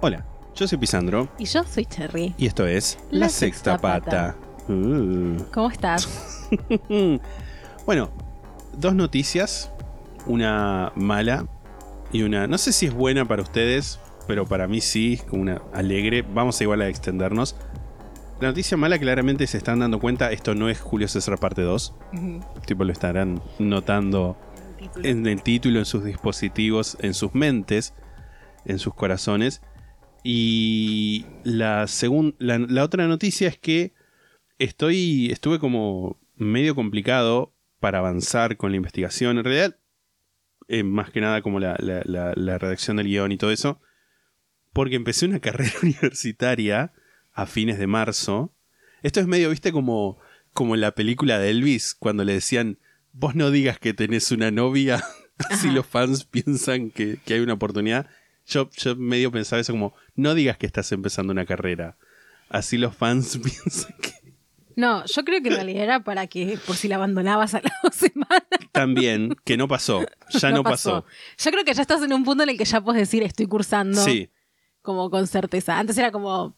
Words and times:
Hola, 0.00 0.24
yo 0.54 0.68
soy 0.68 0.78
Pisandro 0.78 1.28
Y 1.38 1.44
yo 1.44 1.64
soy 1.64 1.84
Cherry. 1.84 2.34
y 2.38 2.46
esto 2.46 2.66
es 2.66 2.98
La 3.10 3.28
Sexta 3.28 3.78
Pata. 3.78 4.36
Uh. 4.68 5.42
¿Cómo 5.52 5.70
estás? 5.70 6.08
Bueno, 7.86 8.10
dos 8.74 8.94
noticias, 8.94 9.72
una 10.26 10.92
mala 10.94 11.46
y 12.12 12.22
una, 12.22 12.46
no 12.46 12.58
sé 12.58 12.72
si 12.72 12.84
es 12.84 12.92
buena 12.92 13.26
para 13.26 13.40
ustedes, 13.40 13.98
pero 14.26 14.44
para 14.44 14.68
mí 14.68 14.82
sí, 14.82 15.18
como 15.26 15.40
una 15.40 15.62
alegre. 15.72 16.20
Vamos 16.20 16.60
a 16.60 16.64
igual 16.64 16.82
a 16.82 16.88
extendernos. 16.88 17.56
La 18.40 18.48
noticia 18.48 18.76
mala 18.76 18.98
claramente 18.98 19.46
se 19.46 19.56
están 19.56 19.78
dando 19.78 20.00
cuenta, 20.00 20.30
esto 20.32 20.54
no 20.54 20.68
es 20.68 20.78
Julio 20.80 21.08
César 21.08 21.38
parte 21.38 21.62
2. 21.62 21.94
Tipo 22.66 22.84
lo 22.84 22.92
estarán 22.92 23.40
notando 23.58 24.36
en 25.02 25.26
el 25.26 25.42
título, 25.42 25.78
en 25.78 25.86
sus 25.86 26.04
dispositivos, 26.04 26.98
en 27.00 27.14
sus 27.14 27.34
mentes, 27.34 27.94
en 28.66 28.78
sus 28.78 28.92
corazones. 28.92 29.62
Y 30.22 31.24
la, 31.44 31.84
segun- 31.86 32.34
la, 32.38 32.58
la 32.58 32.84
otra 32.84 33.06
noticia 33.06 33.48
es 33.48 33.58
que 33.58 33.92
estoy, 34.58 35.30
estuve 35.30 35.58
como 35.58 36.18
medio 36.36 36.74
complicado 36.74 37.52
para 37.80 37.98
avanzar 37.98 38.56
con 38.56 38.70
la 38.72 38.76
investigación. 38.76 39.38
En 39.38 39.44
realidad, 39.44 39.76
eh, 40.68 40.82
más 40.82 41.10
que 41.10 41.20
nada 41.20 41.42
como 41.42 41.60
la, 41.60 41.76
la- 41.78 42.02
la- 42.04 42.32
la 42.36 42.58
redacción 42.58 42.96
del 42.96 43.06
guion 43.06 43.32
y 43.32 43.36
todo 43.38 43.50
eso, 43.52 43.80
porque 44.72 44.96
empecé 44.96 45.26
una 45.26 45.40
carrera 45.40 45.72
universitaria 45.82 46.92
a 47.32 47.46
fines 47.46 47.78
de 47.78 47.86
marzo. 47.86 48.52
Esto 49.02 49.20
es 49.20 49.26
medio, 49.26 49.50
viste, 49.50 49.70
como, 49.72 50.18
como 50.52 50.74
en 50.74 50.80
la 50.80 50.92
película 50.94 51.38
de 51.38 51.50
Elvis, 51.50 51.94
cuando 51.94 52.24
le 52.24 52.32
decían, 52.34 52.78
vos 53.12 53.34
no 53.36 53.50
digas 53.50 53.78
que 53.78 53.94
tenés 53.94 54.32
una 54.32 54.50
novia, 54.50 55.02
así 55.50 55.70
los 55.70 55.86
fans 55.86 56.24
piensan 56.24 56.90
que, 56.90 57.18
que 57.24 57.34
hay 57.34 57.40
una 57.40 57.54
oportunidad. 57.54 58.08
Yo, 58.48 58.70
yo 58.70 58.96
medio 58.96 59.30
pensaba 59.30 59.60
eso 59.60 59.72
como, 59.72 59.94
no 60.16 60.34
digas 60.34 60.56
que 60.56 60.66
estás 60.66 60.90
empezando 60.92 61.32
una 61.32 61.44
carrera. 61.44 61.96
Así 62.48 62.78
los 62.78 62.96
fans 62.96 63.38
piensan 63.42 63.94
que... 64.00 64.18
No, 64.74 65.04
yo 65.06 65.24
creo 65.24 65.42
que 65.42 65.48
en 65.48 65.56
realidad 65.56 65.82
era 65.82 66.04
para 66.04 66.28
que, 66.28 66.56
por 66.64 66.76
si 66.76 66.86
la 66.86 66.96
abandonabas 66.96 67.52
a 67.54 67.60
las 67.60 67.72
dos 67.82 67.94
semanas. 67.96 68.44
También, 68.70 69.36
que 69.44 69.56
no 69.56 69.66
pasó. 69.66 70.06
Ya 70.30 70.50
no, 70.50 70.62
pasó. 70.62 71.04
Yo 71.36 71.50
creo 71.50 71.64
que 71.64 71.74
ya 71.74 71.82
estás 71.82 72.00
en 72.00 72.12
un 72.12 72.24
punto 72.24 72.44
en 72.44 72.50
el 72.50 72.56
que 72.56 72.64
ya 72.64 72.80
puedes 72.80 73.00
decir 73.00 73.24
estoy 73.24 73.46
cursando 73.46 74.00
Sí, 74.04 74.30
como 74.80 75.10
con 75.10 75.26
certeza. 75.26 75.80
Antes 75.80 75.98
era 75.98 76.12
como. 76.12 76.56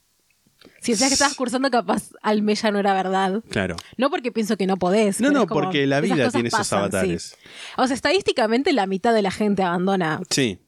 Si 0.82 0.92
decías 0.92 1.08
que 1.08 1.14
estabas 1.14 1.34
cursando, 1.34 1.70
capaz 1.70 2.10
al 2.20 2.42
mes 2.42 2.60
ya 2.60 2.70
no 2.70 2.78
era 2.78 2.92
verdad. 2.92 3.42
claro. 3.48 3.76
No 3.96 4.10
porque 4.10 4.30
pienso 4.30 4.58
que 4.58 4.66
no 4.66 4.76
podés. 4.76 5.22
No, 5.22 5.30
no, 5.30 5.46
como, 5.46 5.62
porque 5.62 5.86
la 5.86 6.02
vida 6.02 6.28
tiene 6.30 6.48
esos 6.48 6.66
sí. 6.66 6.74
avatares. 6.74 7.38
O 7.78 7.86
sea, 7.86 7.94
estadísticamente 7.94 8.74
la 8.74 8.86
mitad 8.86 9.14
de 9.14 9.22
la 9.22 9.30
gente 9.30 9.62
abandona 9.62 10.20
Sí. 10.28 10.58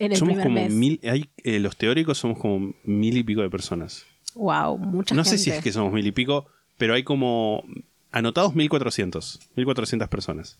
En 0.00 0.12
el 0.12 0.18
somos 0.18 0.34
primer 0.34 0.46
como 0.48 0.60
mes. 0.62 0.72
mil, 0.72 1.00
hay, 1.04 1.30
eh, 1.44 1.60
los 1.60 1.76
teóricos 1.76 2.18
somos 2.18 2.38
como 2.38 2.74
mil 2.84 3.16
y 3.16 3.22
pico 3.22 3.42
de 3.42 3.50
personas. 3.50 4.04
Wow, 4.34 4.78
mucha 4.78 5.14
no 5.14 5.22
gente. 5.22 5.38
sé 5.38 5.44
si 5.44 5.50
es 5.50 5.62
que 5.62 5.70
somos 5.72 5.92
mil 5.92 6.06
y 6.06 6.12
pico, 6.12 6.46
pero 6.78 6.94
hay 6.94 7.04
como 7.04 7.62
anotados 8.10 8.54
1400, 8.54 9.40
1400 9.56 10.08
personas. 10.08 10.58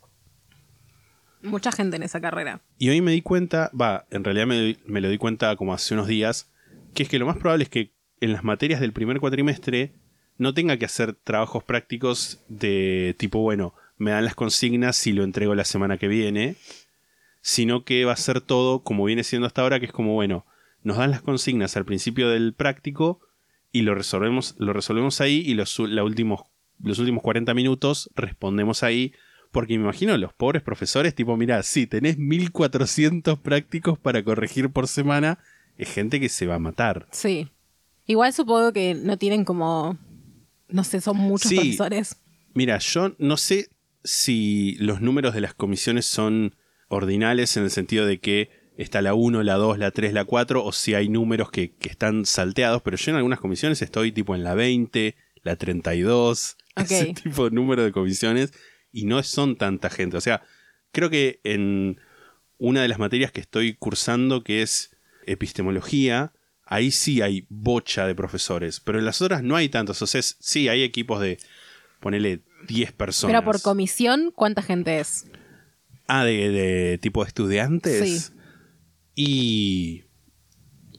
Mucha 1.42 1.72
gente 1.72 1.96
en 1.96 2.02
esa 2.02 2.20
carrera. 2.20 2.60
Y 2.78 2.90
hoy 2.90 3.00
me 3.00 3.12
di 3.12 3.22
cuenta, 3.22 3.70
va, 3.78 4.06
en 4.10 4.24
realidad 4.24 4.46
me, 4.46 4.76
me 4.86 5.00
lo 5.00 5.08
di 5.08 5.16
cuenta 5.16 5.56
como 5.56 5.72
hace 5.72 5.94
unos 5.94 6.06
días, 6.06 6.50
que 6.94 7.02
es 7.04 7.08
que 7.08 7.18
lo 7.18 7.26
más 7.26 7.38
probable 7.38 7.64
es 7.64 7.70
que 7.70 7.92
en 8.20 8.32
las 8.34 8.44
materias 8.44 8.80
del 8.80 8.92
primer 8.92 9.20
cuatrimestre 9.20 9.94
no 10.36 10.52
tenga 10.52 10.76
que 10.76 10.84
hacer 10.84 11.14
trabajos 11.14 11.64
prácticos 11.64 12.40
de 12.48 13.14
tipo, 13.18 13.40
bueno, 13.40 13.72
me 13.96 14.10
dan 14.10 14.24
las 14.24 14.34
consignas 14.34 15.06
y 15.06 15.12
lo 15.12 15.24
entrego 15.24 15.54
la 15.54 15.64
semana 15.64 15.96
que 15.96 16.08
viene, 16.08 16.56
sino 17.40 17.84
que 17.84 18.04
va 18.04 18.12
a 18.12 18.16
ser 18.16 18.40
todo 18.40 18.82
como 18.82 19.04
viene 19.04 19.24
siendo 19.24 19.46
hasta 19.46 19.62
ahora, 19.62 19.80
que 19.80 19.86
es 19.86 19.92
como, 19.92 20.14
bueno, 20.14 20.46
nos 20.82 20.96
dan 20.96 21.10
las 21.10 21.22
consignas 21.22 21.76
al 21.76 21.84
principio 21.84 22.28
del 22.28 22.54
práctico 22.54 23.20
y 23.72 23.82
lo 23.82 23.94
resolvemos, 23.94 24.54
lo 24.58 24.72
resolvemos 24.72 25.20
ahí 25.20 25.42
y 25.46 25.54
los, 25.54 25.78
la 25.78 26.02
últimos, 26.04 26.42
los 26.82 26.98
últimos 26.98 27.22
40 27.22 27.52
minutos 27.54 28.10
respondemos 28.14 28.82
ahí. 28.82 29.12
Porque 29.52 29.76
me 29.76 29.82
imagino 29.84 30.16
los 30.16 30.32
pobres 30.32 30.62
profesores, 30.62 31.12
tipo, 31.12 31.36
mira, 31.36 31.62
si 31.64 31.88
tenés 31.88 32.16
1400 32.18 33.38
prácticos 33.40 33.98
para 33.98 34.22
corregir 34.22 34.70
por 34.70 34.86
semana, 34.86 35.40
es 35.76 35.92
gente 35.92 36.20
que 36.20 36.28
se 36.28 36.46
va 36.46 36.54
a 36.54 36.58
matar. 36.60 37.08
Sí. 37.10 37.48
Igual 38.06 38.32
supongo 38.32 38.72
que 38.72 38.94
no 38.94 39.18
tienen 39.18 39.44
como. 39.44 39.98
No 40.68 40.84
sé, 40.84 41.00
son 41.00 41.16
muchos 41.16 41.48
Sí. 41.48 41.56
profesores. 41.56 42.20
Mira, 42.54 42.78
yo 42.78 43.12
no 43.18 43.36
sé 43.36 43.70
si 44.04 44.76
los 44.78 45.00
números 45.00 45.34
de 45.34 45.40
las 45.40 45.52
comisiones 45.54 46.06
son 46.06 46.54
ordinales 46.90 47.56
en 47.56 47.62
el 47.62 47.70
sentido 47.70 48.04
de 48.04 48.18
que 48.18 48.50
está 48.76 49.00
la 49.00 49.14
1, 49.14 49.42
la 49.42 49.54
2, 49.54 49.78
la 49.78 49.92
3, 49.92 50.12
la 50.12 50.24
4, 50.24 50.64
o 50.64 50.72
si 50.72 50.94
hay 50.94 51.08
números 51.08 51.50
que, 51.50 51.72
que 51.72 51.88
están 51.88 52.26
salteados, 52.26 52.82
pero 52.82 52.96
yo 52.96 53.10
en 53.10 53.16
algunas 53.16 53.40
comisiones 53.40 53.80
estoy 53.80 54.12
tipo 54.12 54.34
en 54.34 54.42
la 54.42 54.54
20, 54.54 55.16
la 55.42 55.56
32, 55.56 56.56
Ok. 56.76 56.90
ese 56.90 57.14
tipo 57.14 57.48
de 57.48 57.54
número 57.54 57.84
de 57.84 57.92
comisiones, 57.92 58.52
y 58.92 59.04
no 59.04 59.22
son 59.22 59.56
tanta 59.56 59.88
gente. 59.88 60.16
O 60.16 60.20
sea, 60.20 60.42
creo 60.92 61.10
que 61.10 61.40
en 61.44 62.00
una 62.58 62.82
de 62.82 62.88
las 62.88 62.98
materias 62.98 63.32
que 63.32 63.40
estoy 63.40 63.74
cursando, 63.74 64.42
que 64.42 64.62
es 64.62 64.96
epistemología, 65.26 66.32
ahí 66.64 66.90
sí 66.90 67.22
hay 67.22 67.46
bocha 67.48 68.06
de 68.06 68.14
profesores, 68.14 68.80
pero 68.80 68.98
en 68.98 69.04
las 69.04 69.22
otras 69.22 69.42
no 69.42 69.56
hay 69.56 69.68
tantos. 69.68 70.02
O 70.02 70.06
sea, 70.06 70.22
sí 70.22 70.68
hay 70.68 70.82
equipos 70.82 71.20
de, 71.20 71.38
ponele 72.00 72.40
10 72.66 72.92
personas. 72.92 73.32
Pero 73.32 73.44
por 73.44 73.62
comisión, 73.62 74.32
¿cuánta 74.34 74.62
gente 74.62 74.98
es? 75.00 75.26
Ah, 76.12 76.24
de, 76.24 76.50
de 76.50 76.98
tipo 76.98 77.22
de 77.22 77.28
estudiantes. 77.28 78.32
Sí. 78.34 78.34
Y. 79.14 80.04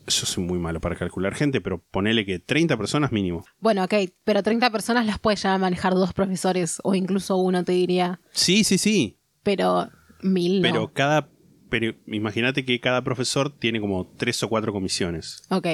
Yo 0.07 0.25
soy 0.25 0.43
muy 0.43 0.57
malo 0.57 0.79
para 0.79 0.95
calcular 0.95 1.35
gente, 1.35 1.59
pero 1.59 1.83
ponele 1.91 2.25
que 2.25 2.39
30 2.39 2.77
personas 2.77 3.11
mínimo. 3.11 3.45
Bueno, 3.59 3.83
ok, 3.83 3.93
pero 4.23 4.41
30 4.41 4.69
personas 4.71 5.05
las 5.05 5.19
puede 5.19 5.35
ya 5.35 5.57
manejar 5.57 5.93
dos 5.95 6.13
profesores 6.13 6.79
o 6.83 6.95
incluso 6.95 7.35
uno, 7.35 7.63
te 7.65 7.73
diría. 7.73 8.21
Sí, 8.31 8.63
sí, 8.63 8.77
sí. 8.77 9.17
Pero 9.43 9.89
mil 10.21 10.61
no. 10.61 10.67
Pero 10.69 10.93
cada. 10.93 11.29
Pero 11.69 11.93
imagínate 12.07 12.63
que 12.63 12.79
cada 12.79 13.03
profesor 13.03 13.49
tiene 13.49 13.81
como 13.81 14.07
tres 14.17 14.41
o 14.43 14.47
cuatro 14.47 14.71
comisiones. 14.71 15.43
Ok. 15.49 15.67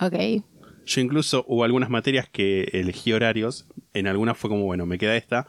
Ok. 0.00 0.14
Yo 0.86 1.00
incluso 1.02 1.44
hubo 1.48 1.64
algunas 1.64 1.90
materias 1.90 2.30
que 2.30 2.70
elegí 2.72 3.12
horarios. 3.12 3.66
En 3.92 4.06
algunas 4.06 4.38
fue 4.38 4.48
como, 4.48 4.64
bueno, 4.64 4.86
me 4.86 4.96
queda 4.96 5.16
esta. 5.16 5.46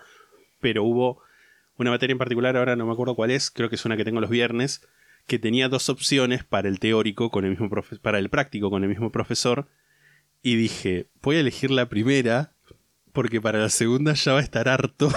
Pero 0.60 0.84
hubo 0.84 1.22
una 1.80 1.92
materia 1.92 2.12
en 2.12 2.18
particular, 2.18 2.58
ahora 2.58 2.76
no 2.76 2.86
me 2.86 2.92
acuerdo 2.92 3.16
cuál 3.16 3.32
es, 3.32 3.50
creo 3.50 3.70
que 3.70 3.76
es 3.76 3.86
una 3.86 3.98
que 3.98 4.04
tengo 4.04 4.20
los 4.20 4.30
viernes, 4.30 4.82
que 5.28 5.40
tenía 5.40 5.70
dos 5.70 5.90
opciones 5.90 6.44
para 6.44 6.68
el 6.68 6.80
teórico 6.80 7.30
con 7.30 7.46
el 7.46 7.52
mismo 7.52 7.70
para 8.02 8.20
el 8.20 8.30
práctico 8.30 8.70
con 8.70 8.84
el 8.84 8.90
mismo 8.90 9.12
profesor. 9.12 9.68
Y 10.42 10.56
dije, 10.56 11.08
voy 11.22 11.38
a 11.38 11.40
elegir 11.42 11.72
la 11.72 11.88
primera, 11.90 12.54
porque 13.14 13.42
para 13.42 13.60
la 13.60 13.70
segunda 13.70 14.14
ya 14.14 14.34
va 14.34 14.40
a 14.40 14.44
estar 14.44 14.68
harto. 14.68 15.10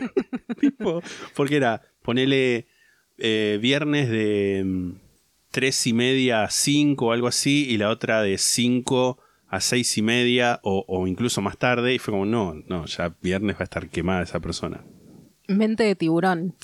Tipo, 0.60 1.02
porque 1.34 1.56
era, 1.56 1.82
ponele 2.02 2.66
eh, 3.18 3.58
viernes 3.60 4.08
de 4.08 4.62
mm, 4.64 4.92
tres 5.50 5.86
y 5.86 5.92
media 5.92 6.44
a 6.44 6.50
5 6.50 7.06
o 7.06 7.12
algo 7.12 7.26
así, 7.26 7.66
y 7.68 7.78
la 7.78 7.90
otra 7.90 8.22
de 8.22 8.38
5 8.38 9.18
a 9.48 9.60
seis 9.60 9.98
y 9.98 10.02
media 10.02 10.60
o, 10.62 10.82
o 10.88 11.06
incluso 11.06 11.42
más 11.42 11.58
tarde, 11.58 11.94
y 11.94 11.98
fue 11.98 12.12
como, 12.12 12.24
no, 12.24 12.54
no, 12.68 12.86
ya 12.86 13.14
viernes 13.20 13.56
va 13.56 13.60
a 13.60 13.64
estar 13.64 13.90
quemada 13.90 14.22
esa 14.22 14.40
persona. 14.40 14.82
Mente 15.56 15.82
de 15.84 15.94
tiburón. 15.94 16.54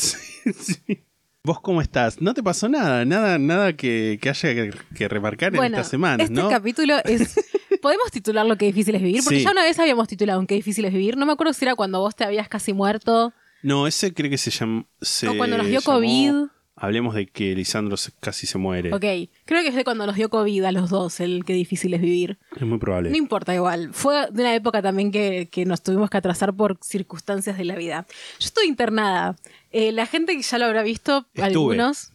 ¿Vos 1.45 1.61
cómo 1.61 1.81
estás? 1.81 2.21
¿No 2.21 2.35
te 2.35 2.43
pasó 2.43 2.69
nada? 2.69 3.05
Nada, 3.05 3.39
nada 3.39 3.73
que, 3.75 4.19
que 4.21 4.29
haya 4.29 4.55
que, 4.55 4.71
que 4.95 5.09
remarcar 5.09 5.53
en 5.55 5.57
bueno, 5.57 5.77
estas 5.77 5.89
semanas, 5.91 6.29
este 6.29 6.35
¿no? 6.41 6.49
capítulo 6.49 6.97
es... 7.05 7.35
¿Podemos 7.81 8.11
titularlo 8.11 8.57
Qué 8.59 8.67
difícil 8.67 8.97
es 8.97 9.03
vivir? 9.03 9.23
Porque 9.23 9.39
Sí. 9.39 9.45
ya 9.45 9.53
una 9.53 9.63
vez 9.63 9.79
habíamos 9.79 10.09
titulado 10.09 10.41
un 10.41 10.47
Qué 10.49 10.57
difícil 10.57 10.85
es 10.85 10.93
vivir. 10.93 11.17
No 11.17 11.27
me 11.27 11.33
acuerdo 11.33 11.53
si 11.53 11.65
era 11.65 11.77
cuando 11.77 12.01
vos 12.01 12.17
te 12.17 12.25
habías 12.25 12.49
casi 12.49 12.73
muerto. 12.73 13.33
No, 13.63 13.87
ese 13.87 14.13
creo 14.13 14.29
que 14.31 14.37
se 14.39 14.51
llama. 14.51 14.85
O 15.29 15.37
cuando 15.37 15.57
nos 15.59 15.69
dio 15.69 15.81
COVID. 15.83 16.33
Hablemos 16.81 17.15
de 17.15 17.27
que 17.27 17.55
Lisandro 17.55 17.97
casi 18.21 18.47
se 18.47 18.57
muere. 18.59 18.93
Ok, 18.95 19.03
creo 19.45 19.63
que 19.63 19.69
es 19.69 19.75
de 19.75 19.85
cuando 19.85 20.07
nos 20.07 20.15
dio 20.17 20.29
COVID 20.31 20.65
a 20.65 20.73
los 20.73 20.91
dos, 20.91 21.21
el 21.21 21.45
Qué 21.45 21.53
difícil 21.53 21.93
es 21.95 22.01
vivir. 22.01 22.39
Es 22.57 22.63
muy 22.63 22.79
probable. 22.79 23.11
No 23.11 23.17
importa 23.17 23.55
igual. 23.55 23.91
Fue 23.93 24.29
de 24.31 24.43
una 24.43 24.55
época 24.55 24.81
también 24.81 25.11
que, 25.11 25.49
que 25.51 25.65
nos 25.65 25.83
tuvimos 25.83 26.09
que 26.11 26.17
atrasar 26.19 26.55
por 26.55 26.79
circunstancias 26.83 27.59
de 27.59 27.65
la 27.65 27.75
vida. 27.77 28.07
Yo 28.39 28.47
estoy 28.47 28.67
internada. 28.69 29.37
Eh, 29.71 29.93
la 29.93 30.07
gente 30.07 30.37
que 30.37 30.43
ya 30.43 30.59
lo 30.59 30.67
habrá 30.67 30.83
visto, 30.83 31.27
Estuve. 31.35 31.45
algunos. 31.47 32.13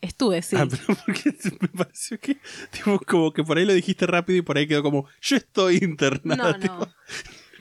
Estuve, 0.00 0.42
sí. 0.42 0.56
Ah, 0.56 0.66
pero 0.70 0.82
porque 1.06 1.34
me 1.60 1.68
pareció 1.68 2.18
que, 2.20 2.36
tipo, 2.70 2.98
como 3.06 3.32
que 3.32 3.42
por 3.42 3.58
ahí 3.58 3.64
lo 3.64 3.72
dijiste 3.72 4.06
rápido 4.06 4.38
y 4.38 4.42
por 4.42 4.56
ahí 4.58 4.66
quedó 4.68 4.82
como, 4.82 5.06
yo 5.20 5.36
estoy 5.36 5.78
internada. 5.82 6.52
no, 6.52 6.58
tipo, 6.58 6.74
no. 6.78 6.88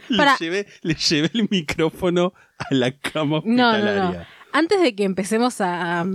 Le, 0.10 0.18
Para- 0.18 0.38
llevé, 0.38 0.68
le 0.84 0.94
llevé 0.94 1.32
el 1.34 1.48
micrófono 1.50 2.34
a 2.60 2.74
la 2.74 2.92
cama 2.98 3.42
No, 3.44 3.70
hospitalaria. 3.70 4.04
no, 4.04 4.14
no. 4.14 4.26
Antes 4.52 4.82
de 4.82 4.96
que 4.96 5.04
empecemos 5.04 5.60
a 5.60 6.06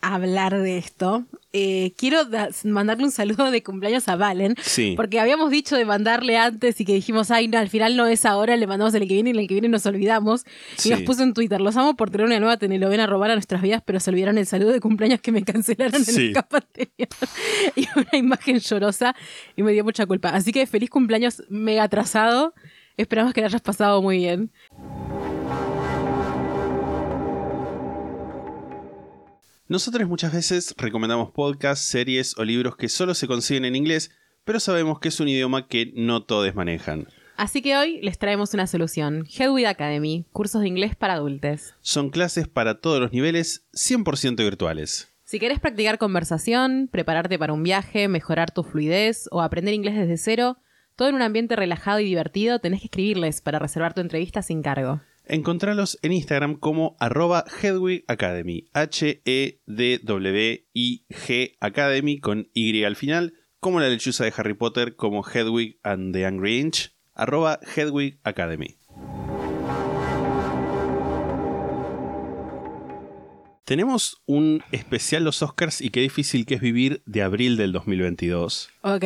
hablar 0.00 0.56
de 0.60 0.78
esto, 0.78 1.24
eh, 1.52 1.92
quiero 1.96 2.24
da- 2.24 2.50
mandarle 2.64 3.04
un 3.04 3.10
saludo 3.10 3.50
de 3.50 3.62
cumpleaños 3.62 4.06
a 4.08 4.16
Valen. 4.16 4.54
Sí. 4.62 4.94
Porque 4.96 5.18
habíamos 5.18 5.50
dicho 5.50 5.76
de 5.76 5.84
mandarle 5.84 6.36
antes 6.38 6.80
y 6.80 6.84
que 6.84 6.94
dijimos, 6.94 7.30
ay, 7.30 7.48
no, 7.48 7.58
al 7.58 7.68
final 7.68 7.96
no 7.96 8.06
es 8.06 8.24
ahora, 8.24 8.56
le 8.56 8.66
mandamos 8.66 8.94
el 8.94 9.08
que 9.08 9.14
viene 9.14 9.30
y 9.30 9.38
el 9.38 9.48
que 9.48 9.54
viene 9.54 9.68
nos 9.68 9.84
olvidamos. 9.86 10.44
Sí. 10.76 10.88
Y 10.88 10.92
nos 10.92 11.02
puso 11.02 11.22
en 11.22 11.34
Twitter, 11.34 11.60
los 11.60 11.76
amo 11.76 11.96
por 11.96 12.10
tener 12.10 12.26
una 12.26 12.38
nueva 12.38 12.56
telenovela 12.58 13.04
a 13.04 13.06
robar 13.06 13.30
a 13.30 13.34
nuestras 13.34 13.60
vidas, 13.62 13.82
pero 13.84 13.98
se 14.00 14.10
olvidaron 14.10 14.38
el 14.38 14.46
saludo 14.46 14.70
de 14.72 14.80
cumpleaños 14.80 15.20
que 15.20 15.32
me 15.32 15.42
cancelaron 15.42 15.96
en 15.96 16.04
Sí. 16.04 16.26
el 16.28 16.32
capa 16.32 16.58
anterior. 16.58 17.08
y 17.76 17.86
una 17.96 18.16
imagen 18.18 18.58
llorosa 18.60 19.14
y 19.56 19.62
me 19.62 19.72
dio 19.72 19.84
mucha 19.84 20.06
culpa. 20.06 20.28
Así 20.30 20.52
que 20.52 20.66
feliz 20.66 20.90
cumpleaños 20.90 21.42
mega 21.48 21.82
atrasado. 21.84 22.54
Esperamos 22.96 23.32
que 23.32 23.40
lo 23.40 23.46
hayas 23.46 23.62
pasado 23.62 24.02
muy 24.02 24.18
bien. 24.18 24.50
Nosotros 29.68 30.08
muchas 30.08 30.32
veces 30.32 30.74
recomendamos 30.78 31.30
podcasts, 31.30 31.84
series 31.84 32.38
o 32.38 32.44
libros 32.44 32.74
que 32.76 32.88
solo 32.88 33.12
se 33.12 33.26
consiguen 33.26 33.66
en 33.66 33.76
inglés, 33.76 34.10
pero 34.44 34.60
sabemos 34.60 34.98
que 34.98 35.08
es 35.08 35.20
un 35.20 35.28
idioma 35.28 35.68
que 35.68 35.92
no 35.94 36.22
todos 36.22 36.54
manejan. 36.54 37.06
Así 37.36 37.60
que 37.60 37.76
hoy 37.76 38.00
les 38.00 38.18
traemos 38.18 38.54
una 38.54 38.66
solución. 38.66 39.26
Headway 39.28 39.66
Academy, 39.66 40.24
cursos 40.32 40.62
de 40.62 40.68
inglés 40.68 40.96
para 40.96 41.12
adultos. 41.12 41.74
Son 41.82 42.08
clases 42.08 42.48
para 42.48 42.80
todos 42.80 42.98
los 42.98 43.12
niveles, 43.12 43.66
100% 43.74 44.36
virtuales. 44.36 45.12
Si 45.24 45.38
querés 45.38 45.60
practicar 45.60 45.98
conversación, 45.98 46.88
prepararte 46.90 47.38
para 47.38 47.52
un 47.52 47.62
viaje, 47.62 48.08
mejorar 48.08 48.50
tu 48.50 48.62
fluidez 48.62 49.28
o 49.30 49.42
aprender 49.42 49.74
inglés 49.74 49.96
desde 49.96 50.16
cero, 50.16 50.56
todo 50.96 51.10
en 51.10 51.14
un 51.14 51.22
ambiente 51.22 51.56
relajado 51.56 52.00
y 52.00 52.04
divertido, 52.04 52.58
tenés 52.58 52.80
que 52.80 52.86
escribirles 52.86 53.42
para 53.42 53.58
reservar 53.58 53.92
tu 53.92 54.00
entrevista 54.00 54.40
sin 54.40 54.62
cargo. 54.62 55.02
Encontralos 55.30 55.98
en 56.00 56.12
Instagram 56.12 56.54
como 56.54 56.96
arroba 56.98 57.44
Hedwig 57.62 58.02
Academy, 58.08 58.70
H-E-D-W-I-G 58.72 59.56
Academy 61.60 62.18
con 62.18 62.48
Y 62.54 62.82
al 62.84 62.96
final, 62.96 63.34
como 63.60 63.78
la 63.78 63.90
lechuza 63.90 64.24
de 64.24 64.32
Harry 64.34 64.54
Potter 64.54 64.96
como 64.96 65.22
Hedwig 65.22 65.78
and 65.82 66.14
the 66.14 66.24
Angry 66.24 66.60
Inch, 66.60 66.94
arroba 67.14 67.60
Hedwig 67.76 68.18
Academy. 68.24 68.78
Tenemos 73.66 74.22
un 74.24 74.62
especial 74.72 75.24
los 75.24 75.42
Oscars 75.42 75.82
y 75.82 75.90
qué 75.90 76.00
difícil 76.00 76.46
que 76.46 76.54
es 76.54 76.62
vivir 76.62 77.02
de 77.04 77.20
abril 77.20 77.58
del 77.58 77.72
2022. 77.72 78.70
Ok. 78.80 79.04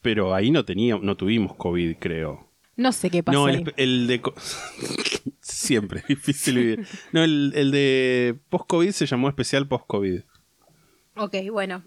Pero 0.00 0.34
ahí 0.34 0.50
no 0.50 0.64
teníamos, 0.64 1.04
no 1.04 1.16
tuvimos 1.16 1.54
COVID, 1.54 1.94
creo. 2.00 2.41
No 2.76 2.92
sé 2.92 3.10
qué 3.10 3.22
pasó. 3.22 3.38
No, 3.38 3.48
el, 3.48 3.56
ahí. 3.56 3.62
espe- 3.64 3.74
el 3.76 4.06
de... 4.06 4.22
Siempre 5.40 6.00
es 6.00 6.06
difícil 6.08 6.56
vivir. 6.56 6.86
No, 7.12 7.22
el, 7.24 7.52
el 7.54 7.70
de 7.70 8.38
post-COVID 8.48 8.90
se 8.92 9.06
llamó 9.06 9.28
especial 9.28 9.66
post-COVID. 9.68 10.20
Ok, 11.16 11.34
bueno. 11.50 11.84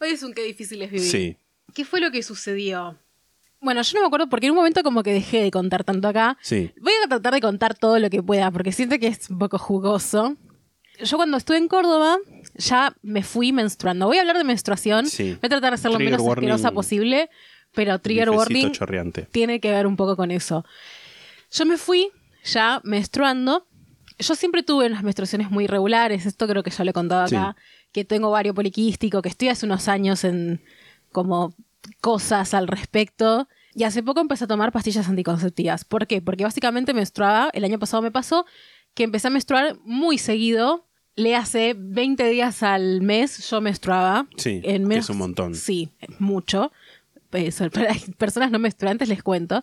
Hoy 0.00 0.10
es 0.10 0.22
un 0.22 0.34
qué 0.34 0.42
difícil 0.44 0.82
es 0.82 0.90
vivir. 0.90 1.06
Sí. 1.08 1.36
¿Qué 1.74 1.84
fue 1.84 2.00
lo 2.00 2.10
que 2.10 2.22
sucedió? 2.22 2.98
Bueno, 3.60 3.80
yo 3.82 3.94
no 3.94 4.00
me 4.02 4.06
acuerdo 4.06 4.28
porque 4.28 4.46
en 4.46 4.52
un 4.52 4.56
momento 4.58 4.82
como 4.82 5.02
que 5.02 5.12
dejé 5.12 5.42
de 5.42 5.50
contar 5.50 5.82
tanto 5.84 6.08
acá. 6.08 6.36
Sí. 6.42 6.70
Voy 6.80 6.92
a 7.04 7.08
tratar 7.08 7.32
de 7.34 7.40
contar 7.40 7.76
todo 7.76 7.98
lo 7.98 8.10
que 8.10 8.22
pueda 8.22 8.50
porque 8.50 8.72
siento 8.72 8.98
que 8.98 9.06
es 9.08 9.30
un 9.30 9.38
poco 9.38 9.58
jugoso. 9.58 10.36
Yo 11.02 11.16
cuando 11.16 11.36
estuve 11.36 11.56
en 11.58 11.68
Córdoba 11.68 12.18
ya 12.54 12.94
me 13.02 13.22
fui 13.22 13.52
menstruando. 13.52 14.06
Voy 14.06 14.18
a 14.18 14.20
hablar 14.20 14.38
de 14.38 14.44
menstruación. 14.44 15.06
Sí. 15.08 15.32
Voy 15.32 15.46
a 15.46 15.48
tratar 15.48 15.72
de 15.72 15.78
ser 15.78 15.90
lo 15.90 15.98
menos 15.98 16.22
asquerosa 16.26 16.70
posible, 16.72 17.28
pero 17.76 17.98
trigger 18.00 18.30
warning 18.30 18.72
chorreante. 18.72 19.28
tiene 19.30 19.60
que 19.60 19.70
ver 19.70 19.86
un 19.86 19.96
poco 19.96 20.16
con 20.16 20.32
eso. 20.32 20.64
Yo 21.52 21.66
me 21.66 21.76
fui 21.76 22.08
ya 22.42 22.80
menstruando. 22.82 23.66
Yo 24.18 24.34
siempre 24.34 24.62
tuve 24.62 24.86
unas 24.86 25.02
menstruaciones 25.02 25.50
muy 25.50 25.64
irregulares, 25.64 26.24
esto 26.24 26.48
creo 26.48 26.62
que 26.62 26.70
ya 26.70 26.84
lo 26.84 26.90
he 26.90 26.94
contado 26.94 27.24
acá, 27.24 27.54
que 27.92 28.04
tengo 28.04 28.30
ovario 28.30 28.54
poliquístico, 28.54 29.20
que 29.20 29.28
estoy 29.28 29.48
hace 29.48 29.66
unos 29.66 29.88
años 29.88 30.24
en 30.24 30.62
como 31.12 31.54
cosas 32.00 32.54
al 32.54 32.66
respecto. 32.66 33.46
Y 33.74 33.84
hace 33.84 34.02
poco 34.02 34.20
empecé 34.20 34.44
a 34.44 34.46
tomar 34.46 34.72
pastillas 34.72 35.06
anticonceptivas. 35.06 35.84
¿Por 35.84 36.06
qué? 36.06 36.22
Porque 36.22 36.44
básicamente 36.44 36.94
menstruaba, 36.94 37.50
el 37.52 37.62
año 37.62 37.78
pasado 37.78 38.02
me 38.02 38.10
pasó, 38.10 38.46
que 38.94 39.02
empecé 39.02 39.28
a 39.28 39.30
menstruar 39.30 39.76
muy 39.84 40.16
seguido. 40.16 40.86
Le 41.14 41.36
hace 41.36 41.74
20 41.76 42.26
días 42.28 42.62
al 42.62 43.02
mes 43.02 43.50
yo 43.50 43.60
menstruaba. 43.60 44.26
Sí, 44.38 44.62
en 44.64 44.82
que 44.82 44.88
menos, 44.88 45.04
es 45.04 45.10
un 45.10 45.18
montón. 45.18 45.54
Sí, 45.54 45.90
mucho. 46.18 46.72
Pues, 47.44 47.62
para 47.72 47.94
personas 48.18 48.50
no 48.50 48.58
menstruantes 48.58 49.08
les 49.08 49.22
cuento. 49.22 49.62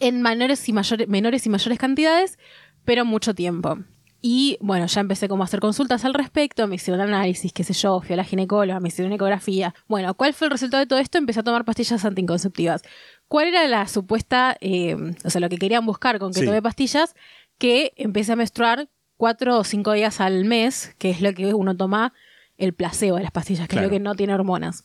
En 0.00 0.22
menores 0.22 0.68
y, 0.68 0.72
mayores, 0.72 1.08
menores 1.08 1.46
y 1.46 1.48
mayores 1.50 1.78
cantidades, 1.78 2.38
pero 2.84 3.04
mucho 3.04 3.34
tiempo. 3.34 3.78
Y 4.24 4.56
bueno, 4.60 4.86
ya 4.86 5.00
empecé 5.00 5.28
como 5.28 5.42
a 5.42 5.46
hacer 5.46 5.58
consultas 5.58 6.04
al 6.04 6.14
respecto, 6.14 6.68
me 6.68 6.76
hicieron 6.76 7.00
análisis, 7.00 7.52
qué 7.52 7.64
sé 7.64 7.72
yo, 7.72 8.00
fui 8.00 8.12
a 8.14 8.16
la 8.16 8.22
ginecóloga, 8.24 8.78
me 8.78 8.86
hicieron 8.88 9.12
ecografía. 9.12 9.74
Bueno, 9.88 10.14
¿cuál 10.14 10.32
fue 10.32 10.46
el 10.46 10.52
resultado 10.52 10.80
de 10.80 10.86
todo 10.86 11.00
esto? 11.00 11.18
Empecé 11.18 11.40
a 11.40 11.42
tomar 11.42 11.64
pastillas 11.64 12.04
anticonceptivas. 12.04 12.82
¿Cuál 13.26 13.48
era 13.48 13.66
la 13.66 13.88
supuesta, 13.88 14.56
eh, 14.60 14.96
o 15.24 15.30
sea, 15.30 15.40
lo 15.40 15.48
que 15.48 15.58
querían 15.58 15.84
buscar 15.86 16.20
con 16.20 16.32
que 16.32 16.40
Sí. 16.40 16.46
tome 16.46 16.62
pastillas? 16.62 17.16
Que 17.58 17.92
empecé 17.96 18.32
a 18.32 18.36
menstruar 18.36 18.88
cuatro 19.16 19.58
o 19.58 19.64
cinco 19.64 19.92
días 19.92 20.20
al 20.20 20.44
mes, 20.44 20.94
que 20.98 21.10
es 21.10 21.20
lo 21.20 21.32
que 21.32 21.52
uno 21.54 21.76
toma 21.76 22.12
el 22.58 22.74
placebo 22.74 23.16
de 23.16 23.24
las 23.24 23.32
pastillas, 23.32 23.66
que 23.66 23.72
Claro. 23.72 23.86
es 23.86 23.90
lo 23.92 23.96
que 23.96 24.00
no 24.00 24.14
tiene 24.14 24.34
hormonas. 24.34 24.84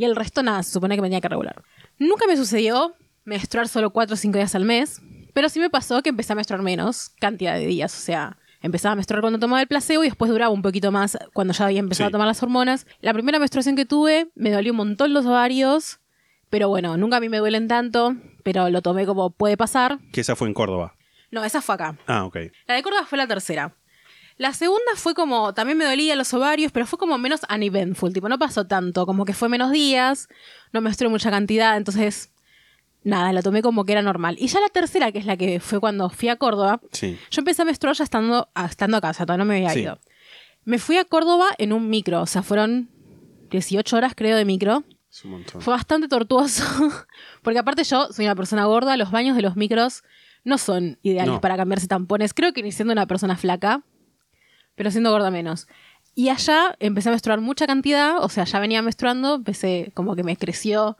Y 0.00 0.04
el 0.06 0.16
resto 0.16 0.42
nada, 0.42 0.62
se 0.62 0.72
supone 0.72 0.94
que 0.96 1.02
me 1.02 1.08
tenía 1.08 1.20
que 1.20 1.28
regular. 1.28 1.62
Nunca 1.98 2.26
me 2.26 2.34
sucedió 2.34 2.94
menstruar 3.24 3.68
solo 3.68 3.90
4 3.90 4.14
o 4.14 4.16
5 4.16 4.38
días 4.38 4.54
al 4.54 4.64
mes, 4.64 5.02
pero 5.34 5.50
sí 5.50 5.60
me 5.60 5.68
pasó 5.68 6.02
que 6.02 6.08
empecé 6.08 6.32
a 6.32 6.36
menstruar 6.36 6.62
menos 6.62 7.10
cantidad 7.20 7.52
de 7.54 7.66
días. 7.66 7.94
O 7.94 8.00
sea, 8.00 8.38
empezaba 8.62 8.92
a 8.92 8.96
menstruar 8.96 9.20
cuando 9.20 9.38
tomaba 9.38 9.60
el 9.60 9.68
placebo 9.68 10.02
y 10.02 10.06
después 10.06 10.30
duraba 10.30 10.50
un 10.54 10.62
poquito 10.62 10.90
más 10.90 11.18
cuando 11.34 11.52
ya 11.52 11.66
había 11.66 11.80
empezado 11.80 12.06
Sí. 12.08 12.10
a 12.10 12.12
tomar 12.12 12.26
las 12.28 12.42
hormonas. 12.42 12.86
La 13.02 13.12
primera 13.12 13.38
menstruación 13.38 13.76
que 13.76 13.84
tuve 13.84 14.30
me 14.34 14.50
dolió 14.50 14.72
un 14.72 14.78
montón 14.78 15.12
los 15.12 15.26
ovarios, 15.26 16.00
pero 16.48 16.70
bueno, 16.70 16.96
nunca 16.96 17.18
a 17.18 17.20
mí 17.20 17.28
me 17.28 17.36
duelen 17.36 17.68
tanto, 17.68 18.16
pero 18.42 18.70
lo 18.70 18.80
tomé 18.80 19.04
como 19.04 19.28
puede 19.28 19.58
pasar. 19.58 19.98
Que 20.12 20.22
esa 20.22 20.34
fue 20.34 20.48
en 20.48 20.54
Córdoba. 20.54 20.94
No, 21.30 21.44
esa 21.44 21.60
fue 21.60 21.74
acá. 21.74 21.98
Ah, 22.06 22.24
ok. 22.24 22.38
La 22.66 22.74
de 22.76 22.82
Córdoba 22.82 23.04
fue 23.06 23.18
la 23.18 23.26
tercera. 23.26 23.76
La 24.40 24.54
segunda 24.54 24.92
fue 24.96 25.12
como, 25.12 25.52
también 25.52 25.76
me 25.76 25.84
dolía 25.84 26.16
los 26.16 26.32
ovarios, 26.32 26.72
pero 26.72 26.86
fue 26.86 26.98
como 26.98 27.18
menos 27.18 27.40
uneventful, 27.54 28.10
tipo, 28.14 28.26
no 28.26 28.38
pasó 28.38 28.66
tanto, 28.66 29.04
como 29.04 29.26
que 29.26 29.34
fue 29.34 29.50
menos 29.50 29.70
días, 29.70 30.28
no 30.72 30.80
menstrué 30.80 31.10
mucha 31.10 31.30
cantidad, 31.30 31.76
entonces, 31.76 32.32
nada, 33.04 33.34
la 33.34 33.42
tomé 33.42 33.60
como 33.60 33.84
que 33.84 33.92
era 33.92 34.00
normal. 34.00 34.36
Y 34.38 34.46
ya 34.46 34.58
la 34.60 34.70
tercera, 34.70 35.12
que 35.12 35.18
es 35.18 35.26
la 35.26 35.36
que 35.36 35.60
fue 35.60 35.78
cuando 35.78 36.08
fui 36.08 36.30
a 36.30 36.36
Córdoba, 36.36 36.80
Sí. 36.90 37.18
yo 37.30 37.40
empecé 37.42 37.60
a 37.60 37.64
menstruar 37.66 37.94
ya 37.94 38.04
estando, 38.04 38.48
a- 38.54 38.64
estando 38.64 38.96
a 38.96 39.02
casa, 39.02 39.26
todavía 39.26 39.44
no 39.44 39.48
me 39.48 39.56
había 39.56 39.70
Sí. 39.74 39.80
ido. 39.80 39.98
Me 40.64 40.78
fui 40.78 40.96
a 40.96 41.04
Córdoba 41.04 41.48
en 41.58 41.74
un 41.74 41.90
micro, 41.90 42.22
o 42.22 42.26
sea, 42.26 42.42
fueron 42.42 42.88
18 43.50 43.94
horas 43.98 44.14
creo 44.16 44.38
de 44.38 44.46
micro. 44.46 44.84
Es 45.12 45.22
un 45.24 45.32
montón. 45.32 45.60
Fue 45.60 45.74
bastante 45.74 46.08
tortuoso, 46.08 46.64
porque 47.42 47.58
aparte 47.58 47.84
yo 47.84 48.06
soy 48.10 48.24
una 48.24 48.34
persona 48.34 48.64
gorda, 48.64 48.96
los 48.96 49.10
baños 49.10 49.36
de 49.36 49.42
los 49.42 49.56
micros 49.56 50.02
no 50.44 50.56
son 50.56 50.98
ideales 51.02 51.34
No. 51.34 51.40
para 51.42 51.58
cambiarse 51.58 51.86
tampones, 51.88 52.32
creo 52.32 52.54
que 52.54 52.62
ni 52.62 52.72
siendo 52.72 52.92
una 52.92 53.04
persona 53.06 53.36
flaca, 53.36 53.82
pero 54.74 54.90
siendo 54.90 55.10
gorda 55.10 55.30
menos. 55.30 55.68
Y 56.14 56.28
allá 56.28 56.76
empecé 56.80 57.08
a 57.08 57.12
menstruar 57.12 57.40
mucha 57.40 57.66
cantidad, 57.66 58.22
o 58.22 58.28
sea, 58.28 58.44
ya 58.44 58.58
venía 58.58 58.82
menstruando, 58.82 59.36
empecé 59.36 59.90
como 59.94 60.16
que 60.16 60.22
me 60.22 60.36
creció 60.36 60.96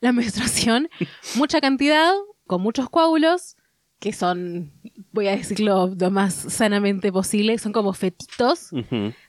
la 0.00 0.12
menstruación, 0.12 0.88
mucha 1.36 1.60
cantidad, 1.60 2.12
con 2.46 2.62
muchos 2.62 2.90
coágulos, 2.90 3.56
que 3.98 4.12
son, 4.12 4.72
voy 5.12 5.28
a 5.28 5.36
decirlo 5.36 5.94
lo 5.98 6.10
más 6.10 6.34
sanamente 6.34 7.12
posible, 7.12 7.56
son 7.58 7.72
como 7.72 7.92
fetitos 7.92 8.70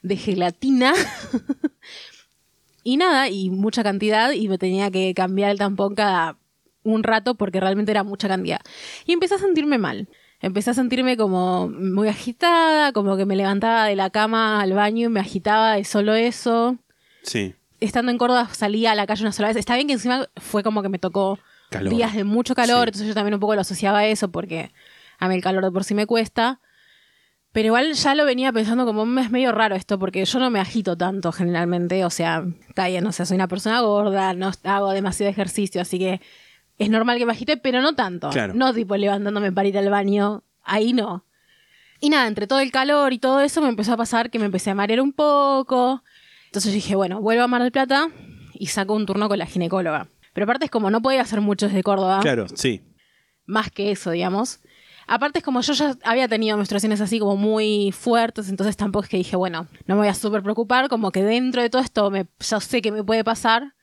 de 0.01 0.17
gelatina. 0.17 0.93
y 2.83 2.97
nada, 2.97 3.29
y 3.29 3.51
mucha 3.51 3.83
cantidad, 3.83 4.31
y 4.31 4.47
me 4.47 4.57
tenía 4.57 4.89
que 4.89 5.13
cambiar 5.13 5.51
el 5.51 5.59
tampón 5.59 5.93
cada 5.93 6.37
un 6.83 7.03
rato 7.03 7.35
porque 7.35 7.59
realmente 7.59 7.91
era 7.91 8.03
mucha 8.03 8.27
cantidad. 8.27 8.61
Y 9.05 9.13
empecé 9.13 9.35
a 9.35 9.39
sentirme 9.39 9.77
mal. 9.77 10.07
Empecé 10.43 10.71
a 10.71 10.73
sentirme 10.73 11.15
como 11.15 11.69
muy 11.69 12.09
agitada, 12.09 12.91
como 12.91 13.15
que 13.15 13.25
me 13.25 13.37
levantaba 13.37 13.85
de 13.85 13.95
la 13.95 14.09
cama 14.09 14.61
al 14.61 14.73
baño 14.73 15.05
y 15.07 15.09
me 15.09 15.21
agitaba 15.21 15.75
de 15.75 15.85
solo 15.85 16.15
eso. 16.15 16.77
Sí. 17.23 17.55
Estando 17.79 18.11
en 18.11 18.17
Córdoba 18.17 18.49
salía 18.51 18.91
a 18.91 18.95
la 18.95 19.07
calle 19.07 19.23
una 19.23 19.31
sola 19.31 19.47
vez. 19.47 19.55
Está 19.57 19.75
bien 19.75 19.87
que 19.87 19.93
encima 19.93 20.27
fue 20.35 20.61
como 20.61 20.81
que 20.81 20.89
me 20.89 20.99
tocó 20.99 21.39
Calor. 21.69 21.93
días 21.93 22.13
de 22.13 22.25
mucho 22.25 22.55
calor, 22.55 22.83
Sí. 22.83 22.89
entonces 22.89 23.07
yo 23.07 23.13
también 23.13 23.33
un 23.35 23.39
poco 23.39 23.55
lo 23.55 23.61
asociaba 23.61 23.99
a 23.99 24.05
eso 24.05 24.31
porque 24.31 24.73
a 25.17 25.29
mí 25.29 25.35
el 25.35 25.41
calor 25.41 25.63
de 25.63 25.71
por 25.71 25.85
sí 25.85 25.95
me 25.95 26.05
cuesta. 26.05 26.59
Pero 27.53 27.67
igual 27.67 27.93
ya 27.93 28.13
lo 28.13 28.25
venía 28.25 28.51
pensando 28.51 28.85
como 28.85 29.05
"Mm, 29.05 29.19
es 29.19 29.31
medio 29.31 29.51
raro 29.53 29.75
esto, 29.75 29.97
porque 29.97 30.25
yo 30.25 30.39
no 30.39 30.49
me 30.49 30.59
agito 30.59 30.97
tanto 30.97 31.31
generalmente. 31.31 32.03
O 32.03 32.09
sea, 32.09 32.43
está 32.67 32.87
bien, 32.89 33.07
o 33.07 33.13
sea, 33.13 33.25
soy 33.25 33.35
una 33.35 33.47
persona 33.47 33.79
gorda, 33.79 34.33
no 34.33 34.51
hago 34.65 34.91
demasiado 34.91 35.29
ejercicio, 35.31 35.79
así 35.81 35.99
que 35.99 36.19
es 36.77 36.89
normal 36.89 37.17
que 37.17 37.25
me 37.25 37.31
agite, 37.31 37.57
pero 37.57 37.81
no 37.81 37.93
tanto. 37.95 38.29
Claro. 38.29 38.53
No 38.53 38.73
tipo 38.73 38.95
levantándome 38.97 39.51
para 39.51 39.67
ir 39.67 39.77
al 39.77 39.89
baño, 39.89 40.43
ahí 40.63 40.93
no. 40.93 41.25
Y 41.99 42.09
nada, 42.09 42.27
entre 42.27 42.47
todo 42.47 42.59
el 42.59 42.71
calor 42.71 43.13
y 43.13 43.19
todo 43.19 43.39
eso 43.39 43.61
me 43.61 43.69
empezó 43.69 43.93
a 43.93 43.97
pasar 43.97 44.29
que 44.29 44.39
me 44.39 44.45
empecé 44.45 44.71
a 44.71 44.75
marear 44.75 44.99
un 45.01 45.13
poco. 45.13 46.03
Entonces 46.47 46.73
dije, 46.73 46.95
bueno, 46.95 47.21
vuelvo 47.21 47.43
a 47.43 47.47
Mar 47.47 47.61
del 47.61 47.71
Plata 47.71 48.09
y 48.53 48.67
saco 48.67 48.93
un 48.93 49.05
turno 49.05 49.29
con 49.29 49.39
la 49.39 49.45
ginecóloga. 49.45 50.07
Pero 50.33 50.45
aparte 50.45 50.65
es 50.65 50.71
como 50.71 50.89
no 50.89 51.01
podía 51.01 51.21
hacer 51.21 51.41
mucho 51.41 51.67
desde 51.67 51.83
Córdoba. 51.83 52.19
Claro, 52.21 52.47
sí. 52.53 52.81
Más 53.45 53.71
que 53.71 53.91
eso, 53.91 54.11
digamos. 54.11 54.59
Aparte 55.07 55.39
es 55.39 55.45
como 55.45 55.61
yo 55.61 55.73
ya 55.73 55.95
había 56.03 56.27
tenido 56.27 56.57
menstruaciones 56.57 57.01
así 57.01 57.19
como 57.19 57.35
muy 57.35 57.91
fuertes, 57.91 58.49
entonces 58.49 58.77
tampoco 58.77 59.03
es 59.03 59.09
que 59.09 59.17
dije, 59.17 59.35
bueno, 59.35 59.67
no 59.85 59.95
me 59.95 60.01
voy 60.01 60.07
a 60.07 60.13
súper 60.13 60.41
preocupar, 60.43 60.87
como 60.89 61.11
que 61.11 61.23
dentro 61.23 61.61
de 61.61 61.69
todo 61.69 61.81
esto 61.81 62.09
me, 62.09 62.27
ya 62.39 62.59
sé 62.59 62.81
que 62.81 62.91
me 62.91 63.03
puede 63.03 63.23
pasar 63.23 63.73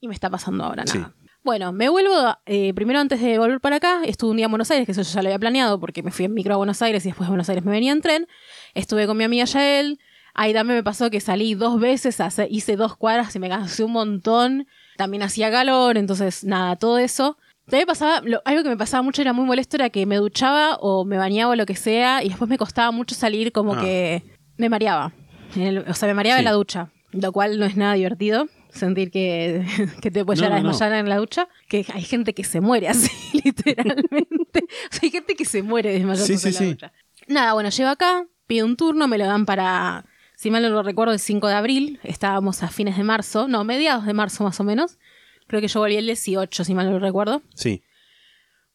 y 0.00 0.08
me 0.08 0.14
está 0.14 0.30
pasando 0.30 0.64
ahora 0.64 0.86
Sí. 0.86 1.02
Bueno, 1.44 1.72
me 1.72 1.88
vuelvo, 1.88 2.12
eh, 2.46 2.74
primero 2.74 2.98
antes 2.98 3.20
de 3.22 3.38
volver 3.38 3.60
para 3.60 3.76
acá, 3.76 4.00
estuve 4.04 4.32
un 4.32 4.36
día 4.36 4.46
en 4.46 4.50
Buenos 4.52 4.70
Aires, 4.70 4.84
que 4.86 4.92
eso 4.92 5.02
yo 5.02 5.10
ya 5.10 5.22
lo 5.22 5.28
había 5.28 5.38
planeado 5.38 5.80
porque 5.80 6.02
me 6.02 6.10
fui 6.10 6.24
en 6.26 6.34
micro 6.34 6.54
a 6.54 6.56
Buenos 6.58 6.82
Aires 6.82 7.04
y 7.04 7.08
después 7.08 7.26
de 7.26 7.30
Buenos 7.30 7.48
Aires 7.48 7.64
me 7.64 7.70
venía 7.70 7.92
en 7.92 8.02
tren. 8.02 8.26
Estuve 8.74 9.06
con 9.06 9.16
mi 9.16 9.24
amiga 9.24 9.44
Yael, 9.44 9.98
ahí 10.34 10.52
también 10.52 10.78
me 10.78 10.82
pasó 10.82 11.10
que 11.10 11.20
salí 11.20 11.54
dos 11.54 11.80
veces, 11.80 12.20
hace- 12.20 12.48
hice 12.50 12.76
dos 12.76 12.96
cuadras 12.96 13.34
y 13.34 13.38
me 13.38 13.48
cansé 13.48 13.84
un 13.84 13.92
montón. 13.92 14.66
También 14.96 15.22
hacía 15.22 15.50
calor, 15.50 15.96
entonces 15.96 16.44
nada, 16.44 16.76
todo 16.76 16.98
eso. 16.98 17.38
También 17.66 17.86
pasaba, 17.86 18.20
lo- 18.24 18.42
algo 18.44 18.62
que 18.62 18.68
me 18.70 18.76
pasaba 18.76 19.02
mucho 19.02 19.22
era 19.22 19.32
muy 19.32 19.46
molesto, 19.46 19.76
era 19.76 19.90
que 19.90 20.04
me 20.06 20.16
duchaba 20.16 20.76
o 20.80 21.04
me 21.04 21.16
bañaba 21.18 21.52
o 21.52 21.56
lo 21.56 21.66
que 21.66 21.76
sea, 21.76 22.22
y 22.22 22.28
después 22.30 22.50
me 22.50 22.58
costaba 22.58 22.90
mucho 22.90 23.14
salir 23.14 23.52
como 23.52 23.74
Ah. 23.74 23.80
que 23.80 24.22
me 24.58 24.68
mareaba. 24.68 25.12
El- 25.56 25.78
o 25.78 25.94
sea, 25.94 26.08
me 26.08 26.14
mareaba 26.14 26.38
Sí. 26.38 26.40
en 26.40 26.44
la 26.44 26.52
ducha, 26.52 26.90
lo 27.12 27.32
cual 27.32 27.58
no 27.58 27.64
es 27.64 27.76
nada 27.76 27.94
divertido. 27.94 28.48
Sentir 28.78 29.10
que, 29.10 29.64
que 30.02 30.10
te 30.10 30.24
puedes 30.24 30.40
No, 30.40 30.46
llegar 30.46 30.58
a 30.58 30.62
no, 30.62 30.68
no. 30.68 30.72
desmayar 30.72 30.98
en 31.00 31.08
la 31.08 31.16
ducha, 31.16 31.48
que 31.68 31.84
hay 31.92 32.02
gente 32.02 32.32
que 32.34 32.44
se 32.44 32.60
muere 32.60 32.88
así, 32.88 33.10
literalmente. 33.44 34.60
O 34.64 34.90
sea, 34.90 35.00
hay 35.02 35.10
gente 35.10 35.34
que 35.34 35.44
se 35.44 35.62
muere 35.62 35.92
desmayándose 35.92 36.36
Sí, 36.36 36.38
sí, 36.38 36.48
en 36.48 36.54
la 36.54 36.58
sí. 36.60 36.66
ducha. 36.66 36.92
Nada, 37.26 37.52
bueno, 37.54 37.68
llego 37.70 37.90
acá, 37.90 38.26
pido 38.46 38.64
un 38.66 38.76
turno, 38.76 39.08
me 39.08 39.18
lo 39.18 39.26
dan 39.26 39.44
para, 39.46 40.04
si 40.36 40.50
mal 40.50 40.62
no 40.62 40.68
lo 40.70 40.82
recuerdo, 40.82 41.12
el 41.12 41.18
5 41.18 41.46
de 41.48 41.54
abril. 41.54 42.00
Estábamos 42.04 42.62
a 42.62 42.68
fines 42.68 42.96
de 42.96 43.04
marzo, 43.04 43.48
no, 43.48 43.64
mediados 43.64 44.06
de 44.06 44.14
marzo 44.14 44.44
más 44.44 44.58
o 44.60 44.64
menos. 44.64 44.98
Creo 45.46 45.60
que 45.60 45.68
yo 45.68 45.80
volví 45.80 45.96
el 45.96 46.06
18, 46.06 46.64
si 46.64 46.74
mal 46.74 46.86
no 46.86 46.92
lo 46.92 46.98
recuerdo. 47.00 47.42
Sí. 47.54 47.82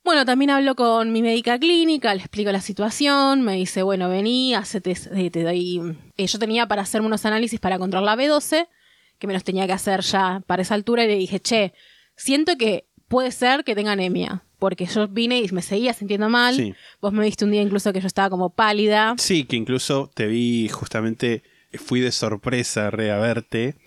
Bueno, 0.03 0.25
también 0.25 0.49
hablo 0.51 0.75
con 0.75 1.13
mi 1.13 1.21
médica 1.21 1.57
clínica, 1.57 2.13
le 2.13 2.19
explico 2.19 2.51
la 2.51 2.59
situación, 2.59 3.41
me 3.41 3.53
dice, 3.53 3.83
bueno, 3.83 4.09
vení, 4.09 4.53
hacete, 4.53 4.97
eh, 5.15 5.29
te 5.31 5.43
doy... 5.43 5.95
eh, 6.17 6.27
yo 6.27 6.39
tenía 6.39 6.67
para 6.67 6.81
hacerme 6.81 7.07
unos 7.07 7.25
análisis 7.25 7.59
para 7.61 7.79
controlar 7.79 8.17
la 8.17 8.21
B12, 8.23 8.67
que 9.23 9.27
me 9.27 9.33
los 9.33 9.45
tenía 9.45 9.65
que 9.65 9.71
hacer 9.71 10.01
ya 10.01 10.43
para 10.47 10.63
esa 10.63 10.73
altura, 10.73 11.05
y 11.05 11.07
le 11.07 11.15
dije, 11.15 11.39
che, 11.39 11.73
siento 12.17 12.57
que 12.57 12.89
puede 13.07 13.31
ser 13.31 13.63
que 13.63 13.73
tenga 13.73 13.93
anemia, 13.93 14.43
porque 14.59 14.85
yo 14.85 15.07
vine 15.07 15.39
y 15.39 15.49
me 15.53 15.61
seguía 15.61 15.93
sintiendo 15.93 16.27
mal. 16.27 16.57
Sí. 16.57 16.73
Vos 16.99 17.13
me 17.13 17.23
viste 17.23 17.45
un 17.45 17.51
día 17.51 17.61
incluso 17.61 17.93
que 17.93 18.01
yo 18.01 18.07
estaba 18.07 18.29
como 18.29 18.49
pálida. 18.49 19.15
Sí, 19.17 19.45
que 19.45 19.55
incluso 19.55 20.11
te 20.13 20.27
vi 20.27 20.67
justamente, 20.67 21.41
fui 21.75 22.01
de 22.01 22.11
sorpresa 22.11 22.91
re 22.91 23.11
a 23.11 23.17
verte 23.17 23.77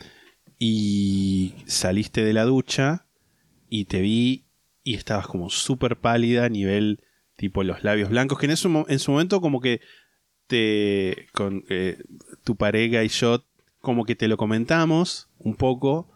y 0.58 1.52
saliste 1.66 2.24
de 2.24 2.32
la 2.32 2.44
ducha 2.44 3.04
y 3.68 3.84
te 3.84 4.00
vi 4.00 4.46
y 4.82 4.94
estabas 4.94 5.26
como 5.26 5.50
súper 5.50 5.98
pálida 5.98 6.46
a 6.46 6.48
nivel 6.48 7.02
tipo 7.36 7.62
los 7.62 7.84
labios 7.84 8.08
blancos, 8.08 8.38
que 8.38 8.46
en, 8.46 8.52
en 8.52 8.98
su 8.98 9.10
momento 9.10 9.42
como 9.42 9.60
que 9.60 9.82
te 10.46 11.26
con 11.34 11.62
eh, 11.68 11.98
tu 12.42 12.56
pareja 12.56 13.04
y 13.04 13.08
yo 13.08 13.44
como 13.86 14.04
que 14.04 14.16
te 14.16 14.26
lo 14.26 14.36
comentamos 14.36 15.28
un 15.38 15.54
poco, 15.54 16.08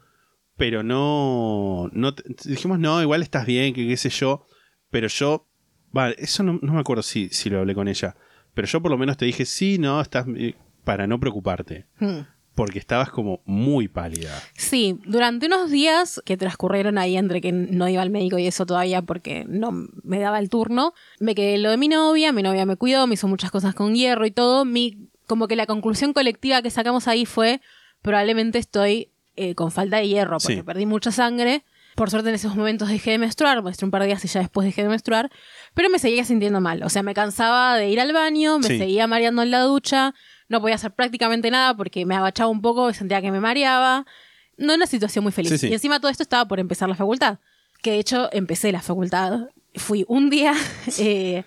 pero 0.57 0.83
no, 0.83 1.89
no 1.93 2.15
te- 2.17 2.25
dijimos 2.50 2.81
no, 2.81 3.00
igual 3.00 3.23
estás 3.23 3.47
bien, 3.47 3.73
que 3.75 3.87
qué 3.87 3.97
sé 3.97 4.11
yo, 4.11 4.45
pero 4.91 5.07
yo, 5.07 5.47
vale, 5.93 6.17
eso 6.19 6.43
no, 6.43 6.59
no 6.62 6.73
me 6.73 6.81
acuerdo 6.81 7.05
si, 7.05 7.29
si 7.29 7.49
lo 7.49 7.61
hablé 7.61 7.77
con 7.77 7.87
ella, 7.87 8.17
pero 8.55 8.67
yo 8.67 8.83
por 8.83 8.91
lo 8.91 8.99
menos 8.99 9.17
te 9.17 9.25
dije 9.25 9.47
sí, 9.47 9.79
no, 9.79 10.00
estás 10.00 10.27
para 10.83 11.07
no 11.07 11.21
preocuparte, 11.21 11.87
Hmm. 12.00 12.23
porque 12.57 12.81
estabas 12.81 13.11
como 13.11 13.41
muy 13.45 13.87
pálida. 13.87 14.37
Sí, 14.57 14.99
durante 15.07 15.47
unos 15.47 15.71
días 15.71 16.21
que 16.27 16.37
transcurrieron 16.37 16.99
ahí 16.99 17.17
entre 17.17 17.41
que 17.41 17.53
no 17.53 17.89
iba 17.89 18.03
al 18.03 18.11
médico 18.11 18.37
y 18.39 18.49
eso 18.49 18.67
todavía 18.67 19.00
porque 19.03 19.45
no 19.49 19.71
me 20.03 20.19
daba 20.19 20.41
el 20.41 20.49
turno, 20.50 20.93
me 21.21 21.37
quedé 21.37 21.57
lo 21.59 21.71
de 21.71 21.77
mi 21.77 21.87
novia, 21.87 22.33
mi 22.33 22.43
novia 22.43 22.67
me 22.67 22.75
cuidó, 22.77 23.07
me 23.07 23.15
hizo 23.15 23.29
muchas 23.29 23.53
cosas 23.53 23.75
con 23.77 23.95
hierro 23.95 24.27
y 24.27 24.33
todo. 24.33 24.65
Mi, 24.65 25.09
como 25.31 25.47
que 25.49 25.55
la 25.57 25.65
conclusión 25.67 26.13
colectiva 26.13 26.61
que 26.61 26.71
sacamos 26.71 27.07
ahí 27.09 27.25
fue 27.25 27.61
probablemente 28.03 28.59
estoy 28.59 29.13
eh, 29.37 29.55
con 29.55 29.71
falta 29.71 29.97
de 29.99 30.09
hierro 30.09 30.39
porque 30.39 30.57
Sí. 30.57 30.63
perdí 30.63 30.85
mucha 30.87 31.13
sangre. 31.13 31.65
Por 31.95 32.11
suerte 32.11 32.29
en 32.31 32.35
esos 32.35 32.57
momentos 32.57 32.89
dejé 32.89 33.13
de 33.13 33.19
menstruar, 33.19 33.63
menstrué 33.63 33.87
un 33.87 33.91
par 33.93 34.03
de 34.03 34.09
días 34.09 34.25
y 34.25 34.29
ya 34.29 34.41
después 34.41 34.65
dejé 34.65 34.83
de 34.83 34.89
menstruar, 34.89 35.31
pero 35.75 35.89
me 35.89 35.99
seguía 35.99 36.25
sintiendo 36.25 36.61
mal. 36.61 36.83
O 36.83 36.89
sea, 36.89 37.03
me 37.03 37.15
cansaba 37.15 37.77
de 37.77 37.89
ir 37.89 38.01
al 38.01 38.13
baño, 38.13 38.59
me 38.59 38.67
Sí. 38.69 38.79
seguía 38.79 39.07
mareando 39.07 39.43
en 39.43 39.51
la 39.51 39.61
ducha, 39.63 40.15
no 40.49 40.61
podía 40.61 40.75
hacer 40.75 40.93
prácticamente 40.93 41.51
nada 41.51 41.77
porque 41.77 42.05
me 42.07 42.15
agachaba 42.17 42.51
un 42.51 42.61
poco 42.61 42.91
y 42.91 42.95
sentía 42.95 43.21
que 43.23 43.31
me 43.31 43.41
mareaba. 43.41 44.05
No 44.57 44.75
una 44.75 44.87
situación 44.87 45.23
muy 45.23 45.33
feliz. 45.33 45.61
Sí. 45.61 45.69
Y 45.69 45.73
encima 45.73 46.01
todo 46.01 46.11
esto 46.11 46.23
estaba 46.23 46.47
por 46.47 46.59
empezar 46.61 46.89
la 46.89 46.97
facultad. 46.97 47.39
Que 47.83 47.93
de 47.93 47.99
hecho 48.01 48.29
empecé 48.33 48.73
la 48.73 48.83
facultad. 48.83 49.49
Fui 49.75 50.05
un 50.09 50.29
día, 50.31 50.53
eh, 50.99 51.45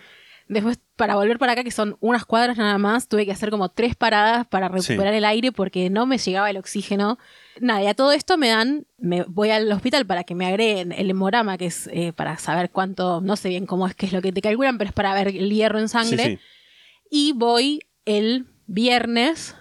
después 0.47 0.79
para 0.95 1.15
volver 1.15 1.39
para 1.39 1.53
acá, 1.53 1.63
que 1.63 1.71
son 1.71 1.97
unas 2.01 2.25
cuadras 2.25 2.57
nada 2.57 2.77
más, 2.77 3.07
tuve 3.07 3.25
que 3.25 3.31
hacer 3.31 3.49
como 3.49 3.69
tres 3.69 3.95
paradas 3.95 4.45
para 4.47 4.67
recuperar 4.69 5.13
el 5.13 5.25
aire 5.25 5.51
porque 5.51 5.89
no 5.89 6.05
me 6.05 6.17
llegaba 6.17 6.49
el 6.49 6.57
oxígeno. 6.57 7.17
Nada, 7.59 7.83
y 7.83 7.87
a 7.87 7.93
todo 7.93 8.11
esto 8.11 8.37
me 8.37 8.49
dan, 8.49 8.85
me 8.97 9.23
voy 9.23 9.49
al 9.49 9.71
hospital 9.71 10.05
para 10.05 10.23
que 10.23 10.35
me 10.35 10.45
agreguen 10.45 10.91
el 10.91 11.09
hemorama, 11.09 11.57
que 11.57 11.65
es 11.67 11.89
eh, 11.91 12.13
para 12.13 12.37
saber 12.37 12.69
cuánto, 12.69 13.21
no 13.21 13.35
sé 13.35 13.49
bien 13.49 13.65
cómo 13.65 13.87
es 13.87 13.95
que 13.95 14.05
es 14.05 14.13
lo 14.13 14.21
que 14.21 14.31
te 14.31 14.41
calculan, 14.41 14.77
pero 14.77 14.89
es 14.89 14.93
para 14.93 15.13
ver 15.13 15.29
el 15.29 15.49
hierro 15.51 15.79
en 15.79 15.89
sangre. 15.89 16.23
Sí, 16.23 16.29
sí. 16.35 16.39
Y 17.09 17.33
voy 17.33 17.81
el 18.05 18.45
viernes, 18.67 19.55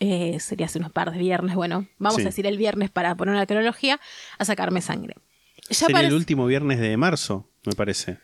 eh, 0.00 0.38
sería 0.40 0.66
hace 0.66 0.78
unos 0.78 0.92
par 0.92 1.12
de 1.12 1.18
viernes, 1.18 1.54
bueno, 1.54 1.86
vamos 1.98 2.20
a 2.20 2.24
decir 2.24 2.46
el 2.46 2.56
viernes 2.56 2.90
para 2.90 3.14
poner 3.14 3.34
una 3.34 3.46
cronología, 3.46 4.00
a 4.38 4.44
sacarme 4.44 4.80
sangre. 4.80 5.16
Ya 5.68 5.86
Sería 5.86 6.00
el 6.00 6.14
último 6.14 6.46
viernes 6.46 6.80
de 6.80 6.96
marzo, 6.96 7.48
me 7.64 7.72
parece. 7.72 8.18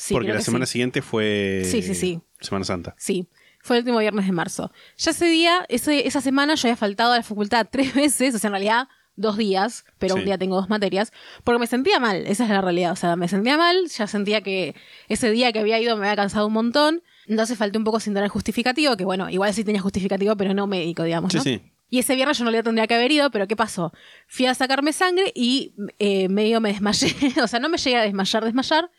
Sí, 0.00 0.14
porque 0.14 0.32
la 0.32 0.40
semana 0.40 0.64
sí. 0.64 0.72
siguiente 0.74 1.02
fue 1.02 1.62
Sí, 1.64 1.82
sí, 1.82 1.94
sí. 1.94 2.20
Semana 2.40 2.64
Santa. 2.64 2.94
Sí, 2.98 3.26
fue 3.60 3.76
el 3.76 3.82
último 3.82 3.98
viernes 3.98 4.26
de 4.26 4.32
marzo. 4.32 4.70
Ya 4.96 5.10
ese 5.10 5.26
día, 5.26 5.66
ese, 5.68 6.06
esa 6.06 6.20
semana 6.20 6.54
yo 6.54 6.68
había 6.68 6.76
faltado 6.76 7.12
a 7.12 7.16
la 7.16 7.22
facultad 7.24 7.66
tres 7.72 7.94
veces, 7.94 8.34
o 8.34 8.38
sea, 8.38 8.48
en 8.48 8.52
realidad 8.52 8.88
dos 9.16 9.36
días, 9.36 9.84
pero 9.98 10.14
Sí. 10.14 10.20
un 10.20 10.26
día 10.26 10.38
tengo 10.38 10.54
dos 10.54 10.68
materias, 10.68 11.12
porque 11.42 11.58
me 11.58 11.66
sentía 11.66 11.98
mal, 11.98 12.24
esa 12.28 12.44
es 12.44 12.50
la 12.50 12.60
realidad, 12.60 12.92
o 12.92 12.96
sea, 12.96 13.16
me 13.16 13.26
sentía 13.26 13.56
mal, 13.56 13.88
ya 13.88 14.06
sentía 14.06 14.42
que 14.42 14.76
ese 15.08 15.32
día 15.32 15.50
que 15.50 15.58
había 15.58 15.80
ido 15.80 15.96
me 15.96 16.06
había 16.06 16.14
cansado 16.14 16.46
un 16.46 16.52
montón, 16.52 17.02
entonces 17.26 17.58
falté 17.58 17.78
un 17.78 17.82
poco 17.84 17.98
sin 17.98 18.14
tener 18.14 18.28
justificativo, 18.28 18.96
que 18.96 19.04
bueno, 19.04 19.28
igual 19.28 19.52
sí 19.52 19.64
tenía 19.64 19.80
justificativo, 19.80 20.36
pero 20.36 20.54
no 20.54 20.68
médico, 20.68 21.02
digamos. 21.02 21.32
Sí, 21.32 21.38
¿no? 21.38 21.42
sí. 21.42 21.60
Y 21.90 21.98
ese 21.98 22.14
viernes 22.14 22.38
yo 22.38 22.44
no 22.44 22.50
le 22.52 22.62
tendría 22.62 22.86
que 22.86 22.94
haber 22.94 23.10
ido, 23.10 23.30
pero 23.32 23.48
¿qué 23.48 23.56
pasó? 23.56 23.92
Fui 24.28 24.44
a 24.46 24.54
sacarme 24.54 24.92
sangre 24.92 25.32
y 25.34 25.72
eh, 25.98 26.28
medio 26.28 26.60
me 26.60 26.70
desmayé. 26.72 27.12
o 27.42 27.48
sea, 27.48 27.58
no 27.60 27.68
me 27.70 27.78
llegué 27.78 27.96
a 27.96 28.02
desmayar, 28.02 28.44
desmayar, 28.44 28.90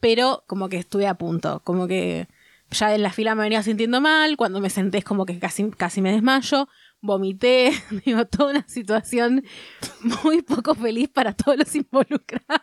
pero 0.00 0.44
como 0.46 0.68
que 0.68 0.76
estuve 0.78 1.06
a 1.06 1.14
punto. 1.14 1.60
Como 1.64 1.86
que 1.86 2.28
ya 2.70 2.94
en 2.94 3.02
la 3.02 3.12
fila 3.12 3.34
me 3.34 3.42
venía 3.42 3.62
sintiendo 3.62 4.00
mal. 4.00 4.36
Cuando 4.36 4.60
me 4.60 4.70
senté 4.70 4.98
es 4.98 5.04
como 5.04 5.26
que 5.26 5.38
casi, 5.38 5.70
casi 5.70 6.00
me 6.00 6.12
desmayo. 6.12 6.68
Vomité. 7.00 7.70
Digo, 8.04 8.24
toda 8.26 8.50
una 8.50 8.68
situación 8.68 9.44
muy 10.22 10.42
poco 10.42 10.74
feliz 10.74 11.08
para 11.08 11.32
todos 11.34 11.58
los 11.58 11.74
involucrados. 11.74 12.60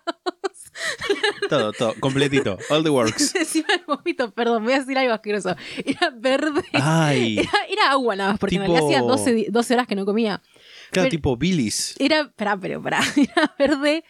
Todo, 1.49 1.73
todo, 1.73 1.93
completito. 1.99 2.57
All 2.69 2.83
the 2.83 2.89
works. 2.89 3.35
Encima 3.35 3.67
del 3.69 3.83
vómito, 3.85 4.31
perdón, 4.31 4.63
voy 4.63 4.73
a 4.73 4.79
decir 4.79 4.97
algo 4.97 5.13
asqueroso. 5.13 5.55
Era 5.85 6.11
verde. 6.15 6.63
Ay. 6.73 7.37
Era, 7.39 7.51
era 7.69 7.91
agua 7.91 8.15
nada 8.15 8.31
más, 8.31 8.39
porque 8.39 8.55
en 8.55 8.63
Tipo- 8.63 8.73
realidad 8.73 8.99
hacía 9.01 9.07
12, 9.07 9.33
di- 9.33 9.45
12 9.49 9.73
horas 9.73 9.87
que 9.87 9.95
no 9.95 10.05
comía. 10.05 10.41
Claro, 10.91 11.05
Pero- 11.05 11.09
tipo 11.09 11.37
bilis. 11.37 11.95
Era, 11.99 12.21
espera, 12.21 12.57
pero 12.57 12.81
para, 12.81 12.99
era 13.17 13.53
verde 13.59 14.03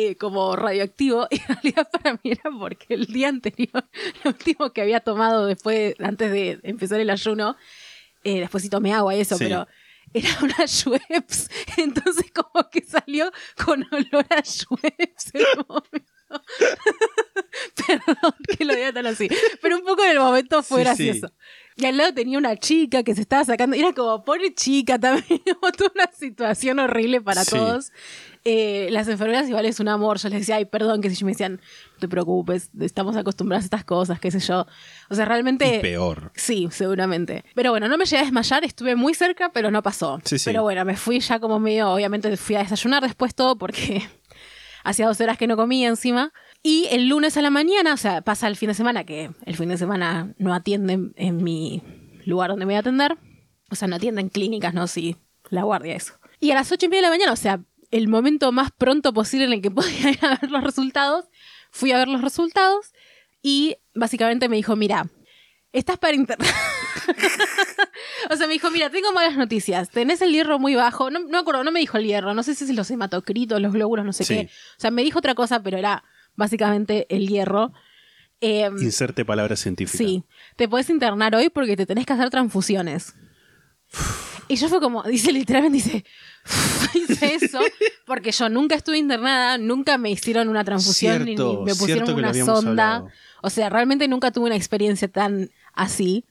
eh, 0.00 0.16
como 0.16 0.54
radioactivo. 0.56 1.26
Y 1.30 1.36
en 1.40 1.46
realidad 1.48 1.88
para 1.90 2.12
mí 2.14 2.30
era 2.30 2.50
porque 2.58 2.94
el 2.94 3.06
día 3.06 3.28
anterior, 3.28 3.84
lo 4.24 4.30
último 4.30 4.72
que 4.72 4.82
había 4.82 5.00
tomado 5.00 5.46
después, 5.46 5.94
antes 5.98 6.30
de 6.30 6.60
empezar 6.62 7.00
el 7.00 7.10
ayuno, 7.10 7.56
eh, 8.24 8.40
después 8.40 8.62
sí 8.62 8.68
tomé 8.70 8.92
agua 8.92 9.14
y 9.14 9.20
eso, 9.20 9.36
Sí. 9.36 9.44
pero 9.44 9.66
era 10.14 10.28
una 10.42 10.66
Schweppes. 10.66 11.50
Entonces 11.76 12.30
como 12.32 12.68
que 12.70 12.82
salió 12.82 13.30
con 13.64 13.84
olor 13.92 14.26
a 14.30 14.42
Schweppes 14.42 15.34
el 15.34 15.46
momento. 15.68 16.12
Perdón 17.86 18.34
que 18.56 18.64
lo 18.64 18.74
diga 18.74 18.92
tan 18.92 19.06
así. 19.06 19.28
Pero 19.62 19.76
un 19.78 19.84
poco 19.84 20.04
en 20.04 20.10
el 20.10 20.18
momento 20.18 20.62
fue 20.62 20.84
Sí, 20.96 21.12
sí. 21.14 21.20
Y 21.80 21.86
al 21.86 21.96
lado 21.96 22.12
tenía 22.12 22.38
una 22.38 22.56
chica 22.56 23.04
que 23.04 23.14
se 23.14 23.20
estaba 23.20 23.44
sacando. 23.44 23.76
Era 23.76 23.92
como, 23.92 24.24
pobre 24.24 24.52
chica 24.52 24.98
también. 24.98 25.40
toda 25.76 25.90
una 25.94 26.10
situación 26.12 26.80
horrible 26.80 27.20
para 27.20 27.44
Sí. 27.44 27.52
todos. 27.56 27.92
Eh, 28.44 28.88
las 28.90 29.06
enfermeras 29.06 29.48
igual 29.48 29.64
es 29.64 29.78
un 29.78 29.86
amor. 29.88 30.18
Yo 30.18 30.28
les 30.28 30.40
decía, 30.40 30.56
ay, 30.56 30.64
perdón, 30.64 31.00
que 31.00 31.10
si 31.10 31.24
me 31.24 31.30
decían, 31.32 31.60
no 31.92 31.98
te 32.00 32.08
preocupes, 32.08 32.70
estamos 32.80 33.14
acostumbrados 33.16 33.62
a 33.62 33.66
estas 33.66 33.84
cosas, 33.84 34.18
qué 34.18 34.30
sé 34.32 34.40
yo. 34.40 34.66
O 35.08 35.14
sea, 35.14 35.24
realmente. 35.24 35.76
Y 35.76 35.78
peor. 35.80 36.32
Sí, 36.34 36.66
seguramente. 36.72 37.44
Pero 37.54 37.70
bueno, 37.70 37.86
no 37.88 37.96
me 37.96 38.06
llegué 38.06 38.18
a 38.18 38.24
desmayar, 38.24 38.64
estuve 38.64 38.96
muy 38.96 39.14
cerca, 39.14 39.52
pero 39.52 39.70
no 39.70 39.80
pasó. 39.82 40.18
Sí, 40.24 40.38
sí. 40.38 40.46
Pero 40.46 40.62
bueno, 40.64 40.84
me 40.84 40.96
fui 40.96 41.20
ya 41.20 41.38
como 41.38 41.60
medio, 41.60 41.90
obviamente 41.92 42.36
fui 42.36 42.56
a 42.56 42.60
desayunar 42.60 43.04
después 43.04 43.36
todo 43.36 43.56
porque 43.56 44.02
hacía 44.82 45.06
dos 45.06 45.20
horas 45.20 45.38
que 45.38 45.46
no 45.46 45.56
comía 45.56 45.88
encima. 45.88 46.32
Y 46.62 46.86
el 46.90 47.08
lunes 47.08 47.36
a 47.36 47.42
la 47.42 47.50
mañana, 47.50 47.94
o 47.94 47.96
sea, 47.96 48.20
pasa 48.20 48.48
el 48.48 48.56
fin 48.56 48.68
de 48.68 48.74
semana, 48.74 49.04
que 49.04 49.30
el 49.46 49.56
fin 49.56 49.68
de 49.68 49.78
semana 49.78 50.34
no 50.38 50.52
atienden 50.54 51.12
en 51.16 51.42
mi 51.42 51.82
lugar 52.24 52.50
donde 52.50 52.66
me 52.66 52.72
voy 52.72 52.76
a 52.76 52.80
atender. 52.80 53.16
O 53.70 53.74
sea, 53.76 53.86
no 53.88 53.96
atienden 53.96 54.28
clínicas, 54.28 54.74
no, 54.74 54.86
sí, 54.86 55.16
la 55.50 55.62
guardia, 55.62 55.94
eso. 55.94 56.14
Y 56.40 56.50
a 56.50 56.54
las 56.54 56.70
ocho 56.72 56.86
y 56.86 56.88
media 56.88 57.02
de 57.02 57.06
la 57.08 57.14
mañana, 57.14 57.32
o 57.32 57.36
sea, 57.36 57.60
el 57.90 58.08
momento 58.08 58.50
más 58.52 58.70
pronto 58.72 59.12
posible 59.14 59.46
en 59.46 59.52
el 59.54 59.62
que 59.62 59.70
podía 59.70 60.10
ir 60.10 60.18
a 60.24 60.36
ver 60.36 60.50
los 60.50 60.62
resultados, 60.64 61.26
fui 61.70 61.92
a 61.92 61.98
ver 61.98 62.08
los 62.08 62.22
resultados 62.22 62.92
y 63.42 63.76
básicamente 63.94 64.48
me 64.48 64.56
dijo, 64.56 64.74
mira, 64.74 65.06
estás 65.72 65.96
para 65.98 66.14
internar. 66.14 66.48
o 68.30 68.36
sea, 68.36 68.46
me 68.46 68.54
dijo, 68.54 68.70
mira, 68.70 68.90
tengo 68.90 69.12
malas 69.12 69.36
noticias. 69.36 69.90
Tenés 69.90 70.20
el 70.22 70.32
hierro 70.32 70.58
muy 70.58 70.74
bajo. 70.74 71.10
No, 71.10 71.20
no 71.20 71.28
me 71.28 71.38
acuerdo, 71.38 71.64
no 71.64 71.70
me 71.70 71.80
dijo 71.80 71.98
el 71.98 72.04
hierro. 72.06 72.34
No 72.34 72.42
sé 72.42 72.54
si 72.54 72.64
es 72.64 72.70
los 72.74 72.90
hematocritos, 72.90 73.60
los 73.60 73.72
glóbulos, 73.72 74.04
no 74.04 74.12
sé 74.12 74.24
Sí. 74.24 74.34
qué. 74.34 74.40
O 74.76 74.80
sea, 74.80 74.90
me 74.90 75.02
dijo 75.02 75.18
otra 75.18 75.34
cosa, 75.34 75.62
pero 75.62 75.78
era 75.78 76.04
básicamente 76.38 77.06
el 77.14 77.28
hierro. 77.28 77.72
Eh, 78.40 78.70
Inserte 78.80 79.24
palabra 79.24 79.56
científica. 79.56 79.98
sí, 79.98 80.22
te 80.56 80.68
puedes 80.68 80.88
internar 80.88 81.34
hoy 81.34 81.50
porque 81.50 81.76
te 81.76 81.84
tenés 81.86 82.06
que 82.06 82.12
hacer 82.12 82.30
transfusiones. 82.30 83.14
Y 84.46 84.56
yo 84.56 84.68
fue 84.68 84.80
como, 84.80 85.02
dice 85.02 85.32
literalmente, 85.32 85.76
dice, 85.76 86.04
dice 86.94 87.34
eso, 87.34 87.58
porque 88.06 88.30
yo 88.32 88.48
nunca 88.48 88.76
estuve 88.76 88.96
internada, 88.98 89.58
nunca 89.58 89.98
me 89.98 90.10
hicieron 90.10 90.48
una 90.48 90.64
transfusión 90.64 91.18
ni- 91.24 91.36
Cierto, 91.36 91.58
ni 91.58 91.64
me 91.64 91.74
pusieron 91.74 92.14
una 92.14 92.32
sonda. 92.32 92.60
hablado. 92.96 93.08
O 93.42 93.50
sea, 93.50 93.68
realmente 93.68 94.08
nunca 94.08 94.30
tuve 94.30 94.46
una 94.46 94.56
experiencia 94.56 95.08
tan 95.08 95.50
así. 95.74 96.24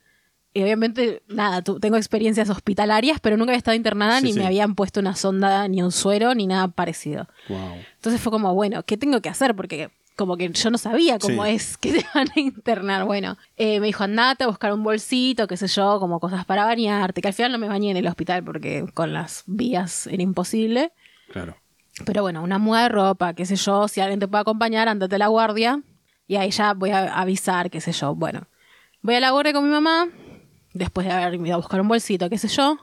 Y 0.54 0.62
obviamente, 0.62 1.22
nada, 1.28 1.62
tengo 1.62 1.96
experiencias 1.96 2.48
hospitalarias, 2.48 3.20
pero 3.20 3.36
nunca 3.36 3.50
había 3.52 3.58
estado 3.58 3.76
internada, 3.76 4.18
Sí, 4.20 4.26
ni 4.26 4.32
sí. 4.32 4.38
me 4.40 4.46
habían 4.46 4.74
puesto 4.74 4.98
una 4.98 5.14
sonda, 5.14 5.68
ni 5.68 5.82
un 5.82 5.92
suero, 5.92 6.34
ni 6.34 6.46
nada 6.46 6.68
parecido. 6.68 7.28
Wow. 7.48 7.74
Entonces 7.96 8.20
fue 8.20 8.32
como, 8.32 8.54
bueno, 8.54 8.82
¿qué 8.84 8.96
tengo 8.96 9.20
que 9.20 9.28
hacer? 9.28 9.54
Porque 9.54 9.90
como 10.18 10.36
que 10.36 10.50
yo 10.50 10.70
no 10.70 10.76
sabía 10.76 11.18
cómo 11.18 11.44
Sí. 11.44 11.50
es 11.52 11.76
que 11.78 11.92
te 11.92 12.06
van 12.14 12.26
a 12.34 12.40
internar. 12.40 13.04
Bueno, 13.04 13.38
eh, 13.56 13.80
me 13.80 13.86
dijo, 13.86 14.02
andate 14.04 14.44
a 14.44 14.48
buscar 14.48 14.72
un 14.74 14.82
bolsito, 14.82 15.46
qué 15.46 15.56
sé 15.56 15.68
yo, 15.68 15.98
como 16.00 16.18
cosas 16.20 16.44
para 16.44 16.64
bañarte, 16.64 17.22
que 17.22 17.28
al 17.28 17.34
final 17.34 17.52
no 17.52 17.58
me 17.58 17.68
bañé 17.68 17.92
en 17.92 17.96
el 17.96 18.06
hospital 18.08 18.42
porque 18.44 18.84
con 18.92 19.12
las 19.12 19.44
vías 19.46 20.08
era 20.08 20.22
imposible. 20.22 20.92
Claro. 21.32 21.56
Pero 22.04 22.22
bueno, 22.22 22.42
una 22.42 22.58
muda 22.58 22.82
de 22.82 22.88
ropa, 22.90 23.32
qué 23.34 23.46
sé 23.46 23.56
yo, 23.56 23.88
si 23.88 24.00
alguien 24.00 24.20
te 24.20 24.28
puede 24.28 24.42
acompañar, 24.42 24.88
andate 24.88 25.14
a 25.14 25.18
la 25.18 25.28
guardia 25.28 25.80
y 26.26 26.36
ahí 26.36 26.50
ya 26.50 26.74
voy 26.74 26.90
a 26.90 27.14
avisar, 27.18 27.70
qué 27.70 27.80
sé 27.80 27.92
yo. 27.92 28.14
Bueno, 28.14 28.46
voy 29.02 29.14
a 29.14 29.20
la 29.20 29.30
guardia 29.30 29.52
con 29.52 29.64
mi 29.64 29.70
mamá, 29.70 30.08
después 30.74 31.06
de 31.06 31.12
haber 31.12 31.34
ido 31.34 31.54
a 31.54 31.56
buscar 31.58 31.80
un 31.80 31.88
bolsito, 31.88 32.28
qué 32.28 32.38
sé 32.38 32.48
yo, 32.48 32.76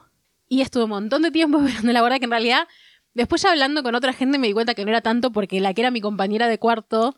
y 0.48 0.60
estuve 0.62 0.84
un 0.84 0.90
montón 0.90 1.22
de 1.22 1.30
tiempo 1.30 1.58
esperando 1.64 1.92
la 1.92 2.00
guardia 2.00 2.18
que 2.18 2.24
en 2.24 2.30
realidad, 2.30 2.68
después 3.14 3.40
ya 3.42 3.50
hablando 3.50 3.82
con 3.82 3.94
otra 3.94 4.12
gente 4.12 4.38
me 4.38 4.46
di 4.48 4.52
cuenta 4.52 4.74
que 4.74 4.84
no 4.84 4.90
era 4.90 5.00
tanto 5.00 5.32
porque 5.32 5.60
la 5.60 5.72
que 5.72 5.80
era 5.82 5.90
mi 5.90 6.00
compañera 6.00 6.46
de 6.48 6.58
cuarto, 6.58 7.16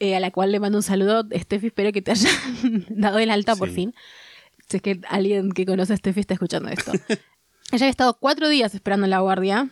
eh, 0.00 0.16
a 0.16 0.20
la 0.20 0.30
cual 0.30 0.52
le 0.52 0.60
mando 0.60 0.78
un 0.78 0.82
saludo, 0.82 1.24
Steffi, 1.34 1.68
espero 1.68 1.92
que 1.92 2.02
te 2.02 2.10
hayan 2.12 2.32
dado 2.88 3.18
el 3.18 3.30
alta 3.30 3.56
por 3.56 3.68
Sí. 3.68 3.74
fin. 3.74 3.94
Si 4.68 4.76
es 4.78 4.82
que 4.82 5.00
alguien 5.08 5.52
que 5.52 5.66
conoce 5.66 5.92
a 5.92 5.96
Steffi 5.96 6.20
está 6.20 6.34
escuchando 6.34 6.68
esto. 6.70 6.92
Ella 7.72 7.84
había 7.84 7.88
estado 7.88 8.14
cuatro 8.18 8.48
días 8.48 8.74
esperando 8.74 9.04
en 9.06 9.10
la 9.10 9.20
guardia, 9.20 9.68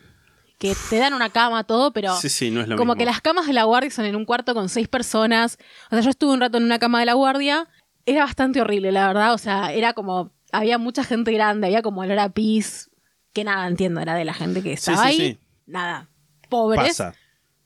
que 0.59 0.75
te 0.91 0.99
dan 0.99 1.15
una 1.15 1.31
cama, 1.31 1.65
todo, 1.65 1.93
pero 1.93 2.15
Sí, 2.17 2.29
sí, 2.29 2.51
no 2.51 2.61
es 2.61 2.69
lo 2.69 2.77
como 2.77 2.93
mismo. 2.95 2.99
que 2.99 3.05
las 3.07 3.21
camas 3.21 3.47
de 3.47 3.53
la 3.55 3.65
guardia 3.65 3.91
son 3.91 4.05
en 4.05 4.17
un 4.17 4.25
cuarto 4.25 4.55
con 4.55 4.69
seis 4.69 4.89
personas. 4.89 5.59
O 5.87 5.91
sea, 5.91 6.01
yo 6.01 6.11
estuve 6.11 6.33
un 6.33 6.41
rato 6.41 6.59
en 6.59 6.65
una 6.65 6.79
cama 6.79 7.01
de 7.01 7.07
la 7.07 7.15
guardia. 7.15 7.69
Era 8.07 8.25
bastante 8.25 8.61
horrible, 8.61 8.93
la 8.93 9.07
verdad. 9.09 9.35
O 9.35 9.39
sea, 9.39 9.73
era 9.73 9.93
como. 9.95 10.33
Había 10.53 10.79
mucha 10.79 11.05
gente 11.05 11.33
grande, 11.33 11.67
había 11.69 11.81
como 11.83 12.01
olor 12.01 12.19
a 12.19 12.29
pis. 12.31 12.91
Que 13.33 13.45
nada, 13.45 13.67
entiendo, 13.69 14.01
era 14.01 14.15
de 14.15 14.25
la 14.25 14.35
gente 14.35 14.63
que 14.63 14.73
estaba 14.73 15.05
ahí. 15.05 15.17
sí. 15.17 15.39
Nada, 15.67 16.09
pobres. 16.49 16.89
Pasa. 16.89 17.15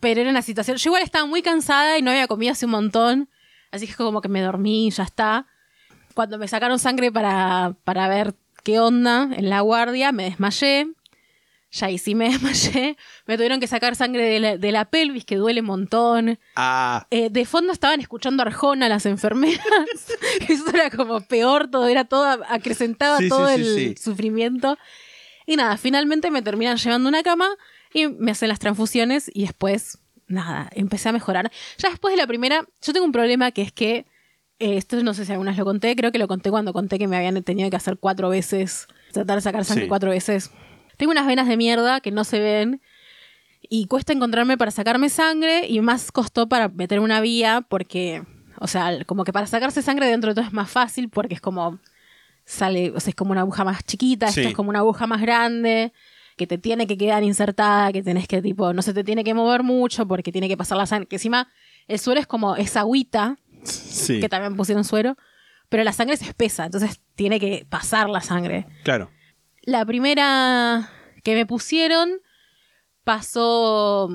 Pero 0.04 0.20
era 0.20 0.28
una 0.28 0.42
situación. 0.42 0.76
Yo 0.76 0.90
igual 0.90 1.02
estaba 1.02 1.24
muy 1.24 1.40
cansada 1.40 1.96
y 1.96 2.02
no 2.02 2.10
había 2.10 2.26
comido 2.26 2.52
hace 2.52 2.66
un 2.66 2.72
montón. 2.72 3.30
Así 3.70 3.86
que 3.86 3.94
como 3.94 4.20
que 4.20 4.28
me 4.28 4.42
dormí 4.42 4.88
y 4.88 4.90
ya 4.90 5.02
está. 5.04 5.46
Cuando 6.12 6.36
me 6.36 6.46
sacaron 6.46 6.78
sangre 6.78 7.10
para, 7.10 7.74
para 7.84 8.06
ver 8.06 8.34
qué 8.64 8.78
onda 8.80 9.30
en 9.34 9.48
la 9.48 9.62
guardia, 9.62 10.12
me 10.12 10.24
desmayé. 10.24 10.88
Ya 11.72 11.86
ahí 11.86 11.96
sí 11.96 12.14
me 12.14 12.28
desmayé. 12.32 12.98
Me 13.24 13.36
tuvieron 13.36 13.60
que 13.60 13.66
sacar 13.66 13.96
sangre 13.96 14.24
de 14.24 14.40
la, 14.40 14.56
de 14.58 14.72
la 14.72 14.84
pelvis, 14.84 15.24
que 15.24 15.36
duele 15.36 15.60
un 15.62 15.68
montón. 15.68 16.38
Ah, 16.54 17.06
Eh, 17.10 17.30
de 17.30 17.46
fondo 17.46 17.72
estaban 17.72 17.98
escuchando 18.00 18.42
Arjona 18.42 18.90
las 18.90 19.06
enfermeras. 19.06 19.58
Eso 20.48 20.68
era 20.68 20.90
como 20.90 21.22
peor, 21.22 21.70
todo 21.70 21.88
era 21.88 22.04
todo, 22.04 22.26
acrecentaba 22.50 23.16
Sí, 23.16 23.30
todo 23.30 23.48
sí, 23.48 23.54
el 23.54 23.96
sufrimiento. 23.96 24.76
Y 25.46 25.56
nada, 25.56 25.78
finalmente 25.78 26.30
me 26.30 26.42
terminan 26.42 26.76
llevando 26.76 27.08
una 27.08 27.22
cama 27.22 27.48
y 27.94 28.08
me 28.08 28.32
hacen 28.32 28.48
las 28.50 28.58
transfusiones 28.58 29.30
y 29.32 29.42
después, 29.42 29.98
nada, 30.26 30.68
empecé 30.74 31.08
a 31.08 31.12
mejorar. 31.12 31.50
Ya 31.78 31.88
después 31.88 32.12
de 32.12 32.18
la 32.20 32.26
primera, 32.26 32.66
yo 32.82 32.92
tengo 32.92 33.06
un 33.06 33.12
problema 33.12 33.50
que 33.52 33.62
es 33.62 33.72
que, 33.72 34.04
eh, 34.58 34.76
esto 34.76 35.02
no 35.02 35.14
sé 35.14 35.24
si 35.24 35.32
algunas 35.32 35.56
lo 35.56 35.64
conté, 35.64 35.96
creo 35.96 36.12
que 36.12 36.18
lo 36.18 36.28
conté 36.28 36.50
cuando 36.50 36.72
conté 36.72 36.98
que 36.98 37.08
me 37.08 37.16
habían 37.16 37.42
tenido 37.42 37.70
que 37.70 37.76
hacer 37.76 37.96
cuatro 37.98 38.28
veces, 38.28 38.86
tratar 39.12 39.36
de 39.36 39.42
sacar 39.42 39.64
sangre 39.64 39.84
Sí. 39.84 39.88
cuatro 39.88 40.10
veces. 40.10 40.50
Tengo 40.96 41.12
unas 41.12 41.26
venas 41.26 41.48
de 41.48 41.56
mierda 41.56 42.00
que 42.00 42.10
no 42.10 42.24
se 42.24 42.38
ven 42.40 42.80
y 43.62 43.86
cuesta 43.86 44.12
encontrarme 44.12 44.58
para 44.58 44.70
sacarme 44.70 45.08
sangre 45.08 45.66
y 45.68 45.80
más 45.80 46.12
costó 46.12 46.48
para 46.48 46.68
meter 46.68 47.00
una 47.00 47.20
vía 47.20 47.64
porque, 47.68 48.22
o 48.60 48.66
sea, 48.66 49.04
como 49.06 49.24
que 49.24 49.32
para 49.32 49.46
sacarse 49.46 49.82
sangre 49.82 50.06
dentro 50.06 50.30
de 50.30 50.34
todo 50.34 50.44
es 50.46 50.52
más 50.52 50.70
fácil 50.70 51.08
porque 51.08 51.34
es 51.34 51.40
como 51.40 51.78
sale, 52.44 52.92
o 52.94 53.00
sea, 53.00 53.10
es 53.10 53.14
como 53.16 53.32
una 53.32 53.40
aguja 53.40 53.64
más 53.64 53.82
chiquita, 53.84 54.28
Sí. 54.30 54.40
esto 54.40 54.50
es 54.50 54.54
como 54.54 54.68
una 54.70 54.80
aguja 54.80 55.06
más 55.06 55.20
grande 55.22 55.92
que 56.36 56.46
te 56.46 56.58
tiene 56.58 56.86
que 56.86 56.96
quedar 56.96 57.22
insertada, 57.22 57.92
que 57.92 58.02
tenés 58.02 58.26
que 58.26 58.42
tipo, 58.42 58.72
no 58.72 58.82
se 58.82 58.92
te 58.92 59.04
tiene 59.04 59.24
que 59.24 59.34
mover 59.34 59.62
mucho 59.62 60.06
porque 60.06 60.32
tiene 60.32 60.48
que 60.48 60.56
pasar 60.56 60.78
la 60.78 60.86
sangre, 60.86 61.06
que 61.06 61.16
encima 61.16 61.48
el 61.86 61.98
suero 61.98 62.20
es 62.20 62.26
como 62.26 62.56
esa 62.56 62.80
agüita, 62.80 63.38
sí. 63.62 64.20
que 64.20 64.28
también 64.28 64.56
pusieron 64.56 64.84
suero, 64.84 65.16
pero 65.68 65.84
la 65.84 65.92
sangre 65.92 66.14
es 66.14 66.22
espesa, 66.22 66.66
entonces 66.66 67.00
tiene 67.14 67.38
que 67.38 67.66
pasar 67.68 68.08
la 68.08 68.20
sangre. 68.20 68.66
Claro. 68.82 69.10
La 69.62 69.84
primera 69.84 70.90
que 71.22 71.34
me 71.34 71.46
pusieron 71.46 72.20
pasó, 73.04 74.08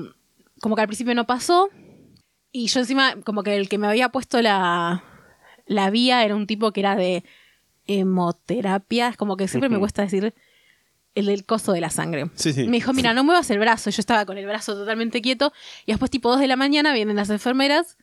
como 0.60 0.76
que 0.76 0.82
al 0.82 0.88
principio 0.88 1.14
no 1.14 1.26
pasó, 1.26 1.70
y 2.52 2.66
yo 2.66 2.80
encima, 2.80 3.14
como 3.24 3.42
que 3.42 3.56
el 3.56 3.68
que 3.68 3.78
me 3.78 3.86
había 3.86 4.10
puesto 4.10 4.42
la, 4.42 5.04
la 5.66 5.90
vía 5.90 6.24
era 6.24 6.34
un 6.34 6.46
tipo 6.46 6.72
que 6.72 6.80
era 6.80 6.96
de 6.96 7.24
hemoterapia, 7.86 9.08
es 9.08 9.16
como 9.16 9.36
que 9.36 9.48
siempre 9.48 9.68
me 9.68 9.78
cuesta 9.78 10.02
decir 10.02 10.34
el 11.14 11.26
del 11.26 11.44
coso 11.44 11.72
de 11.72 11.80
la 11.80 11.90
sangre. 11.90 12.30
Sí, 12.34 12.52
sí. 12.52 12.64
Me 12.64 12.76
dijo, 12.78 12.92
mira, 12.92 13.12
no 13.14 13.24
muevas 13.24 13.50
el 13.50 13.58
brazo, 13.58 13.90
yo 13.90 14.00
estaba 14.00 14.24
con 14.26 14.38
el 14.38 14.46
brazo 14.46 14.74
totalmente 14.74 15.20
quieto, 15.22 15.52
y 15.86 15.92
después 15.92 16.10
tipo 16.10 16.30
2 16.30 16.40
de 16.40 16.46
la 16.46 16.56
mañana 16.56 16.92
vienen 16.92 17.16
las 17.16 17.30
enfermeras 17.30 17.96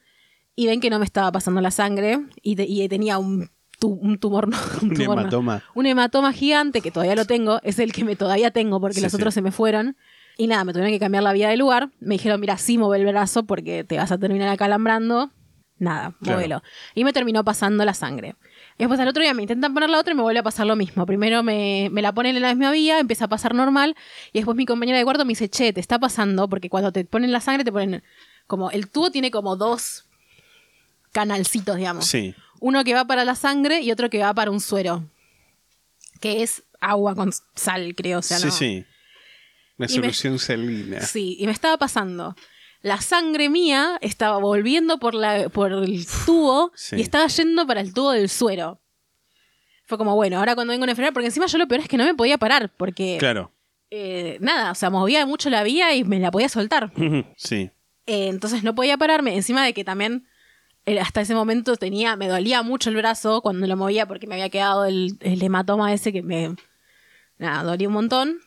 y 0.56 0.68
ven 0.68 0.82
que 0.82 0.90
no 0.90 1.00
me 1.00 1.06
estaba 1.06 1.32
pasando 1.32 1.62
la 1.62 1.72
sangre, 1.72 2.20
y, 2.42 2.56
te- 2.56 2.66
y 2.68 2.88
tenía 2.90 3.18
un, 3.18 3.50
tu- 3.80 3.90
un 3.94 4.18
tumor, 4.20 4.48
no, 4.48 4.58
un, 4.82 4.90
Un 4.90 4.96
tumor 4.96 5.16
no. 5.16 5.22
hematoma. 5.22 5.64
Un 5.76 5.86
hematoma 5.86 6.34
gigante 6.34 6.82
que 6.82 6.92
todavía 6.92 7.16
lo 7.16 7.26
tengo, 7.26 7.60
es 7.64 7.80
el 7.80 7.94
que 7.94 8.04
me 8.04 8.16
todavía 8.16 8.52
tengo 8.52 8.80
porque 8.82 8.96
Sí, 8.96 9.02
los 9.02 9.14
otros 9.14 9.34
se 9.34 9.42
me 9.42 9.52
fueron. 9.52 9.96
Y 10.40 10.46
nada, 10.48 10.64
me 10.66 10.72
tuvieron 10.74 10.92
que 10.94 11.00
cambiar 11.00 11.24
la 11.24 11.34
vía 11.34 11.50
de 11.50 11.58
lugar. 11.58 11.90
Me 12.00 12.14
dijeron, 12.16 12.40
mira, 12.40 12.58
sí, 12.60 12.78
mueve 12.78 13.04
el 13.04 13.12
brazo 13.12 13.46
porque 13.48 13.84
te 13.84 13.98
vas 13.98 14.12
a 14.12 14.20
terminar 14.20 14.50
acalambrando. 14.50 15.32
Nada, 15.80 16.14
Claro. 16.22 16.38
muévelo. 16.38 16.64
Y 16.94 17.04
me 17.04 17.12
terminó 17.14 17.44
pasando 17.44 17.84
la 17.86 17.96
sangre. 17.96 18.36
Y 18.78 18.84
después 18.84 19.00
al 19.00 19.08
otro 19.08 19.24
día 19.24 19.34
me 19.34 19.42
intentan 19.42 19.74
poner 19.74 19.90
la 19.90 20.00
otra 20.00 20.14
y 20.14 20.16
me 20.16 20.22
vuelve 20.22 20.40
a 20.40 20.44
pasar 20.44 20.68
lo 20.68 20.76
mismo. 20.76 21.06
Primero 21.08 21.42
me, 21.42 21.90
me 21.92 22.02
la 22.04 22.12
ponen 22.14 22.36
en 22.36 22.44
la 22.44 22.50
misma 22.54 22.72
vía, 22.72 23.00
empieza 23.00 23.26
a 23.26 23.28
pasar 23.28 23.56
normal. 23.56 23.96
Y 24.34 24.40
después 24.40 24.56
mi 24.56 24.66
compañera 24.68 24.98
de 25.00 25.04
cuarto 25.04 25.26
me 25.26 25.30
dice, 25.30 25.50
che, 25.50 25.74
te 25.74 25.80
está 25.80 25.98
pasando, 26.00 26.48
porque 26.48 26.70
cuando 26.70 26.92
te 26.92 27.04
ponen 27.04 27.32
la 27.32 27.42
sangre 27.42 27.64
te 27.64 27.72
ponen 27.72 28.04
como, 28.46 28.70
el 28.70 28.88
tubo 28.90 29.10
tiene 29.10 29.32
como 29.32 29.56
dos 29.56 30.06
canalcitos, 31.12 31.76
digamos. 31.78 32.06
Sí. 32.06 32.36
Uno 32.60 32.84
que 32.84 32.94
va 32.94 33.06
para 33.06 33.26
la 33.26 33.36
sangre 33.36 33.82
y 33.82 33.92
otro 33.92 34.10
que 34.10 34.20
va 34.20 34.34
para 34.34 34.52
un 34.52 34.60
suero. 34.62 35.10
Que 36.20 36.44
es 36.44 36.64
agua 36.80 37.16
con 37.16 37.32
sal, 37.56 37.94
creo. 37.96 38.20
O 38.20 38.22
sea, 38.22 38.38
sí, 38.40 38.46
no. 38.46 38.52
sí. 38.52 38.86
Una 39.78 39.88
Y 39.88 39.96
me- 40.00 40.02
solución 40.14 40.40
salina. 40.40 41.02
Sí, 41.02 41.36
y 41.40 41.46
me 41.46 41.52
estaba 41.52 41.78
pasando. 41.78 42.36
La 42.82 43.02
sangre 43.02 43.50
mía 43.50 43.98
estaba 44.02 44.38
volviendo 44.38 45.00
por, 45.00 45.14
la, 45.16 45.50
por 45.50 45.72
el 45.72 46.06
tubo 46.26 46.72
Sí. 46.76 46.96
y 46.98 47.02
estaba 47.02 47.28
yendo 47.28 47.66
para 47.68 47.82
el 47.82 47.94
tubo 47.94 48.12
del 48.12 48.30
suero. 48.30 48.80
Fue 49.86 49.98
como, 49.98 50.16
bueno, 50.16 50.38
ahora 50.40 50.54
cuando 50.56 50.72
vengo 50.72 50.86
a 50.86 50.90
enfermera, 50.90 51.14
porque 51.14 51.28
encima 51.28 51.46
yo 51.48 51.58
lo 51.58 51.68
peor 51.68 51.82
es 51.82 51.88
que 51.88 51.98
no 51.98 52.04
me 52.04 52.14
podía 52.14 52.38
parar, 52.38 52.72
porque 52.76 53.18
Claro. 53.20 53.52
eh, 53.90 54.38
nada, 54.42 54.72
o 54.72 54.76
sea, 54.76 54.90
movía 54.90 55.26
mucho 55.26 55.50
la 55.50 55.64
vía 55.64 55.96
y 55.96 56.04
me 56.04 56.20
la 56.20 56.30
podía 56.32 56.50
soltar. 56.50 56.92
Sí. 57.38 57.72
Eh, 58.06 58.28
entonces 58.28 58.64
no 58.64 58.74
podía 58.76 58.98
pararme, 58.98 59.36
encima 59.36 59.66
de 59.66 59.74
que 59.74 59.84
también 59.84 60.28
eh, 60.86 61.00
hasta 61.00 61.20
ese 61.22 61.36
momento 61.36 61.76
tenía, 61.76 62.16
me 62.16 62.28
dolía 62.30 62.62
mucho 62.64 62.90
el 62.90 62.96
brazo 62.96 63.42
cuando 63.42 63.68
lo 63.68 63.76
movía 63.76 64.06
porque 64.06 64.28
me 64.28 64.36
había 64.36 64.50
quedado 64.50 64.86
el, 64.86 65.18
el 65.22 65.42
hematoma 65.44 65.92
ese 65.94 66.14
que 66.14 66.22
me, 66.24 66.56
nada, 67.38 67.64
dolía 67.64 67.88
un 67.90 67.94
montón. 67.96 68.40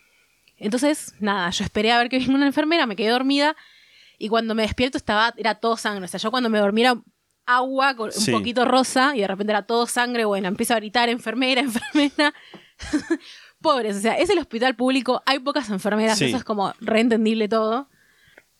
Entonces, 0.56 1.14
nada, 1.20 1.50
yo 1.50 1.64
esperé 1.64 1.90
a 1.92 1.98
ver 1.98 2.08
que 2.08 2.18
vino 2.18 2.34
una 2.34 2.46
enfermera, 2.46 2.86
me 2.86 2.96
quedé 2.96 3.08
dormida 3.08 3.56
y 4.20 4.28
cuando 4.28 4.54
me 4.54 4.62
despierto 4.62 4.96
estaba, 4.98 5.34
era 5.36 5.56
todo 5.56 5.76
sangre. 5.76 6.04
O 6.04 6.08
sea, 6.08 6.20
yo 6.20 6.30
cuando 6.30 6.48
me 6.50 6.58
dormí 6.60 6.82
era 6.82 6.94
agua 7.46 7.96
con 7.96 8.12
Sí. 8.12 8.30
un 8.30 8.38
poquito 8.38 8.64
rosa 8.64 9.16
y 9.16 9.20
de 9.20 9.26
repente 9.26 9.50
era 9.52 9.62
todo 9.66 9.86
sangre. 9.86 10.24
Bueno, 10.26 10.46
empiezo 10.46 10.74
a 10.74 10.76
gritar, 10.76 11.08
enfermera, 11.08 11.60
enfermera. 11.94 12.32
Pobres, 13.60 13.96
o 13.96 14.00
sea, 14.00 14.14
es 14.14 14.30
el 14.30 14.38
hospital 14.38 14.74
público, 14.74 15.22
hay 15.26 15.38
pocas 15.38 15.68
enfermeras, 15.68 16.16
Sí. 16.18 16.26
eso 16.26 16.36
es 16.38 16.44
como 16.44 16.72
reentendible 16.80 17.48
todo. 17.48 17.88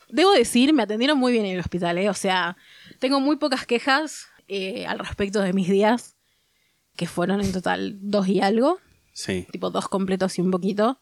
Debo 0.09 0.33
decir, 0.33 0.73
me 0.75 0.83
atendieron 0.83 1.17
muy 1.19 1.33
bien 1.33 1.45
en 1.47 1.53
el 1.55 1.61
hospital, 1.61 1.97
¿eh? 1.99 2.11
O 2.11 2.15
sea, 2.15 2.57
Tengo 2.99 3.19
muy 3.21 3.37
pocas 3.37 3.65
quejas 3.65 4.27
eh, 4.49 4.85
al 4.87 4.99
respecto 4.99 5.41
de 5.41 5.53
mis 5.55 5.69
días, 5.71 6.17
que 6.97 7.07
fueron 7.07 7.41
en 7.41 7.51
total 7.53 7.97
dos 8.01 8.29
y 8.29 8.41
algo, 8.43 8.79
Sí. 9.15 9.47
tipo 9.53 9.71
dos 9.71 9.89
completos 9.89 10.39
y 10.39 10.43
un 10.43 10.51
poquito. 10.51 11.01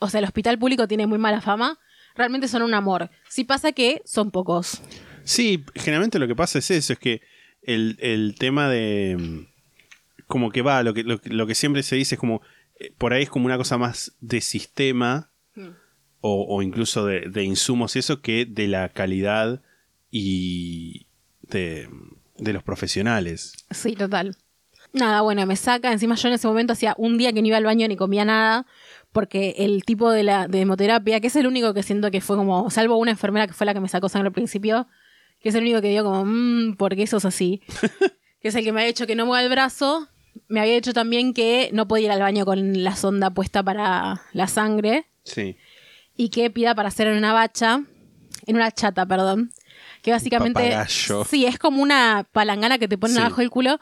O 0.00 0.08
sea, 0.08 0.18
el 0.18 0.24
hospital 0.24 0.58
público 0.58 0.88
tiene 0.88 1.06
muy 1.06 1.18
mala 1.18 1.40
fama. 1.40 1.78
Realmente 2.18 2.48
son 2.48 2.60
un 2.62 2.74
amor. 2.74 3.08
Sí 3.28 3.44
pasa 3.44 3.72
que 3.72 4.02
son 4.04 4.30
pocos. 4.30 4.82
Sí, 5.24 5.64
generalmente 5.74 6.18
lo 6.18 6.26
que 6.28 6.34
pasa 6.36 6.58
es 6.58 6.70
eso, 6.70 6.92
es 6.92 6.98
que 6.98 7.22
el, 7.62 7.96
el 8.00 8.34
tema 8.38 8.68
de... 8.68 9.16
mm, 9.18 9.46
Como 10.26 10.50
que 10.50 10.60
va, 10.62 10.82
lo 10.82 10.92
que, 10.92 11.04
lo, 11.04 11.20
que- 11.20 11.30
lo 11.30 11.46
que 11.46 11.54
siempre 11.54 11.82
se 11.82 11.96
dice 11.96 12.16
es 12.16 12.18
como... 12.20 12.42
eh, 12.80 12.92
Por 12.98 13.12
ahí 13.12 13.22
es 13.22 13.30
como 13.30 13.46
una 13.46 13.56
cosa 13.56 13.78
más 13.78 14.12
de 14.20 14.40
sistema 14.40 15.30
o, 16.20 16.46
o 16.48 16.62
incluso 16.62 17.06
de, 17.06 17.28
de 17.30 17.44
insumos 17.44 17.94
y 17.94 18.00
eso 18.00 18.20
que 18.20 18.44
de 18.46 18.66
la 18.68 18.88
calidad 18.88 19.62
y 20.10 21.06
de, 21.42 21.88
de 22.38 22.52
los 22.52 22.62
profesionales. 22.64 23.52
Sí, 23.70 23.94
total. 23.94 24.36
Nada, 24.92 25.20
bueno, 25.20 25.44
me 25.46 25.54
saca. 25.56 25.92
Encima 25.92 26.14
yo 26.16 26.28
en 26.28 26.34
ese 26.34 26.46
momento 26.48 26.72
hacía 26.72 26.94
un 26.98 27.18
día 27.18 27.32
que 27.32 27.40
no 27.42 27.48
iba 27.48 27.56
al 27.58 27.64
baño 27.64 27.86
ni 27.86 27.96
comía 27.96 28.24
nada. 28.24 28.66
Porque 29.12 29.54
el 29.58 29.84
tipo 29.84 30.10
de 30.10 30.22
la 30.22 30.48
de 30.48 30.60
hemoterapia, 30.60 31.20
que 31.20 31.28
es 31.28 31.36
el 31.36 31.46
único 31.46 31.72
que 31.74 31.82
siento 31.82 32.10
que 32.10 32.20
fue 32.20 32.36
como, 32.36 32.70
salvo 32.70 32.96
una 32.98 33.10
enfermera 33.10 33.46
que 33.46 33.52
fue 33.54 33.66
la 33.66 33.74
que 33.74 33.80
me 33.80 33.88
sacó 33.88 34.08
sangre 34.08 34.28
al 34.28 34.32
principio, 34.34 34.86
que 35.40 35.48
es 35.48 35.54
el 35.54 35.62
único 35.62 35.80
que 35.80 35.88
dio 35.90 36.04
como, 36.04 36.24
mmm, 36.24 36.76
¿por 36.76 36.94
qué 36.94 37.06
sos 37.06 37.24
así? 37.24 37.62
que 38.40 38.48
es 38.48 38.54
el 38.54 38.64
que 38.64 38.72
me 38.72 38.80
había 38.80 38.90
hecho 38.90 39.06
que 39.06 39.14
no 39.16 39.24
mueva 39.26 39.42
el 39.42 39.48
brazo. 39.50 40.08
Me 40.48 40.60
había 40.60 40.74
dicho 40.74 40.92
también 40.92 41.34
que 41.34 41.70
no 41.72 41.88
podía 41.88 42.06
ir 42.06 42.10
al 42.12 42.20
baño 42.20 42.44
con 42.44 42.84
la 42.84 42.94
sonda 42.96 43.30
puesta 43.30 43.62
para 43.62 44.22
la 44.32 44.46
sangre 44.46 45.06
Sí. 45.24 45.56
y 46.16 46.28
que 46.28 46.48
pida 46.50 46.74
para 46.74 46.88
hacer 46.88 47.08
en 47.08 47.16
una 47.18 47.32
bacha, 47.32 47.82
en 48.46 48.56
una 48.56 48.70
chata, 48.70 49.04
perdón. 49.06 49.50
Que 50.02 50.12
básicamente. 50.12 50.70
papagayo. 50.70 51.24
Sí, 51.24 51.44
es 51.44 51.58
como 51.58 51.82
una 51.82 52.26
palangana 52.32 52.78
que 52.78 52.86
te 52.88 52.96
ponen 52.98 53.16
Sí. 53.16 53.20
abajo 53.22 53.40
del 53.40 53.50
culo. 53.50 53.80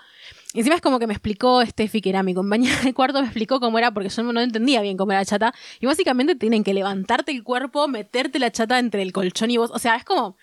Y 0.56 0.60
encima 0.60 0.74
es 0.76 0.80
como 0.80 0.98
que 0.98 1.06
me 1.06 1.12
explicó 1.12 1.62
Steffi, 1.66 2.00
que 2.00 2.08
era 2.08 2.22
mi 2.22 2.32
compañera 2.32 2.80
de 2.80 2.94
cuarto, 2.94 3.20
me 3.20 3.26
explicó 3.26 3.60
cómo 3.60 3.76
era, 3.78 3.90
porque 3.92 4.08
yo 4.08 4.22
no 4.22 4.40
entendía 4.40 4.80
bien 4.80 4.96
cómo 4.96 5.12
era 5.12 5.20
la 5.20 5.26
chata. 5.26 5.54
Y 5.80 5.84
básicamente 5.84 6.34
tienen 6.34 6.64
que 6.64 6.72
levantarte 6.72 7.30
el 7.30 7.42
cuerpo, 7.44 7.86
meterte 7.88 8.38
la 8.38 8.50
chata 8.50 8.78
entre 8.78 9.02
el 9.02 9.12
colchón 9.12 9.50
y 9.50 9.58
vos. 9.58 9.70
O 9.70 9.78
sea, 9.78 9.96
es 9.96 10.04
como. 10.04 10.38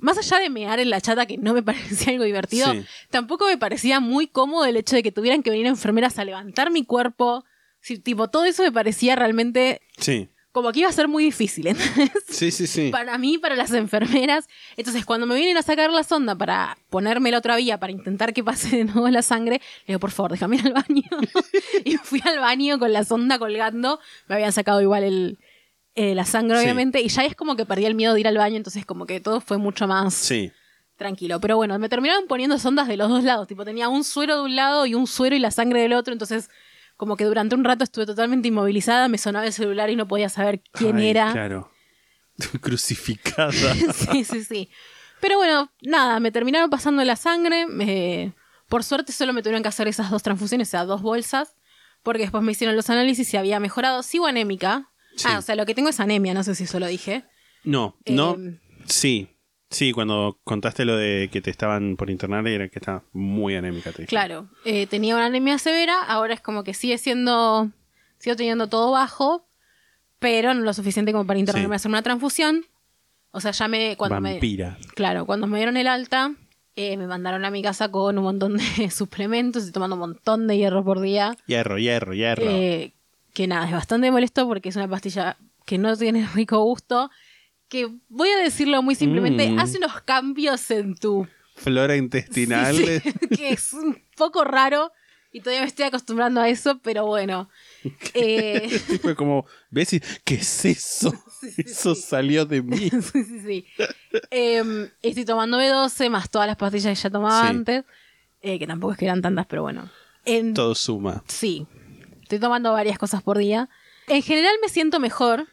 Más 0.00 0.18
allá 0.18 0.40
de 0.40 0.50
mear 0.50 0.80
en 0.80 0.90
la 0.90 1.00
chata, 1.00 1.24
que 1.26 1.38
no 1.38 1.54
me 1.54 1.62
parecía 2.08 2.12
algo 2.12 2.24
divertido, 2.24 2.72
Sí. 2.72 2.84
tampoco 3.10 3.46
me 3.46 3.56
parecía 3.56 4.00
muy 4.00 4.26
cómodo 4.26 4.64
el 4.64 4.76
hecho 4.76 4.96
de 4.96 5.04
que 5.04 5.12
tuvieran 5.12 5.44
que 5.44 5.50
venir 5.50 5.66
enfermeras 5.66 6.18
a 6.18 6.24
levantar 6.24 6.72
mi 6.72 6.84
cuerpo. 6.84 7.44
Sí, 7.80 8.00
tipo, 8.00 8.26
todo 8.28 8.44
eso 8.46 8.64
me 8.64 8.72
parecía 8.72 9.14
realmente 9.14 9.82
Sí. 9.98 10.30
Como 10.54 10.70
que 10.70 10.78
iba 10.80 10.88
a 10.88 10.92
ser 10.92 11.08
muy 11.08 11.24
difícil, 11.24 11.66
¿entendés? 11.96 12.12
Sí, 12.28 12.52
sí, 12.52 12.68
sí. 12.68 12.90
Para 12.92 13.18
mí, 13.18 13.38
para 13.38 13.56
las 13.56 13.72
enfermeras. 13.72 14.46
Entonces, 14.76 15.04
cuando 15.04 15.26
me 15.26 15.34
vienen 15.34 15.56
a 15.56 15.62
sacar 15.62 15.90
la 15.90 16.04
sonda 16.04 16.36
para 16.36 16.78
ponerme 16.90 17.32
la 17.32 17.38
otra 17.38 17.56
vía, 17.56 17.80
para 17.80 17.90
intentar 17.90 18.32
que 18.32 18.44
pase 18.44 18.76
de 18.76 18.84
nuevo 18.84 19.08
la 19.08 19.22
sangre, 19.22 19.60
le 19.86 19.92
digo, 19.94 19.98
por 19.98 20.12
favor, 20.12 20.30
déjame 20.30 20.54
ir 20.56 20.66
al 20.68 20.72
baño. 20.74 21.02
y 21.84 21.96
fui 21.96 22.22
al 22.24 22.38
baño 22.38 22.78
con 22.78 22.92
la 22.92 23.02
sonda 23.02 23.36
colgando. 23.40 23.98
Me 24.28 24.36
habían 24.36 24.52
sacado 24.52 24.80
igual 24.80 25.02
el, 25.02 25.38
eh, 25.96 26.14
la 26.14 26.24
sangre, 26.24 26.58
Sí. 26.58 26.64
obviamente. 26.64 27.00
Y 27.02 27.08
ya 27.08 27.24
es 27.24 27.34
como 27.34 27.56
que 27.56 27.66
perdí 27.66 27.86
el 27.86 27.96
miedo 27.96 28.14
de 28.14 28.20
ir 28.20 28.28
al 28.28 28.38
baño, 28.38 28.56
entonces 28.56 28.86
como 28.86 29.06
que 29.06 29.18
todo 29.18 29.40
fue 29.40 29.58
mucho 29.58 29.88
más 29.88 30.14
Sí. 30.14 30.52
tranquilo. 30.96 31.40
Pero 31.40 31.56
bueno, 31.56 31.76
me 31.80 31.88
terminaron 31.88 32.28
poniendo 32.28 32.60
sondas 32.60 32.86
de 32.86 32.96
los 32.96 33.08
dos 33.08 33.24
lados. 33.24 33.48
Tipo, 33.48 33.64
tenía 33.64 33.88
un 33.88 34.04
suero 34.04 34.36
de 34.36 34.42
un 34.42 34.54
lado 34.54 34.86
y 34.86 34.94
un 34.94 35.08
suero 35.08 35.34
y 35.34 35.40
la 35.40 35.50
sangre 35.50 35.82
del 35.82 35.94
otro. 35.94 36.12
Entonces, 36.12 36.48
como 36.96 37.16
que 37.16 37.24
durante 37.24 37.54
un 37.54 37.64
rato 37.64 37.84
estuve 37.84 38.06
totalmente 38.06 38.48
inmovilizada, 38.48 39.08
me 39.08 39.18
sonaba 39.18 39.46
el 39.46 39.52
celular 39.52 39.90
y 39.90 39.96
no 39.96 40.06
podía 40.08 40.28
saber 40.28 40.62
quién 40.72 40.96
Ay, 40.96 41.08
era. 41.08 41.32
Claro. 41.32 41.70
Crucificada. 42.60 43.52
sí, 44.12 44.24
sí, 44.24 44.44
sí. 44.44 44.70
Pero 45.20 45.36
bueno, 45.38 45.70
nada, 45.82 46.20
me 46.20 46.30
terminaron 46.32 46.70
pasando 46.70 47.02
la 47.04 47.16
sangre. 47.16 47.66
me- 47.66 48.34
Por 48.68 48.84
suerte 48.84 49.12
solo 49.12 49.32
me 49.32 49.42
tuvieron 49.42 49.62
que 49.62 49.68
hacer 49.68 49.88
esas 49.88 50.10
dos 50.10 50.22
transfusiones, 50.22 50.68
o 50.68 50.70
sea, 50.70 50.84
dos 50.84 51.02
bolsas. 51.02 51.56
Porque 52.02 52.22
después 52.22 52.42
me 52.42 52.52
hicieron 52.52 52.76
los 52.76 52.90
análisis 52.90 53.32
y 53.32 53.36
había 53.38 53.60
mejorado. 53.60 54.02
Sigo 54.02 54.26
anémica. 54.26 54.90
Sí. 55.16 55.26
Ah, 55.30 55.38
o 55.38 55.42
sea, 55.42 55.54
lo 55.54 55.64
que 55.64 55.74
tengo 55.74 55.88
es 55.88 56.00
anemia, 56.00 56.34
no 56.34 56.42
sé 56.42 56.54
si 56.54 56.64
eso 56.64 56.78
lo 56.78 56.86
dije. 56.86 57.24
No, 57.62 57.96
no. 58.06 58.34
Eh, 58.38 58.60
Sí. 58.86 59.33
Sí, 59.74 59.92
cuando 59.92 60.38
contaste 60.44 60.84
lo 60.84 60.96
de 60.96 61.28
que 61.32 61.40
te 61.40 61.50
estaban 61.50 61.96
por 61.96 62.08
internar, 62.10 62.46
era 62.46 62.68
que 62.68 62.78
estaba 62.78 63.02
muy 63.12 63.56
anémica. 63.56 63.90
te 63.92 64.02
dije. 64.02 64.06
Claro, 64.08 64.48
eh, 64.64 64.86
tenía 64.86 65.14
una 65.16 65.26
anemia 65.26 65.58
severa, 65.58 66.00
ahora 66.06 66.32
es 66.34 66.40
como 66.40 66.62
que 66.64 66.74
sigue 66.74 66.96
siendo, 66.98 67.70
sigo 68.18 68.36
teniendo 68.36 68.68
todo 68.68 68.92
bajo, 68.92 69.46
pero 70.18 70.54
no 70.54 70.60
lo 70.62 70.72
suficiente 70.72 71.12
como 71.12 71.26
para 71.26 71.38
internarme 71.40 71.66
Sí. 71.68 71.72
a 71.72 71.76
hacer 71.76 71.88
una 71.90 72.02
transfusión. 72.02 72.64
O 73.32 73.40
sea, 73.40 73.50
ya 73.50 73.66
me, 73.68 73.96
cuando 73.96 74.20
me, 74.20 74.32
Vampira. 74.34 74.78
claro, 74.94 75.26
cuando 75.26 75.46
me 75.48 75.58
dieron 75.58 75.76
el 75.76 75.88
alta, 75.88 76.32
eh, 76.76 76.96
me 76.96 77.06
mandaron 77.08 77.44
a 77.44 77.50
mi 77.50 77.62
casa 77.62 77.90
con 77.90 78.16
un 78.16 78.24
montón 78.24 78.56
de 78.56 78.62
suplementos, 78.90 79.62
estoy 79.64 79.72
tomando 79.72 79.94
un 79.96 80.00
montón 80.00 80.46
de 80.46 80.56
hierro 80.56 80.84
por 80.84 81.00
día, 81.00 81.36
Hierro, 81.46 81.78
hierro, 81.78 82.14
hierro. 82.14 82.44
eh, 82.48 82.92
que 83.32 83.48
nada, 83.48 83.66
es 83.66 83.72
bastante 83.72 84.10
molesto 84.12 84.46
porque 84.46 84.68
es 84.68 84.76
una 84.76 84.86
pastilla 84.88 85.36
que 85.66 85.78
no 85.78 85.96
tiene 85.96 86.26
rico 86.34 86.58
gusto, 86.62 87.10
que 87.74 87.92
voy 88.08 88.28
a 88.28 88.38
decirlo 88.38 88.82
muy 88.82 88.94
simplemente, 88.94 89.50
Mm. 89.50 89.58
hace 89.58 89.78
unos 89.78 90.00
cambios 90.02 90.70
en 90.70 90.94
tu 90.94 91.26
Flora 91.56 91.96
intestinal. 91.96 92.76
Sí, 92.76 92.86
sí, 93.00 93.28
que 93.36 93.48
es 93.50 93.72
un 93.72 94.00
poco 94.16 94.44
raro 94.44 94.92
y 95.32 95.40
todavía 95.40 95.62
me 95.62 95.66
estoy 95.66 95.84
acostumbrando 95.86 96.40
a 96.40 96.48
eso, 96.48 96.78
pero 96.82 97.04
bueno. 97.06 97.48
Eh, 98.14 98.68
Fue 99.02 99.16
como, 99.16 99.44
¿ves? 99.70 99.92
Y, 99.94 100.00
¿Qué 100.24 100.36
es 100.36 100.64
eso? 100.64 101.12
Eso 101.58 101.96
salió 101.96 102.46
de 102.46 102.62
mí. 102.62 102.90
sí, 102.90 103.24
sí, 103.24 103.40
sí. 103.44 103.66
Em, 104.30 104.88
estoy 105.02 105.24
tomando 105.24 105.58
B12 105.58 106.08
más 106.10 106.30
todas 106.30 106.46
las 106.46 106.56
pastillas 106.56 106.96
que 106.96 107.02
ya 107.02 107.10
tomaba 107.10 107.48
antes, 107.48 107.84
eh, 108.40 108.58
que 108.60 108.66
tampoco 108.68 108.92
es 108.92 108.98
que 108.98 109.04
eran 109.06 109.20
tantas, 109.20 109.46
pero 109.46 109.62
bueno. 109.62 109.90
En- 110.24 110.54
Todo 110.54 110.74
suma. 110.76 111.24
Sí, 111.26 111.66
estoy 112.22 112.38
tomando 112.38 112.72
varias 112.72 112.98
cosas 112.98 113.22
por 113.22 113.36
día. 113.38 113.68
En 114.06 114.22
general 114.22 114.54
me 114.62 114.68
siento 114.68 115.00
mejor. 115.00 115.48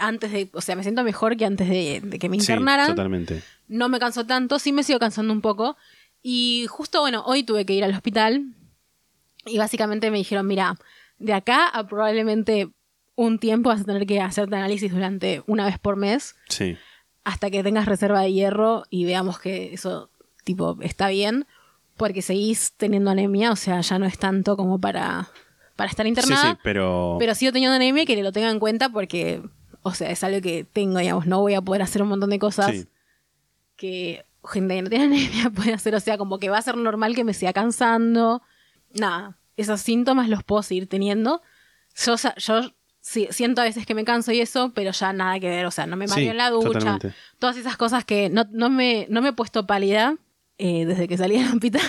Antes 0.00 0.32
de, 0.32 0.50
o 0.52 0.60
sea, 0.60 0.76
me 0.76 0.82
siento 0.82 1.02
mejor 1.04 1.36
que 1.36 1.44
antes 1.44 1.68
de, 1.68 2.00
de 2.02 2.18
que 2.18 2.28
me 2.28 2.36
Sí, 2.36 2.42
internaran. 2.52 2.88
totalmente. 2.88 3.42
no 3.68 3.88
me 3.88 3.98
canso 3.98 4.26
tanto, 4.26 4.58
sí 4.58 4.72
me 4.72 4.82
sigo 4.82 4.98
cansando 4.98 5.32
un 5.32 5.40
poco. 5.40 5.76
Y 6.22 6.66
justo, 6.68 7.00
bueno, 7.00 7.22
hoy 7.26 7.42
tuve 7.42 7.66
que 7.66 7.74
ir 7.74 7.84
al 7.84 7.92
hospital 7.92 8.54
y 9.46 9.58
básicamente 9.58 10.10
me 10.10 10.18
dijeron, 10.18 10.46
mira, 10.46 10.76
de 11.18 11.34
acá 11.34 11.66
a 11.68 11.86
probablemente 11.86 12.70
un 13.14 13.38
tiempo 13.38 13.68
vas 13.68 13.82
a 13.82 13.84
tener 13.84 14.06
que 14.06 14.20
hacerte 14.20 14.56
análisis 14.56 14.90
durante 14.92 15.42
una 15.46 15.66
vez 15.66 15.78
por 15.78 15.96
mes 15.96 16.34
Sí. 16.48 16.76
hasta 17.24 17.50
que 17.50 17.62
tengas 17.62 17.86
reserva 17.86 18.20
de 18.22 18.32
hierro 18.32 18.84
y 18.90 19.04
veamos 19.04 19.38
que 19.38 19.72
eso, 19.74 20.10
tipo, 20.44 20.76
está 20.80 21.08
bien, 21.08 21.46
porque 21.96 22.22
seguís 22.22 22.72
teniendo 22.76 23.10
anemia, 23.10 23.52
o 23.52 23.56
sea, 23.56 23.80
ya 23.82 23.98
no 23.98 24.06
es 24.06 24.18
tanto 24.18 24.56
como 24.56 24.80
para, 24.80 25.28
para 25.76 25.88
estar 25.90 26.04
Sí, 26.06 26.08
internada. 26.08 26.52
sí, 26.52 26.58
pero. 26.64 27.16
Pero 27.20 27.34
sigo 27.36 27.52
teniendo 27.52 27.76
anemia 27.76 28.02
y 28.02 28.06
que 28.06 28.20
lo 28.22 28.32
tengan 28.32 28.50
en 28.52 28.58
cuenta 28.60 28.88
porque, 28.88 29.42
o 29.84 29.94
sea, 29.94 30.10
es 30.10 30.24
algo 30.24 30.40
que 30.40 30.64
tengo, 30.64 30.98
digamos, 30.98 31.26
no 31.26 31.40
voy 31.40 31.54
a 31.54 31.60
poder 31.62 31.82
hacer 31.82 32.02
un 32.02 32.08
montón 32.08 32.30
de 32.30 32.38
cosas 32.40 32.72
Sí. 32.72 32.88
que 33.76 34.24
gente 34.44 34.74
que 34.74 34.82
no 34.82 34.90
tiene 34.90 35.04
anemia 35.06 35.50
puede 35.50 35.72
hacer, 35.72 35.94
o 35.94 36.00
sea, 36.00 36.18
como 36.18 36.38
que 36.38 36.50
va 36.50 36.58
a 36.58 36.62
ser 36.62 36.76
normal 36.76 37.14
que 37.14 37.24
me 37.24 37.34
siga 37.34 37.52
cansando. 37.52 38.42
Nada, 38.92 39.36
esos 39.56 39.80
síntomas 39.80 40.28
los 40.28 40.42
puedo 40.42 40.62
seguir 40.62 40.88
teniendo. 40.88 41.40
Yo, 42.04 42.16
yo 42.38 42.72
sí, 43.00 43.28
siento 43.30 43.60
a 43.60 43.64
veces 43.64 43.86
que 43.86 43.94
me 43.94 44.04
canso 44.04 44.32
y 44.32 44.40
eso, 44.40 44.72
pero 44.74 44.90
ya 44.90 45.12
nada 45.12 45.38
que 45.38 45.48
ver, 45.48 45.66
o 45.66 45.70
sea, 45.70 45.86
no 45.86 45.96
me 45.96 46.06
mareo 46.06 46.24
Sí, 46.24 46.28
en 46.30 46.36
la 46.36 46.50
ducha. 46.50 46.66
totalmente. 46.72 47.14
Todas 47.38 47.56
esas 47.56 47.76
cosas 47.76 48.04
que 48.04 48.28
no, 48.30 48.46
no, 48.50 48.70
me, 48.70 49.06
no 49.10 49.22
me 49.22 49.28
he 49.28 49.32
puesto 49.32 49.66
pálida 49.66 50.16
eh, 50.58 50.86
desde 50.86 51.06
que 51.08 51.16
salí 51.18 51.38
del 51.38 51.48
hospital. 51.54 51.82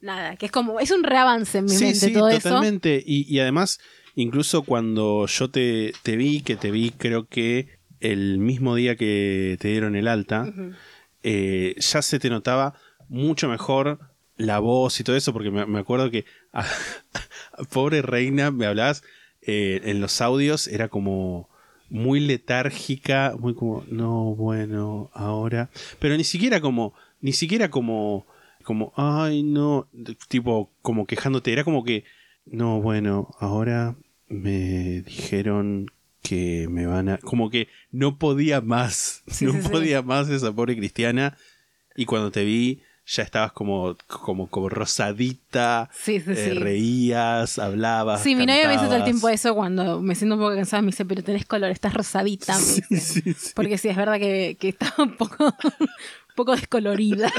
nada, 0.00 0.36
que 0.36 0.46
es 0.46 0.52
como, 0.52 0.78
es 0.80 0.90
un 0.90 1.02
reavance 1.04 1.58
en 1.58 1.64
mi 1.64 1.70
sí, 1.72 1.84
mente 1.84 1.98
sí, 2.00 2.12
todo 2.12 2.28
eso. 2.28 2.48
totalmente. 2.48 3.02
Y, 3.04 3.26
y 3.32 3.40
además, 3.40 3.80
incluso 4.22 4.62
cuando 4.62 5.26
yo 5.26 5.50
te, 5.50 5.92
te 6.02 6.16
vi, 6.16 6.40
que 6.42 6.56
te 6.56 6.70
vi 6.70 6.90
creo 6.90 7.26
que 7.28 7.78
el 8.00 8.38
mismo 8.38 8.74
día 8.74 8.96
que 8.96 9.56
te 9.60 9.68
dieron 9.68 9.96
el 9.96 10.08
alta, 10.08 10.52
eh, 11.22 11.74
ya 11.78 12.02
se 12.02 12.18
te 12.18 12.30
notaba 12.30 12.74
mucho 13.08 13.48
mejor 13.48 13.98
la 14.36 14.58
voz 14.60 15.00
y 15.00 15.04
todo 15.04 15.16
eso, 15.16 15.32
porque 15.32 15.50
me, 15.50 15.66
me 15.66 15.78
acuerdo 15.80 16.10
que, 16.10 16.24
a- 16.52 16.64
pobre 17.72 18.02
reina, 18.02 18.50
me 18.50 18.66
hablabas 18.66 19.02
eh, 19.42 19.80
en 19.84 20.00
los 20.00 20.20
audios, 20.20 20.68
era 20.68 20.88
como 20.88 21.48
muy 21.90 22.20
letárgica, 22.20 23.34
muy 23.38 23.54
como, 23.54 23.84
no, 23.88 24.34
bueno, 24.34 25.10
ahora, 25.14 25.70
pero 25.98 26.16
ni 26.16 26.24
siquiera 26.24 26.60
como, 26.60 26.92
ni 27.20 27.32
siquiera 27.32 27.70
como, 27.70 28.26
como, 28.62 28.92
ay, 28.96 29.42
no, 29.42 29.88
tipo, 30.28 30.70
como 30.82 31.06
quejándote, 31.06 31.52
era 31.52 31.64
como 31.64 31.82
que, 31.84 32.04
no, 32.46 32.80
bueno, 32.80 33.28
ahora 33.40 33.96
me 34.28 35.02
dijeron 35.02 35.90
que 36.22 36.66
me 36.70 36.86
van 36.86 37.08
a, 37.08 37.18
como 37.18 37.48
que 37.50 37.68
no 37.90 38.18
podía 38.18 38.60
más, 38.60 39.22
Sí, 39.28 39.46
no 39.46 39.52
sí, 39.52 39.62
sí. 39.62 39.68
podía 39.68 40.02
más 40.02 40.28
esa 40.28 40.52
pobre 40.52 40.76
cristiana, 40.76 41.36
y 41.96 42.04
cuando 42.04 42.30
te 42.30 42.44
vi, 42.44 42.82
ya 43.06 43.22
estabas 43.22 43.52
como, 43.52 43.96
como, 44.06 44.48
como 44.50 44.68
rosadita, 44.68 45.88
Sí, 45.94 46.20
sí, 46.20 46.32
eh, 46.32 46.50
sí. 46.52 46.58
reías, 46.58 47.58
hablabas. 47.58 48.22
Sí, 48.22 48.34
mi 48.34 48.44
novia 48.44 48.66
me 48.66 48.72
dice 48.74 48.84
todo 48.84 48.96
el 48.96 49.04
tiempo 49.04 49.28
eso 49.30 49.54
cuando 49.54 50.02
me 50.02 50.14
siento 50.14 50.34
un 50.34 50.42
poco 50.42 50.54
cansada. 50.54 50.82
Me 50.82 50.88
dice, 50.88 51.06
pero 51.06 51.22
tenés 51.22 51.46
color, 51.46 51.70
estás 51.70 51.94
rosadita. 51.94 52.54
Porque 53.54 53.78
sí, 53.78 53.88
es 53.88 53.96
verdad 53.96 54.18
que, 54.18 54.58
que 54.60 54.68
estaba 54.68 55.04
un 55.04 55.16
poco, 55.16 55.44
un 55.80 56.34
poco 56.36 56.54
descolorida. 56.54 57.32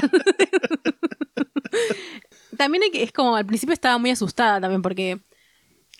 también 2.56 2.82
es 2.92 3.12
como, 3.12 3.36
al 3.36 3.46
principio 3.46 3.72
estaba 3.72 3.96
muy 3.98 4.10
asustada 4.10 4.60
también 4.60 4.82
porque 4.82 5.20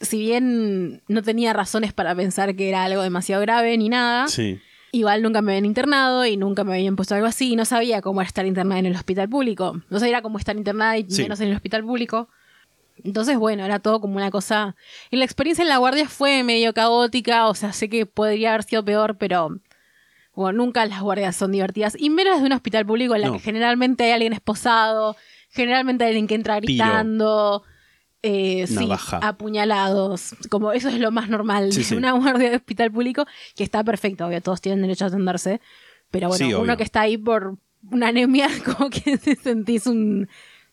si 0.00 0.18
bien 0.18 1.02
no 1.08 1.22
tenía 1.22 1.52
razones 1.52 1.92
para 1.92 2.14
pensar 2.14 2.54
que 2.56 2.68
era 2.68 2.84
algo 2.84 3.02
demasiado 3.02 3.42
grave 3.42 3.76
ni 3.76 3.88
nada, 3.88 4.28
Sí. 4.28 4.58
igual 4.92 5.22
nunca 5.22 5.42
me 5.42 5.52
habían 5.52 5.66
internado 5.66 6.24
y 6.26 6.36
nunca 6.36 6.64
me 6.64 6.74
habían 6.74 6.96
puesto 6.96 7.14
algo 7.14 7.26
así 7.26 7.52
y 7.52 7.56
no 7.56 7.64
sabía 7.64 8.00
cómo 8.02 8.20
era 8.20 8.28
estar 8.28 8.46
internada 8.46 8.78
en 8.80 8.86
el 8.86 8.96
hospital 8.96 9.28
público. 9.28 9.80
No 9.90 9.98
sabía 10.00 10.22
cómo 10.22 10.38
estar 10.38 10.56
internada 10.56 10.96
y 10.98 11.04
Sí. 11.10 11.22
menos 11.22 11.40
en 11.40 11.48
el 11.48 11.54
hospital 11.54 11.84
público. 11.84 12.28
Entonces, 13.02 13.38
bueno, 13.38 13.64
era 13.64 13.78
todo 13.78 14.00
como 14.00 14.16
una 14.16 14.30
cosa... 14.30 14.76
Y 15.10 15.16
la 15.16 15.24
experiencia 15.24 15.62
en 15.62 15.68
la 15.70 15.78
guardia 15.78 16.06
fue 16.08 16.42
medio 16.44 16.74
caótica, 16.74 17.48
o 17.48 17.54
sea, 17.54 17.72
sé 17.72 17.88
que 17.88 18.04
podría 18.04 18.50
haber 18.50 18.62
sido 18.64 18.84
peor, 18.84 19.16
pero... 19.16 19.58
Bueno, 20.34 20.58
nunca 20.64 20.84
las 20.86 21.00
guardias 21.00 21.34
son 21.36 21.52
divertidas. 21.52 21.96
Y 21.98 22.08
menos 22.10 22.40
de 22.40 22.46
un 22.46 22.52
hospital 22.52 22.84
público 22.86 23.14
en 23.14 23.22
la 23.22 23.26
No. 23.28 23.32
que 23.34 23.38
generalmente 23.40 24.04
hay 24.04 24.12
alguien 24.12 24.32
esposado, 24.32 25.16
generalmente 25.50 26.04
hay 26.04 26.10
alguien 26.10 26.26
que 26.26 26.34
entra 26.34 26.60
Tiro. 26.60 27.64
Eh, 28.22 28.66
sí, 28.66 28.88
apuñalados. 29.22 30.34
Como 30.50 30.72
eso 30.72 30.88
es 30.88 30.98
lo 30.98 31.10
más 31.10 31.28
normal 31.28 31.72
Sí, 31.72 31.78
de 31.78 31.84
sí. 31.84 31.94
una 31.94 32.12
guardia 32.12 32.50
de 32.50 32.56
hospital 32.56 32.90
público, 32.92 33.26
que 33.56 33.64
está 33.64 33.82
perfecto, 33.84 34.26
obvio, 34.26 34.40
todos 34.40 34.60
tienen 34.60 34.82
derecho 34.82 35.04
a 35.04 35.08
atenderse. 35.08 35.60
Pero 36.10 36.28
bueno, 36.28 36.44
Sí, 36.44 36.52
uno 36.52 36.62
obvio. 36.64 36.76
que 36.76 36.82
está 36.82 37.02
ahí 37.02 37.16
por 37.16 37.56
una 37.90 38.08
anemia, 38.08 38.48
como 38.76 38.90
que 38.90 39.16
te 39.18 39.36
sentís 39.36 39.86
un 39.86 40.28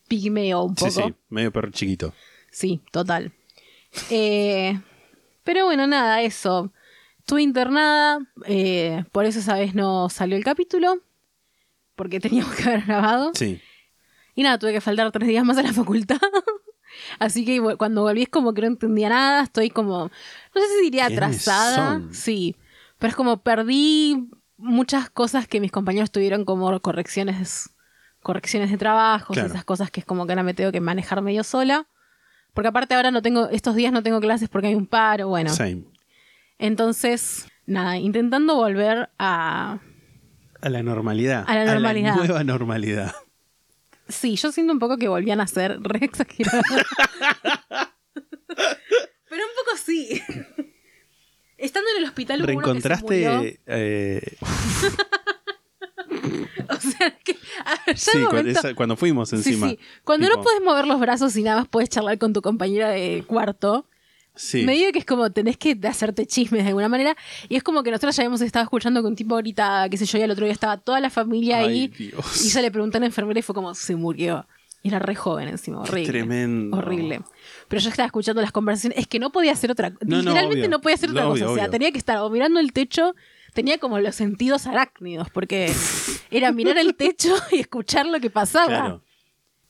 pigmeo 0.08 0.64
un 0.64 0.76
Sí, 0.78 0.86
poco. 0.86 1.08
sí, 1.08 1.14
medio 1.30 1.52
perro 1.52 1.70
chiquito. 1.72 2.14
Sí, 2.52 2.82
total. 2.92 3.32
Eh, 4.10 4.80
pero 5.44 5.66
bueno, 5.66 5.88
nada, 5.88 6.22
eso. 6.22 6.72
Estuve 7.20 7.42
internada, 7.42 8.20
eh, 8.46 9.04
por 9.12 9.26
eso 9.26 9.40
esa 9.40 9.56
vez 9.56 9.76
no 9.76 10.10
salió 10.10 10.38
el 10.38 10.44
capítulo, 10.44 11.02
porque 11.96 12.20
teníamos 12.22 12.54
que 12.56 12.64
haber 12.64 12.84
grabado. 12.86 13.32
Sí. 13.36 13.62
Y 14.36 14.44
nada, 14.44 14.60
tuve 14.60 14.72
que 14.74 14.82
faltar 14.82 15.12
tres 15.12 15.28
días 15.28 15.44
más 15.46 15.58
a 15.58 15.64
la 15.64 15.74
facultad. 15.74 16.20
Así 17.20 17.46
que 17.46 17.62
cuando 17.78 18.02
volví 18.04 18.24
es 18.24 18.30
como 18.30 18.54
que 18.54 18.62
no 18.62 18.68
entendía 18.68 19.10
nada, 19.10 19.44
estoy 19.44 19.70
como, 19.70 20.06
no 20.56 20.62
sé 20.62 20.68
si 20.78 20.84
diría 20.84 21.08
¿Quiénes 21.08 21.48
atrasada, 21.48 22.02
sí, 22.12 22.56
pero 23.00 23.10
es 23.10 23.16
como 23.16 23.42
perdí 23.42 24.30
muchas 24.58 25.10
cosas 25.10 25.48
que 25.48 25.60
mis 25.60 25.72
compañeros 25.72 26.12
tuvieron 26.12 26.46
como 26.46 26.80
correcciones, 26.80 27.70
correcciones 28.22 28.72
de 28.72 28.78
trabajo, 28.78 29.34
Claro. 29.34 29.50
esas 29.50 29.64
cosas 29.64 29.92
que 29.92 30.00
es 30.00 30.06
como 30.06 30.26
que 30.26 30.34
ahora 30.34 30.44
me 30.44 30.54
tengo 30.54 30.72
que 30.72 30.82
manejar 30.82 31.22
medio 31.22 31.44
sola. 31.44 31.88
Porque 32.54 32.70
aparte 32.70 32.96
ahora 32.96 33.12
no 33.12 33.22
tengo, 33.22 33.50
estos 33.50 33.76
días 33.76 33.94
no 33.94 34.02
tengo 34.02 34.20
clases 34.20 34.50
porque 34.50 34.70
hay 34.70 34.76
un 34.76 34.88
paro, 34.88 35.28
bueno. 35.28 35.52
Same. 35.52 35.84
Entonces, 36.58 37.46
nada, 37.68 37.98
intentando 37.98 38.56
volver 38.56 39.10
a... 39.20 39.80
A 40.60 40.70
la 40.70 40.82
normalidad. 40.82 41.46
A 41.48 41.54
la 41.54 41.72
normalidad. 41.72 42.16
nueva 42.16 42.44
normalidad. 42.44 43.14
Sí, 44.10 44.36
yo 44.36 44.52
siento 44.52 44.74
un 44.74 44.80
poco 44.80 44.98
que 44.98 45.08
volvían 45.08 45.42
a 45.42 45.48
ser 45.48 45.80
re 45.82 46.04
exageradas. 46.06 46.64
Pero 49.30 49.44
un 49.44 49.52
poco 49.66 49.78
sí. 49.84 50.22
Estando 51.58 51.90
en 51.92 51.98
el 52.04 52.06
hospital 52.10 52.42
hubo 52.44 52.52
uno 52.58 52.74
que 52.74 52.82
se 52.82 52.90
murió. 53.02 53.40
Reencontraste. 53.42 53.62
eh, 53.66 54.38
O 56.70 56.76
sea, 56.80 57.18
que 57.24 57.38
a 57.66 57.76
ver, 57.86 57.96
ya 57.96 58.12
sí, 58.12 58.18
momento- 58.20 58.60
esa- 58.60 58.74
cuando 58.76 58.96
fuimos 58.98 59.30
Sí, 59.30 59.36
encima. 59.38 59.70
sí. 59.70 59.80
Cuando 60.04 60.28
Tipo, 60.28 60.38
no 60.38 60.44
puedes 60.44 60.62
mover 60.62 60.86
los 60.88 61.00
brazos 61.00 61.36
y 61.38 61.44
nada 61.44 61.60
más 61.60 61.68
puedes 61.68 61.90
charlar 61.90 62.18
con 62.18 62.34
tu 62.34 62.42
compañera 62.42 62.90
de 62.90 63.24
cuarto, 63.26 63.88
Sí. 64.38 64.64
medio 64.66 64.92
que 64.92 65.00
es 65.00 65.06
como 65.06 65.30
tenés 65.32 65.58
que 65.58 65.78
hacerte 65.84 66.26
chismes 66.26 66.64
de 66.64 66.70
alguna 66.70 66.88
manera. 66.90 67.16
Y 67.50 67.56
es 67.58 67.64
como 67.64 67.84
que 67.84 67.92
nosotros 67.92 68.16
ya 68.16 68.22
habíamos 68.24 68.42
estado 68.42 68.64
escuchando 68.64 69.02
que 69.02 69.08
un 69.08 69.16
tipo 69.16 69.36
gritaba, 69.38 69.90
qué 69.90 69.98
sé 69.98 70.06
yo, 70.06 70.18
y 70.18 70.22
el 70.22 70.32
otro 70.32 70.46
día 70.46 70.54
estaba 70.54 70.78
toda 70.78 71.00
la 71.00 71.10
familia 71.10 71.58
Ay, 71.60 71.66
ahí. 71.66 71.88
Dios. 71.88 72.46
Y 72.46 72.50
se 72.50 72.62
le 72.62 72.72
preguntó 72.72 72.98
a 72.98 73.00
la 73.02 73.08
enfermera 73.08 73.40
y 73.40 73.44
fue 73.44 73.54
como, 73.56 73.74
se 73.76 73.96
murió. 73.96 74.46
Y 74.84 74.90
era 74.90 75.00
re 75.00 75.16
joven 75.16 75.48
encima, 75.50 75.80
horrible. 75.82 76.06
tremendo. 76.08 76.78
Horrible. 76.78 77.22
Pero 77.68 77.82
yo 77.82 77.90
estaba 77.90 78.06
escuchando 78.06 78.42
las 78.42 78.52
conversaciones. 78.52 78.98
Es 79.00 79.08
que 79.08 79.20
no 79.20 79.32
podía 79.32 79.52
hacer 79.52 79.72
otra 79.72 79.90
No, 79.90 79.98
no, 80.06 80.18
Literalmente 80.30 80.68
no 80.70 80.80
podía 80.82 80.96
hacer 80.96 81.10
otra 81.10 81.24
No, 81.24 81.30
cosa. 81.32 81.44
obvio, 81.46 81.52
o 81.54 81.56
sea, 81.56 81.64
obvio. 81.66 81.72
tenía 81.72 81.92
que 81.92 81.98
estar 81.98 82.18
o 82.20 82.30
mirando 82.30 82.60
el 82.60 82.72
techo. 82.72 83.16
Tenía 83.54 83.80
como 83.80 84.00
los 84.00 84.14
sentidos 84.16 84.68
arácnidos, 84.68 85.30
porque 85.32 85.74
era 86.30 86.52
mirar 86.52 86.78
el 86.78 86.94
techo 86.96 87.36
y 87.52 87.56
escuchar 87.60 88.06
lo 88.06 88.20
que 88.20 88.30
pasaba. 88.30 88.68
Claro. 88.68 89.04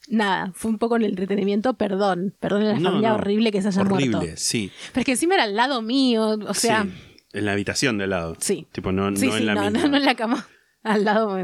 Nada, 0.10 0.52
fue 0.56 0.72
un 0.72 0.78
poco 0.78 0.96
en 0.96 1.04
el 1.04 1.10
entretenimiento, 1.12 1.74
perdón. 1.74 2.34
Perdón 2.40 2.62
a 2.64 2.66
la 2.74 2.80
No, 2.80 2.90
familia 2.90 3.10
no. 3.10 3.16
horrible 3.16 3.52
que 3.52 3.62
se 3.62 3.68
haya 3.68 3.82
Horrible, 3.82 4.18
muerto. 4.18 4.34
sí. 4.38 4.72
Pero 4.94 5.02
es 5.02 5.06
que 5.06 5.12
encima 5.12 5.36
era 5.36 5.44
al 5.44 5.56
lado 5.56 5.82
mío, 5.82 6.38
o 6.48 6.54
sea, 6.54 6.84
Sí. 6.84 6.92
En 7.34 7.46
la 7.46 7.52
habitación 7.52 7.98
de 7.98 8.06
al 8.06 8.10
lado. 8.12 8.36
Sí. 8.40 8.66
Tipo, 8.72 8.92
no, 8.94 9.14
sí, 9.16 9.26
no 9.28 9.34
sí, 9.34 9.38
en 9.40 9.46
la 9.46 9.56
no, 9.56 9.62
misma. 9.64 9.80
no, 9.82 9.88
no 9.90 9.98
en 9.98 10.06
la 10.06 10.16
cama, 10.16 10.48
al 10.84 11.04
lado. 11.04 11.38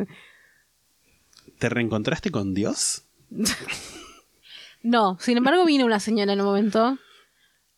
¿Te 1.60 1.70
reencontraste 1.70 2.32
con 2.32 2.54
Dios? 2.54 3.04
No, 4.82 5.18
sin 5.22 5.38
embargo 5.38 5.66
vino 5.66 5.86
una 5.86 6.02
señora 6.02 6.34
en 6.34 6.42
un 6.42 6.46
momento 6.48 6.98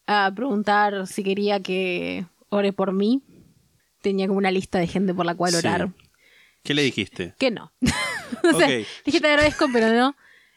a 0.07 0.31
preguntar 0.35 1.05
si 1.05 1.23
quería 1.23 1.59
que 1.59 2.25
ore 2.49 2.73
por 2.73 2.93
mí. 2.93 3.21
Tenía 4.01 4.25
como 4.27 4.39
una 4.39 4.49
lista 4.51 4.79
de 4.79 4.87
gente 4.87 5.13
por 5.13 5.25
la 5.25 5.35
cual 5.35 5.53
orar. 5.55 5.91
¿Qué 6.63 6.73
le 6.73 6.81
dijiste? 6.81 7.35
Que 7.37 7.51
no. 7.51 7.71
o 8.53 8.57
sea, 8.57 8.67
dije 9.05 9.19
te 9.21 9.27
agradezco, 9.27 9.67
pero 9.71 9.93
no. 9.93 10.15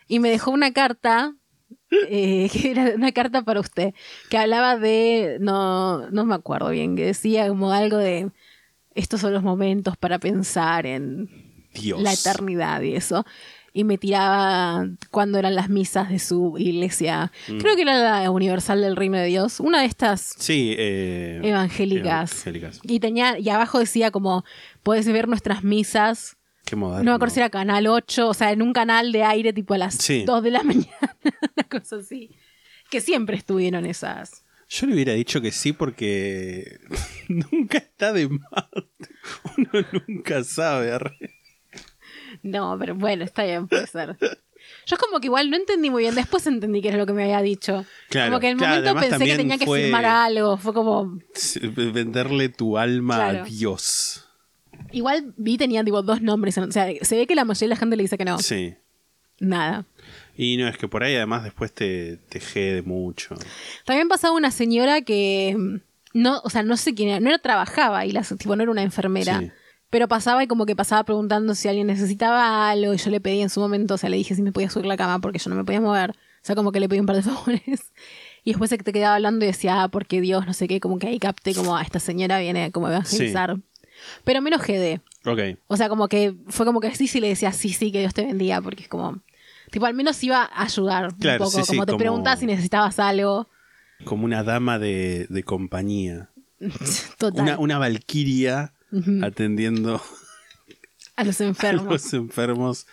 Y 0.08 0.18
me 0.20 0.30
dejó 0.30 0.50
una 0.50 0.72
carta, 0.72 1.34
eh, 2.08 2.48
que 2.52 2.70
era 2.70 2.92
una 2.96 3.12
carta 3.12 3.42
para 3.42 3.60
usted, 3.60 3.94
que 4.30 4.38
hablaba 4.38 4.76
de, 4.76 5.38
no, 5.40 6.10
no 6.10 6.24
me 6.24 6.34
acuerdo 6.34 6.70
bien, 6.70 6.96
que 6.96 7.04
decía 7.06 7.46
como 7.48 7.72
algo 7.72 7.98
de, 7.98 8.30
estos 8.94 9.20
son 9.20 9.32
los 9.34 9.42
momentos 9.42 9.96
para 9.96 10.18
pensar 10.18 10.86
en 10.86 11.28
Dios. 11.74 12.00
la 12.02 12.12
eternidad 12.12 12.80
y 12.82 12.94
eso. 12.96 13.24
Y 13.74 13.84
me 13.84 13.96
tiraba 13.98 14.88
cuando 15.12 15.38
eran 15.38 15.54
las 15.54 15.68
misas 15.68 16.08
de 16.08 16.18
su 16.18 16.56
iglesia. 16.58 17.30
Mm. 17.48 17.58
Creo 17.58 17.76
que 17.76 17.82
era 17.82 18.22
la 18.22 18.30
Universal 18.30 18.80
del 18.80 18.96
Reino 18.96 19.18
de 19.18 19.26
Dios. 19.26 19.60
Una 19.60 19.82
de 19.82 19.86
estas 19.86 20.34
Sí, 20.38 20.74
eh, 20.76 21.38
evangélicas. 21.44 22.32
evangélicas. 22.32 22.80
Y 22.82 22.98
tenía, 22.98 23.38
y 23.38 23.48
abajo 23.50 23.78
decía 23.78 24.10
como, 24.10 24.44
puedes 24.82 25.06
ver 25.06 25.28
nuestras 25.28 25.62
misas. 25.62 26.37
Qué 26.68 26.76
moderno. 26.76 27.04
No 27.04 27.10
me 27.12 27.14
acuerdo 27.16 27.34
si 27.34 27.40
era 27.40 27.48
canal 27.50 27.86
8, 27.86 28.28
o 28.28 28.34
sea, 28.34 28.52
en 28.52 28.60
un 28.60 28.72
canal 28.72 29.10
de 29.12 29.22
aire 29.24 29.52
tipo 29.52 29.72
a 29.74 29.78
las 29.78 29.94
Sí. 29.94 30.24
2 30.26 30.42
de 30.42 30.50
la 30.50 30.62
mañana. 30.64 31.16
Una 31.56 31.68
cosa 31.68 31.96
así. 31.96 32.30
Que 32.90 33.00
siempre 33.00 33.36
estuvieron 33.36 33.86
esas. 33.86 34.44
Yo 34.68 34.86
le 34.86 34.94
hubiera 34.94 35.14
dicho 35.14 35.40
que 35.40 35.50
sí 35.50 35.72
porque 35.72 36.78
nunca 37.28 37.78
está 37.78 38.12
de 38.12 38.28
más. 38.28 38.66
Uno 39.56 39.86
nunca 40.06 40.44
sabe. 40.44 40.92
arre. 40.92 41.16
No, 42.42 42.76
pero 42.78 42.94
bueno, 42.94 43.24
está 43.24 43.44
bien, 43.44 43.66
puede 43.66 43.86
ser. 43.86 44.16
Yo 44.20 44.96
es 44.96 44.98
como 44.98 45.20
que 45.20 45.28
igual 45.28 45.48
no 45.48 45.56
entendí 45.56 45.88
muy 45.88 46.02
bien. 46.02 46.14
Después 46.14 46.46
entendí 46.46 46.82
que 46.82 46.88
era 46.88 46.98
lo 46.98 47.06
que 47.06 47.14
me 47.14 47.22
había 47.24 47.40
dicho. 47.40 47.86
Claro, 48.10 48.30
como 48.32 48.40
que 48.40 48.46
en 48.48 48.52
el 48.52 48.58
claro, 48.58 48.82
momento 48.94 49.00
pensé 49.16 49.24
que 49.24 49.36
tenía 49.36 49.56
que 49.56 49.64
fue- 49.64 49.84
firmar 49.84 50.04
algo. 50.04 50.58
Fue 50.58 50.74
como. 50.74 51.18
Venderle 51.72 52.50
tu 52.50 52.76
alma 52.76 53.14
Claro. 53.16 53.40
a 53.40 53.44
Dios. 53.44 54.27
Igual 54.92 55.34
vi 55.36 55.56
tenían 55.56 55.84
tipo 55.84 56.02
dos 56.02 56.22
nombres. 56.22 56.56
O 56.58 56.70
sea, 56.70 56.88
se 57.00 57.16
ve 57.16 57.26
que 57.26 57.34
la 57.34 57.44
mayoría 57.44 57.66
de 57.68 57.74
la 57.74 57.76
gente 57.76 57.96
le 57.96 58.02
dice 58.02 58.18
que 58.18 58.24
no. 58.24 58.38
Sí. 58.38 58.74
Nada. 59.40 59.86
Y 60.36 60.56
no, 60.56 60.68
es 60.68 60.76
que 60.76 60.88
por 60.88 61.04
ahí 61.04 61.14
además 61.14 61.44
después 61.44 61.72
te, 61.72 62.16
te 62.28 62.40
jede 62.40 62.82
mucho. 62.82 63.36
También 63.84 64.08
pasaba 64.08 64.34
una 64.34 64.50
señora 64.50 65.02
que 65.02 65.56
no, 66.14 66.40
o 66.42 66.50
sea, 66.50 66.62
no 66.62 66.76
sé 66.76 66.94
quién 66.94 67.08
era, 67.10 67.20
no 67.20 67.28
era 67.28 67.38
trabajaba 67.38 68.04
y 68.06 68.12
la 68.12 68.22
tipo 68.22 68.56
no 68.56 68.62
era 68.62 68.72
una 68.72 68.82
enfermera. 68.82 69.40
Sí. 69.40 69.50
Pero 69.90 70.06
pasaba 70.06 70.44
y 70.44 70.46
como 70.46 70.66
que 70.66 70.76
pasaba 70.76 71.04
preguntando 71.04 71.54
si 71.54 71.66
alguien 71.68 71.86
necesitaba 71.86 72.68
algo 72.68 72.92
y 72.92 72.98
yo 72.98 73.10
le 73.10 73.20
pedí 73.20 73.40
en 73.40 73.48
su 73.48 73.60
momento, 73.60 73.94
o 73.94 73.98
sea, 73.98 74.10
le 74.10 74.16
dije 74.16 74.34
si 74.34 74.42
me 74.42 74.52
podía 74.52 74.68
subir 74.68 74.86
la 74.86 74.96
cama 74.96 75.20
porque 75.20 75.38
yo 75.38 75.48
no 75.50 75.56
me 75.56 75.64
podía 75.64 75.80
mover. 75.80 76.10
O 76.10 76.14
sea, 76.42 76.54
como 76.54 76.72
que 76.72 76.80
le 76.80 76.88
pedí 76.88 77.00
un 77.00 77.06
par 77.06 77.16
de 77.16 77.22
favores. 77.30 77.92
Y 78.44 78.50
después 78.50 78.70
se 78.70 78.78
te 78.78 78.92
quedaba 78.92 79.16
hablando 79.16 79.44
y 79.44 79.48
decía, 79.48 79.82
ah, 79.82 79.88
porque 79.88 80.20
Dios, 80.20 80.46
no 80.46 80.52
sé 80.52 80.68
qué, 80.68 80.80
como 80.80 80.98
que 80.98 81.08
ahí 81.08 81.18
capté 81.18 81.54
como 81.54 81.76
a 81.76 81.82
esta 81.82 82.00
señora 82.00 82.38
viene 82.38 82.70
como 82.70 82.86
a 82.86 82.90
evangelizar. 82.90 83.58
Pero 84.24 84.40
menos 84.42 84.60
GD. 84.62 85.00
Ok. 85.26 85.58
O 85.66 85.76
sea, 85.76 85.88
como 85.88 86.08
que 86.08 86.34
fue 86.48 86.64
como 86.66 86.80
que 86.80 86.94
sí, 86.94 87.06
sí 87.08 87.20
le 87.20 87.28
decía, 87.28 87.52
sí, 87.52 87.70
sí, 87.72 87.90
que 87.92 88.00
Dios 88.00 88.14
te 88.14 88.24
bendiga, 88.24 88.60
porque 88.60 88.82
es 88.84 88.88
como, 88.88 89.20
tipo, 89.70 89.86
al 89.86 89.94
menos 89.94 90.22
iba 90.24 90.42
a 90.44 90.62
ayudar 90.62 91.14
Claro, 91.16 91.44
un 91.44 91.50
poco, 91.50 91.58
sí, 91.58 91.64
sí, 91.64 91.72
como 91.72 91.86
te 91.86 91.92
como- 91.92 91.98
preguntaba 91.98 92.36
si 92.36 92.46
necesitabas 92.46 92.98
algo. 92.98 93.48
Como 94.04 94.24
una 94.24 94.42
dama 94.44 94.78
de, 94.78 95.26
de 95.28 95.42
compañía. 95.42 96.30
Total. 97.18 97.42
Una, 97.42 97.58
una 97.58 97.78
valquiria 97.78 98.72
Ujú. 98.92 99.20
atendiendo 99.24 100.00
A 101.16 101.24
los 101.24 101.40
a 101.40 101.44
enfermos. 101.44 101.86
los 101.86 102.12
enfermos 102.14 102.86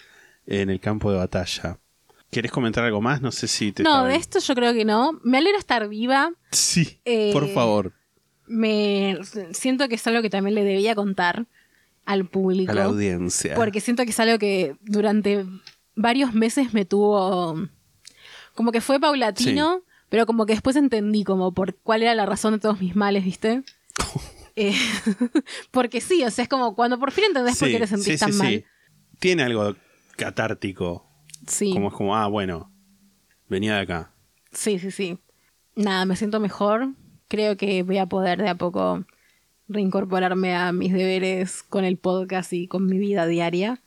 en 0.47 0.69
el 0.69 0.79
campo 0.79 1.11
de 1.11 1.17
batalla. 1.17 1.79
¿Querés 2.31 2.51
comentar 2.51 2.83
algo 2.83 3.01
más? 3.01 3.21
No 3.21 3.31
sé 3.31 3.47
si 3.47 3.71
te 3.71 3.83
No, 3.83 3.89
estaba- 3.91 4.07
de 4.09 4.15
esto 4.15 4.39
yo 4.39 4.55
creo 4.55 4.73
que 4.73 4.83
no. 4.83 5.19
Me 5.23 5.37
alegra 5.37 5.57
estar 5.59 5.87
viva. 5.87 6.31
Sí, 6.51 6.99
Eh, 7.05 7.29
por 7.31 7.47
favor. 7.53 7.93
Me 8.47 9.17
siento 9.51 9.87
que 9.87 9.95
es 9.95 10.07
algo 10.07 10.21
que 10.21 10.29
también 10.29 10.55
le 10.55 10.63
debía 10.63 10.95
contar 10.95 11.47
al 12.05 12.27
público. 12.27 12.71
A 12.71 12.75
la 12.75 12.83
audiencia. 12.85 13.55
Porque 13.55 13.81
siento 13.81 14.03
que 14.03 14.11
es 14.11 14.19
algo 14.19 14.37
que 14.37 14.75
durante 14.81 15.45
varios 15.95 16.33
meses 16.33 16.73
me 16.73 16.85
tuvo. 16.85 17.67
Como 18.53 18.71
que 18.71 18.81
fue 18.81 18.99
paulatino, 18.99 19.81
pero 20.09 20.25
como 20.25 20.45
que 20.45 20.53
después 20.53 20.75
entendí 20.75 21.23
como 21.23 21.53
por 21.53 21.75
cuál 21.77 22.03
era 22.03 22.13
la 22.15 22.25
razón 22.25 22.53
de 22.53 22.59
todos 22.59 22.79
mis 22.79 22.95
males, 22.95 23.23
¿viste? 23.23 23.63
Eh, 24.57 24.73
porque 25.71 25.99
sí, 25.99 26.23
o 26.23 26.31
sea, 26.31 26.43
es 26.43 26.47
como 26.47 26.75
cuando 26.75 26.97
por 26.97 27.11
fin 27.11 27.25
entendés 27.25 27.59
por 27.59 27.67
Sí, 27.67 27.73
qué 27.73 27.79
te 27.81 27.87
sentís 27.87 28.05
sí, 28.13 28.17
tan 28.17 28.31
sí, 28.31 28.39
mal. 28.39 28.47
sí. 28.53 28.65
tiene 29.19 29.43
algo 29.43 29.75
catártico. 30.15 31.05
Sí. 31.45 31.73
Como 31.73 31.89
es 31.89 31.93
como, 31.93 32.15
ah, 32.15 32.27
bueno, 32.27 32.71
venía 33.49 33.75
de 33.75 33.81
acá. 33.81 34.13
Sí, 34.53 34.79
sí, 34.79 34.91
sí. 34.91 35.19
Nada, 35.75 36.05
me 36.05 36.15
siento 36.15 36.39
mejor. 36.39 36.87
Creo 37.27 37.57
que 37.57 37.83
voy 37.83 37.97
a 37.97 38.05
poder 38.05 38.41
de 38.41 38.49
a 38.49 38.55
poco 38.55 39.05
reincorporarme 39.67 40.55
a 40.55 40.71
mis 40.71 40.93
deberes 40.93 41.63
con 41.63 41.85
el 41.85 41.97
podcast 41.97 42.53
y 42.53 42.67
con 42.67 42.85
mi 42.85 42.97
vida 42.97 43.25
diaria. 43.25 43.81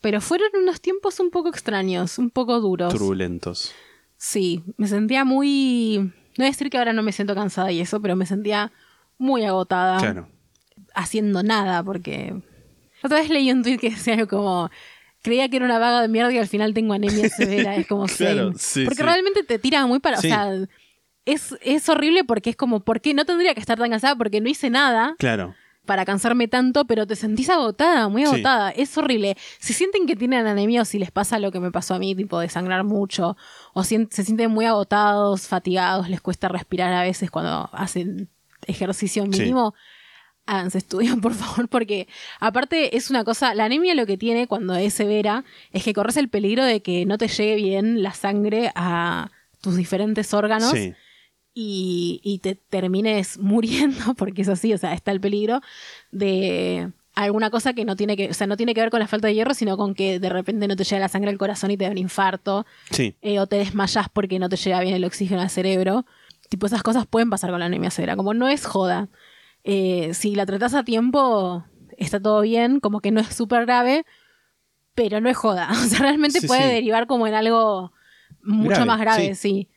Pero 0.00 0.20
fueron 0.20 0.50
unos 0.62 0.80
tiempos 0.80 1.18
un 1.18 1.30
poco 1.30 1.48
extraños, 1.48 2.18
un 2.18 2.30
poco 2.30 2.60
duros. 2.60 2.92
Turbulentos. 2.92 3.72
Sí, 4.16 4.62
me 4.76 4.86
sentía 4.86 5.24
muy... 5.24 5.98
No 5.98 6.42
voy 6.42 6.46
a 6.46 6.50
decir 6.50 6.70
que 6.70 6.78
ahora 6.78 6.92
no 6.92 7.02
me 7.02 7.12
siento 7.12 7.34
cansada 7.34 7.72
y 7.72 7.80
eso, 7.80 8.00
pero 8.00 8.14
me 8.14 8.26
sentía 8.26 8.72
muy 9.16 9.44
agotada. 9.44 9.98
Claro. 9.98 10.28
Haciendo 10.94 11.42
nada, 11.42 11.82
porque... 11.82 12.34
Otra 13.02 13.18
vez 13.18 13.30
leí 13.30 13.50
un 13.50 13.62
tweet 13.62 13.78
que 13.78 13.90
decía 13.90 14.14
algo 14.14 14.28
como... 14.28 14.70
Creía 15.20 15.48
que 15.48 15.56
era 15.56 15.64
una 15.64 15.80
vaga 15.80 16.00
de 16.00 16.08
mierda 16.08 16.32
y 16.32 16.38
al 16.38 16.46
final 16.46 16.74
tengo 16.74 16.94
anemia 16.94 17.28
severa. 17.28 17.74
Es 17.76 17.86
como... 17.88 18.06
Claro, 18.16 18.52
sí, 18.56 18.84
porque 18.84 18.98
sí. 18.98 19.02
realmente 19.02 19.42
te 19.42 19.58
tira 19.58 19.84
muy 19.86 19.98
para... 19.98 20.18
Sí. 20.18 20.28
O 20.28 20.30
sea, 20.30 20.68
es, 21.32 21.54
es 21.62 21.88
horrible 21.88 22.24
porque 22.24 22.50
es 22.50 22.56
como... 22.56 22.80
¿Por 22.80 23.00
qué 23.00 23.14
no 23.14 23.24
tendría 23.24 23.54
que 23.54 23.60
estar 23.60 23.78
tan 23.78 23.90
cansada? 23.90 24.16
Porque 24.16 24.40
no 24.40 24.48
hice 24.48 24.70
nada 24.70 25.14
Claro. 25.18 25.54
para 25.86 26.04
cansarme 26.04 26.48
tanto, 26.48 26.84
pero 26.86 27.06
te 27.06 27.16
sentís 27.16 27.48
agotada, 27.50 28.08
muy 28.08 28.22
Sí. 28.26 28.28
agotada. 28.28 28.70
Es 28.70 28.96
horrible. 28.98 29.36
Si 29.58 29.72
sienten 29.72 30.06
que 30.06 30.16
tienen 30.16 30.46
anemia 30.46 30.82
o 30.82 30.84
si 30.84 30.98
les 30.98 31.10
pasa 31.10 31.38
lo 31.38 31.50
que 31.50 31.60
me 31.60 31.70
pasó 31.70 31.94
a 31.94 31.98
mí, 31.98 32.14
tipo 32.14 32.38
de 32.40 32.48
sangrar 32.48 32.84
mucho, 32.84 33.36
o 33.72 33.82
sien- 33.84 34.08
se 34.10 34.24
sienten 34.24 34.50
muy 34.50 34.66
agotados, 34.66 35.46
fatigados, 35.46 36.08
les 36.10 36.20
cuesta 36.20 36.48
respirar 36.48 36.92
a 36.92 37.02
veces 37.02 37.30
cuando 37.30 37.70
hacen 37.72 38.28
ejercicio 38.66 39.22
Sí. 39.24 39.28
mínimo, 39.30 39.74
háganse 40.46 40.78
estudios, 40.78 41.16
por 41.22 41.34
favor, 41.34 41.68
porque 41.68 42.08
aparte 42.40 42.96
es 42.96 43.10
una 43.10 43.24
cosa, 43.24 43.54
la 43.54 43.64
anemia 43.64 43.94
lo 43.94 44.06
que 44.06 44.16
tiene 44.16 44.46
cuando 44.46 44.74
es 44.76 44.94
severa 44.94 45.44
es 45.72 45.84
que 45.84 45.92
corres 45.92 46.16
el 46.16 46.28
peligro 46.28 46.64
de 46.64 46.80
que 46.80 47.04
no 47.06 47.18
te 47.18 47.28
llegue 47.28 47.56
bien 47.56 48.02
la 48.02 48.12
sangre 48.14 48.72
a 48.74 49.30
tus 49.60 49.76
diferentes 49.76 50.32
órganos 50.34 50.70
Sí. 50.70 50.94
Y, 51.60 52.20
y 52.22 52.38
te 52.38 52.54
termines 52.54 53.36
muriendo, 53.40 54.14
porque 54.14 54.42
es 54.42 54.48
así, 54.48 54.72
o 54.72 54.78
sea, 54.78 54.92
está 54.94 55.10
el 55.10 55.20
peligro 55.20 55.60
de 56.12 56.92
alguna 57.14 57.50
cosa 57.50 57.72
que 57.72 57.84
no 57.84 57.96
tiene 57.96 58.16
que, 58.16 58.30
o 58.30 58.34
sea, 58.34 58.46
no 58.46 58.56
tiene 58.56 58.74
que 58.74 58.80
ver 58.80 58.90
con 58.90 59.00
la 59.00 59.08
falta 59.08 59.26
de 59.26 59.34
hierro, 59.34 59.52
sino 59.54 59.76
con 59.76 59.94
que 59.94 60.20
de 60.20 60.28
repente 60.28 60.68
no 60.68 60.76
te 60.76 60.84
llega 60.84 61.00
la 61.00 61.08
sangre 61.08 61.30
al 61.30 61.38
corazón 61.38 61.72
y 61.72 61.76
te 61.76 61.84
da 61.84 61.90
un 61.90 61.98
infarto, 61.98 62.64
Sí. 62.90 63.16
eh, 63.22 63.40
o 63.40 63.46
te 63.48 63.56
desmayas 63.56 64.08
porque 64.12 64.38
no 64.38 64.48
te 64.48 64.54
llega 64.56 64.80
bien 64.80 64.94
el 64.94 65.04
oxígeno 65.04 65.40
al 65.40 65.50
cerebro. 65.50 66.06
Tipo, 66.48 66.66
esas 66.66 66.82
cosas 66.84 67.06
pueden 67.06 67.28
pasar 67.28 67.50
con 67.50 67.58
la 67.58 67.66
anemia 67.66 67.90
severa, 67.90 68.14
como 68.14 68.34
no 68.34 68.48
es 68.48 68.64
joda. 68.64 69.08
Eh, 69.64 70.14
si 70.14 70.36
la 70.36 70.46
tratas 70.46 70.74
a 70.74 70.84
tiempo, 70.84 71.64
está 71.96 72.20
todo 72.20 72.40
bien, 72.42 72.78
como 72.78 73.00
que 73.00 73.10
no 73.10 73.20
es 73.20 73.34
súper 73.34 73.66
grave, 73.66 74.04
pero 74.94 75.20
no 75.20 75.28
es 75.28 75.36
joda. 75.36 75.68
O 75.72 75.88
sea, 75.88 75.98
realmente 75.98 76.40
Sí, 76.40 76.46
puede 76.46 76.62
sí. 76.62 76.68
derivar 76.68 77.08
como 77.08 77.26
en 77.26 77.34
algo 77.34 77.92
mucho 78.44 78.68
Grave, 78.70 78.84
más 78.86 79.00
grave, 79.00 79.34
sí. 79.34 79.68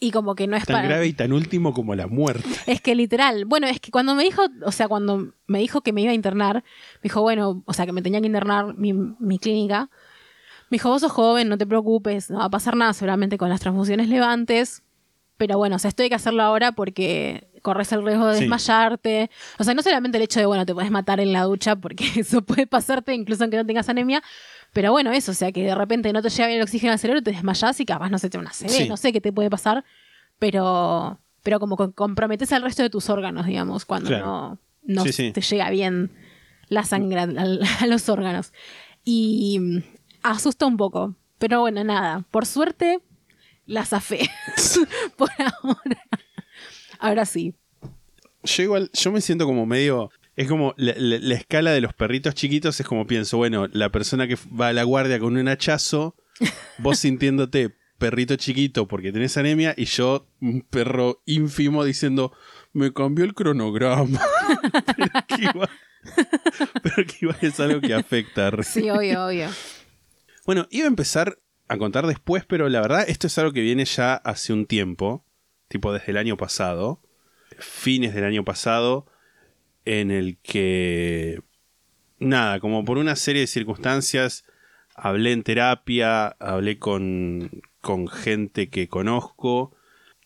Y 0.00 0.12
como 0.12 0.34
que 0.36 0.46
no 0.46 0.56
es 0.56 0.64
Tan 0.64 0.74
para... 0.76 0.88
grave 0.88 1.06
y 1.08 1.12
tan 1.12 1.32
último 1.32 1.72
como 1.74 1.94
la 1.94 2.06
muerte. 2.06 2.48
Es 2.66 2.80
que 2.80 2.94
literal, 2.94 3.44
bueno, 3.46 3.66
es 3.66 3.80
que 3.80 3.90
cuando 3.90 4.14
me 4.14 4.22
dijo, 4.22 4.42
o 4.64 4.70
sea, 4.72 4.86
cuando 4.88 5.32
me 5.48 5.58
dijo 5.58 5.80
que 5.80 5.92
me 5.92 6.02
iba 6.02 6.12
a 6.12 6.14
internar, 6.14 6.56
me 6.56 7.00
dijo, 7.02 7.20
bueno, 7.20 7.62
o 7.66 7.72
sea, 7.72 7.84
que 7.86 7.92
me 7.92 8.02
tenía 8.02 8.20
que 8.20 8.26
internar 8.26 8.74
mi, 8.76 8.92
mi 8.92 9.38
clínica, 9.38 9.90
me 10.70 10.76
dijo, 10.76 10.88
vos 10.90 11.00
sos 11.00 11.10
joven, 11.10 11.48
no 11.48 11.58
te 11.58 11.66
preocupes, 11.66 12.30
no 12.30 12.38
va 12.38 12.44
a 12.44 12.50
pasar 12.50 12.76
nada 12.76 12.92
seguramente 12.92 13.38
con 13.38 13.48
las 13.48 13.60
transfusiones 13.60 14.08
levantes, 14.08 14.82
pero 15.36 15.56
bueno, 15.56 15.76
o 15.76 15.78
sea, 15.78 15.88
esto 15.88 16.02
hay 16.02 16.08
que 16.10 16.14
hacerlo 16.14 16.42
ahora 16.42 16.72
porque 16.72 17.48
corres 17.62 17.90
el 17.92 18.04
riesgo 18.04 18.26
de 18.26 18.34
Sí. 18.34 18.40
desmayarte. 18.40 19.30
O 19.58 19.64
sea, 19.64 19.72
no 19.74 19.82
solamente 19.82 20.18
el 20.18 20.22
hecho 20.24 20.40
de, 20.40 20.46
bueno, 20.46 20.66
te 20.66 20.74
puedes 20.74 20.90
matar 20.90 21.20
en 21.20 21.32
la 21.32 21.42
ducha, 21.44 21.76
porque 21.76 22.04
eso 22.16 22.42
puede 22.42 22.66
pasarte 22.66 23.14
incluso 23.14 23.44
aunque 23.44 23.56
no 23.56 23.64
tengas 23.66 23.88
anemia, 23.88 24.22
pero 24.72 24.92
bueno, 24.92 25.12
eso, 25.12 25.32
o 25.32 25.34
sea, 25.34 25.50
que 25.52 25.62
de 25.64 25.74
repente 25.74 26.12
no 26.12 26.22
te 26.22 26.28
llega 26.30 26.46
bien 26.46 26.58
el 26.58 26.62
oxígeno 26.64 26.92
al 26.92 26.98
cerebro, 26.98 27.22
te 27.22 27.32
desmayas 27.32 27.80
y 27.80 27.84
capaz 27.86 28.10
no 28.10 28.18
se 28.18 28.30
te 28.30 28.38
una 28.38 28.52
Sí. 28.52 28.88
no 28.88 28.96
sé 28.96 29.12
qué 29.12 29.20
te 29.20 29.32
puede 29.32 29.50
pasar, 29.50 29.84
pero, 30.38 31.18
pero 31.42 31.58
como 31.60 31.76
que 31.76 31.92
comprometes 31.92 32.52
al 32.52 32.62
resto 32.62 32.82
de 32.82 32.90
tus 32.90 33.08
órganos, 33.10 33.46
digamos, 33.46 33.84
cuando 33.84 34.08
Claro. 34.08 34.26
no, 34.26 34.58
no 34.84 35.04
Sí, 35.04 35.12
sí. 35.12 35.32
te 35.32 35.40
llega 35.40 35.70
bien 35.70 36.10
la 36.68 36.84
sangre 36.84 37.20
a, 37.80 37.86
los 37.86 38.08
órganos. 38.08 38.52
Y 39.04 39.58
mm, 39.60 39.82
asusta 40.22 40.66
un 40.66 40.76
poco, 40.76 41.14
pero 41.38 41.60
bueno, 41.60 41.82
nada, 41.84 42.24
por 42.30 42.46
suerte 42.46 43.00
la 43.66 43.84
zafé 43.84 44.28
por 45.16 45.30
ahora. 45.38 46.02
Ahora 46.98 47.24
sí. 47.24 47.54
Yo 48.44 48.62
igual, 48.62 48.90
yo 48.92 49.12
me 49.12 49.20
siento 49.20 49.46
como 49.46 49.66
medio. 49.66 50.10
Es 50.38 50.46
como 50.46 50.72
la, 50.76 50.94
la- 50.96 51.18
la 51.18 51.34
escala 51.34 51.72
de 51.72 51.80
los 51.80 51.94
perritos 51.94 52.32
chiquitos, 52.34 52.78
es 52.78 52.86
como 52.86 53.08
pienso, 53.08 53.38
bueno, 53.38 53.66
la 53.72 53.90
persona 53.90 54.28
que 54.28 54.36
va 54.58 54.68
a 54.68 54.72
la 54.72 54.84
guardia 54.84 55.18
con 55.18 55.36
un 55.36 55.48
hachazo, 55.48 56.14
vos 56.78 57.00
sintiéndote 57.00 57.74
perrito 57.98 58.36
chiquito 58.36 58.86
porque 58.86 59.10
tenés 59.10 59.36
anemia, 59.36 59.74
y 59.76 59.86
yo, 59.86 60.28
un 60.40 60.60
perro 60.62 61.22
ínfimo, 61.26 61.82
diciendo, 61.84 62.32
me 62.72 62.92
cambió 62.92 63.24
el 63.24 63.34
cronograma. 63.34 64.20
pero, 64.96 65.26
que 65.26 65.42
igual, 65.44 65.70
pero 66.84 66.96
que 67.04 67.16
igual 67.22 67.38
es 67.42 67.58
algo 67.58 67.80
que 67.80 67.94
afecta. 67.94 68.52
Sí, 68.62 68.88
obvio, 68.90 69.26
obvio. 69.26 69.48
Bueno, 70.46 70.68
iba 70.70 70.84
a 70.84 70.88
empezar 70.88 71.38
a 71.66 71.76
contar 71.78 72.06
después, 72.06 72.44
pero 72.46 72.68
la 72.68 72.80
verdad 72.80 73.04
esto 73.08 73.26
es 73.26 73.36
algo 73.38 73.52
que 73.52 73.60
viene 73.62 73.84
ya 73.84 74.14
hace 74.14 74.52
un 74.52 74.66
tiempo, 74.66 75.24
tipo 75.66 75.92
desde 75.92 76.12
el 76.12 76.16
año 76.16 76.36
pasado, 76.36 77.02
fines 77.58 78.14
del 78.14 78.22
año 78.24 78.44
pasado, 78.44 79.06
en 79.88 80.10
el 80.10 80.36
que, 80.38 81.40
nada, 82.18 82.60
como 82.60 82.84
por 82.84 82.98
una 82.98 83.16
serie 83.16 83.40
de 83.40 83.46
circunstancias, 83.46 84.44
hablé 84.94 85.32
en 85.32 85.42
terapia, 85.42 86.28
hablé 86.38 86.78
con, 86.78 87.62
con 87.80 88.06
gente 88.08 88.68
que 88.68 88.88
conozco 88.88 89.74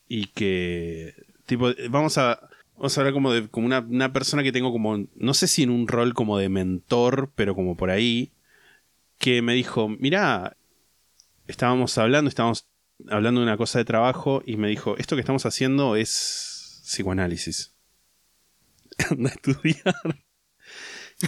y 0.07 0.27
que, 0.27 1.15
tipo, 1.45 1.71
vamos 1.89 2.17
a... 2.17 2.49
Vamos 2.75 2.97
a 2.97 3.01
hablar 3.01 3.13
como 3.13 3.31
de 3.31 3.47
como 3.49 3.67
una, 3.67 3.79
una 3.79 4.11
persona 4.11 4.41
que 4.41 4.51
tengo 4.51 4.71
como, 4.71 5.05
no 5.15 5.33
sé 5.35 5.47
si 5.47 5.61
en 5.61 5.69
un 5.69 5.87
rol 5.87 6.15
como 6.15 6.39
de 6.39 6.49
mentor, 6.49 7.31
pero 7.35 7.53
como 7.53 7.77
por 7.77 7.91
ahí, 7.91 8.31
que 9.19 9.43
me 9.43 9.53
dijo, 9.53 9.87
mirá, 9.87 10.57
estábamos 11.47 11.97
hablando, 11.99 12.29
estábamos 12.29 12.67
hablando 13.09 13.41
de 13.41 13.45
una 13.45 13.57
cosa 13.57 13.77
de 13.77 13.85
trabajo 13.85 14.41
y 14.45 14.57
me 14.57 14.67
dijo, 14.67 14.97
esto 14.97 15.15
que 15.15 15.21
estamos 15.21 15.45
haciendo 15.45 15.95
es 15.95 16.81
psicoanálisis. 16.83 17.72
Anda 19.09 19.29
a 19.29 19.33
estudiar. 19.33 19.95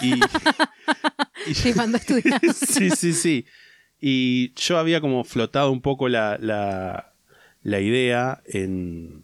Y, 0.01 0.13
y 1.47 1.80
a 1.80 1.97
estudiar. 1.97 2.41
sí, 2.54 2.89
sí, 2.91 3.13
sí. 3.13 3.45
Y 3.99 4.54
yo 4.56 4.78
había 4.78 5.01
como 5.01 5.23
flotado 5.23 5.71
un 5.71 5.82
poco 5.82 6.10
la, 6.10 6.38
la, 6.39 7.13
la 7.63 7.80
idea 7.80 8.41
en, 8.45 9.23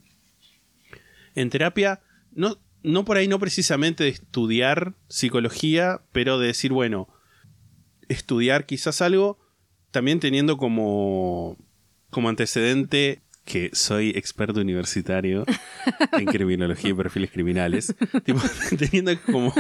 en 1.36 1.49
terapia, 1.49 2.01
no, 2.34 2.58
no 2.84 3.06
por 3.06 3.17
ahí, 3.17 3.27
no 3.27 3.39
precisamente 3.39 4.04
de 4.04 4.10
estudiar 4.10 4.95
psicología, 5.08 6.01
pero 6.12 6.39
de 6.39 6.47
decir, 6.47 6.71
bueno, 6.71 7.08
estudiar 8.08 8.65
quizás 8.65 9.01
algo, 9.01 9.39
también 9.91 10.19
teniendo 10.19 10.58
como, 10.58 11.58
como 12.10 12.30
antecedente 12.30 13.21
que 13.45 13.69
soy 13.73 14.10
experto 14.12 14.62
universitario 14.62 15.43
en 16.13 16.25
criminología 16.32 16.91
y 16.91 16.93
perfiles 16.93 17.32
criminales, 17.32 17.95
tipo, 18.23 18.39
teniendo 18.77 19.12
como, 19.23 19.54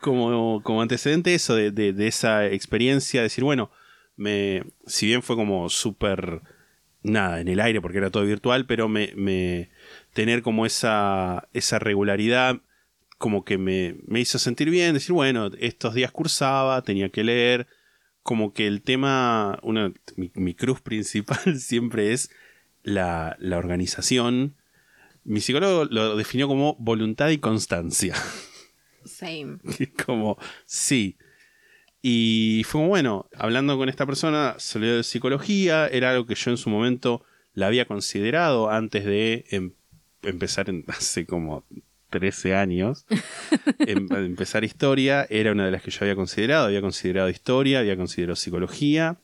como, 0.00 0.62
como 0.62 0.82
antecedente 0.82 1.34
eso 1.34 1.54
de, 1.56 1.70
de- 1.70 1.92
de 1.92 2.06
esa 2.06 2.46
experiencia, 2.46 3.22
decir, 3.22 3.44
bueno, 3.44 3.70
me, 4.16 4.62
si 4.86 5.06
bien 5.06 5.22
fue 5.22 5.36
como 5.36 5.68
súper 5.68 6.42
nada 7.02 7.40
en 7.40 7.48
el 7.48 7.60
aire 7.60 7.80
porque 7.80 7.98
era 7.98 8.10
todo 8.10 8.24
virtual, 8.24 8.66
pero 8.66 8.88
me, 8.88 9.12
me 9.16 9.70
tener 10.12 10.42
como 10.42 10.66
esa, 10.66 11.48
esa 11.52 11.78
regularidad 11.78 12.60
como 13.18 13.44
que 13.44 13.58
me, 13.58 13.96
me 14.06 14.20
hizo 14.20 14.38
sentir 14.38 14.70
bien, 14.70 14.94
decir, 14.94 15.12
bueno, 15.12 15.50
estos 15.58 15.94
días 15.94 16.12
cursaba, 16.12 16.82
tenía 16.82 17.08
que 17.08 17.24
leer, 17.24 17.66
como 18.22 18.52
que 18.52 18.66
el 18.68 18.82
tema, 18.82 19.58
una, 19.62 19.92
mi, 20.16 20.30
mi 20.34 20.54
cruz 20.54 20.80
principal 20.80 21.58
siempre 21.58 22.12
es 22.12 22.30
la, 22.82 23.36
la 23.38 23.58
organización. 23.58 24.54
Mi 25.24 25.40
psicólogo 25.40 25.84
lo 25.84 26.16
definió 26.16 26.48
como 26.48 26.76
voluntad 26.78 27.28
y 27.30 27.38
constancia. 27.38 28.14
Same. 29.04 29.58
como, 30.06 30.38
sí. 30.66 31.16
Y 32.02 32.62
fue 32.64 32.80
como, 32.80 32.88
bueno, 32.88 33.28
hablando 33.34 33.76
con 33.76 33.88
esta 33.88 34.06
persona, 34.06 34.54
salió 34.58 34.96
de 34.96 35.02
psicología, 35.02 35.88
era 35.88 36.10
algo 36.10 36.26
que 36.26 36.34
yo 36.34 36.50
en 36.50 36.56
su 36.56 36.70
momento 36.70 37.24
la 37.54 37.66
había 37.66 37.86
considerado 37.86 38.70
antes 38.70 39.04
de 39.04 39.44
em- 39.50 39.72
empezar 40.22 40.70
en, 40.70 40.84
hace 40.88 41.26
como 41.26 41.64
13 42.10 42.54
años, 42.54 43.04
em- 43.80 44.08
empezar 44.12 44.64
historia, 44.64 45.26
era 45.28 45.52
una 45.52 45.66
de 45.66 45.72
las 45.72 45.82
que 45.82 45.90
yo 45.90 45.98
había 46.02 46.14
considerado, 46.14 46.66
había 46.66 46.80
considerado 46.80 47.28
historia, 47.28 47.80
había 47.80 47.96
considerado 47.96 48.36
psicología, 48.36 49.18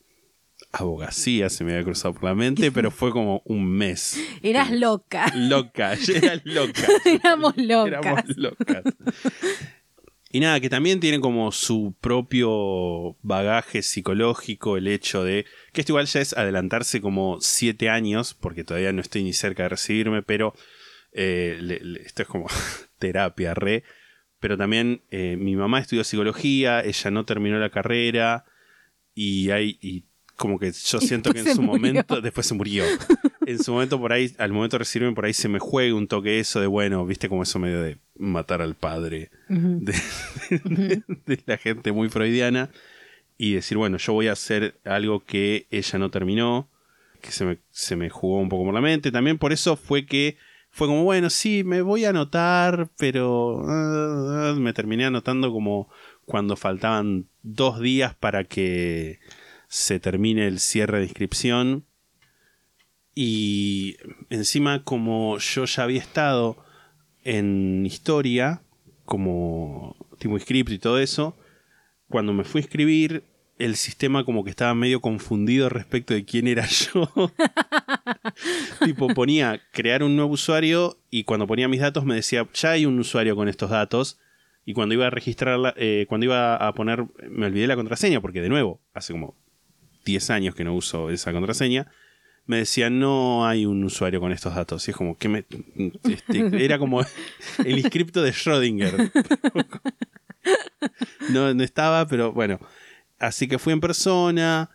abogacía 0.74 1.48
se 1.48 1.64
me 1.64 1.72
había 1.72 1.84
cruzado 1.84 2.14
por 2.14 2.24
la 2.24 2.34
mente, 2.34 2.70
pero 2.72 2.90
fue 2.90 3.10
como 3.10 3.42
un 3.44 3.66
mes. 3.70 4.18
Eras 4.42 4.70
loca. 4.70 5.32
Loca, 5.34 5.94
yo 6.06 6.14
era 6.14 6.40
loca. 6.44 6.82
Éramos 7.04 7.56
locas. 7.56 8.02
Éramos 8.04 8.36
locas. 8.36 8.82
Y 10.30 10.40
nada, 10.40 10.58
que 10.58 10.68
también 10.68 10.98
tiene 10.98 11.20
como 11.20 11.52
su 11.52 11.94
propio 12.00 13.16
bagaje 13.22 13.82
psicológico 13.82 14.76
el 14.76 14.88
hecho 14.88 15.22
de. 15.22 15.46
Que 15.72 15.80
esto 15.82 15.92
igual 15.92 16.06
ya 16.06 16.20
es 16.20 16.32
adelantarse 16.36 17.00
como 17.00 17.40
siete 17.40 17.88
años, 17.88 18.34
porque 18.34 18.64
todavía 18.64 18.92
no 18.92 19.00
estoy 19.00 19.22
ni 19.22 19.32
cerca 19.32 19.62
de 19.62 19.68
recibirme, 19.68 20.22
pero 20.22 20.52
eh, 21.12 21.56
le- 21.60 21.78
le- 21.80 22.02
esto 22.02 22.22
es 22.22 22.28
como 22.28 22.46
terapia, 22.98 23.54
re. 23.54 23.84
Pero 24.40 24.58
también 24.58 25.04
eh, 25.10 25.36
mi 25.38 25.54
mamá 25.54 25.78
estudió 25.78 26.02
psicología, 26.02 26.80
ella 26.80 27.10
no 27.12 27.24
terminó 27.24 27.58
la 27.60 27.70
carrera 27.70 28.44
y 29.14 29.50
hay. 29.50 29.78
Y 29.80 30.06
como 30.36 30.58
que 30.58 30.72
yo 30.72 31.00
siento 31.00 31.32
que 31.32 31.40
en 31.40 31.54
su 31.54 31.62
murió. 31.62 31.72
momento. 31.92 32.20
Después 32.20 32.46
se 32.46 32.54
murió. 32.54 32.84
en 33.46 33.62
su 33.62 33.72
momento 33.72 33.98
por 34.00 34.12
ahí, 34.12 34.32
al 34.38 34.52
momento 34.52 34.74
de 34.76 34.78
recibirme 34.80 35.14
por 35.14 35.24
ahí 35.26 35.32
se 35.34 35.48
me 35.48 35.58
juega 35.58 35.94
un 35.94 36.08
toque 36.08 36.40
eso 36.40 36.60
de 36.60 36.66
bueno, 36.66 37.04
viste 37.06 37.28
como 37.28 37.42
eso 37.42 37.58
medio 37.58 37.80
de 37.82 37.98
matar 38.18 38.62
al 38.62 38.74
padre 38.74 39.30
de, 39.48 39.92
de- 40.64 41.02
de 41.26 41.42
la 41.46 41.56
gente 41.58 41.92
muy 41.92 42.08
freudiana 42.08 42.70
y 43.36 43.54
decir, 43.54 43.76
bueno, 43.76 43.96
yo 43.98 44.12
voy 44.12 44.28
a 44.28 44.32
hacer 44.32 44.78
algo 44.84 45.24
que 45.24 45.66
ella 45.70 45.98
no 45.98 46.10
terminó, 46.10 46.68
que 47.20 47.32
se 47.32 47.44
me, 47.44 47.58
se 47.70 47.96
me 47.96 48.08
jugó 48.10 48.38
un 48.38 48.48
poco 48.48 48.64
por 48.64 48.74
la 48.74 48.80
mente. 48.80 49.10
También 49.10 49.38
por 49.38 49.52
eso 49.52 49.76
fue 49.76 50.06
que 50.06 50.36
fue 50.70 50.86
como, 50.88 51.04
bueno, 51.04 51.30
sí, 51.30 51.62
me 51.64 51.82
voy 51.82 52.04
a 52.04 52.10
anotar, 52.10 52.88
pero 52.96 53.62
ah, 53.68 54.54
me 54.58 54.72
terminé 54.72 55.04
anotando 55.04 55.52
como 55.52 55.88
cuando 56.24 56.56
faltaban 56.56 57.26
dos 57.42 57.80
días 57.80 58.14
para 58.14 58.44
que 58.44 59.18
se 59.74 59.98
termine 59.98 60.46
el 60.46 60.60
cierre 60.60 60.98
de 60.98 61.06
inscripción. 61.06 61.84
Y 63.12 63.96
encima, 64.30 64.84
como 64.84 65.38
yo 65.38 65.64
ya 65.64 65.82
había 65.82 65.98
estado 65.98 66.56
en 67.24 67.84
historia, 67.84 68.62
como 69.04 69.96
tipo 70.20 70.34
inscripto 70.34 70.72
y 70.72 70.78
todo 70.78 71.00
eso, 71.00 71.36
cuando 72.08 72.32
me 72.32 72.44
fui 72.44 72.60
a 72.60 72.62
inscribir, 72.62 73.24
el 73.58 73.74
sistema 73.74 74.24
como 74.24 74.44
que 74.44 74.50
estaba 74.50 74.74
medio 74.74 75.00
confundido 75.00 75.68
respecto 75.68 76.14
de 76.14 76.24
quién 76.24 76.46
era 76.46 76.66
yo. 76.68 77.10
tipo, 78.84 79.08
ponía 79.08 79.60
crear 79.72 80.04
un 80.04 80.14
nuevo 80.14 80.34
usuario 80.34 80.98
y 81.10 81.24
cuando 81.24 81.48
ponía 81.48 81.66
mis 81.66 81.80
datos 81.80 82.04
me 82.04 82.14
decía, 82.14 82.46
ya 82.54 82.70
hay 82.70 82.86
un 82.86 82.96
usuario 83.00 83.34
con 83.34 83.48
estos 83.48 83.70
datos. 83.70 84.20
Y 84.64 84.72
cuando 84.72 84.94
iba 84.94 85.08
a 85.08 85.10
registrarla, 85.10 85.74
eh, 85.76 86.06
cuando 86.08 86.26
iba 86.26 86.54
a 86.56 86.72
poner, 86.74 87.06
me 87.28 87.46
olvidé 87.46 87.66
la 87.66 87.74
contraseña, 87.74 88.20
porque 88.20 88.40
de 88.40 88.48
nuevo, 88.48 88.80
hace 88.94 89.12
como 89.12 89.34
10 90.04 90.30
años 90.30 90.54
que 90.54 90.64
no 90.64 90.74
uso 90.74 91.10
esa 91.10 91.32
contraseña, 91.32 91.86
me 92.46 92.58
decía, 92.58 92.90
no 92.90 93.46
hay 93.46 93.64
un 93.66 93.82
usuario 93.84 94.20
con 94.20 94.30
estos 94.32 94.54
datos. 94.54 94.86
Y 94.86 94.90
es 94.90 94.96
como 94.96 95.16
que 95.16 95.28
me. 95.28 95.44
este, 96.04 96.50
era 96.64 96.78
como 96.78 97.00
el 97.64 97.78
inscripto 97.78 98.22
de 98.22 98.32
Schrödinger. 98.32 99.10
No, 101.30 101.54
no 101.54 101.62
estaba, 101.64 102.06
pero 102.06 102.32
bueno. 102.32 102.58
Así 103.18 103.48
que 103.48 103.58
fui 103.58 103.72
en 103.72 103.80
persona. 103.80 104.68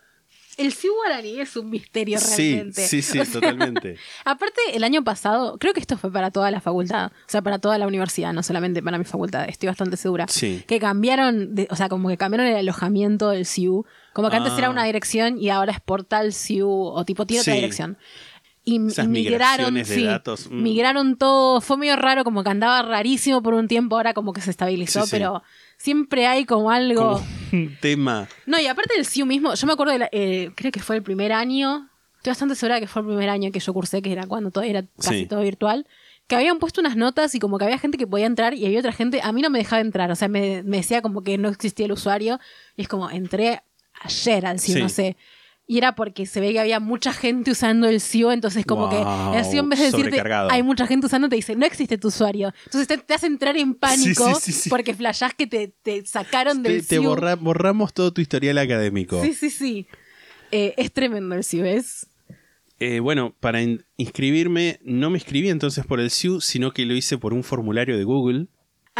El 0.58 0.74
Ciu 0.74 0.92
Guaraní 0.94 1.40
es 1.40 1.56
un 1.56 1.70
misterio 1.70 2.20
Sí, 2.20 2.54
realmente. 2.56 2.82
sí, 2.88 3.02
sí, 3.02 3.20
O 3.20 3.24
sea, 3.24 3.34
totalmente. 3.34 3.98
Aparte, 4.26 4.60
el 4.74 4.84
año 4.84 5.04
pasado, 5.04 5.58
creo 5.58 5.74
que 5.74 5.80
esto 5.80 5.98
fue 5.98 6.12
para 6.12 6.32
toda 6.32 6.52
la 6.52 6.60
facultad, 6.60 7.12
o 7.12 7.30
sea, 7.30 7.42
para 7.42 7.60
toda 7.60 7.78
la 7.78 7.88
universidad, 7.88 8.34
no 8.34 8.44
solamente 8.44 8.82
para 8.84 8.98
mi 8.98 9.06
facultad, 9.06 9.48
estoy 9.48 9.68
bastante 9.68 9.96
segura. 9.96 10.26
Sí. 10.28 10.64
Que 10.68 10.80
cambiaron, 10.80 11.56
de- 11.56 11.68
o 11.70 11.76
sea, 11.78 11.88
como 11.88 12.10
que 12.10 12.18
cambiaron 12.18 12.48
el 12.48 12.56
alojamiento 12.58 13.30
del 13.30 13.46
CIU. 13.46 13.86
Como 14.20 14.30
que 14.32 14.38
antes 14.38 14.54
Ah. 14.54 14.58
era 14.60 14.70
una 14.70 14.84
dirección 14.84 15.38
y 15.40 15.50
ahora 15.50 15.72
es 15.72 15.80
portal 15.80 16.34
CIU 16.34 16.70
o 16.70 17.04
tipo 17.06 17.26
tiene 17.26 17.42
otra 17.42 17.54
Sí. 17.54 17.60
dirección. 17.60 17.98
Y, 18.66 18.86
Esas 18.88 19.06
y 19.06 19.08
migraron, 19.08 19.74
de 19.74 19.86
sí, 19.86 20.04
datos, 20.04 20.50
mm. 20.52 20.62
migraron 20.62 21.18
todo, 21.18 21.60
fue 21.62 21.78
medio 21.78 21.96
raro, 21.96 22.24
como 22.24 22.44
que 22.44 22.50
andaba 22.52 22.82
rarísimo 22.84 23.42
por 23.42 23.54
un 23.56 23.68
tiempo, 23.68 23.96
ahora 23.96 24.14
como 24.14 24.32
que 24.34 24.42
se 24.42 24.52
estabilizó, 24.52 25.04
Sí, 25.06 25.10
pero 25.12 25.42
siempre 25.78 26.28
hay 26.28 26.46
como 26.46 26.70
algo... 26.70 27.14
Como 27.14 27.26
un 27.64 27.78
tema. 27.82 28.28
No, 28.46 28.60
y 28.60 28.68
aparte 28.68 28.94
del 28.96 29.06
CIU 29.08 29.26
mismo, 29.26 29.54
yo 29.56 29.66
me 29.66 29.74
acuerdo, 29.74 29.94
de 29.94 30.00
la- 30.00 30.10
eh, 30.12 30.52
creo 30.56 30.72
que 30.72 30.82
fue 30.82 30.98
el 30.98 31.04
primer 31.04 31.32
año, 31.32 31.90
estoy 32.18 32.32
bastante 32.32 32.54
segura 32.56 32.76
de 32.76 32.82
que 32.82 32.88
fue 32.88 33.02
el 33.02 33.08
primer 33.08 33.30
año 33.30 33.52
que 33.52 33.60
yo 33.60 33.74
cursé, 33.74 34.02
que 34.04 34.12
era 34.12 34.28
cuando 34.28 34.52
todo 34.52 34.64
era 34.66 34.84
casi 35.02 35.26
todo 35.26 35.40
virtual, 35.42 35.88
que 36.28 36.36
habían 36.36 36.60
puesto 36.60 36.80
unas 36.82 36.96
notas 36.96 37.34
y 37.34 37.40
como 37.40 37.58
que 37.58 37.66
había 37.66 37.80
gente 37.80 37.98
que 37.98 38.06
podía 38.06 38.28
entrar 38.28 38.54
y 38.54 38.64
había 38.68 38.80
otra 38.80 38.92
gente, 38.92 39.20
a 39.24 39.32
mí 39.32 39.42
no 39.42 39.50
me 39.50 39.58
dejaba 39.58 39.82
entrar, 39.82 40.12
o 40.12 40.16
sea, 40.16 40.28
me, 40.28 40.62
me 40.64 40.78
decía 40.78 41.02
como 41.02 41.24
que 41.24 41.40
no 41.40 41.50
existía 41.50 41.88
el 41.88 41.94
usuario 41.94 42.40
y 42.76 42.84
es 42.84 42.88
como, 42.88 43.10
entré 43.10 43.64
ayer 44.02 44.46
al 44.46 44.60
Sí. 44.60 44.76
no 44.76 44.90
sé. 44.90 45.18
Y 45.72 45.78
era 45.78 45.94
porque 45.94 46.26
se 46.26 46.40
ve 46.40 46.52
que 46.52 46.60
había 46.60 46.80
mucha 46.80 47.14
gente 47.14 47.52
usando 47.52 47.88
el 47.88 48.02
CIU, 48.02 48.32
entonces 48.32 48.66
como 48.66 48.90
que 48.90 48.96
el 48.98 49.04
en 49.60 49.70
vez 49.70 49.80
de 49.80 49.86
decirte 49.92 50.20
hay 50.50 50.64
mucha 50.64 50.88
gente 50.88 51.06
usando, 51.06 51.30
te 51.30 51.36
dice 51.36 51.56
no 51.56 51.64
existe 51.64 52.00
tu 52.00 52.08
usuario. 52.08 52.52
Entonces 52.66 52.88
te, 52.88 52.98
te 52.98 53.14
hace 53.14 53.28
entrar 53.28 53.56
en 53.56 53.76
pánico 53.76 54.34
sí, 54.40 54.52
sí, 54.52 54.62
sí. 54.64 54.70
porque 54.72 54.96
flashás 54.96 55.36
que 55.36 55.46
te, 55.46 55.68
te 55.84 56.04
sacaron 56.08 56.64
Te, 56.64 56.70
del 56.72 56.88
te 56.88 56.96
CIU. 56.96 57.04
borra- 57.04 57.36
borramos 57.36 57.94
todo 57.94 58.12
tu 58.12 58.20
historial 58.20 58.58
académico. 58.58 59.22
Sí, 59.24 59.34
sí, 59.36 59.52
sí. 59.52 59.88
Eh, 60.52 60.74
es 60.78 60.92
tremendo 60.92 61.36
el 61.36 61.44
CIU, 61.44 61.62
¿ves? 61.62 62.08
Eh, 62.80 63.00
bueno, 63.00 63.36
para 63.40 63.62
in- 63.62 63.86
inscribirme, 63.98 64.80
no 64.84 65.12
me 65.12 65.18
inscribí 65.18 65.50
entonces 65.50 65.86
por 65.86 66.00
el 66.00 66.10
SIU, 66.10 66.42
sino 66.42 66.72
que 66.72 66.86
lo 66.88 66.96
hice 66.96 67.20
por 67.20 67.32
un 67.34 67.44
formulario 67.44 67.96
de 67.96 68.06
Google. 68.06 68.48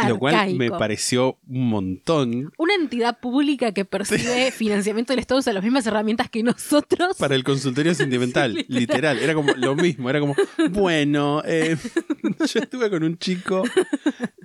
Lo 0.08 0.18
cual 0.18 0.34
Arcaico. 0.34 0.58
me 0.58 0.70
pareció 0.70 1.38
un 1.46 1.68
montón. 1.68 2.52
Una 2.58 2.74
entidad 2.74 3.18
pública 3.20 3.72
que 3.72 3.84
percibe 3.84 4.50
financiamiento 4.50 5.12
del 5.12 5.20
Estado 5.20 5.40
usa 5.40 5.52
las 5.52 5.62
mismas 5.62 5.86
herramientas 5.86 6.30
que 6.30 6.42
nosotros. 6.42 7.16
Para 7.18 7.34
el 7.34 7.44
consultorio 7.44 7.94
sentimental, 7.94 8.54
Sí, 8.56 8.64
literal. 8.68 9.18
Era 9.18 9.34
como 9.34 9.52
lo 9.54 9.74
mismo. 9.76 10.08
Era 10.10 10.20
como, 10.20 10.34
bueno, 10.70 11.42
eh, 11.44 11.76
yo 12.52 12.60
estuve 12.60 12.90
con 12.90 13.02
un 13.02 13.18
chico 13.18 13.62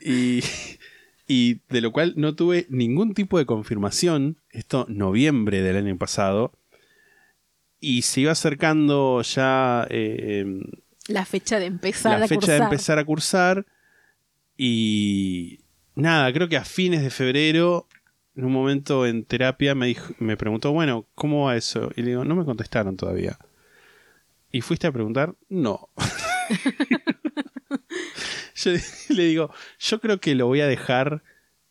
y, 0.02 0.42
y 1.28 1.62
de 1.70 1.82
lo 1.82 1.92
cual 1.92 2.14
no 2.18 2.36
tuve 2.36 2.66
ningún 2.70 3.14
tipo 3.14 3.38
de 3.38 3.46
confirmación. 3.46 4.38
Esto, 4.50 4.86
noviembre 4.90 5.62
del 5.62 5.78
año 5.78 5.98
pasado. 5.98 6.52
Y 7.80 8.02
se 8.04 8.22
iba 8.22 8.32
acercando 8.32 9.22
ya 9.22 9.86
eh, 9.90 10.46
La 11.08 11.26
fecha 11.26 11.60
de 11.60 11.66
empezar 11.66 12.20
la 12.20 12.26
a 12.26 12.28
fecha 12.28 12.40
cursar. 12.40 12.58
de 12.60 12.64
empezar 12.64 13.00
a 13.00 13.06
cursar. 13.06 13.66
Y 14.58 15.60
nada, 15.96 16.32
creo 16.32 16.48
que 16.48 16.58
a 16.58 16.66
fines 16.66 17.02
de 17.02 17.10
febrero, 17.10 17.88
en 18.36 18.46
un 18.46 18.52
momento 18.52 19.06
en 19.06 19.26
terapia, 19.26 19.76
me, 19.76 19.88
dijo, 19.88 20.14
me 20.20 20.38
preguntó, 20.38 20.72
bueno, 20.72 21.08
¿cómo 21.16 21.46
va 21.46 21.56
eso? 21.56 21.92
Y 21.96 22.02
le 22.02 22.10
digo, 22.10 22.26
no 22.26 22.36
me 22.36 22.46
contestaron 22.46 22.98
todavía. 22.98 23.38
¿Y 24.52 24.62
fuiste 24.62 24.88
a 24.88 24.92
preguntar? 24.92 25.36
No. 25.50 25.90
yo 28.56 28.72
le 29.10 29.26
digo, 29.26 29.52
yo 29.80 30.00
creo 30.00 30.20
que 30.20 30.36
lo 30.36 30.48
voy 30.48 30.62
a 30.62 30.68
dejar 30.68 31.24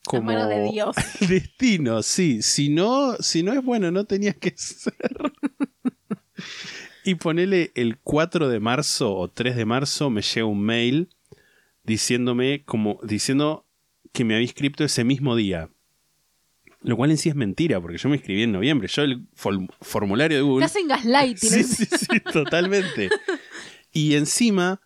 como 0.05 0.32
mano 0.32 0.49
de 0.49 0.70
Dios. 0.70 0.97
al 0.97 1.05
destino, 1.28 2.03
sí. 2.03 2.43
Si 2.43 2.68
no, 2.68 3.16
si 3.16 3.43
no 3.43 3.53
es 3.53 3.64
bueno, 3.64 3.91
no 3.91 4.05
tenías 4.05 4.37
que 4.37 4.55
ser. 4.57 4.95
y 7.05 7.14
ponele 7.14 7.72
el 7.74 7.99
4 7.99 8.49
de 8.49 8.61
marzo 8.61 9.14
o 9.14 9.30
3 9.30 9.57
de 9.57 9.64
marzo 9.64 10.11
me 10.11 10.22
llega 10.22 10.47
un 10.47 10.62
mail 10.62 11.09
diciéndome 11.85 12.64
como 12.64 12.99
diciendo 13.03 13.66
que 14.12 14.24
me 14.24 14.35
había 14.35 14.45
inscrito 14.45 14.85
ese 14.85 15.05
mismo 15.05 15.37
día. 15.37 15.70
Lo 16.80 16.97
cual 16.97 17.11
en 17.11 17.16
sí 17.16 17.30
es 17.30 17.35
mentira, 17.35 17.80
porque 17.80 17.97
yo 17.97 18.09
me 18.11 18.16
inscribí 18.16 18.43
en 18.43 18.53
noviembre. 18.53 18.89
Yo 18.89 19.03
el 19.03 19.26
formulario 19.80 20.37
de 20.37 20.43
Google. 20.43 20.66
hacen 20.66 20.87
gaslighting. 20.89 21.51
Sí, 21.51 21.64
sí, 21.64 21.87
sí, 21.87 22.20
totalmente. 22.20 23.09
Y 23.93 24.14
encima, 24.16 24.82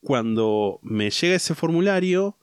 cuando 0.00 0.80
me 0.82 1.10
llega 1.10 1.36
ese 1.36 1.54
formulario, 1.54 2.36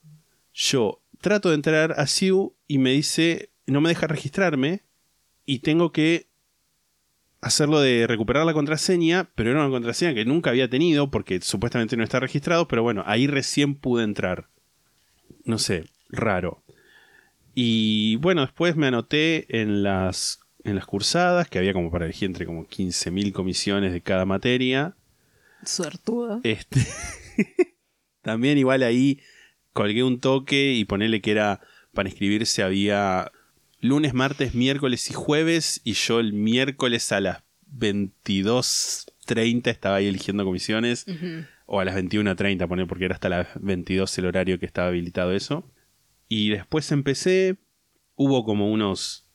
yo 0.54 1.02
trato 1.20 1.50
de 1.50 1.56
entrar 1.56 1.94
a 2.00 2.08
SIU 2.08 2.56
y 2.68 2.78
me 2.78 2.92
dice, 2.92 3.50
no 3.66 3.82
me 3.82 3.90
deja 3.90 4.08
registrarme 4.08 4.84
y 5.46 5.60
tengo 5.60 5.92
que 5.92 6.28
hacerlo 7.46 7.80
de 7.80 8.08
recuperar 8.08 8.44
la 8.44 8.54
contraseña, 8.54 9.30
pero 9.36 9.52
era 9.52 9.62
una 9.62 9.70
contraseña 9.70 10.16
que 10.16 10.26
nunca 10.26 10.50
había 10.50 10.68
tenido 10.68 11.12
porque 11.12 11.40
supuestamente 11.42 11.96
no 11.96 12.04
está 12.04 12.20
registrado, 12.20 12.68
pero 12.68 12.82
bueno, 12.82 13.04
ahí 13.06 13.28
recién 13.28 13.76
pude 13.76 14.04
entrar. 14.04 14.48
No 15.44 15.60
sé, 15.60 15.86
raro. 16.10 16.64
Y 17.54 18.16
bueno, 18.16 18.42
después 18.42 18.76
me 18.76 18.88
anoté 18.88 19.62
en 19.62 19.84
las, 19.84 20.40
en 20.64 20.74
las 20.74 20.88
cursadas, 20.88 21.48
que 21.48 21.60
había 21.60 21.74
como 21.74 21.92
para 21.92 22.06
elegir 22.06 22.26
entre 22.26 22.48
como 22.48 22.66
15.000 22.66 23.32
comisiones 23.32 23.94
de 23.94 24.02
cada 24.02 24.26
materia. 24.26 24.96
Suertudo. 25.64 26.42
Este, 26.44 26.80
también 28.24 28.58
igual 28.58 28.82
ahí 28.82 29.20
colgué 29.72 30.02
un 30.02 30.20
toque 30.20 30.74
y 30.74 30.84
ponele 30.86 31.22
que 31.22 31.30
era 31.30 31.62
para 31.94 32.10
inscribirse 32.10 32.64
había 32.64 33.32
lunes, 33.88 34.14
martes, 34.14 34.54
miércoles 34.54 35.10
y 35.10 35.14
jueves 35.14 35.82
y 35.84 35.94
yo 35.94 36.20
el 36.20 36.34
miércoles 36.34 37.12
a 37.12 37.20
las 37.22 37.44
22.30 37.78 39.68
estaba 39.68 39.96
ahí 39.98 40.08
eligiendo 40.08 40.44
comisiones 40.46 41.06
o 41.66 41.80
a 41.80 41.86
las 41.86 41.96
21.30 41.96 42.68
poner 42.68 42.88
porque 42.88 43.06
era 43.06 43.16
hasta 43.16 43.30
las 43.30 43.48
22 43.56 44.18
el 44.18 44.26
horario 44.26 44.60
que 44.60 44.66
estaba 44.66 44.88
habilitado 44.90 45.32
eso. 45.34 45.72
Y 46.28 46.50
después 46.50 46.92
empecé, 46.92 47.58
hubo 48.16 48.44
como 48.46 48.72
unos 48.72 49.28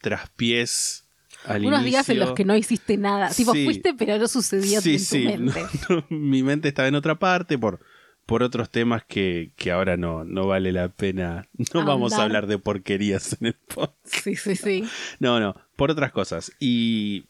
traspiés 0.00 1.02
al 1.44 1.64
Unos 1.64 1.84
días 1.84 2.08
en 2.08 2.18
los 2.18 2.32
que 2.32 2.44
no 2.44 2.56
hiciste 2.56 2.96
nada. 2.96 3.30
Tipo, 3.30 3.52
Sí. 3.52 3.64
fuiste, 3.64 3.94
pero 3.94 4.18
no 4.18 4.26
sucedió 4.26 4.80
Sí, 4.80 4.92
en 4.94 4.98
tu 4.98 5.04
sí, 5.04 5.24
mente. 5.24 5.62
no, 5.88 5.96
no, 6.10 6.16
mi 6.16 6.42
mente 6.42 6.68
estaba 6.68 6.88
en 6.88 6.94
otra 6.96 7.18
parte 7.18 7.56
por, 7.58 7.80
por 8.26 8.42
otros 8.42 8.70
temas 8.70 9.04
que, 9.04 9.52
que 9.56 9.70
ahora 9.70 9.96
no, 9.96 10.24
no 10.24 10.46
vale 10.46 10.72
la 10.72 10.88
pena. 10.88 11.48
No 11.74 11.84
vamos 11.86 12.12
a 12.12 12.16
hablar 12.24 12.46
de 12.46 12.58
porquerías 12.58 13.36
en 13.40 13.46
el 13.48 13.54
podcast. 13.54 13.96
Sí, 14.04 14.36
sí, 14.36 14.56
sí. 14.56 14.84
No, 15.20 15.38
no, 15.40 15.54
por 15.76 15.90
otras 15.90 16.12
cosas. 16.12 16.52
Y 16.60 17.26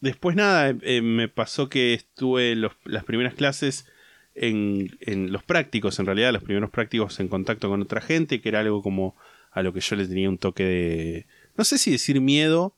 después 0.00 0.36
nada, 0.36 0.74
eh, 0.82 1.00
me 1.00 1.28
pasó 1.28 1.68
que 1.68 1.94
estuve 1.94 2.54
los- 2.56 2.72
las 2.84 3.04
primeras 3.04 3.34
clases 3.34 3.86
en, 4.34 4.98
en 5.00 5.32
los 5.32 5.42
prácticos, 5.44 5.98
en 5.98 6.06
realidad, 6.06 6.32
los 6.32 6.42
primeros 6.42 6.70
prácticos 6.70 7.18
en 7.20 7.28
contacto 7.28 7.68
con 7.70 7.80
otra 7.82 8.00
gente, 8.02 8.40
que 8.42 8.48
era 8.50 8.60
algo 8.60 8.82
como 8.82 9.16
a 9.52 9.62
lo 9.62 9.72
que 9.72 9.80
yo 9.80 9.96
le 9.96 10.06
tenía 10.06 10.28
un 10.28 10.36
toque 10.38 10.64
de, 10.64 11.26
no 11.56 11.64
sé 11.64 11.78
si 11.78 11.90
decir 11.90 12.20
miedo, 12.20 12.74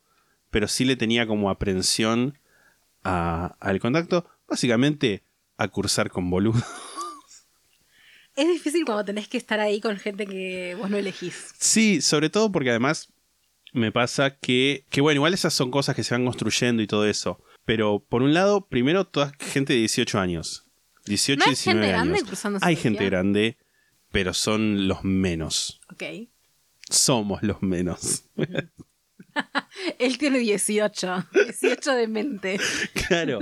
pero 0.50 0.68
sí 0.68 0.84
le 0.84 0.94
tenía 0.96 1.26
como 1.26 1.50
aprensión 1.50 2.38
a- 3.02 3.56
al 3.58 3.80
contacto, 3.80 4.28
básicamente 4.48 5.22
a 5.56 5.66
cursar 5.68 6.10
con 6.10 6.30
boludo. 6.30 6.62
Es 8.38 8.46
difícil 8.46 8.84
cuando 8.84 9.04
tenés 9.04 9.26
que 9.26 9.36
estar 9.36 9.58
ahí 9.58 9.80
con 9.80 9.96
gente 9.96 10.24
que 10.24 10.76
vos 10.78 10.88
no 10.88 10.96
elegís. 10.96 11.54
Sí, 11.58 12.00
sobre 12.00 12.30
todo 12.30 12.52
porque 12.52 12.70
además 12.70 13.12
me 13.72 13.90
pasa 13.90 14.38
que, 14.38 14.84
que, 14.90 15.00
bueno, 15.00 15.18
igual 15.18 15.34
esas 15.34 15.52
son 15.52 15.72
cosas 15.72 15.96
que 15.96 16.04
se 16.04 16.14
van 16.14 16.24
construyendo 16.24 16.80
y 16.80 16.86
todo 16.86 17.04
eso. 17.04 17.42
Pero 17.64 17.98
por 18.08 18.22
un 18.22 18.34
lado, 18.34 18.68
primero, 18.68 19.04
toda 19.06 19.32
gente 19.40 19.72
de 19.72 19.80
18 19.80 20.20
años. 20.20 20.66
18 21.06 21.38
¿No 21.38 21.44
hay 21.44 21.50
19 21.50 21.80
gente 21.80 21.92
grande 21.92 22.14
años. 22.14 22.28
cursando 22.28 22.58
Hay 22.62 22.76
gente 22.76 23.04
grande, 23.06 23.58
pero 24.12 24.32
son 24.32 24.86
los 24.86 25.02
menos. 25.02 25.80
Ok. 25.92 26.04
Somos 26.88 27.42
los 27.42 27.60
menos. 27.60 28.22
Él 29.98 30.16
tiene 30.16 30.38
18. 30.38 31.26
18 31.32 31.92
de 31.92 32.06
mente. 32.06 32.60
claro. 33.08 33.40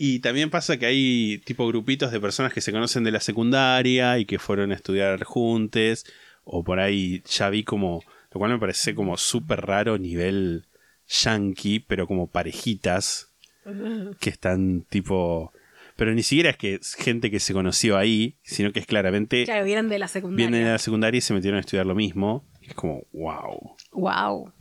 Y 0.00 0.20
también 0.20 0.48
pasa 0.48 0.78
que 0.78 0.86
hay 0.86 1.42
tipo 1.44 1.66
grupitos 1.66 2.12
de 2.12 2.20
personas 2.20 2.52
que 2.52 2.60
se 2.60 2.70
conocen 2.70 3.02
de 3.02 3.10
la 3.10 3.18
secundaria 3.18 4.18
y 4.18 4.26
que 4.26 4.38
fueron 4.38 4.70
a 4.70 4.76
estudiar 4.76 5.24
juntos. 5.24 6.06
O 6.44 6.62
por 6.62 6.78
ahí 6.78 7.22
ya 7.26 7.50
vi 7.50 7.64
como. 7.64 8.02
Lo 8.30 8.38
cual 8.38 8.52
me 8.52 8.58
parece 8.58 8.94
como 8.94 9.16
súper 9.16 9.62
raro 9.62 9.98
nivel 9.98 10.66
yankee, 11.08 11.80
pero 11.80 12.06
como 12.06 12.28
parejitas 12.28 13.32
que 14.20 14.30
están 14.30 14.82
tipo. 14.88 15.52
Pero 15.96 16.14
ni 16.14 16.22
siquiera 16.22 16.50
es 16.50 16.56
que 16.56 16.74
es 16.74 16.94
gente 16.94 17.28
que 17.28 17.40
se 17.40 17.52
conoció 17.52 17.96
ahí, 17.96 18.36
sino 18.42 18.72
que 18.72 18.78
es 18.78 18.86
claramente. 18.86 19.44
Claro, 19.44 19.64
vienen 19.64 19.88
de 19.88 19.98
la 19.98 20.06
secundaria. 20.06 20.46
Vienen 20.46 20.64
de 20.64 20.72
la 20.72 20.78
secundaria 20.78 21.18
y 21.18 21.22
se 21.22 21.34
metieron 21.34 21.56
a 21.56 21.60
estudiar 21.60 21.86
lo 21.86 21.96
mismo. 21.96 22.44
Es 22.62 22.74
como, 22.74 23.02
wow. 23.12 23.76
Wow. 23.92 24.52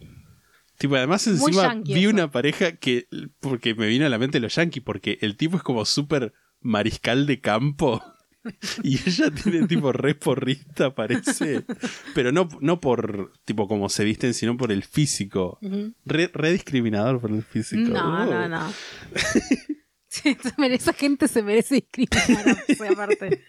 Tipo, 0.78 0.96
además 0.96 1.26
encima 1.28 1.64
yankee 1.64 1.94
vi 1.94 2.02
eso. 2.02 2.10
una 2.12 2.32
pareja 2.32 2.74
que, 2.78 3.08
porque 3.40 3.74
me 3.76 3.88
vino 3.88 4.06
a 4.06 4.10
la 4.10 4.18
mente 4.20 4.40
los 4.40 4.54
yankees, 4.56 4.84
porque 4.84 5.18
el 5.22 5.36
tipo 5.38 5.58
es 5.58 5.64
como 5.64 5.86
súper 5.86 6.34
mariscal 6.62 7.26
de 7.26 7.42
campo 7.42 8.04
y 8.84 8.98
ella 9.08 9.32
tiene 9.32 9.68
tipo 9.68 9.92
re 9.92 10.14
porrista, 10.16 10.94
parece, 10.94 11.64
pero 12.16 12.32
no, 12.32 12.48
no 12.62 12.80
por 12.80 13.34
tipo 13.46 13.68
como 13.68 13.90
se 13.90 14.04
visten, 14.04 14.34
sino 14.34 14.56
por 14.56 14.72
el 14.72 14.84
físico. 14.84 15.60
re, 16.06 16.30
re 16.34 16.52
discriminador 16.54 17.20
por 17.20 17.32
el 17.32 17.44
físico. 17.44 17.90
No, 17.92 18.24
Oh. 18.24 18.26
no, 18.26 18.48
no. 18.48 18.74
Se 20.10 20.36
mere- 20.58 20.76
Esa 20.76 20.94
gente 20.94 21.28
se 21.28 21.44
merece 21.44 21.76
discriminar 21.76 22.58
aparte. 22.92 23.44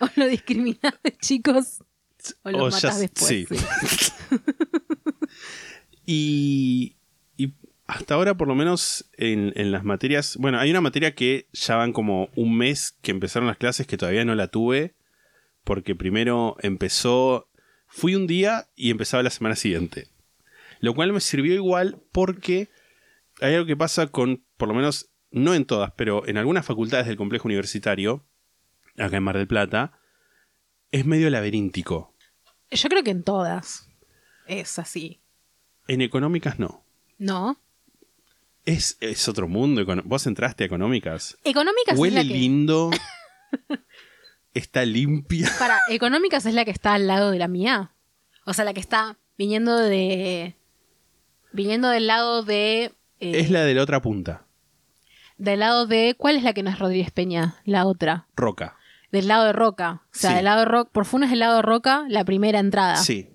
O 0.00 0.08
lo 0.16 0.26
discriminás 0.28 0.94
de 1.02 1.12
chicos 1.20 1.82
o 2.42 2.50
lo 2.50 2.64
O 2.64 2.68
ya- 2.68 2.76
matas 2.76 3.00
después. 3.00 3.28
sí. 3.28 3.46
sí. 3.50 4.12
Y, 6.06 6.96
y 7.36 7.52
hasta 7.86 8.14
ahora, 8.14 8.36
por 8.36 8.48
lo 8.48 8.54
menos 8.54 9.10
en, 9.16 9.52
en 9.56 9.72
las 9.72 9.84
materias, 9.84 10.36
bueno, 10.38 10.58
hay 10.58 10.70
una 10.70 10.80
materia 10.80 11.14
que 11.14 11.48
ya 11.52 11.76
van 11.76 11.92
como 11.92 12.30
un 12.36 12.56
mes 12.56 12.96
que 13.02 13.10
empezaron 13.10 13.48
las 13.48 13.58
clases 13.58 13.86
que 13.86 13.98
todavía 13.98 14.24
no 14.24 14.34
la 14.34 14.48
tuve, 14.48 14.94
porque 15.64 15.96
primero 15.96 16.56
empezó, 16.60 17.50
fui 17.88 18.14
un 18.14 18.26
día 18.26 18.68
y 18.76 18.90
empezaba 18.90 19.24
la 19.24 19.30
semana 19.30 19.56
siguiente. 19.56 20.08
Lo 20.78 20.94
cual 20.94 21.12
me 21.12 21.20
sirvió 21.20 21.54
igual 21.54 22.00
porque 22.12 22.68
hay 23.40 23.54
algo 23.54 23.66
que 23.66 23.76
pasa 23.76 24.06
con, 24.06 24.44
por 24.56 24.68
lo 24.68 24.74
menos, 24.74 25.10
no 25.30 25.54
en 25.54 25.64
todas, 25.64 25.92
pero 25.96 26.26
en 26.26 26.38
algunas 26.38 26.64
facultades 26.64 27.06
del 27.06 27.16
complejo 27.16 27.48
universitario, 27.48 28.24
acá 28.96 29.16
en 29.16 29.22
Mar 29.22 29.36
del 29.36 29.48
Plata, 29.48 29.98
es 30.90 31.04
medio 31.04 31.28
laberíntico. 31.30 32.14
Yo 32.70 32.88
creo 32.88 33.02
que 33.02 33.10
en 33.10 33.22
todas 33.22 33.88
es 34.46 34.78
así. 34.78 35.20
En 35.88 36.00
económicas 36.00 36.58
no. 36.58 36.82
¿No? 37.18 37.58
Es, 38.64 38.96
es 39.00 39.28
otro 39.28 39.46
mundo. 39.48 39.84
Vos 40.04 40.26
entraste 40.26 40.64
a 40.64 40.66
económicas. 40.66 41.38
Económicas 41.44 41.94
es 41.94 41.98
Huele 42.00 42.16
la 42.16 42.22
que. 42.22 42.28
lindo. 42.38 42.90
está 44.54 44.84
limpia. 44.84 45.50
Para, 45.58 45.78
económicas 45.90 46.46
es 46.46 46.54
la 46.54 46.64
que 46.64 46.70
está 46.70 46.94
al 46.94 47.06
lado 47.06 47.30
de 47.30 47.38
la 47.38 47.48
mía. 47.48 47.92
O 48.44 48.52
sea, 48.54 48.64
la 48.64 48.74
que 48.74 48.80
está 48.80 49.16
viniendo 49.38 49.76
de. 49.76 50.56
Viniendo 51.52 51.88
del 51.88 52.06
lado 52.06 52.42
de. 52.42 52.92
eh, 53.20 53.40
Es 53.40 53.50
la 53.50 53.64
de 53.64 53.74
la 53.74 53.82
otra 53.82 54.02
punta. 54.02 54.44
Del 55.38 55.60
lado 55.60 55.86
de. 55.86 56.14
¿Cuál 56.18 56.36
es 56.36 56.42
la 56.42 56.52
que 56.52 56.62
no 56.62 56.70
es 56.70 56.78
Rodríguez 56.78 57.10
Peña? 57.10 57.56
La 57.64 57.86
otra. 57.86 58.26
Roca. 58.36 58.76
Del 59.12 59.28
lado 59.28 59.44
de 59.44 59.52
Roca. 59.52 60.02
O 60.06 60.08
sea, 60.10 60.30
Sí. 60.30 60.36
del 60.36 60.44
lado 60.46 60.60
de 60.60 60.64
Roca. 60.66 60.90
Por 60.90 61.04
Funes 61.06 61.30
del 61.30 61.38
lado 61.38 61.56
de 61.56 61.62
Roca, 61.62 62.04
la 62.08 62.24
primera 62.24 62.58
entrada. 62.58 62.96
Sí. 62.96 63.30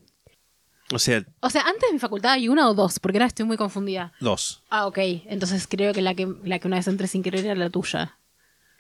O 0.93 0.99
sea, 0.99 1.23
O 1.39 1.49
sea, 1.49 1.61
antes 1.63 1.89
de 1.89 1.93
mi 1.93 1.99
facultad 1.99 2.31
hay 2.33 2.47
una 2.49 2.69
o 2.69 2.73
dos, 2.73 2.99
porque 2.99 3.17
ahora 3.17 3.27
estoy 3.27 3.45
muy 3.45 3.57
confundida. 3.57 4.11
dos. 4.19 4.63
Ah, 4.69 4.87
ok. 4.87 4.97
Entonces 5.27 5.67
creo 5.67 5.93
que 5.93 6.01
la 6.01 6.13
que, 6.15 6.27
la 6.43 6.59
que 6.59 6.67
una 6.67 6.77
vez 6.77 6.87
entré 6.87 7.07
sin 7.07 7.23
querer 7.23 7.45
era 7.45 7.55
la 7.55 7.69
tuya. 7.69 8.17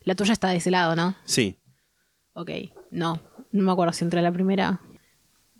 La 0.03 0.15
tuya 0.15 0.33
está 0.33 0.49
de 0.49 0.57
ese 0.57 0.71
lado, 0.71 0.95
¿no? 0.95 1.15
Sí. 1.25 1.57
Ok. 2.33 2.49
No. 2.91 3.21
No 3.51 3.63
me 3.63 3.71
acuerdo 3.71 3.93
si 3.93 4.03
entré 4.03 4.19
a 4.19 4.23
la 4.23 4.31
primera. 4.31 4.79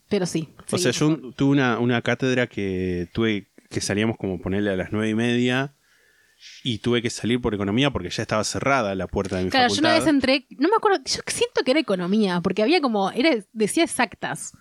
Pero 0.10 0.26
sí. 0.26 0.50
O 0.72 0.78
Sí, 0.78 0.84
sea, 0.84 0.92
por 0.92 1.00
yo 1.00 1.16
favor. 1.16 1.34
tuve 1.36 1.50
una, 1.52 1.80
una 1.80 2.02
cátedra 2.02 2.48
que 2.48 3.10
tuve 3.14 3.48
que 3.70 3.80
salíamos 3.82 4.18
como 4.18 4.42
ponerle 4.42 4.72
a 4.72 4.76
las 4.76 4.92
nueve 4.92 5.10
y 5.10 5.16
media 5.16 5.74
y 6.64 6.80
tuve 6.80 7.02
que 7.02 7.10
salir 7.10 7.40
por 7.40 7.54
economía 7.54 7.92
porque 7.92 8.10
ya 8.10 8.24
estaba 8.24 8.44
cerrada 8.44 8.96
la 8.96 9.08
puerta 9.08 9.38
de 9.38 9.46
mi 9.46 9.50
Claro, 9.52 9.68
yo 9.70 9.76
facultad. 9.76 9.92
una 9.92 10.00
vez 10.00 10.08
entré. 10.10 10.46
No 10.58 10.68
me 10.70 10.76
acuerdo. 10.76 10.98
Yo 11.06 11.22
siento 11.28 11.62
que 11.64 11.72
era 11.72 11.80
economía, 11.80 12.42
porque 12.42 12.64
había 12.64 12.82
como. 12.82 13.12
Era, 13.12 13.36
decía 13.54 13.84
exactas. 13.84 14.52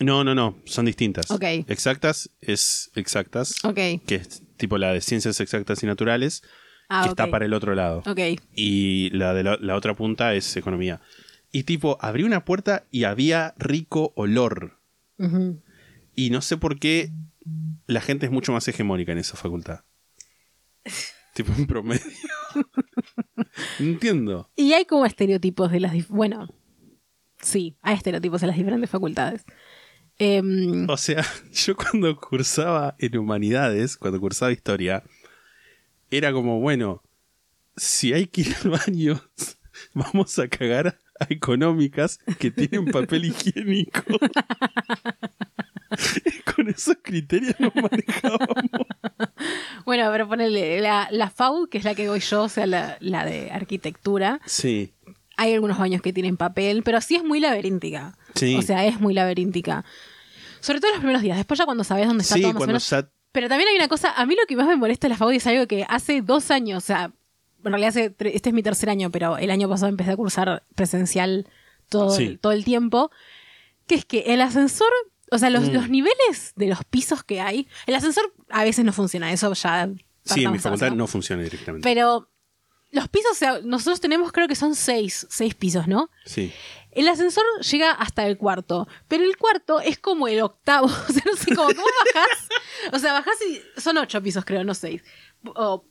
No, 0.00 0.24
no, 0.24 0.34
no, 0.34 0.58
son 0.64 0.86
distintas. 0.86 1.30
Ok. 1.30 1.44
Exactas 1.68 2.30
es 2.40 2.90
exactas, 2.94 3.54
Ok. 3.64 3.76
que 4.06 4.14
es 4.16 4.42
tipo 4.56 4.78
la 4.78 4.92
de 4.92 5.00
ciencias 5.00 5.38
exactas 5.40 5.82
y 5.82 5.86
naturales, 5.86 6.42
Ah, 6.88 7.02
que 7.04 7.10
está 7.10 7.30
para 7.30 7.46
el 7.46 7.54
otro 7.54 7.74
lado. 7.74 8.02
Ok. 8.06 8.18
y 8.54 9.08
la 9.10 9.32
de 9.34 9.42
la, 9.44 9.56
la 9.60 9.76
otra 9.76 9.94
punta 9.94 10.34
es 10.34 10.56
economía. 10.56 11.00
Y 11.50 11.62
tipo, 11.64 11.96
abrí 12.00 12.22
una 12.24 12.44
puerta 12.44 12.84
y 12.90 13.04
había 13.04 13.54
rico 13.58 14.12
olor. 14.16 14.78
Y 16.14 16.30
no 16.30 16.42
sé 16.42 16.56
por 16.56 16.78
qué 16.78 17.10
la 17.86 18.00
gente 18.00 18.26
es 18.26 18.32
mucho 18.32 18.52
más 18.52 18.66
hegemónica 18.68 19.12
en 19.12 19.18
esa 19.18 19.36
facultad. 19.36 19.80
tipo, 21.34 21.52
en 21.56 21.66
promedio. 21.66 22.02
entiendo. 23.78 24.50
Y 24.56 24.72
hay 24.72 24.84
como 24.84 25.06
estereotipos 25.06 25.70
de 25.70 25.80
las... 25.80 26.08
Bueno, 26.08 26.48
sí, 27.40 27.76
hay 27.82 27.94
estereotipos 27.96 28.40
de 28.40 28.46
las 28.48 28.56
diferentes 28.56 28.90
facultades. 28.90 29.44
Em, 30.24 30.88
O 30.88 30.96
sea, 30.96 31.24
yo 31.52 31.74
cuando 31.74 32.16
cursaba 32.16 32.94
en 33.00 33.18
humanidades, 33.18 33.96
cuando 33.96 34.20
cursaba 34.20 34.52
historia, 34.52 35.02
era 36.12 36.32
como, 36.32 36.60
bueno, 36.60 37.02
si 37.76 38.12
hay 38.12 38.28
que 38.28 38.42
ir 38.42 38.54
al 38.62 38.70
baño, 38.70 39.20
vamos 39.94 40.38
a 40.38 40.46
cagar 40.46 40.96
a 41.18 41.26
económicas 41.28 42.20
que 42.38 42.52
tienen 42.52 42.84
papel 42.86 43.24
higiénico. 43.24 44.02
Con 46.54 46.68
esos 46.68 46.96
criterios 47.02 47.58
nos 47.58 47.74
manejábamos. 47.74 48.48
bueno, 49.84 50.08
pero 50.12 50.28
ponele 50.28 50.80
la, 50.80 51.08
la 51.10 51.30
FAU, 51.30 51.66
que 51.66 51.78
es 51.78 51.84
la 51.84 51.96
que 51.96 52.08
voy 52.08 52.20
yo, 52.20 52.44
o 52.44 52.48
sea, 52.48 52.66
la, 52.66 52.96
la 53.00 53.24
de 53.24 53.50
arquitectura. 53.50 54.40
Sí, 54.46 54.92
Hay 55.36 55.52
algunos 55.52 55.78
baños 55.78 56.00
que 56.00 56.12
tienen 56.12 56.36
papel, 56.36 56.82
pero 56.84 57.00
sí 57.00 57.16
es 57.16 57.24
muy 57.24 57.40
laberíntica. 57.40 58.16
Sí. 58.34 58.54
O 58.56 58.62
sea, 58.62 58.86
es 58.86 59.00
muy 59.00 59.14
laberíntica. 59.14 59.84
Sobre 60.62 60.80
todo 60.80 60.90
los 60.92 61.00
primeros 61.00 61.20
días. 61.22 61.36
Después 61.36 61.58
ya 61.58 61.64
cuando 61.66 61.84
sabes 61.84 62.06
dónde 62.06 62.22
está 62.22 62.36
sí, 62.36 62.40
todo 62.42 62.52
más 62.52 62.56
o 62.56 62.58
cuando 62.58 62.72
menos. 62.72 62.88
ya... 62.90 63.08
Pero 63.32 63.48
también 63.48 63.68
hay 63.68 63.76
una 63.76 63.88
cosa, 63.88 64.12
a 64.12 64.26
mí 64.26 64.34
lo 64.34 64.46
que 64.46 64.56
más 64.56 64.66
me 64.66 64.76
molesta 64.76 65.06
de 65.06 65.10
la 65.10 65.16
FAU 65.16 65.30
es 65.30 65.46
algo 65.46 65.66
que 65.66 65.84
hace 65.88 66.20
dos 66.22 66.50
años, 66.50 66.82
o 66.82 66.86
sea, 66.86 67.12
en 67.64 67.70
realidad 67.72 67.88
hace 67.90 68.14
este 68.18 68.48
es 68.50 68.54
mi 68.54 68.62
tercer 68.62 68.90
año, 68.90 69.10
pero 69.10 69.38
el 69.38 69.50
año 69.50 69.68
pasado 69.68 69.88
empecé 69.88 70.10
a 70.12 70.16
cursar 70.16 70.64
presencial 70.74 71.46
todo, 71.88 72.10
Sí. 72.10 72.24
el, 72.24 72.38
todo 72.38 72.52
el 72.52 72.64
tiempo, 72.64 73.10
que 73.86 73.94
es 73.94 74.04
que 74.04 74.20
el 74.34 74.40
ascensor, 74.42 74.90
o 75.30 75.38
sea, 75.38 75.48
Mm. 75.48 75.72
los, 75.72 75.88
niveles 75.88 76.52
de 76.56 76.66
los 76.66 76.84
pisos 76.84 77.24
que 77.24 77.40
hay, 77.40 77.68
el 77.86 77.94
ascensor 77.94 78.32
a 78.50 78.64
veces 78.64 78.84
no 78.84 78.92
funciona, 78.92 79.32
eso 79.32 79.52
ya... 79.54 79.88
Sí, 80.24 80.44
en 80.44 80.52
mi 80.52 80.58
facultad 80.58 80.92
no 80.92 81.06
funciona 81.06 81.42
directamente. 81.42 81.82
Pero 81.88 82.28
los 82.92 83.08
pisos, 83.08 83.32
o 83.32 83.34
sea, 83.34 83.60
nosotros 83.64 84.00
tenemos 84.00 84.30
creo 84.32 84.46
que 84.48 84.54
son 84.54 84.74
seis, 84.74 85.26
seis 85.30 85.54
pisos, 85.54 85.88
¿no? 85.88 86.10
Sí. 86.24 86.52
El 86.92 87.08
ascensor 87.08 87.42
llega 87.68 87.90
hasta 87.92 88.26
el 88.26 88.36
cuarto, 88.36 88.86
pero 89.08 89.24
el 89.24 89.36
cuarto 89.38 89.80
es 89.80 89.98
como 89.98 90.28
el 90.28 90.40
octavo. 90.42 90.86
O 91.08 91.12
sea, 91.12 91.22
no 91.24 91.36
sé 91.36 91.54
cómo, 91.56 91.68
¿cómo 91.68 91.86
bajás? 92.14 92.48
O 92.92 92.98
sea, 92.98 93.12
bajás 93.14 93.34
y 93.48 93.80
son 93.80 93.96
ocho 93.98 94.22
pisos, 94.22 94.44
creo, 94.44 94.62
no 94.62 94.74
seis. 94.74 95.02
O 95.56 95.84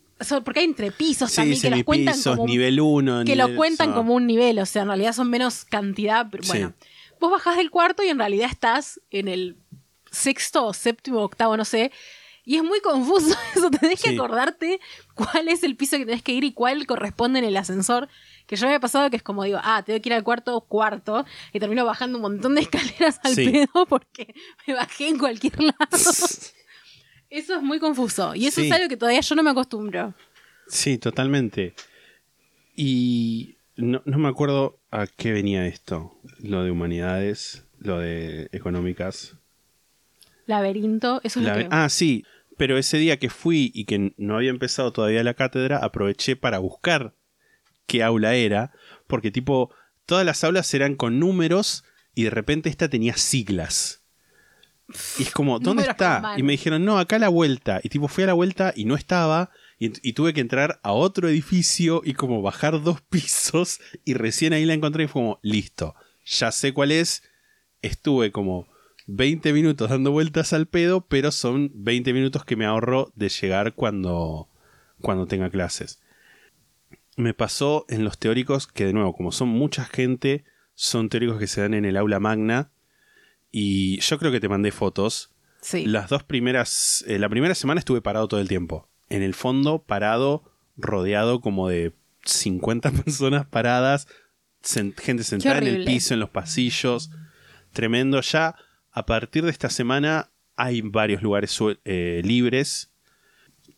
porque 0.45 0.59
hay 0.59 0.65
entrepisos 0.65 1.31
Sí, 1.31 1.37
también 1.37 1.59
que 1.59 1.69
los 1.71 1.83
cuentan 1.83 2.21
como 2.21 2.45
nivel 2.45 2.79
1. 2.79 3.23
que 3.25 3.35
lo 3.35 3.55
cuentan 3.55 3.91
como 3.93 4.13
un 4.13 4.27
nivel, 4.27 4.59
o 4.59 4.65
sea, 4.67 4.83
en 4.83 4.89
realidad 4.89 5.13
son 5.13 5.29
menos 5.31 5.65
cantidad, 5.65 6.27
pero 6.29 6.43
Sí. 6.43 6.49
bueno. 6.49 6.73
Vos 7.19 7.31
bajás 7.31 7.57
del 7.57 7.71
cuarto 7.71 8.03
y 8.03 8.09
en 8.09 8.19
realidad 8.19 8.47
estás 8.51 9.01
en 9.09 9.27
el 9.27 9.57
sexto 10.11 10.65
o 10.67 10.73
séptimo, 10.73 11.21
octavo, 11.21 11.57
no 11.57 11.65
sé. 11.65 11.91
Y 12.43 12.55
es 12.57 12.63
muy 12.63 12.79
confuso 12.81 13.35
eso, 13.55 13.69
tenés 13.69 14.01
que 14.01 14.09
Sí. 14.09 14.15
acordarte 14.15 14.79
cuál 15.15 15.47
es 15.47 15.63
el 15.63 15.75
piso 15.75 15.97
que 15.97 16.05
tenés 16.05 16.23
que 16.23 16.31
ir 16.33 16.43
y 16.43 16.53
cuál 16.53 16.85
corresponde 16.87 17.39
en 17.39 17.45
el 17.45 17.55
ascensor. 17.57 18.09
Que 18.47 18.55
yo 18.55 18.63
me 18.65 18.69
había 18.73 18.79
pasado 18.79 19.09
que 19.09 19.15
es 19.17 19.23
como 19.23 19.43
digo, 19.43 19.59
ah, 19.61 19.83
tengo 19.85 20.01
que 20.01 20.09
ir 20.09 20.13
al 20.13 20.23
cuarto 20.23 20.59
cuarto 20.61 21.25
y 21.53 21.59
termino 21.59 21.85
bajando 21.85 22.17
un 22.17 22.23
montón 22.23 22.55
de 22.55 22.61
escaleras 22.61 23.19
al 23.23 23.35
Sí. 23.35 23.49
pedo 23.51 23.85
porque 23.85 24.33
me 24.67 24.73
bajé 24.73 25.07
en 25.09 25.17
cualquier 25.19 25.61
lado. 25.61 25.77
eso 27.29 27.55
es 27.55 27.61
muy 27.61 27.79
confuso 27.79 28.35
y 28.35 28.47
eso 28.47 28.59
Sí. 28.61 28.67
es 28.67 28.73
algo 28.73 28.89
que 28.89 28.97
todavía 28.97 29.21
yo 29.21 29.35
no 29.35 29.43
me 29.43 29.51
acostumbro. 29.51 30.13
Sí, 30.67 30.97
totalmente. 30.97 31.75
Y 32.75 33.57
no, 33.75 34.01
no 34.05 34.17
me 34.17 34.27
acuerdo 34.29 34.79
a 34.91 35.07
qué 35.07 35.31
venía 35.31 35.65
esto. 35.67 36.17
Lo 36.39 36.63
de 36.63 36.71
humanidades, 36.71 37.65
lo 37.79 37.99
de 37.99 38.49
económicas. 38.51 39.35
Laberinto, 40.51 41.19
eso 41.23 41.39
es 41.39 41.45
La- 41.45 41.55
lo 41.55 41.59
que... 41.63 41.67
Ah, 41.71 41.89
sí. 41.89 42.23
Pero 42.57 42.77
ese 42.77 42.97
día 42.97 43.17
que 43.17 43.29
fui 43.31 43.71
y 43.73 43.85
que 43.85 44.13
no 44.17 44.35
había 44.35 44.51
empezado 44.51 44.93
todavía 44.93 45.23
la 45.23 45.33
cátedra, 45.33 45.77
aproveché 45.77 46.35
para 46.35 46.59
buscar 46.59 47.15
qué 47.87 48.03
aula 48.03 48.35
era. 48.35 48.71
Porque 49.07 49.31
tipo, 49.31 49.73
todas 50.05 50.25
las 50.25 50.43
aulas 50.43 50.71
eran 50.75 50.95
con 50.95 51.17
números 51.19 51.83
y 52.13 52.23
de 52.25 52.29
repente 52.29 52.69
esta 52.69 52.87
tenía 52.89 53.15
siglas. 53.17 54.03
Y 55.17 55.23
es 55.23 55.31
como, 55.31 55.53
¿dónde 55.59 55.83
Números 55.83 55.91
está? 55.91 56.35
Y 56.37 56.43
me 56.43 56.51
dijeron, 56.51 56.83
no, 56.83 56.99
acá 56.99 57.15
a 57.15 57.19
la 57.19 57.29
vuelta. 57.29 57.79
Y 57.81 57.89
tipo, 57.89 58.07
fui 58.09 58.25
a 58.25 58.27
la 58.27 58.33
vuelta 58.33 58.73
y 58.75 58.85
no 58.85 58.95
estaba. 58.95 59.49
Y, 59.79 59.93
y 60.07 60.13
tuve 60.13 60.33
que 60.33 60.41
entrar 60.41 60.79
a 60.83 60.91
otro 60.91 61.29
edificio 61.29 62.01
y 62.03 62.13
como 62.13 62.41
bajar 62.41 62.83
dos 62.83 63.01
pisos. 63.09 63.79
Y 64.05 64.13
recién 64.13 64.53
ahí 64.53 64.65
la 64.65 64.73
encontré 64.73 65.05
y 65.05 65.07
fue 65.07 65.21
como, 65.21 65.39
listo, 65.41 65.95
ya 66.25 66.51
sé 66.51 66.73
cuál 66.73 66.91
es. 66.91 67.23
Estuve 67.81 68.31
como 68.31 68.67
20 69.13 69.51
minutos 69.53 69.89
dando 69.89 70.11
vueltas 70.11 70.53
al 70.53 70.67
pedo, 70.67 71.01
pero 71.07 71.31
son 71.31 71.71
20 71.73 72.13
minutos 72.13 72.45
que 72.45 72.55
me 72.55 72.65
ahorro 72.65 73.11
de 73.15 73.29
llegar 73.29 73.73
cuando, 73.73 74.47
cuando 75.01 75.27
tenga 75.27 75.49
clases. 75.49 76.01
Me 77.17 77.33
pasó 77.33 77.85
en 77.89 78.03
los 78.03 78.17
teóricos 78.17 78.67
que, 78.67 78.85
de 78.85 78.93
nuevo, 78.93 79.13
como 79.13 79.31
son 79.31 79.49
mucha 79.49 79.83
gente, 79.85 80.45
son 80.75 81.09
teóricos 81.09 81.39
que 81.39 81.47
se 81.47 81.61
dan 81.61 81.73
en 81.73 81.85
el 81.85 81.97
aula 81.97 82.19
magna. 82.19 82.71
Y 83.51 83.99
yo 83.99 84.17
creo 84.17 84.31
que 84.31 84.39
te 84.39 84.47
mandé 84.49 84.71
fotos. 84.71 85.31
Sí. 85.61 85.85
Las 85.85 86.09
dos 86.09 86.23
primeras. 86.23 87.03
eh, 87.07 87.19
la 87.19 87.27
primera 87.29 87.53
semana 87.53 87.79
estuve 87.79 88.01
parado 88.01 88.27
todo 88.29 88.39
el 88.39 88.47
tiempo. 88.47 88.87
En 89.09 89.23
el 89.23 89.33
fondo, 89.33 89.83
parado, 89.83 90.43
rodeado 90.77 91.41
como 91.41 91.67
de 91.67 91.93
50 92.23 92.91
personas 93.03 93.45
paradas. 93.45 94.07
sen- 94.63 94.97
gente 94.97 95.23
sentada 95.25 95.57
en 95.57 95.67
el 95.67 95.83
piso, 95.85 96.13
en 96.13 96.21
los 96.21 96.29
pasillos. 96.29 97.11
Tremendo. 97.73 98.21
Ya 98.21 98.55
a 98.91 99.05
partir 99.05 99.43
de 99.43 99.51
esta 99.51 99.69
semana 99.69 100.29
hay 100.55 100.81
varios 100.81 101.21
lugares 101.21 101.57
eh, 101.85 102.21
libres. 102.23 102.91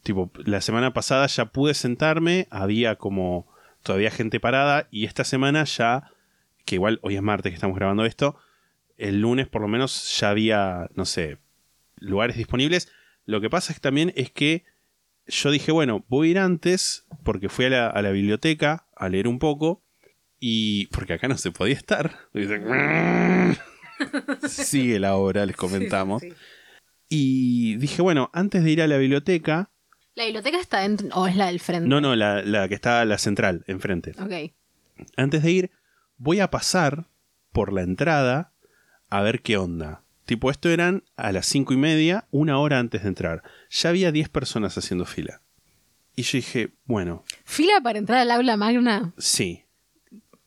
Tipo, 0.04 0.32
la 0.46 0.62
semana 0.62 0.94
pasada 0.94 1.28
ya 1.28 1.46
pude 1.46 1.74
sentarme. 1.74 2.48
Había 2.50 2.96
como 2.96 3.48
todavía 3.84 4.12
gente 4.12 4.40
parada. 4.40 4.88
Y 4.92 5.06
esta 5.06 5.24
semana 5.24 5.64
ya. 5.64 6.12
Que 6.66 6.76
igual 6.76 7.00
hoy 7.02 7.16
es 7.16 7.22
martes 7.22 7.52
que 7.52 7.56
estamos 7.56 7.76
grabando 7.76 8.06
esto 8.06 8.38
el 8.98 9.22
lunes 9.22 9.48
por 9.48 9.62
lo 9.62 9.68
menos 9.68 10.18
ya 10.20 10.30
había, 10.30 10.90
no 10.96 11.06
sé, 11.06 11.38
lugares 11.98 12.38
disponibles. 12.38 12.92
Lo 13.26 13.42
que 13.42 13.50
pasa 13.50 13.72
es 13.72 13.80
que 13.80 13.82
también 13.82 14.14
es 14.16 14.32
que 14.32 14.64
yo 15.28 15.52
dije, 15.52 15.72
bueno, 15.72 16.06
voy 16.08 16.30
a 16.30 16.32
ir 16.32 16.40
antes 16.40 17.06
porque 17.24 17.50
fui 17.50 17.66
a 17.66 17.70
la, 17.70 17.88
a 17.88 18.02
la 18.02 18.12
biblioteca 18.12 18.88
a 18.96 19.10
leer 19.10 19.28
un 19.28 19.40
poco 19.40 19.82
y 20.40 20.88
porque 20.88 21.14
acá 21.14 21.28
no 21.28 21.38
se 21.38 21.52
podía 21.52 21.76
estar. 21.76 22.18
Y 22.34 22.42
dice, 22.42 22.62
Sigue 24.48 25.00
la 25.00 25.16
obra, 25.16 25.46
les 25.46 25.56
comentamos. 25.56 26.24
Y 27.10 27.76
dije, 27.78 28.02
bueno, 28.02 28.30
antes 28.34 28.64
de 28.64 28.72
ir 28.72 28.82
a 28.82 28.88
la 28.88 28.98
biblioteca, 28.98 29.70
¿La 30.16 30.26
biblioteca 30.26 30.60
está 30.60 30.80
dentro 30.82 31.08
o 31.16 31.26
es 31.28 31.36
la 31.36 31.48
del 31.48 31.60
frente? 31.60 31.88
no, 31.90 32.00
no, 32.00 32.16
la, 32.16 32.44
la 32.44 32.68
que 32.68 32.76
está 32.76 33.04
la 33.06 33.18
central, 33.18 33.64
enfrente. 33.68 34.12
Ok. 34.20 34.54
antes 35.18 35.42
de 35.42 35.52
ir, 35.52 35.72
voy 36.18 36.40
a 36.40 36.52
pasar 36.52 37.08
por 37.52 37.74
la 37.74 37.82
entrada 37.82 38.54
a 39.10 39.22
ver 39.22 39.42
qué 39.42 39.58
onda. 39.58 40.04
Tipo, 40.26 40.52
esto 40.52 40.70
eran 40.70 41.04
a 41.18 41.32
las 41.32 41.48
cinco 41.48 41.74
y 41.74 41.78
media, 41.78 42.28
una 42.32 42.60
hora 42.60 42.78
antes 42.80 43.02
de 43.04 43.10
entrar. 43.10 43.42
Ya 43.70 43.90
había 43.90 44.12
10 44.12 44.30
personas 44.30 44.78
haciendo 44.78 45.06
fila. 45.06 45.42
Y 46.16 46.22
yo 46.22 46.38
dije, 46.38 46.74
bueno, 46.86 47.24
Fila 47.44 47.82
para 47.84 47.98
entrar 48.00 48.20
al 48.20 48.32
aula 48.32 48.56
magna. 48.56 49.14
sí. 49.18 49.63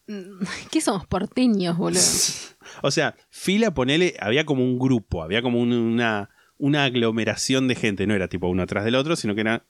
¿Qué 0.71 0.81
somos 0.81 1.07
porteños, 1.07 1.77
boludo? 1.77 2.01
O 2.83 2.91
sea, 2.91 3.15
fila, 3.31 3.73
ponele, 3.73 4.17
había 4.21 4.45
como 4.45 4.63
un 4.65 4.79
grupo, 4.79 5.23
había 5.23 5.41
como 5.41 5.61
un- 5.61 5.73
una, 5.73 6.31
una 6.59 6.85
aglomeración 6.85 7.69
de 7.69 7.75
gente. 7.77 8.07
No 8.07 8.15
era 8.15 8.29
tipo 8.29 8.49
uno 8.49 8.63
atrás 8.65 8.85
del 8.85 8.97
otro, 8.97 9.15
sino 9.17 9.35
que 9.35 9.41
era 9.43 9.65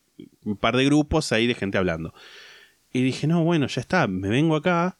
un 0.44 0.56
par 0.56 0.76
de 0.76 0.84
grupos 0.86 1.30
ahí 1.30 1.46
de 1.46 1.54
gente 1.54 1.76
hablando. 1.78 2.14
Y 2.92 3.02
dije, 3.02 3.26
no, 3.26 3.44
bueno, 3.44 3.66
ya 3.66 3.80
está, 3.82 4.06
me 4.08 4.28
vengo 4.28 4.56
acá. 4.56 4.98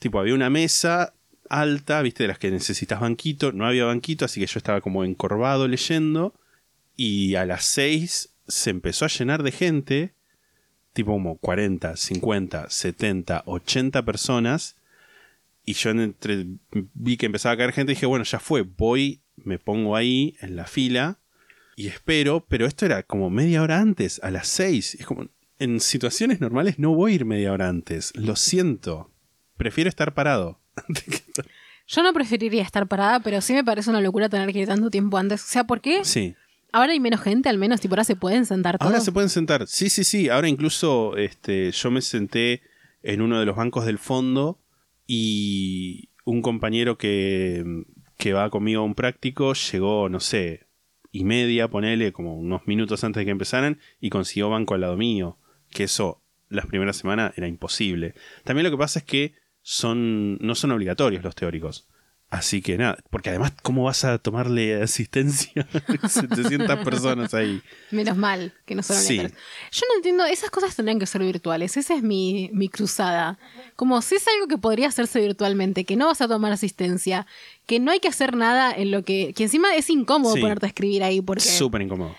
Tipo, 0.00 0.18
había 0.18 0.34
una 0.34 0.50
mesa 0.50 1.14
alta, 1.48 2.02
viste, 2.02 2.24
de 2.24 2.28
las 2.28 2.38
que 2.40 2.50
necesitas 2.50 3.00
banquito. 3.00 3.52
No 3.52 3.64
había 3.64 3.84
banquito, 3.84 4.24
así 4.24 4.40
que 4.40 4.46
yo 4.48 4.58
estaba 4.58 4.80
como 4.80 5.04
encorvado 5.04 5.68
leyendo. 5.68 6.34
Y 6.96 7.36
a 7.36 7.46
las 7.46 7.64
6 7.66 8.34
se 8.48 8.70
empezó 8.70 9.04
a 9.04 9.08
llenar 9.08 9.44
de 9.44 9.52
gente. 9.52 10.14
Tipo 10.96 11.12
como 11.12 11.36
40, 11.36 11.94
50, 11.94 12.70
70, 12.70 13.42
80 13.44 14.02
personas. 14.02 14.76
Y 15.62 15.74
yo 15.74 15.90
entre, 15.90 16.46
vi 16.94 17.18
que 17.18 17.26
empezaba 17.26 17.52
a 17.52 17.58
caer 17.58 17.72
gente 17.72 17.92
y 17.92 17.96
dije, 17.96 18.06
bueno, 18.06 18.24
ya 18.24 18.38
fue, 18.38 18.62
voy, 18.62 19.20
me 19.36 19.58
pongo 19.58 19.94
ahí 19.94 20.36
en 20.40 20.56
la 20.56 20.64
fila 20.64 21.18
y 21.76 21.88
espero, 21.88 22.46
pero 22.48 22.64
esto 22.64 22.86
era 22.86 23.02
como 23.02 23.28
media 23.28 23.60
hora 23.60 23.78
antes, 23.78 24.18
a 24.22 24.30
las 24.30 24.48
6. 24.48 24.94
Es 25.00 25.04
como, 25.04 25.28
en 25.58 25.80
situaciones 25.80 26.40
normales 26.40 26.78
no 26.78 26.94
voy 26.94 27.12
a 27.12 27.14
ir 27.16 27.24
media 27.26 27.52
hora 27.52 27.68
antes, 27.68 28.16
lo 28.16 28.34
siento. 28.34 29.10
Prefiero 29.58 29.90
estar 29.90 30.14
parado. 30.14 30.58
Yo 31.88 32.02
no 32.02 32.14
preferiría 32.14 32.62
estar 32.62 32.88
parada, 32.88 33.20
pero 33.20 33.42
sí 33.42 33.52
me 33.52 33.62
parece 33.62 33.90
una 33.90 34.00
locura 34.00 34.30
tener 34.30 34.50
que 34.54 34.60
ir 34.60 34.66
tanto 34.66 34.88
tiempo 34.88 35.18
antes. 35.18 35.44
O 35.44 35.46
sea, 35.46 35.64
¿por 35.64 35.82
qué? 35.82 36.02
Sí. 36.06 36.34
Ahora 36.76 36.92
hay 36.92 37.00
menos 37.00 37.22
gente, 37.22 37.48
al 37.48 37.56
menos, 37.56 37.80
tipo, 37.80 37.94
ahora 37.94 38.04
se 38.04 38.16
pueden 38.16 38.44
sentar 38.44 38.76
todos. 38.76 38.92
Ahora 38.92 39.02
se 39.02 39.10
pueden 39.10 39.30
sentar. 39.30 39.66
Sí, 39.66 39.88
sí, 39.88 40.04
sí. 40.04 40.28
Ahora 40.28 40.46
incluso 40.46 41.16
este, 41.16 41.72
yo 41.72 41.90
me 41.90 42.02
senté 42.02 42.60
en 43.02 43.22
uno 43.22 43.40
de 43.40 43.46
los 43.46 43.56
bancos 43.56 43.86
del 43.86 43.96
fondo 43.96 44.60
y 45.06 46.10
un 46.26 46.42
compañero 46.42 46.98
que, 46.98 47.64
que 48.18 48.34
va 48.34 48.50
conmigo 48.50 48.82
a 48.82 48.84
un 48.84 48.94
práctico 48.94 49.54
llegó, 49.54 50.10
no 50.10 50.20
sé, 50.20 50.66
y 51.10 51.24
media, 51.24 51.68
ponele, 51.68 52.12
como 52.12 52.36
unos 52.36 52.66
minutos 52.66 53.02
antes 53.04 53.22
de 53.22 53.24
que 53.24 53.30
empezaran 53.30 53.80
y 53.98 54.10
consiguió 54.10 54.50
banco 54.50 54.74
al 54.74 54.82
lado 54.82 54.98
mío. 54.98 55.38
Que 55.70 55.84
eso 55.84 56.20
las 56.50 56.66
primeras 56.66 56.98
semanas 56.98 57.32
era 57.38 57.48
imposible. 57.48 58.12
También 58.44 58.64
lo 58.64 58.70
que 58.70 58.76
pasa 58.76 58.98
es 58.98 59.06
que 59.06 59.32
son, 59.62 60.36
no 60.42 60.54
son 60.54 60.72
obligatorios 60.72 61.24
los 61.24 61.34
teóricos. 61.34 61.88
Así 62.28 62.60
que 62.60 62.76
nada, 62.76 62.98
porque 63.10 63.30
además, 63.30 63.52
¿cómo 63.62 63.84
vas 63.84 64.04
a 64.04 64.18
tomarle 64.18 64.82
asistencia 64.82 65.66
a 66.02 66.08
700 66.08 66.78
personas 66.80 67.32
ahí? 67.34 67.62
Menos 67.92 68.16
mal 68.16 68.52
que 68.64 68.74
no 68.74 68.82
son 68.82 68.96
Sí. 68.96 69.16
Yo 69.18 69.82
no 69.88 69.96
entiendo, 69.96 70.24
esas 70.24 70.50
cosas 70.50 70.74
tendrían 70.74 70.98
que 70.98 71.06
ser 71.06 71.22
virtuales. 71.22 71.76
Esa 71.76 71.94
es 71.94 72.02
mi, 72.02 72.50
mi 72.52 72.68
cruzada. 72.68 73.38
Como 73.76 74.02
si 74.02 74.16
es 74.16 74.26
algo 74.26 74.48
que 74.48 74.58
podría 74.58 74.88
hacerse 74.88 75.20
virtualmente, 75.20 75.84
que 75.84 75.94
no 75.94 76.06
vas 76.06 76.20
a 76.20 76.26
tomar 76.26 76.50
asistencia, 76.52 77.26
que 77.64 77.78
no 77.78 77.92
hay 77.92 78.00
que 78.00 78.08
hacer 78.08 78.34
nada 78.36 78.72
en 78.72 78.90
lo 78.90 79.04
que. 79.04 79.32
que 79.34 79.44
encima 79.44 79.76
es 79.76 79.88
incómodo 79.88 80.34
Sí. 80.34 80.40
ponerte 80.40 80.66
a 80.66 80.68
escribir 80.68 81.04
ahí 81.04 81.20
porque. 81.20 81.44
Súper 81.44 81.82
incómodo. 81.82 82.16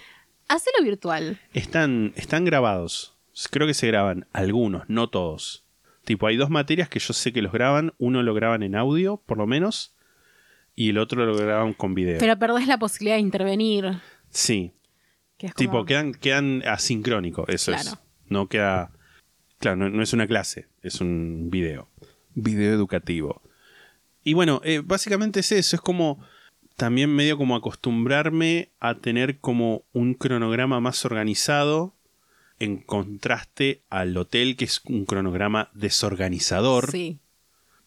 Hacelo 0.47 0.77
virtual. 0.85 1.37
Están, 1.53 2.13
están 2.15 2.45
grabados. 2.45 3.13
Creo 3.51 3.67
que 3.67 3.73
se 3.73 3.87
graban 3.87 4.25
algunos, 4.31 4.83
no 4.87 5.09
todos. 5.09 5.65
Tipo, 6.05 6.27
hay 6.27 6.37
dos 6.37 6.49
materias 6.49 6.87
que 6.87 6.99
yo 6.99 7.13
sé 7.13 7.33
que 7.33 7.41
los 7.41 7.51
graban. 7.51 7.93
Uno 7.97 8.23
lo 8.23 8.33
graban 8.33 8.63
en 8.63 8.75
audio, 8.75 9.21
por 9.25 9.37
lo 9.37 9.45
menos. 9.45 9.93
Y 10.79 10.89
el 10.89 10.99
otro 10.99 11.25
lo 11.25 11.35
graban 11.35 11.73
con 11.73 11.95
video. 11.95 12.19
Pero 12.19 12.37
perdés 12.37 12.67
la 12.67 12.77
posibilidad 12.77 13.15
de 13.15 13.21
intervenir. 13.21 13.99
sí. 14.29 14.71
Que 15.37 15.47
es 15.47 15.53
Tipo, 15.53 15.85
quedan, 15.85 16.13
quedan 16.13 16.63
asincrónicos, 16.65 17.47
eso 17.49 17.71
es. 17.71 17.83
Claro. 17.83 17.99
No 18.27 18.47
queda. 18.47 18.91
Claro, 19.59 19.77
no, 19.77 19.89
no 19.89 20.01
es 20.01 20.11
una 20.13 20.25
clase, 20.25 20.67
es 20.81 20.99
un 20.99 21.49
video. 21.51 21.89
Video 22.33 22.73
educativo. 22.73 23.43
Y 24.23 24.33
bueno, 24.33 24.61
eh, 24.63 24.81
básicamente 24.83 25.41
es 25.41 25.51
eso. 25.51 25.75
Es 25.75 25.81
como. 25.81 26.23
También 26.75 27.13
medio 27.15 27.37
como 27.37 27.55
acostumbrarme 27.55 28.69
a 28.79 28.95
tener 28.95 29.39
como 29.39 29.83
un 29.93 30.13
cronograma 30.15 30.79
más 30.79 31.05
organizado. 31.05 31.95
En 32.59 32.77
contraste 32.77 33.83
al 33.89 34.17
hotel, 34.17 34.55
que 34.55 34.65
es 34.65 34.81
un 34.85 35.05
cronograma 35.05 35.69
desorganizador. 35.75 36.89
Sí. 36.91 37.19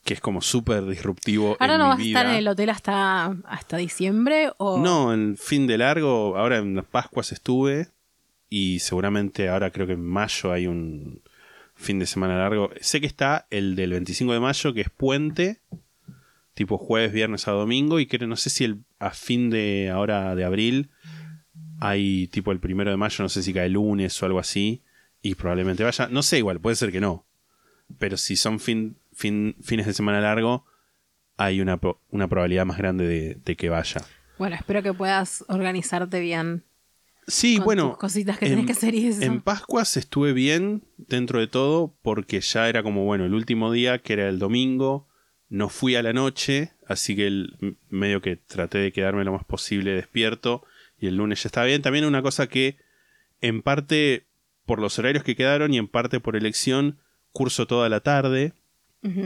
Que 0.05 0.15
es 0.15 0.21
como 0.21 0.41
súper 0.41 0.87
disruptivo. 0.87 1.57
Ahora 1.61 1.75
en 1.75 1.81
no 1.81 1.85
mi 1.85 1.91
vas 1.91 1.99
a 1.99 2.03
estar 2.03 2.27
en 2.27 2.35
el 2.37 2.49
hotel 2.49 2.71
hasta, 2.71 3.37
hasta 3.45 3.77
diciembre 3.77 4.51
o. 4.57 4.79
No, 4.79 5.13
en 5.13 5.37
fin 5.37 5.67
de 5.67 5.79
largo, 5.79 6.37
ahora 6.37 6.59
en 6.59 6.77
las 6.77 6.87
Pascuas 6.87 7.33
estuve 7.33 7.89
y 8.49 8.81
seguramente 8.81 9.49
ahora 9.49 9.71
creo 9.71 9.87
que 9.87 9.93
en 9.93 10.05
mayo 10.05 10.53
hay 10.53 10.67
un 10.67 11.23
fin 11.77 11.99
de 11.99 12.07
semana 12.07 12.37
largo. 12.37 12.71
Sé 12.81 13.01
que 13.01 13.07
está 13.07 13.47
el 13.51 13.77
del 13.77 13.91
25 13.93 14.33
de 14.33 14.41
mayo, 14.41 14.75
que 14.75 14.83
es 14.83 14.91
puente, 14.91 15.61
tipo 16.55 16.77
jueves, 16.77 17.13
viernes 17.13 17.49
a 17.49 17.53
domingo, 17.53 18.01
y 18.01 18.07
creo, 18.07 18.29
no 18.29 18.37
sé 18.37 18.51
si 18.51 18.65
el, 18.65 18.85
a 18.99 19.11
fin 19.11 19.51
de 19.51 19.91
ahora 19.91 20.35
de 20.35 20.45
abril 20.45 20.91
hay 21.81 22.27
tipo 22.29 22.53
el 22.53 22.61
primero 22.61 22.91
de 22.91 22.97
mayo, 22.99 23.23
no 23.23 23.29
sé 23.29 23.43
si 23.43 23.55
cae 23.55 23.71
lunes 23.71 24.23
o 24.23 24.27
algo 24.27 24.39
así, 24.39 24.83
y 25.23 25.35
probablemente 25.37 25.85
vaya. 25.85 26.09
No 26.09 26.23
sé, 26.23 26.39
igual, 26.39 26.61
puede 26.61 26.77
ser 26.77 26.93
que 26.93 27.01
no. 27.01 27.27
Pero 27.99 28.17
si 28.17 28.37
son 28.37 28.61
fin, 28.61 28.97
fin, 29.21 29.55
fines 29.63 29.87
de 29.87 29.93
semana 29.93 30.21
largo, 30.21 30.65
hay 31.37 31.61
una, 31.61 31.79
una 32.11 32.27
probabilidad 32.29 32.65
más 32.67 32.79
grande 32.79 33.07
de, 33.07 33.35
de 33.45 33.57
que 33.57 33.69
vaya. 33.69 34.01
Bueno, 34.39 34.57
espero 34.57 34.83
que 34.83 34.93
puedas 34.95 35.45
organizarte 35.49 36.19
bien. 36.21 36.65
Sí, 37.27 37.57
con 37.59 37.65
bueno. 37.67 37.89
tus 37.91 37.99
cositas 37.99 38.39
que 38.39 38.47
tenés 38.49 38.67
que 38.67 38.73
hacer 38.73 38.95
y 38.95 39.07
eso. 39.07 39.23
En 39.23 39.41
Pascuas 39.43 39.97
estuve 39.97 40.33
bien 40.33 40.83
dentro 40.97 41.39
de 41.39 41.47
todo 41.47 41.95
porque 42.03 42.41
ya 42.41 42.69
era 42.69 42.83
como, 42.83 43.05
bueno, 43.05 43.25
el 43.27 43.35
último 43.35 43.71
día, 43.71 43.99
que 43.99 44.15
era 44.15 44.29
el 44.29 44.39
domingo, 44.39 45.07
no 45.49 45.69
fui 45.69 45.95
a 45.97 46.03
la 46.03 46.13
noche, 46.13 46.73
así 46.89 47.15
que 47.15 47.27
el- 47.27 47.77
medio 47.91 48.21
que 48.23 48.37
traté 48.37 48.79
de 48.79 48.93
quedarme 48.93 49.25
lo 49.25 49.33
más 49.33 49.45
posible 49.45 49.93
despierto 49.93 50.65
y 50.99 51.07
el 51.07 51.17
lunes 51.17 51.43
ya 51.43 51.49
estaba 51.49 51.67
bien. 51.67 51.83
También 51.83 52.05
una 52.07 52.23
cosa 52.23 52.49
que 52.49 52.79
en 53.41 53.63
parte 53.63 54.25
por 54.67 54.81
los 54.81 54.99
horarios 54.99 55.23
que 55.25 55.37
quedaron 55.37 55.73
y 55.75 55.79
en 55.79 55.89
parte 55.89 56.21
por 56.21 56.35
elección 56.37 56.99
curso 57.33 57.67
toda 57.67 57.89
la 57.89 58.01
tarde 58.01 58.55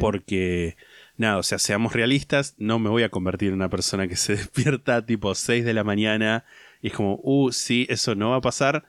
porque 0.00 0.76
nada, 1.16 1.38
o 1.38 1.42
sea, 1.42 1.58
seamos 1.58 1.92
realistas, 1.92 2.54
no 2.58 2.78
me 2.78 2.90
voy 2.90 3.02
a 3.02 3.08
convertir 3.08 3.48
en 3.48 3.54
una 3.54 3.70
persona 3.70 4.08
que 4.08 4.16
se 4.16 4.36
despierta 4.36 5.04
tipo 5.04 5.34
6 5.34 5.64
de 5.64 5.74
la 5.74 5.84
mañana 5.84 6.44
y 6.80 6.88
es 6.88 6.92
como, 6.92 7.18
uh, 7.22 7.50
sí, 7.50 7.86
eso 7.88 8.14
no 8.14 8.30
va 8.30 8.36
a 8.36 8.40
pasar 8.40 8.84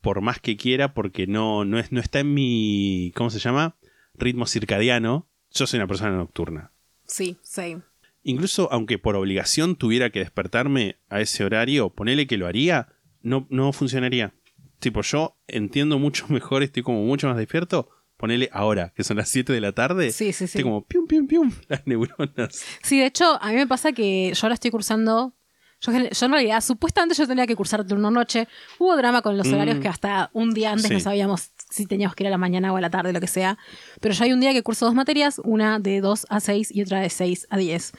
por 0.00 0.20
más 0.20 0.38
que 0.38 0.56
quiera 0.56 0.94
porque 0.94 1.26
no, 1.26 1.64
no, 1.64 1.78
es, 1.78 1.92
no 1.92 2.00
está 2.00 2.20
en 2.20 2.34
mi, 2.34 3.12
¿cómo 3.14 3.30
se 3.30 3.38
llama? 3.38 3.76
Ritmo 4.14 4.46
circadiano. 4.46 5.28
Yo 5.50 5.66
soy 5.66 5.78
una 5.78 5.86
persona 5.86 6.16
nocturna. 6.16 6.72
Sí, 7.06 7.38
sí. 7.42 7.78
Incluso 8.22 8.68
aunque 8.70 8.98
por 8.98 9.16
obligación 9.16 9.76
tuviera 9.76 10.10
que 10.10 10.18
despertarme 10.18 10.98
a 11.08 11.20
ese 11.20 11.44
horario, 11.44 11.90
ponele 11.90 12.26
que 12.26 12.36
lo 12.36 12.46
haría, 12.46 12.88
no, 13.22 13.46
no 13.50 13.72
funcionaría. 13.72 14.34
Tipo, 14.78 15.02
yo 15.02 15.36
entiendo 15.46 15.98
mucho 15.98 16.26
mejor, 16.28 16.62
estoy 16.62 16.82
como 16.82 17.02
mucho 17.04 17.28
más 17.28 17.36
despierto. 17.36 17.90
Ponele 18.18 18.50
ahora, 18.52 18.92
que 18.94 19.04
son 19.04 19.16
las 19.16 19.28
7 19.30 19.52
de 19.52 19.60
la 19.62 19.72
tarde. 19.72 20.10
Sí, 20.10 20.26
sí, 20.32 20.38
sí. 20.38 20.44
Estoy 20.44 20.64
como 20.64 20.84
pium, 20.84 21.06
pium, 21.06 21.26
pium, 21.26 21.52
las 21.68 21.86
neuronas. 21.86 22.62
Sí, 22.82 22.98
de 22.98 23.06
hecho, 23.06 23.38
a 23.40 23.48
mí 23.48 23.54
me 23.54 23.66
pasa 23.66 23.92
que 23.92 24.32
yo 24.34 24.40
ahora 24.42 24.54
estoy 24.54 24.70
cursando. 24.70 25.34
Yo, 25.80 25.92
yo 25.92 26.26
en 26.26 26.32
realidad, 26.32 26.60
supuestamente 26.60 27.14
yo 27.14 27.26
tenía 27.28 27.46
que 27.46 27.54
cursar 27.54 27.86
turno 27.86 28.10
noche. 28.10 28.48
Hubo 28.80 28.96
drama 28.96 29.22
con 29.22 29.36
los 29.38 29.46
Mm. 29.46 29.54
horarios 29.54 29.78
que 29.78 29.86
hasta 29.86 30.28
un 30.32 30.52
día 30.52 30.72
antes 30.72 30.88
Sí. 30.88 30.94
no 30.94 30.98
sabíamos 31.00 31.52
si 31.70 31.86
teníamos 31.86 32.16
que 32.16 32.24
ir 32.24 32.28
a 32.28 32.30
la 32.30 32.38
mañana 32.38 32.72
o 32.72 32.76
a 32.76 32.80
la 32.80 32.90
tarde, 32.90 33.12
lo 33.12 33.20
que 33.20 33.28
sea. 33.28 33.56
Pero 34.00 34.12
ya 34.12 34.24
hay 34.24 34.32
un 34.32 34.40
día 34.40 34.52
que 34.52 34.64
curso 34.64 34.86
dos 34.86 34.94
materias, 34.96 35.40
una 35.44 35.78
de 35.78 36.00
2 36.00 36.26
a 36.28 36.40
6 36.40 36.70
y 36.74 36.82
otra 36.82 36.98
de 37.00 37.10
6 37.10 37.46
a 37.50 37.56
10. 37.56 37.92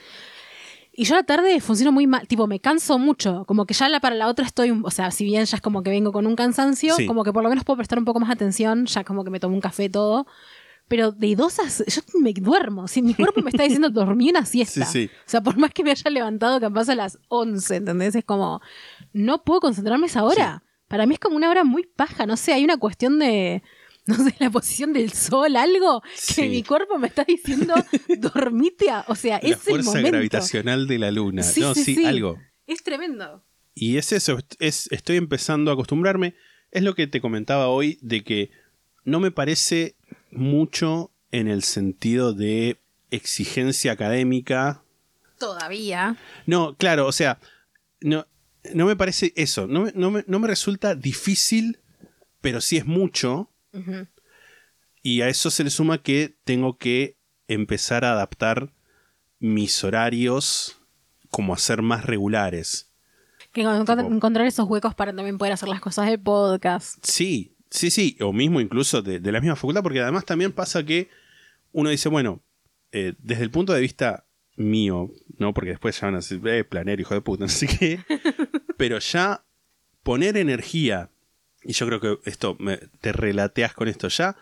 Y 1.00 1.06
yo 1.06 1.16
a 1.16 1.20
la 1.20 1.24
tarde 1.24 1.62
funciono 1.62 1.94
muy 1.94 2.08
mal, 2.08 2.28
tipo, 2.28 2.46
me 2.46 2.60
canso 2.60 3.00
mucho, 3.00 3.46
como 3.46 3.66
que 3.66 3.74
ya 3.74 3.88
la 3.88 4.02
para 4.02 4.16
la 4.16 4.28
otra 4.28 4.46
estoy, 4.46 4.72
o 4.84 4.92
sea, 4.92 5.12
si 5.12 5.24
bien 5.24 5.46
ya 5.46 5.56
es 5.56 5.62
como 5.62 5.82
que 5.82 5.90
vengo 5.90 6.12
con 6.12 6.28
un 6.28 6.36
cansancio, 6.36 6.94
Sí. 6.96 7.06
como 7.06 7.24
que 7.24 7.32
por 7.32 7.42
lo 7.42 7.48
menos 7.48 7.64
puedo 7.64 7.78
prestar 7.78 8.00
un 8.00 8.04
poco 8.04 8.20
más 8.20 8.30
atención, 8.30 8.86
ya 8.86 9.06
como 9.06 9.24
que 9.24 9.30
me 9.30 9.40
tomo 9.40 9.56
un 9.56 9.62
café 9.62 9.88
todo, 9.90 10.28
pero 10.90 11.14
de 11.14 11.38
dos 11.38 11.58
a... 11.60 11.64
Yo 11.88 12.02
me 12.20 12.34
duermo, 12.34 12.90
si 12.90 13.02
mi 13.02 13.14
cuerpo 13.14 13.40
me 13.42 13.50
está 13.50 13.64
diciendo 13.64 13.90
dormí 13.92 14.30
una 14.30 14.46
siesta. 14.46 14.84
Sí, 14.86 15.08
sí. 15.08 15.12
O 15.20 15.30
sea, 15.30 15.42
por 15.42 15.56
más 15.58 15.72
que 15.72 15.86
me 15.86 15.92
haya 15.92 16.10
levantado 16.10 16.60
capaz 16.60 16.90
a 16.90 16.96
las 16.96 17.18
11, 17.30 17.78
¿entendés? 17.78 18.16
Es 18.16 18.26
como, 18.26 18.60
no 19.14 19.46
puedo 19.46 19.62
concentrarme 19.62 20.08
esa 20.08 20.26
hora. 20.26 20.64
Para 20.90 21.06
mí 21.06 21.14
es 21.14 21.20
como 21.22 21.38
una 21.38 21.50
hora 21.50 21.64
muy 21.64 21.84
paja, 21.86 22.26
no 22.26 22.36
sé, 22.36 22.52
hay 22.52 22.66
una 22.66 22.76
cuestión 22.76 23.20
de, 23.20 23.64
no 24.10 24.24
sé, 24.24 24.36
la 24.40 24.50
posición 24.50 24.94
del 24.94 25.12
sol, 25.14 25.56
algo 25.56 26.02
Sí. 26.16 26.36
que 26.36 26.50
mi 26.50 26.64
cuerpo 26.64 26.98
me 26.98 27.08
está 27.08 27.24
diciendo, 27.24 27.74
dormite, 28.18 28.90
a-". 28.90 29.06
o 29.08 29.16
sea, 29.16 29.40
La 29.42 29.50
es 29.50 29.56
el 29.68 29.74
fuerza 29.74 29.90
momento. 29.92 30.10
gravitacional 30.12 30.88
de 30.88 31.00
la 31.00 31.12
luna. 31.12 31.44
Sí, 31.44 31.62
no, 31.62 31.74
sí, 31.76 31.96
sí, 31.96 32.06
algo. 32.06 32.38
Es 32.68 32.84
tremendo. 32.84 33.44
Y 33.76 33.98
es 33.98 34.12
eso, 34.12 34.38
es, 34.60 34.88
estoy 34.92 35.16
empezando 35.18 35.72
a 35.72 35.74
acostumbrarme. 35.76 36.36
Es 36.72 36.84
lo 36.84 36.94
que 36.96 37.08
te 37.08 37.22
comentaba 37.22 37.68
hoy, 37.70 37.98
de 38.02 38.24
que 38.24 38.52
no 39.06 39.20
me 39.20 39.32
parece 39.32 39.96
mucho 40.32 41.12
en 41.32 41.48
el 41.48 41.64
sentido 41.64 42.34
de 42.34 42.78
exigencia 43.12 43.92
académica. 43.94 44.84
Todavía. 45.40 46.18
No, 46.46 46.76
claro, 46.76 47.08
o 47.08 47.12
sea, 47.12 47.40
no, 48.02 48.28
no 48.74 48.86
me 48.86 48.96
parece 48.96 49.32
eso. 49.36 49.66
No 49.68 49.88
no 49.96 50.12
me- 50.12 50.24
no 50.28 50.40
me 50.40 50.48
resulta 50.48 50.94
difícil, 50.96 51.80
pero 52.42 52.62
sí 52.62 52.78
es 52.78 52.86
mucho. 52.86 53.50
Y 55.02 55.22
a 55.22 55.30
eso 55.30 55.50
se 55.50 55.64
le 55.64 55.70
suma 55.70 56.02
que 56.02 56.36
tengo 56.44 56.78
que 56.78 57.18
empezar 57.48 58.06
a 58.06 58.12
adaptar 58.12 58.72
mis 59.40 59.84
horarios 59.84 60.78
como 61.30 61.54
a 61.54 61.58
ser 61.58 61.82
más 61.82 62.06
regulares. 62.06 62.92
Que 63.54 63.64
Tipo- 63.64 64.00
encontrar 64.14 64.46
esos 64.46 64.68
huecos 64.68 64.94
para 64.94 65.14
también 65.14 65.38
poder 65.38 65.54
hacer 65.54 65.70
las 65.70 65.80
cosas 65.82 66.08
de 66.10 66.18
podcast. 66.20 66.98
Sí, 67.04 67.56
sí, 67.70 67.90
sí, 67.90 68.18
o 68.22 68.34
mismo 68.34 68.62
incluso 68.62 69.02
de, 69.02 69.20
de 69.20 69.32
la 69.32 69.40
misma 69.42 69.56
facultad, 69.56 69.82
porque 69.82 70.02
además 70.02 70.26
también 70.26 70.52
pasa 70.52 70.84
que 70.86 71.10
uno 71.72 71.90
dice, 71.90 72.10
bueno, 72.10 72.42
eh, 72.92 73.14
desde 73.20 73.44
el 73.44 73.52
punto 73.52 73.74
de 73.74 73.82
vista 73.82 74.26
mío, 74.56 75.12
¿no? 75.38 75.54
Porque 75.54 75.72
después 75.72 76.00
ya 76.00 76.08
van 76.08 76.16
a 76.16 76.18
decir, 76.18 76.42
eh, 76.48 76.64
planero, 76.64 77.02
hijo 77.02 77.14
de 77.14 77.22
puta, 77.22 77.44
no 77.46 77.50
sé 77.50 77.68
qué. 77.68 78.04
pero 78.78 79.00
ya 79.00 79.44
poner 80.04 80.38
energía, 80.38 81.10
y 81.64 81.74
yo 81.74 81.86
creo 81.88 82.00
que 82.00 82.18
esto, 82.30 82.56
me- 82.60 82.78
te 83.02 83.12
relateas 83.12 83.74
con 83.74 83.88
esto 83.88 84.08
ya, 84.08 84.36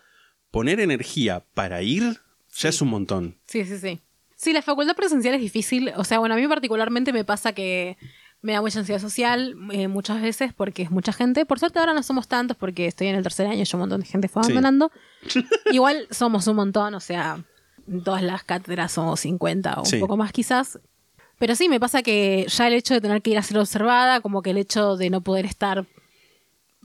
poner 0.51 0.79
energía 0.79 1.43
para 1.53 1.81
ir 1.81 2.19
ya 2.55 2.69
es 2.69 2.81
un 2.81 2.89
montón. 2.89 3.37
Sí, 3.47 3.65
sí, 3.65 3.77
sí. 3.77 3.99
Sí, 4.35 4.53
la 4.53 4.61
facultad 4.61 4.95
presencial 4.95 5.33
es 5.35 5.41
difícil. 5.41 5.91
O 5.97 6.03
sea, 6.03 6.19
bueno, 6.19 6.35
a 6.35 6.37
mí 6.37 6.47
particularmente 6.47 7.11
me 7.13 7.23
pasa 7.25 7.53
que 7.53 7.97
me 8.41 8.53
da 8.53 8.61
mucha 8.61 8.79
ansiedad 8.79 9.01
social 9.01 9.55
eh, 9.71 9.87
muchas 9.87 10.21
veces 10.21 10.53
porque 10.53 10.83
es 10.83 10.91
mucha 10.91 11.11
gente. 11.11 11.45
Por 11.45 11.59
suerte 11.59 11.79
ahora 11.79 11.93
no 11.93 12.03
somos 12.03 12.27
tantos 12.27 12.55
porque 12.55 12.85
estoy 12.85 13.07
en 13.07 13.15
el 13.15 13.23
tercer 13.23 13.47
año 13.47 13.63
y 13.63 13.67
un 13.75 13.79
montón 13.79 14.01
de 14.01 14.05
gente 14.07 14.27
fue 14.27 14.43
Sí. 14.43 14.51
abandonando. 14.51 14.91
Igual 15.71 16.07
somos 16.11 16.45
un 16.47 16.55
montón, 16.55 16.93
o 16.95 16.99
sea, 16.99 17.43
en 17.87 18.03
todas 18.03 18.21
las 18.21 18.43
cátedras 18.43 18.91
somos 18.91 19.19
50 19.21 19.73
o 19.81 19.83
un 19.91 19.99
poco 19.99 20.17
más 20.17 20.31
quizás. 20.31 20.79
Pero 21.39 21.55
sí, 21.55 21.67
me 21.69 21.79
pasa 21.79 22.01
que 22.03 22.45
ya 22.47 22.67
el 22.67 22.73
hecho 22.73 22.93
de 22.93 23.01
tener 23.01 23.21
que 23.21 23.31
ir 23.31 23.37
a 23.37 23.43
ser 23.43 23.57
observada, 23.59 24.21
como 24.21 24.41
que 24.41 24.51
el 24.51 24.57
hecho 24.57 24.97
de 24.97 25.09
no 25.09 25.21
poder 25.21 25.45
estar 25.45 25.85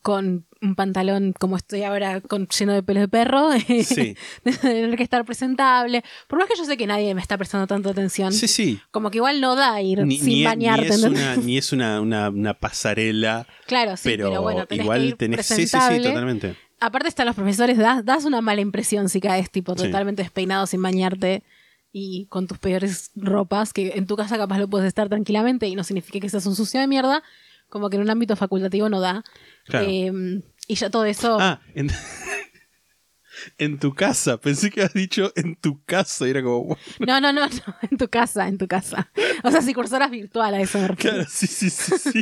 con 0.03 0.47
un 0.61 0.75
pantalón 0.77 1.33
como 1.39 1.57
estoy 1.57 1.83
ahora 1.85 2.21
con, 2.21 2.47
lleno 2.49 2.73
de 2.73 2.83
pelos 2.83 3.03
de 3.03 3.09
perro, 3.09 3.51
Sí. 3.85 4.17
de 4.45 4.53
tener 4.53 4.97
que 4.97 5.03
estar 5.03 5.25
presentable. 5.25 6.03
Por 6.29 6.39
más 6.39 6.49
que 6.49 6.57
yo 6.57 6.65
sé 6.65 6.77
que 6.77 6.87
nadie 6.87 7.15
me 7.15 7.21
está 7.21 7.37
prestando 7.39 7.67
tanta 7.67 7.91
atención, 7.91 8.33
Sí, 8.33 8.47
sí. 8.49 8.81
como 8.91 9.11
que 9.11 9.19
igual 9.19 9.41
no 9.41 9.55
da 9.57 9.81
ir 9.81 10.05
Ni, 10.05 10.19
sin 10.19 10.27
ni 10.27 10.45
bañarte. 10.45 10.89
ni 10.89 10.95
es, 10.95 11.03
una, 11.05 11.37
ni 11.37 11.59
es 11.59 11.73
una, 11.73 12.01
una- 12.01 12.29
una 12.31 12.55
pasarela, 12.55 13.47
Claro, 13.67 13.97
sí, 13.97 14.03
pero, 14.05 14.29
pero, 14.29 14.43
bueno, 14.43 14.67
tenés 14.67 14.85
igual 14.85 15.01
que 15.01 15.07
ir 15.07 15.17
tenés... 15.17 15.47
Sí, 15.47 15.67
sí, 15.67 15.79
sí, 15.79 16.03
totalmente. 16.03 16.57
Aparte 16.81 17.09
están 17.09 17.27
los 17.27 17.37
profesores, 17.37 17.79
das, 17.79 18.05
das 18.05 18.25
una 18.25 18.41
mala 18.41 18.61
impresión 18.61 19.09
si 19.09 19.21
caes 19.21 19.51
tipo 19.51 19.77
totalmente 19.77 20.23
despeinado 20.23 20.67
sin 20.67 20.83
bañarte 20.83 21.45
y 21.93 22.27
con 22.27 22.47
tus 22.49 22.59
peores 22.59 23.11
ropas, 23.15 23.73
que 23.73 23.93
en 23.95 24.07
tu 24.09 24.17
casa 24.17 24.37
capaz 24.37 24.59
lo 24.59 24.67
puedes 24.69 24.89
estar 24.89 25.09
tranquilamente 25.09 25.69
y 25.69 25.77
no 25.77 25.85
significa 25.85 26.19
que 26.19 26.29
seas 26.29 26.47
un 26.47 26.57
sucio 26.57 26.81
de 26.81 26.89
mierda, 26.89 27.23
como 27.69 27.89
que 27.89 27.97
en 27.97 28.03
un 28.03 28.11
ámbito 28.11 28.35
facultativo 28.35 28.89
no 28.89 29.01
da. 29.01 29.23
Claro. 29.65 29.87
Eh, 29.89 30.43
y 30.69 30.75
ya 30.75 30.91
todo 30.91 31.05
eso... 31.05 31.39
Ah, 31.41 31.61
en, 31.75 31.91
en 33.59 33.79
tu 33.79 33.95
casa. 33.95 34.39
Pensé 34.41 34.71
que 34.71 34.81
habías 34.81 34.95
dicho 34.95 35.33
en 35.37 35.57
tu 35.57 35.83
casa. 35.85 36.27
y 36.27 36.31
era 36.31 36.43
como. 36.43 36.77
No, 37.01 37.21
no, 37.21 37.33
no, 37.33 37.47
no, 37.47 37.77
en 37.91 37.99
tu 37.99 38.09
casa, 38.09 38.49
en 38.49 38.59
tu 38.59 38.69
casa. 38.69 39.11
O 39.43 39.51
sea, 39.51 39.63
si 39.63 39.75
cursaras 39.75 40.11
virtual 40.11 40.55
a 40.55 40.61
eso. 40.61 40.79
Claro, 40.97 41.25
sí, 41.29 41.47
sí, 41.47 41.71
sí. 41.71 41.99
sí. 41.99 42.21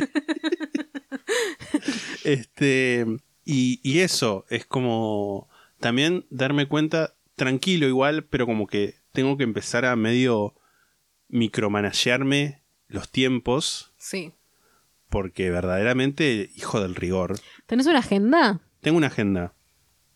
este. 2.23 3.05
Y, 3.45 3.79
y 3.83 3.99
eso 3.99 4.45
es 4.49 4.65
como. 4.65 5.49
También 5.79 6.25
darme 6.29 6.67
cuenta, 6.67 7.15
tranquilo 7.35 7.87
igual, 7.87 8.25
pero 8.25 8.45
como 8.45 8.67
que 8.67 8.95
tengo 9.13 9.35
que 9.37 9.43
empezar 9.43 9.85
a 9.85 9.95
medio 9.95 10.55
micromanagearme 11.27 12.61
los 12.87 13.09
tiempos. 13.09 13.93
Sí. 13.97 14.33
Porque 15.11 15.51
verdaderamente, 15.51 16.49
hijo 16.55 16.81
del 16.81 16.95
rigor. 16.95 17.37
¿Tenés 17.67 17.85
una 17.85 17.99
agenda? 17.99 18.61
Tengo 18.79 18.97
una 18.97 19.07
agenda. 19.07 19.53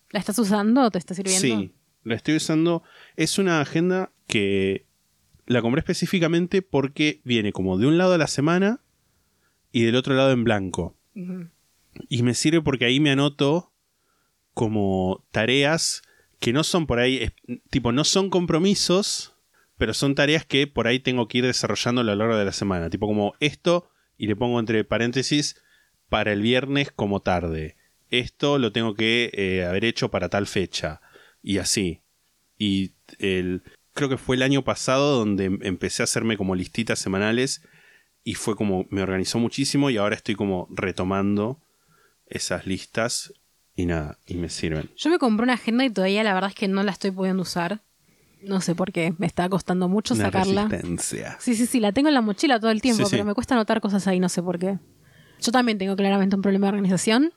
¿La 0.10 0.20
estás 0.20 0.40
usando 0.40 0.84
o 0.84 0.90
te 0.90 0.98
está 0.98 1.14
sirviendo? 1.14 1.42
Sí, 1.42 1.76
la 2.04 2.16
estoy 2.16 2.38
usando. 2.38 2.82
Es 3.18 3.38
una 3.38 3.60
agenda 3.60 4.14
que 4.26 4.88
la 5.46 5.62
compré 5.62 5.80
específicamente 5.80 6.62
porque 6.62 7.22
viene 7.26 7.52
como 7.52 7.78
de 7.78 7.88
un 7.88 7.98
lado 7.98 8.14
a 8.14 8.18
la 8.18 8.28
semana 8.28 8.80
y 9.74 9.84
del 9.84 9.98
otro 9.98 10.16
lado 10.16 10.32
en 10.32 10.46
blanco. 10.46 10.96
Y 12.10 12.24
me 12.24 12.34
sirve 12.34 12.62
porque 12.62 12.86
ahí 12.86 13.02
me 13.02 13.12
anoto 13.12 13.74
como 14.54 15.26
tareas 15.32 16.04
que 16.40 16.54
no 16.54 16.64
son 16.64 16.88
por 16.88 17.00
ahí, 17.00 17.34
tipo, 17.70 17.92
no 17.92 18.06
son 18.06 18.30
compromisos, 18.30 19.36
pero 19.78 19.94
son 19.94 20.16
tareas 20.16 20.46
que 20.46 20.68
por 20.68 20.88
ahí 20.88 21.00
tengo 21.00 21.28
que 21.28 21.40
ir 21.40 21.46
desarrollando 21.46 22.00
a 22.00 22.06
lo 22.06 22.16
largo 22.16 22.38
de 22.38 22.46
la 22.46 22.54
semana. 22.54 22.90
Tipo 22.90 23.08
como 23.08 23.34
esto, 23.42 23.90
y 24.18 24.28
le 24.28 24.36
pongo 24.36 24.60
entre 24.60 24.84
paréntesis, 24.84 25.62
para 26.10 26.32
el 26.32 26.42
viernes 26.42 26.92
como 26.92 27.22
tarde. 27.22 27.76
esto 28.12 28.60
lo 28.60 28.72
tengo 28.72 28.94
que 28.94 29.32
eh, 29.34 29.66
haber 29.66 29.84
hecho 29.84 30.10
para 30.12 30.30
tal 30.30 30.48
fecha. 30.48 31.02
Y 31.42 31.58
así. 31.58 32.02
Y 32.58 32.94
el, 33.20 33.64
creo 33.94 34.10
que 34.10 34.18
fue 34.18 34.36
el 34.36 34.44
año 34.44 34.64
pasado 34.64 35.18
donde 35.18 35.46
em- 35.46 35.60
empecé 35.64 36.04
a 36.04 36.06
hacerme 36.06 36.38
como 36.38 36.56
listitas 36.56 37.00
semanales 37.00 37.62
y 38.24 38.36
fue 38.36 38.56
como 38.56 38.86
me 38.90 39.02
organizó 39.02 39.40
muchísimo 39.40 39.90
y 39.90 39.98
ahora 39.98 40.16
estoy 40.16 40.36
como 40.36 40.68
retomando 40.72 41.60
esas 42.28 42.66
listas 42.66 43.34
y 43.76 43.86
nada, 43.86 44.18
y 44.26 44.36
me 44.36 44.50
sirven. 44.50 44.90
Yo 44.96 45.10
me 45.10 45.20
compré 45.20 45.44
una 45.44 45.54
agenda 45.54 45.84
y 45.84 45.90
todavía 45.90 46.24
la 46.24 46.34
verdad 46.34 46.52
es 46.52 46.56
que 46.56 46.68
no 46.68 46.82
la 46.84 46.92
estoy 46.92 47.12
pudiendo 47.12 47.42
usar. 47.42 47.82
No 48.46 48.62
sé 48.62 48.76
por 48.76 48.92
qué, 48.92 49.14
me 49.18 49.26
está 49.28 49.50
costando 49.50 49.90
mucho 49.90 50.14
Una 50.14 50.26
sacarla. 50.26 50.68
resistencia. 50.68 51.38
Sí, 51.40 51.56
sí, 51.56 51.66
sí, 51.66 51.80
la 51.80 51.92
tengo 51.92 52.08
en 52.10 52.14
la 52.14 52.22
mochila 52.22 52.60
todo 52.60 52.72
el 52.72 52.82
tiempo, 52.82 53.04
Sí, 53.04 53.10
sí. 53.10 53.12
pero 53.16 53.26
me 53.26 53.34
cuesta 53.34 53.56
anotar 53.56 53.82
cosas 53.82 54.08
ahí, 54.08 54.20
no 54.20 54.30
sé 54.30 54.42
por 54.44 54.60
qué. 54.60 54.78
Yo 55.42 55.52
también 55.52 55.78
tengo 55.78 55.96
claramente 55.96 56.36
un 56.36 56.42
problema 56.42 56.68
de 56.68 56.70
organización. 56.74 57.34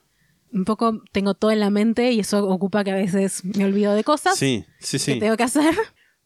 Un 0.52 0.64
poco 0.64 1.02
tengo 1.12 1.34
todo 1.34 1.50
en 1.50 1.60
la 1.60 1.68
mente 1.70 2.12
y 2.12 2.20
eso 2.20 2.46
ocupa 2.48 2.82
que 2.84 2.90
a 2.90 2.94
veces 2.94 3.44
me 3.44 3.64
olvido 3.66 3.94
de 3.94 4.02
cosas 4.04 4.38
Sí, 4.38 4.64
sí, 4.78 4.96
que 4.96 5.14
sí. 5.14 5.18
tengo 5.20 5.36
que 5.36 5.42
hacer, 5.42 5.74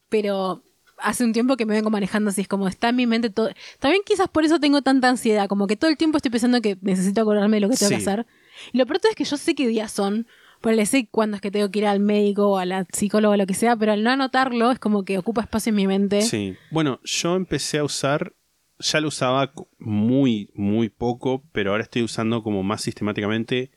pero 0.09 0.63
hace 0.99 1.25
un 1.25 1.33
tiempo 1.33 1.57
que 1.57 1.67
me 1.67 1.75
vengo 1.75 1.91
manejando 1.91 2.31
así, 2.31 2.43
es 2.43 2.49
como 2.49 2.69
está 2.69 2.91
en 2.91 2.97
mi 2.97 3.07
mente 3.07 3.31
todo. 3.31 3.51
También 3.81 4.03
quizás 4.07 4.29
por 4.29 4.45
eso 4.45 4.61
tengo 4.61 4.83
tanta 4.83 5.09
ansiedad, 5.09 5.49
como 5.49 5.67
que 5.67 5.77
todo 5.77 5.91
el 5.91 5.97
tiempo 5.97 6.19
estoy 6.19 6.31
pensando 6.31 6.61
que 6.61 6.79
necesito 6.83 7.21
acordarme 7.23 7.57
de 7.57 7.61
lo 7.63 7.69
que 7.69 7.77
tengo 7.77 7.91
que 7.91 7.97
hacer. 7.97 8.27
Y 8.73 8.79
lo 8.79 8.87
peor 8.87 9.01
es 9.11 9.17
que 9.17 9.25
yo 9.25 9.37
sé 9.37 9.55
qué 9.57 9.67
días 9.67 9.91
son, 9.91 10.27
pues 10.63 10.89
sé 10.89 11.09
cuándo 11.11 11.37
es 11.37 11.41
que 11.41 11.51
tengo 11.51 11.71
que 11.71 11.81
ir 11.81 11.87
al 11.87 12.01
médico 12.01 12.49
o 12.49 12.59
a 12.59 12.65
la 12.65 12.87
psicóloga 12.93 13.35
o 13.35 13.37
lo 13.37 13.47
que 13.47 13.55
sea, 13.55 13.77
pero 13.77 13.93
al 13.93 14.03
no 14.03 14.11
anotarlo 14.11 14.71
es 14.71 14.79
como 14.79 15.05
que 15.05 15.19
ocupa 15.19 15.43
espacio 15.43 15.71
en 15.71 15.77
mi 15.77 15.87
mente. 15.87 16.23
Sí. 16.23 16.57
Bueno, 16.71 17.01
yo 17.05 17.37
empecé 17.37 17.79
a 17.79 17.85
usar, 17.85 18.35
ya 18.79 19.01
lo 19.01 19.09
usaba 19.09 19.53
muy, 19.79 20.51
muy 20.55 20.89
poco, 20.89 21.45
pero 21.53 21.73
ahora 21.73 21.83
estoy 21.83 22.03
usando 22.03 22.43
como 22.43 22.63
más 22.63 22.81
sistemáticamente 22.83 23.73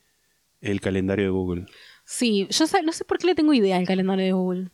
el 0.62 0.80
calendario 0.80 1.26
de 1.26 1.32
Google. 1.32 1.66
Sí, 2.06 2.48
yo 2.50 2.66
no 2.84 2.92
sé 2.92 3.04
por 3.04 3.18
qué 3.18 3.28
le 3.28 3.36
tengo 3.36 3.54
idea 3.54 3.78
al 3.78 3.88
calendario 3.88 4.26
de 4.26 4.32
Google. 4.32 4.70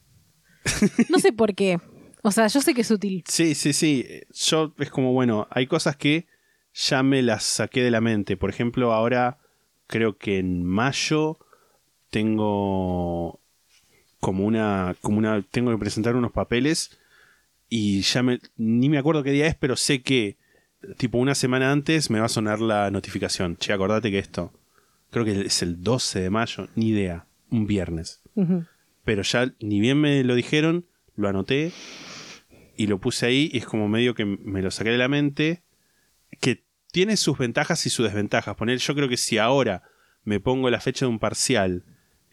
No 1.10 1.18
sé 1.20 1.32
por 1.32 1.56
qué. 1.56 1.80
O 2.24 2.32
sea, 2.32 2.48
yo 2.48 2.62
sé 2.62 2.74
que 2.74 2.82
es 2.82 2.92
útil. 2.92 3.24
Sí, 3.28 3.56
sí, 3.56 3.74
sí. 3.74 4.06
Yo 4.34 4.76
es 4.78 4.90
como, 4.90 5.14
bueno, 5.14 5.48
hay 5.50 5.66
cosas 5.66 5.96
que 5.96 6.28
ya 6.74 7.04
me 7.04 7.22
las 7.22 7.44
saqué 7.44 7.82
de 7.84 7.92
la 7.92 8.02
mente. 8.02 8.38
Por 8.38 8.50
ejemplo, 8.50 8.94
ahora 8.94 9.40
creo 9.88 10.18
que 10.18 10.38
en 10.40 10.64
mayo 10.64 11.40
tengo 12.12 13.40
como 14.20 14.46
una, 14.46 14.96
como 15.02 15.18
una, 15.18 15.42
tengo 15.42 15.72
que 15.72 15.78
presentar 15.80 16.16
unos 16.16 16.32
papeles 16.32 17.00
y 17.68 18.02
ya 18.02 18.22
me, 18.22 18.40
ni 18.58 18.88
me 18.90 19.00
acuerdo 19.00 19.24
qué 19.24 19.32
día 19.32 19.48
es, 19.48 19.56
pero 19.56 19.76
sé 19.76 20.04
que 20.04 20.38
tipo 20.98 21.18
una 21.18 21.36
semana 21.36 21.72
antes 21.72 22.10
me 22.10 22.20
va 22.20 22.28
a 22.28 22.30
sonar 22.30 22.60
la 22.60 22.92
notificación. 22.92 23.58
Che, 23.58 23.74
acordate 23.74 24.12
que 24.12 24.20
esto, 24.20 24.54
creo 25.10 25.26
que 25.26 25.42
es 25.42 25.62
el 25.64 25.82
12 25.82 26.20
de 26.20 26.30
mayo, 26.30 26.68
ni 26.76 26.90
idea, 26.90 27.26
un 27.50 27.66
viernes. 27.66 28.22
Pero 29.04 29.24
ya 29.24 29.54
ni 29.60 29.80
bien 29.80 30.00
me 30.00 30.24
lo 30.24 30.36
dijeron, 30.36 30.86
lo 31.16 31.30
anoté 31.30 31.72
y 32.78 32.88
lo 32.88 33.00
puse 33.00 33.26
ahí 33.26 33.50
y 33.54 33.60
es 33.60 33.66
como 33.66 33.88
medio 33.88 34.14
que 34.16 34.26
me 34.26 34.62
lo 34.62 34.70
saqué 34.70 34.92
de 34.92 34.98
la 34.98 35.08
mente, 35.08 35.64
que 36.40 36.64
tiene 36.92 37.18
sus 37.18 37.38
ventajas 37.38 37.86
y 37.86 37.90
sus 37.90 38.06
desventajas. 38.06 38.56
Poner, 38.56 38.78
yo 38.80 38.94
creo 38.96 39.10
que 39.10 39.18
si 39.18 39.38
ahora 39.38 39.84
me 40.24 40.40
pongo 40.40 40.70
la 40.70 40.80
fecha 40.80 41.06
de 41.06 41.10
un 41.10 41.20
parcial 41.20 41.86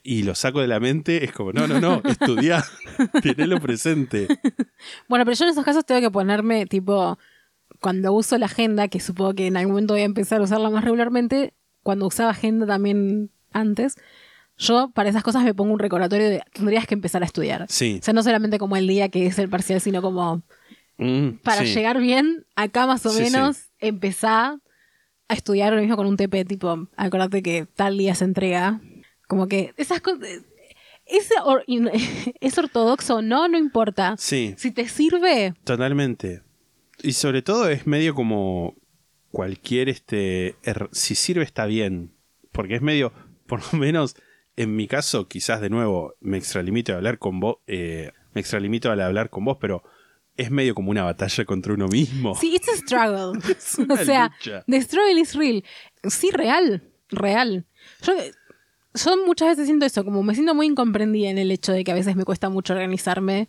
y 0.03 0.23
lo 0.23 0.35
saco 0.35 0.61
de 0.61 0.67
la 0.69 0.81
mente, 0.81 1.25
es 1.25 1.33
como, 1.33 1.53
no, 1.53 1.67
no, 1.67 1.81
no, 1.81 2.03
estudiar, 2.05 2.65
tenelo 3.23 3.61
presente. 3.61 4.29
Bueno, 5.09 5.25
pero 5.25 5.37
yo 5.37 5.45
en 5.45 5.51
esos 5.51 5.65
casos 5.65 5.85
tengo 5.85 6.01
que 6.01 6.11
ponerme, 6.11 6.67
tipo, 6.67 7.19
cuando 7.81 8.13
uso 8.13 8.39
la 8.39 8.47
agenda, 8.47 8.89
que 8.89 9.01
supongo 9.01 9.35
que 9.35 9.47
en 9.47 9.57
algún 9.57 9.73
momento 9.73 9.95
voy 9.95 10.03
a 10.03 10.07
empezar 10.07 10.41
a 10.41 10.45
usarla 10.45 10.71
más 10.71 10.85
regularmente, 10.85 11.55
cuando 11.83 12.07
usaba 12.07 12.31
agenda 12.31 12.67
también 12.67 13.31
antes, 13.53 13.97
yo 14.57 14.91
para 14.93 15.09
esas 15.09 15.23
cosas 15.23 15.45
me 15.45 15.55
pongo 15.55 15.73
un 15.73 15.79
recordatorio 15.79 16.29
de 16.29 16.43
tendrías 16.53 16.87
que 16.87 16.95
empezar 16.95 17.23
a 17.23 17.27
estudiar. 17.27 17.67
Sí. 17.69 17.99
O 18.01 18.05
sea, 18.05 18.13
no 18.13 18.23
solamente 18.23 18.59
como 18.59 18.77
el 18.77 18.87
día 18.89 19.09
que 19.09 19.27
es 19.27 19.39
el 19.39 19.49
parcial, 19.49 19.81
sino 19.81 20.03
como 20.03 20.43
Mm, 21.01 21.39
para 21.45 21.65
sí. 21.65 21.73
llegar 21.73 22.01
bien, 22.01 22.45
acá 22.57 22.85
más 22.87 23.07
o 23.07 23.11
Sí, 23.11 23.23
menos, 23.23 23.69
empezá 23.79 24.59
a 25.29 25.35
estudiar 25.35 25.73
lo 25.73 25.81
mismo 25.81 25.97
con 25.97 26.09
un 26.09 26.17
TP, 26.17 26.45
tipo, 26.45 26.89
acordate 26.97 27.41
que 27.41 27.67
tal 27.67 27.97
día 27.97 28.17
se 28.17 28.25
entrega. 28.25 28.81
Como 29.29 29.47
que 29.47 29.73
esas 29.77 30.01
cosas... 30.01 30.21
¿Es, 31.07 31.31
or- 31.45 31.65
¿Es 32.41 32.59
ortodoxo 32.59 33.17
o 33.17 33.23
no? 33.23 33.47
No 33.49 33.57
importa. 33.57 34.15
Sí, 34.19 34.55
Si 34.59 34.73
te 34.73 34.89
sirve, 34.89 35.55
totalmente. 35.65 36.43
Y 37.03 37.13
sobre 37.13 37.41
todo 37.43 37.69
es 37.71 37.87
medio 37.87 38.15
como 38.15 38.75
cualquier 39.31 39.89
este 39.89 40.57
er- 40.65 40.89
si 40.93 41.15
sirve 41.15 41.45
está 41.45 41.65
bien, 41.67 42.13
porque 42.53 42.75
es 42.75 42.83
medio 42.83 43.13
por 43.47 43.61
lo 43.73 43.79
menos 43.79 44.17
en 44.57 44.75
mi 44.77 44.87
caso 44.89 45.29
quizás 45.29 45.61
de 45.61 45.71
nuevo 45.71 46.15
me 46.21 46.37
extralimito 46.39 46.93
a 46.93 46.97
hablar 46.97 47.19
con 47.19 47.39
vos, 47.41 47.57
eh, 47.67 48.11
me 48.35 48.41
extralimito 48.41 48.91
al 48.91 49.01
hablar 49.01 49.31
con 49.31 49.45
vos, 49.45 49.57
pero 49.61 49.83
es 50.37 50.51
medio 50.51 50.75
como 50.75 50.91
una 50.91 51.05
batalla 51.05 51.45
contra 51.45 51.73
uno 51.73 51.89
mismo. 51.89 52.35
Sí, 52.35 52.55
it's 52.55 52.69
a 52.69 52.77
struggle. 52.77 53.39
una 53.79 53.95
o 53.95 54.05
sea, 54.05 54.31
lucha. 54.39 54.65
the 54.67 54.83
struggle 54.83 55.21
is 55.21 55.35
real. 55.35 55.65
Sí, 56.05 56.31
real, 56.33 56.83
real. 57.11 57.67
Yo, 58.03 58.13
yo 59.05 59.17
muchas 59.27 59.49
veces 59.49 59.67
siento 59.67 59.87
eso, 59.87 60.05
como 60.05 60.23
me 60.23 60.35
siento 60.35 60.55
muy 60.55 60.67
incomprendida 60.67 61.31
en 61.31 61.39
el 61.39 61.51
hecho 61.51 61.73
de 61.73 61.85
que 61.85 61.93
a 61.93 61.95
veces 61.95 62.17
me 62.17 62.25
cuesta 62.25 62.49
mucho 62.49 62.73
organizarme 62.75 63.49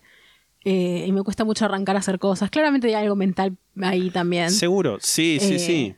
eh, 0.64 1.04
y 1.06 1.12
me 1.12 1.22
cuesta 1.22 1.44
mucho 1.44 1.64
arrancar 1.64 1.96
a 1.96 2.00
hacer 2.00 2.18
cosas. 2.18 2.50
Claramente 2.50 2.86
hay 2.88 2.94
algo 2.94 3.16
mental 3.16 3.56
ahí 3.82 4.10
también. 4.10 4.50
Seguro, 4.50 4.98
sí, 5.00 5.38
sí, 5.40 5.54
Eh, 5.54 5.58
sí. 5.58 5.94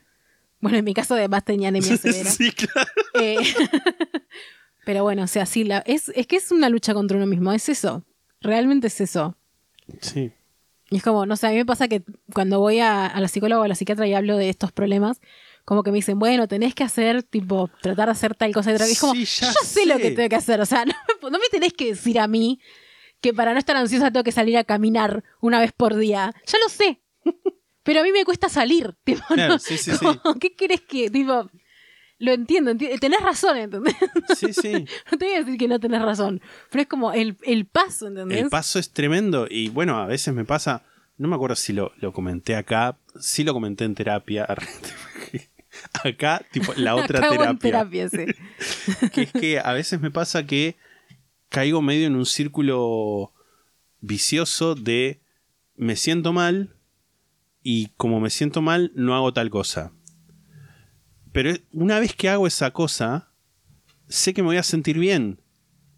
Bueno, 0.59 0.77
en 0.77 0.85
mi 0.85 0.93
caso 0.93 1.15
además 1.15 1.43
tenía 1.43 1.67
anemia 1.69 1.97
severa. 1.97 2.29
sí, 2.29 2.51
claro. 2.51 2.89
Eh, 3.15 3.37
pero 4.85 5.03
bueno, 5.03 5.23
o 5.23 5.27
sea, 5.27 5.45
sí, 5.45 5.63
la, 5.63 5.79
es, 5.85 6.09
es 6.15 6.27
que 6.27 6.35
es 6.37 6.51
una 6.51 6.69
lucha 6.69 6.93
contra 6.93 7.17
uno 7.17 7.25
mismo, 7.27 7.51
es 7.53 7.69
eso. 7.69 8.03
Realmente 8.41 8.87
es 8.87 8.99
eso. 9.01 9.37
Sí. 10.01 10.31
Y 10.89 10.97
es 10.97 11.03
como, 11.03 11.25
no 11.25 11.35
sé, 11.37 11.47
a 11.47 11.49
mí 11.51 11.55
me 11.57 11.65
pasa 11.65 11.87
que 11.87 12.03
cuando 12.33 12.59
voy 12.59 12.79
a, 12.79 13.07
a 13.07 13.19
la 13.21 13.27
psicóloga 13.27 13.61
o 13.61 13.63
a 13.63 13.67
la 13.67 13.75
psiquiatra 13.75 14.05
y 14.07 14.13
hablo 14.13 14.37
de 14.37 14.49
estos 14.49 14.71
problemas, 14.71 15.21
como 15.65 15.83
que 15.83 15.91
me 15.91 15.97
dicen, 15.97 16.19
bueno, 16.19 16.47
tenés 16.47 16.75
que 16.75 16.83
hacer, 16.83 17.23
tipo, 17.23 17.69
tratar 17.81 18.07
de 18.07 18.11
hacer 18.11 18.35
tal 18.35 18.53
cosa 18.53 18.71
y 18.71 18.75
otra. 18.75 18.85
Es 18.87 18.99
como, 18.99 19.13
ya 19.13 19.23
yo 19.47 19.59
sé, 19.63 19.85
lo 19.85 19.97
que 19.97 20.11
tengo 20.11 20.29
que 20.29 20.35
hacer. 20.35 20.59
O 20.61 20.65
sea, 20.65 20.85
no 20.85 20.93
me, 21.21 21.29
no 21.31 21.39
me 21.39 21.45
tenés 21.51 21.73
que 21.73 21.85
decir 21.87 22.19
a 22.19 22.27
mí 22.27 22.59
que 23.21 23.33
para 23.33 23.53
no 23.53 23.59
estar 23.59 23.75
ansiosa 23.77 24.11
tengo 24.11 24.23
que 24.23 24.31
salir 24.33 24.57
a 24.57 24.63
caminar 24.65 25.23
una 25.39 25.59
vez 25.59 25.71
por 25.71 25.95
día. 25.95 26.33
Ya 26.45 26.57
lo 26.59 26.69
sé. 26.69 27.01
Pero 27.83 27.99
a 27.99 28.03
mí 28.03 28.11
me 28.11 28.23
cuesta 28.25 28.49
salir. 28.49 28.93
Tipo, 29.03 29.21
Claro, 29.33 29.53
¿no? 29.53 29.59
sí, 29.59 29.77
sí, 29.77 29.91
Como, 29.97 30.13
sí. 30.13 30.19
¿Qué 30.39 30.53
querés 30.55 30.81
que, 30.81 31.09
tipo, 31.09 31.49
lo 32.19 32.31
entiendo, 32.31 32.71
enti- 32.71 32.97
tenés 32.99 33.19
razón, 33.21 33.57
¿entendés? 33.57 33.95
Sí, 34.37 34.53
sí. 34.53 34.71
No 35.11 35.17
te 35.17 35.25
voy 35.25 35.33
a 35.35 35.39
decir 35.39 35.57
que 35.57 35.67
no 35.67 35.79
tenés 35.79 36.01
razón, 36.01 36.41
pero 36.69 36.81
es 36.83 36.87
como 36.87 37.11
el, 37.11 37.37
el 37.43 37.65
paso, 37.65 38.07
¿entendés? 38.07 38.39
El 38.43 38.49
paso 38.49 38.79
es 38.79 38.91
tremendo 38.91 39.47
y 39.49 39.67
bueno, 39.69 39.97
a 39.97 40.05
veces 40.05 40.33
me 40.33 40.45
pasa, 40.45 40.83
no 41.17 41.27
me 41.27 41.35
acuerdo 41.35 41.55
si 41.57 41.73
lo, 41.73 41.91
lo 41.97 42.13
comenté 42.13 42.55
acá, 42.55 42.97
sí 43.19 43.43
lo 43.43 43.51
comenté 43.53 43.83
en 43.83 43.95
terapia. 43.95 44.45
Acá, 46.03 46.43
tipo, 46.51 46.73
la 46.75 46.95
otra 46.95 47.29
terapia. 47.29 47.59
terapia, 47.59 48.09
sí. 48.09 48.25
Que 49.11 49.21
es 49.23 49.31
que 49.31 49.59
a 49.59 49.73
veces 49.73 50.01
me 50.01 50.11
pasa 50.11 50.45
que 50.45 50.75
caigo 51.49 51.81
medio 51.81 52.07
en 52.07 52.15
un 52.15 52.25
círculo 52.25 53.31
vicioso 54.01 54.75
de 54.75 55.21
me 55.75 55.95
siento 55.95 56.33
mal 56.33 56.75
y 57.61 57.89
como 57.97 58.19
me 58.19 58.29
siento 58.29 58.61
mal 58.61 58.91
no 58.95 59.15
hago 59.15 59.33
tal 59.33 59.49
cosa. 59.49 59.91
Pero 61.31 61.53
una 61.71 61.99
vez 61.99 62.15
que 62.15 62.29
hago 62.29 62.47
esa 62.47 62.71
cosa, 62.71 63.31
sé 64.07 64.33
que 64.33 64.41
me 64.41 64.47
voy 64.47 64.57
a 64.57 64.63
sentir 64.63 64.97
bien, 64.99 65.39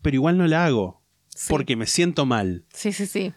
pero 0.02 0.16
igual 0.16 0.38
no 0.38 0.48
la 0.48 0.66
hago 0.66 1.02
Sí. 1.30 1.48
porque 1.50 1.76
me 1.76 1.86
siento 1.88 2.26
mal. 2.26 2.64
Sí, 2.74 2.94
sí, 2.94 3.06
sí. 3.06 3.34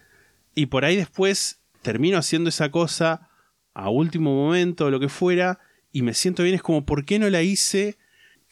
Y 0.55 0.67
por 0.67 0.85
ahí 0.85 0.95
después 0.97 1.61
termino 1.83 2.17
haciendo 2.19 2.49
esa 2.49 2.71
cosa 2.71 3.29
a 3.75 3.91
último 3.91 4.35
momento 4.35 4.87
o 4.87 4.91
lo 4.91 5.01
que 5.01 5.09
fuera 5.09 5.59
y 5.93 6.03
me 6.03 6.15
siento 6.15 6.43
bien. 6.43 6.55
Es 6.55 6.63
como, 6.63 6.85
¿por 6.85 7.05
qué 7.05 7.19
no 7.19 7.29
la 7.31 7.43
hice 7.43 7.97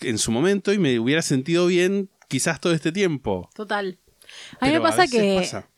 en 0.01 0.19
su 0.19 0.31
momento 0.33 0.73
y 0.73 0.79
me 0.79 0.99
hubiera 0.99 1.23
sentido 1.23 1.67
bien 1.67 2.11
quizás 2.29 2.61
todo 2.61 2.73
este 2.73 2.93
tiempo? 2.93 3.49
Total. 3.55 3.99
A 4.61 4.67
mí 4.67 4.73
Pero 4.73 4.75
me 4.75 4.81
pasa 4.81 5.07
que 5.07 5.37
pasa. 5.41 5.69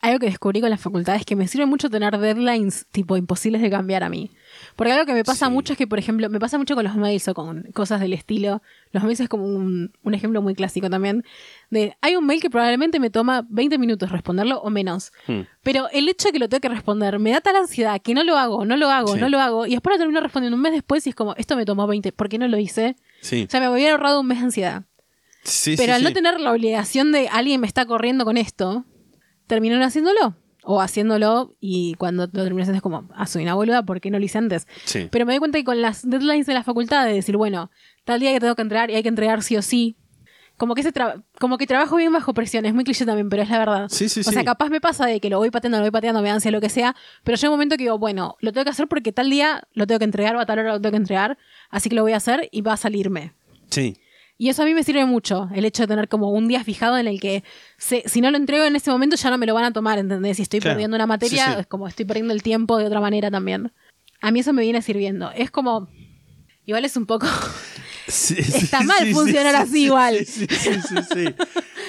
algo 0.00 0.18
que 0.18 0.26
descubrí 0.26 0.60
con 0.60 0.70
la 0.70 0.78
facultad 0.78 1.16
es 1.16 1.24
que 1.24 1.36
me 1.36 1.46
sirve 1.48 1.66
mucho 1.66 1.88
tener 1.88 2.18
deadlines 2.18 2.86
tipo 2.90 3.16
imposibles 3.16 3.62
de 3.62 3.70
cambiar 3.70 4.02
a 4.02 4.08
mí. 4.08 4.30
Porque 4.76 4.92
algo 4.92 5.04
que 5.06 5.12
me 5.12 5.24
pasa 5.24 5.46
Sí. 5.46 5.52
mucho 5.52 5.72
es 5.74 5.78
que, 5.78 5.86
por 5.86 5.98
ejemplo, 5.98 6.28
me 6.30 6.38
pasa 6.40 6.58
mucho 6.58 6.74
con 6.74 6.84
los 6.84 6.96
mails 6.96 7.28
o 7.28 7.34
con 7.34 7.62
cosas 7.74 8.00
del 8.00 8.12
estilo. 8.12 8.62
Los 8.92 9.02
mails 9.04 9.20
es 9.20 9.28
como 9.28 9.44
un, 9.44 9.92
un 10.02 10.14
ejemplo 10.14 10.40
muy 10.42 10.54
clásico 10.54 10.88
también. 10.88 11.24
De, 11.70 11.96
hay 12.00 12.16
un 12.16 12.24
mail 12.26 12.40
que 12.40 12.50
probablemente 12.50 12.98
me 13.00 13.10
toma 13.10 13.44
20 13.48 13.78
minutos 13.78 14.10
responderlo 14.10 14.58
o 14.60 14.70
menos. 14.70 15.12
Hmm. 15.26 15.40
Pero 15.62 15.88
el 15.92 16.08
hecho 16.08 16.28
de 16.28 16.32
que 16.32 16.38
lo 16.38 16.48
tengo 16.48 16.60
que 16.60 16.68
responder 16.68 17.18
me 17.18 17.30
da 17.32 17.40
tal 17.40 17.56
ansiedad 17.56 18.00
que 18.02 18.14
no 18.14 18.24
lo 18.24 18.36
hago, 18.38 18.64
no 18.64 18.76
lo 18.76 18.90
hago, 18.90 19.14
Sí. 19.14 19.20
no 19.20 19.28
lo 19.28 19.40
hago. 19.40 19.66
Y 19.66 19.72
después 19.72 19.94
lo 19.94 19.98
termino 19.98 20.20
respondiendo 20.20 20.56
un 20.56 20.62
mes 20.62 20.72
después 20.72 21.06
y 21.06 21.10
es 21.10 21.14
como, 21.14 21.34
esto 21.36 21.54
me 21.56 21.64
tomó 21.64 21.86
20, 21.86 22.12
¿por 22.12 22.28
qué 22.28 22.38
no 22.38 22.48
lo 22.48 22.58
hice? 22.58 22.96
Sí, 23.20 23.44
O 23.46 23.50
sea, 23.50 23.60
me 23.60 23.68
hubiera 23.68 23.92
ahorrado 23.92 24.20
un 24.20 24.26
mes 24.26 24.38
de 24.38 24.44
ansiedad. 24.44 24.84
sí, 25.44 25.74
Pero 25.76 25.94
al 25.94 26.02
no 26.02 26.12
tener 26.12 26.40
la 26.40 26.52
obligación 26.52 27.12
de 27.12 27.28
alguien 27.28 27.60
me 27.60 27.66
está 27.66 27.84
corriendo 27.86 28.24
con 28.24 28.36
esto, 28.36 28.84
terminaron 29.46 29.82
haciéndolo. 29.84 30.36
O 30.64 30.80
haciéndolo 30.80 31.54
y 31.60 31.94
cuando 31.94 32.28
lo 32.32 32.44
terminas 32.44 32.68
es 32.68 32.82
como, 32.82 33.08
ah, 33.14 33.26
soy 33.26 33.42
una 33.42 33.54
boluda, 33.54 33.84
¿por 33.84 34.00
qué 34.00 34.10
no 34.10 34.18
lo 34.18 34.24
hice 34.24 34.38
antes? 34.38 34.66
Sí. 34.84 35.08
Pero 35.10 35.26
me 35.26 35.32
doy 35.32 35.38
cuenta 35.38 35.58
que 35.58 35.64
con 35.64 35.80
las 35.80 36.08
deadlines 36.08 36.46
de 36.46 36.54
la 36.54 36.62
facultad, 36.62 37.06
de 37.06 37.14
decir, 37.14 37.36
bueno, 37.36 37.70
tal 38.04 38.20
día 38.20 38.32
que 38.32 38.40
tengo 38.40 38.54
que 38.54 38.62
entregar 38.62 38.90
y 38.90 38.94
hay 38.94 39.02
que 39.02 39.08
entregar 39.08 39.42
sí 39.42 39.56
o 39.56 39.62
sí, 39.62 39.96
como 40.56 40.74
que, 40.74 40.82
ese 40.82 40.92
como 41.40 41.58
que 41.58 41.66
trabajo 41.66 41.96
bien 41.96 42.12
bajo 42.12 42.34
presión, 42.34 42.64
es 42.66 42.74
muy 42.74 42.84
cliché 42.84 43.04
también, 43.04 43.28
pero 43.28 43.42
es 43.42 43.50
la 43.50 43.58
verdad. 43.58 43.86
Sí, 43.90 44.08
sí, 44.08 44.20
o 44.20 44.22
sea, 44.22 44.40
sí. 44.40 44.44
capaz 44.44 44.68
me 44.68 44.80
pasa 44.80 45.06
de 45.06 45.18
que 45.18 45.28
lo 45.28 45.38
voy 45.38 45.50
pateando, 45.50 45.78
lo 45.78 45.84
voy 45.84 45.90
pateando, 45.90 46.22
me 46.22 46.28
da 46.28 46.34
ansia, 46.34 46.52
lo 46.52 46.60
que 46.60 46.68
sea, 46.68 46.94
pero 47.24 47.36
llega 47.36 47.48
un 47.48 47.54
momento 47.54 47.76
que 47.76 47.84
digo, 47.84 47.98
bueno, 47.98 48.36
lo 48.40 48.52
tengo 48.52 48.64
que 48.64 48.70
hacer 48.70 48.86
porque 48.86 49.12
tal 49.12 49.30
día 49.30 49.66
lo 49.72 49.86
tengo 49.86 49.98
que 49.98 50.04
entregar 50.04 50.36
o 50.36 50.40
a 50.40 50.46
tal 50.46 50.60
hora 50.60 50.74
lo 50.74 50.80
tengo 50.80 50.92
que 50.92 50.98
entregar, 50.98 51.38
así 51.70 51.88
que 51.88 51.96
lo 51.96 52.02
voy 52.02 52.12
a 52.12 52.18
hacer 52.18 52.48
y 52.52 52.60
va 52.60 52.74
a 52.74 52.76
salirme. 52.76 53.32
Sí. 53.70 53.96
Y 54.38 54.48
eso 54.48 54.62
a 54.62 54.64
mí 54.64 54.74
me 54.74 54.82
sirve 54.82 55.04
mucho, 55.04 55.48
el 55.54 55.64
hecho 55.64 55.84
de 55.84 55.86
tener 55.88 56.08
como 56.08 56.30
un 56.30 56.48
día 56.48 56.64
fijado 56.64 56.98
en 56.98 57.06
el 57.06 57.20
que 57.20 57.44
se- 57.78 58.02
si 58.06 58.20
no 58.20 58.30
lo 58.30 58.36
entrego 58.36 58.64
en 58.64 58.74
ese 58.74 58.90
momento 58.90 59.14
ya 59.16 59.30
no 59.30 59.38
me 59.38 59.46
lo 59.46 59.54
van 59.54 59.64
a 59.64 59.72
tomar, 59.72 59.98
¿entendés? 59.98 60.36
Si 60.38 60.42
estoy 60.42 60.58
Claro. 60.60 60.74
perdiendo 60.74 60.96
una 60.96 61.06
materia, 61.06 61.46
Sí, 61.46 61.52
sí. 61.54 61.60
es 61.60 61.66
como 61.66 61.86
estoy 61.86 62.04
perdiendo 62.06 62.34
el 62.34 62.42
tiempo 62.42 62.76
de 62.78 62.86
otra 62.86 63.00
manera 63.00 63.30
también. 63.30 63.72
A 64.20 64.30
mí 64.32 64.40
eso 64.40 64.52
me 64.52 64.62
viene 64.62 64.82
sirviendo. 64.82 65.30
Es 65.32 65.50
como... 65.50 65.88
Igual 66.64 66.84
es 66.84 66.96
un 66.96 67.06
poco... 67.06 67.26
Sí, 68.08 68.34
Está 68.38 68.82
mal 68.82 69.06
funcionar 69.12 69.54
sí, 69.54 69.60
así 69.62 69.72
sí, 69.72 69.84
igual. 69.84 70.18
Sí, 70.26 70.46
sí, 70.46 70.46
sí, 70.50 70.70
sí, 70.88 70.96
sí. 71.14 71.34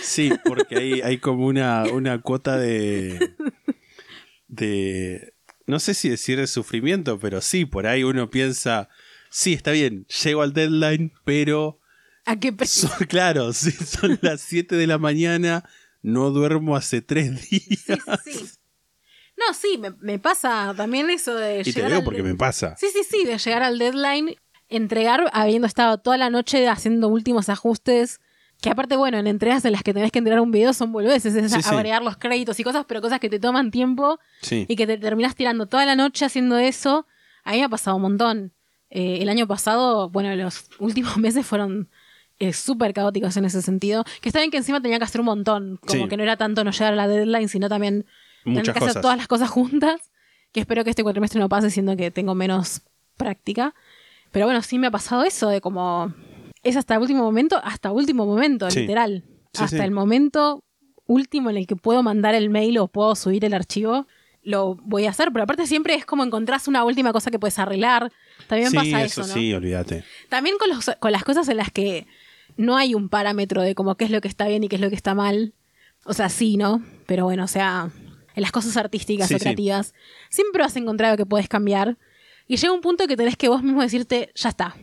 Sí, 0.03 0.31
porque 0.45 0.77
hay, 0.77 1.01
hay 1.01 1.17
como 1.17 1.47
una, 1.47 1.85
una 1.91 2.21
cuota 2.21 2.55
de. 2.57 3.33
de. 4.47 5.33
No 5.65 5.79
sé 5.79 5.93
si 5.93 6.09
decir 6.09 6.37
de 6.39 6.47
sufrimiento, 6.47 7.19
pero 7.19 7.41
sí, 7.41 7.65
por 7.65 7.87
ahí 7.87 8.03
uno 8.03 8.29
piensa. 8.29 8.89
Sí, 9.31 9.53
está 9.53 9.71
bien, 9.71 10.05
llego 10.23 10.41
al 10.43 10.53
deadline, 10.53 11.13
pero. 11.25 11.79
¿A 12.25 12.35
qué 12.39 12.53
pre- 12.53 12.67
Son, 12.67 12.89
claro, 13.07 13.51
sí, 13.53 13.71
son 13.71 14.17
las 14.21 14.41
7 14.41 14.75
de 14.75 14.87
la 14.87 14.97
mañana, 14.97 15.63
no 16.01 16.29
duermo 16.31 16.75
hace 16.75 17.01
tres 17.01 17.49
días. 17.49 17.69
Sí, 18.23 18.31
sí. 18.33 18.45
No, 19.35 19.53
sí, 19.53 19.77
me, 19.79 19.91
me 19.99 20.19
pasa 20.19 20.73
también 20.77 21.09
eso 21.09 21.35
de 21.35 21.61
Y 21.61 21.63
te 21.63 21.71
llegar 21.71 21.89
digo 21.89 21.99
al- 21.99 22.05
porque 22.05 22.23
me 22.23 22.35
pasa. 22.35 22.75
Sí, 22.77 22.87
sí, 22.93 23.01
sí, 23.09 23.25
de 23.25 23.37
llegar 23.37 23.63
al 23.63 23.77
deadline, 23.79 24.35
entregar 24.69 25.29
habiendo 25.33 25.67
estado 25.67 25.97
toda 25.97 26.17
la 26.17 26.29
noche 26.29 26.67
haciendo 26.67 27.07
últimos 27.09 27.49
ajustes. 27.49 28.19
Que 28.61 28.69
aparte, 28.69 28.95
bueno, 28.95 29.17
en 29.17 29.27
entregas 29.27 29.65
en 29.65 29.73
las 29.73 29.83
que 29.83 29.93
tenés 29.93 30.11
que 30.11 30.19
entregar 30.19 30.39
un 30.39 30.51
video 30.51 30.71
son 30.71 30.93
boludeces, 30.93 31.35
es 31.35 31.51
Sí, 31.51 31.59
los 32.03 32.15
créditos 32.17 32.57
y 32.61 32.63
cosas, 32.63 32.85
pero 32.87 33.01
cosas 33.01 33.19
que 33.19 33.29
te 33.29 33.37
toman 33.39 33.71
tiempo 33.71 34.19
Sí. 34.41 34.65
y 34.69 34.75
que 34.77 34.87
te 34.87 34.97
terminás 34.97 35.35
tirando 35.35 35.65
toda 35.65 35.85
la 35.85 35.97
noche 35.97 36.23
haciendo 36.23 36.57
eso. 36.57 37.05
A 37.43 37.51
mí 37.51 37.57
me 37.57 37.63
ha 37.65 37.69
pasado 37.69 37.97
un 37.97 38.03
montón. 38.03 38.53
Eh, 38.89 39.17
el 39.21 39.27
año 39.27 39.47
pasado, 39.47 40.09
bueno, 40.11 40.33
los 40.35 40.67
últimos 40.79 41.17
meses 41.17 41.45
fueron 41.45 41.89
eh, 42.39 42.53
súper 42.53 42.93
caóticos 42.93 43.37
en 43.37 43.45
ese 43.45 43.61
sentido. 43.61 44.03
Que 44.21 44.29
está 44.29 44.39
bien 44.39 44.51
que 44.51 44.57
encima 44.57 44.81
tenía 44.81 44.97
que 44.97 45.05
hacer 45.05 45.21
un 45.21 45.25
montón. 45.25 45.79
Como 45.85 46.03
Sí. 46.03 46.09
que 46.09 46.17
no 46.17 46.23
era 46.23 46.37
tanto 46.37 46.63
no 46.63 46.71
llegar 46.71 46.93
a 46.93 46.95
la 46.95 47.07
deadline, 47.07 47.47
sino 47.49 47.69
también 47.69 48.05
tener 48.43 48.63
que 48.63 48.71
hacer 48.71 48.81
cosas. 48.81 49.01
todas 49.01 49.17
las 49.17 49.27
cosas 49.27 49.49
juntas. 49.49 50.11
Que 50.51 50.59
espero 50.59 50.83
que 50.83 50.89
este 50.91 51.03
cuatrimestre 51.03 51.39
no 51.39 51.49
pase, 51.49 51.69
siendo 51.71 51.95
que 51.97 52.11
tengo 52.11 52.35
menos 52.35 52.81
práctica. 53.17 53.73
Pero 54.31 54.45
bueno, 54.45 54.61
sí 54.61 54.77
me 54.79 54.87
ha 54.87 54.91
pasado 54.91 55.23
eso 55.23 55.49
de 55.49 55.61
como. 55.61 56.13
Es 56.63 56.75
hasta 56.77 56.95
el 56.95 57.01
último 57.01 57.23
momento, 57.23 57.59
hasta 57.63 57.91
último 57.91 58.25
momento, 58.25 58.69
Sí. 58.71 58.81
literal. 58.81 59.23
Sí, 59.53 59.63
hasta 59.63 59.83
el 59.83 59.91
momento 59.91 60.63
último 61.05 61.49
en 61.49 61.57
el 61.57 61.67
que 61.67 61.75
puedo 61.75 62.01
mandar 62.03 62.33
el 62.35 62.49
mail 62.49 62.77
o 62.79 62.87
puedo 62.87 63.15
subir 63.15 63.43
el 63.45 63.53
archivo, 63.53 64.07
lo 64.41 64.75
voy 64.75 65.05
a 65.05 65.09
hacer. 65.09 65.29
Pero 65.31 65.43
aparte 65.43 65.67
siempre 65.67 65.95
es 65.95 66.05
como 66.05 66.23
encontrás 66.23 66.67
una 66.67 66.83
última 66.83 67.11
cosa 67.13 67.29
que 67.31 67.39
puedes 67.39 67.59
arreglar. 67.59 68.11
También 68.47 68.71
pasa 68.73 69.03
eso, 69.03 69.21
eso, 69.21 69.27
¿no? 69.27 69.33
sí, 69.33 69.53
olvídate. 69.53 70.03
También 70.29 70.55
con, 70.57 70.69
los- 70.69 70.91
con 70.99 71.11
las 71.11 71.23
cosas 71.23 71.47
en 71.49 71.57
las 71.57 71.71
que 71.71 72.07
no 72.57 72.77
hay 72.77 72.95
un 72.95 73.09
parámetro 73.09 73.61
de 73.61 73.75
como 73.75 73.95
qué 73.95 74.05
es 74.05 74.11
lo 74.11 74.21
que 74.21 74.27
está 74.27 74.47
bien 74.47 74.63
y 74.63 74.69
qué 74.69 74.75
es 74.75 74.81
lo 74.81 74.89
que 74.89 74.95
está 74.95 75.13
mal. 75.15 75.53
O 76.05 76.13
sea, 76.13 76.29
sí, 76.29 76.57
¿no? 76.57 76.83
Pero 77.05 77.23
bueno, 77.25 77.43
o 77.45 77.47
sea, 77.47 77.89
en 78.35 78.41
las 78.41 78.51
cosas 78.51 78.75
artísticas 78.77 79.27
Sí, 79.27 79.35
o 79.35 79.37
sí. 79.37 79.43
creativas, 79.43 79.93
siempre 80.29 80.61
vas 80.61 80.75
a 80.75 80.79
encontrar 80.79 81.11
algo 81.11 81.23
que 81.23 81.29
puedes 81.29 81.47
cambiar. 81.47 81.97
Y 82.47 82.57
llega 82.57 82.73
un 82.73 82.81
punto 82.81 83.07
que 83.07 83.15
tenés 83.15 83.37
que 83.37 83.47
vos 83.49 83.63
mismo 83.63 83.81
decirte, 83.81 84.31
ya 84.35 84.49
está. 84.49 84.75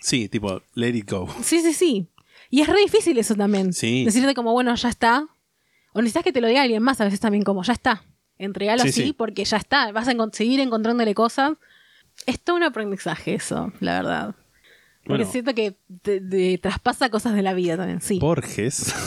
Sí, 0.00 0.28
tipo, 0.28 0.62
let 0.74 0.90
it 0.94 1.10
go. 1.10 1.26
Sí, 1.42 1.60
sí, 1.60 1.72
sí. 1.72 2.08
Y 2.50 2.60
es 2.60 2.68
re 2.68 2.78
difícil 2.80 3.16
eso 3.18 3.34
también. 3.34 3.72
Sí. 3.72 4.04
Decirte 4.04 4.34
como, 4.34 4.52
bueno, 4.52 4.74
ya 4.74 4.88
está. 4.88 5.26
O 5.92 6.00
necesitas 6.00 6.22
que 6.24 6.32
te 6.32 6.40
lo 6.42 6.48
diga 6.48 6.62
alguien 6.62 6.82
más 6.82 7.00
a 7.00 7.04
veces 7.04 7.18
también 7.20 7.42
como, 7.44 7.62
ya 7.62 7.72
está. 7.72 8.04
Entregalo 8.38 8.82
Sí, 8.82 8.88
así 8.90 9.02
sí. 9.04 9.12
porque 9.14 9.44
ya 9.46 9.56
está. 9.56 9.90
Vas 9.92 10.06
a 10.08 10.12
seguir 10.32 10.60
encontrándole 10.60 11.14
cosas. 11.14 11.52
Es 12.26 12.38
todo 12.40 12.56
un 12.56 12.62
aprendizaje 12.62 13.34
eso, 13.34 13.72
la 13.80 13.94
verdad. 13.94 14.34
Porque 15.06 15.22
Bueno. 15.22 15.32
siento 15.32 15.54
que 15.54 15.76
te, 16.02 16.20
te 16.20 16.58
traspasa 16.58 17.10
cosas 17.10 17.34
de 17.34 17.42
la 17.42 17.54
vida 17.54 17.76
también, 17.76 18.00
sí. 18.00 18.18
Borges 18.18 18.92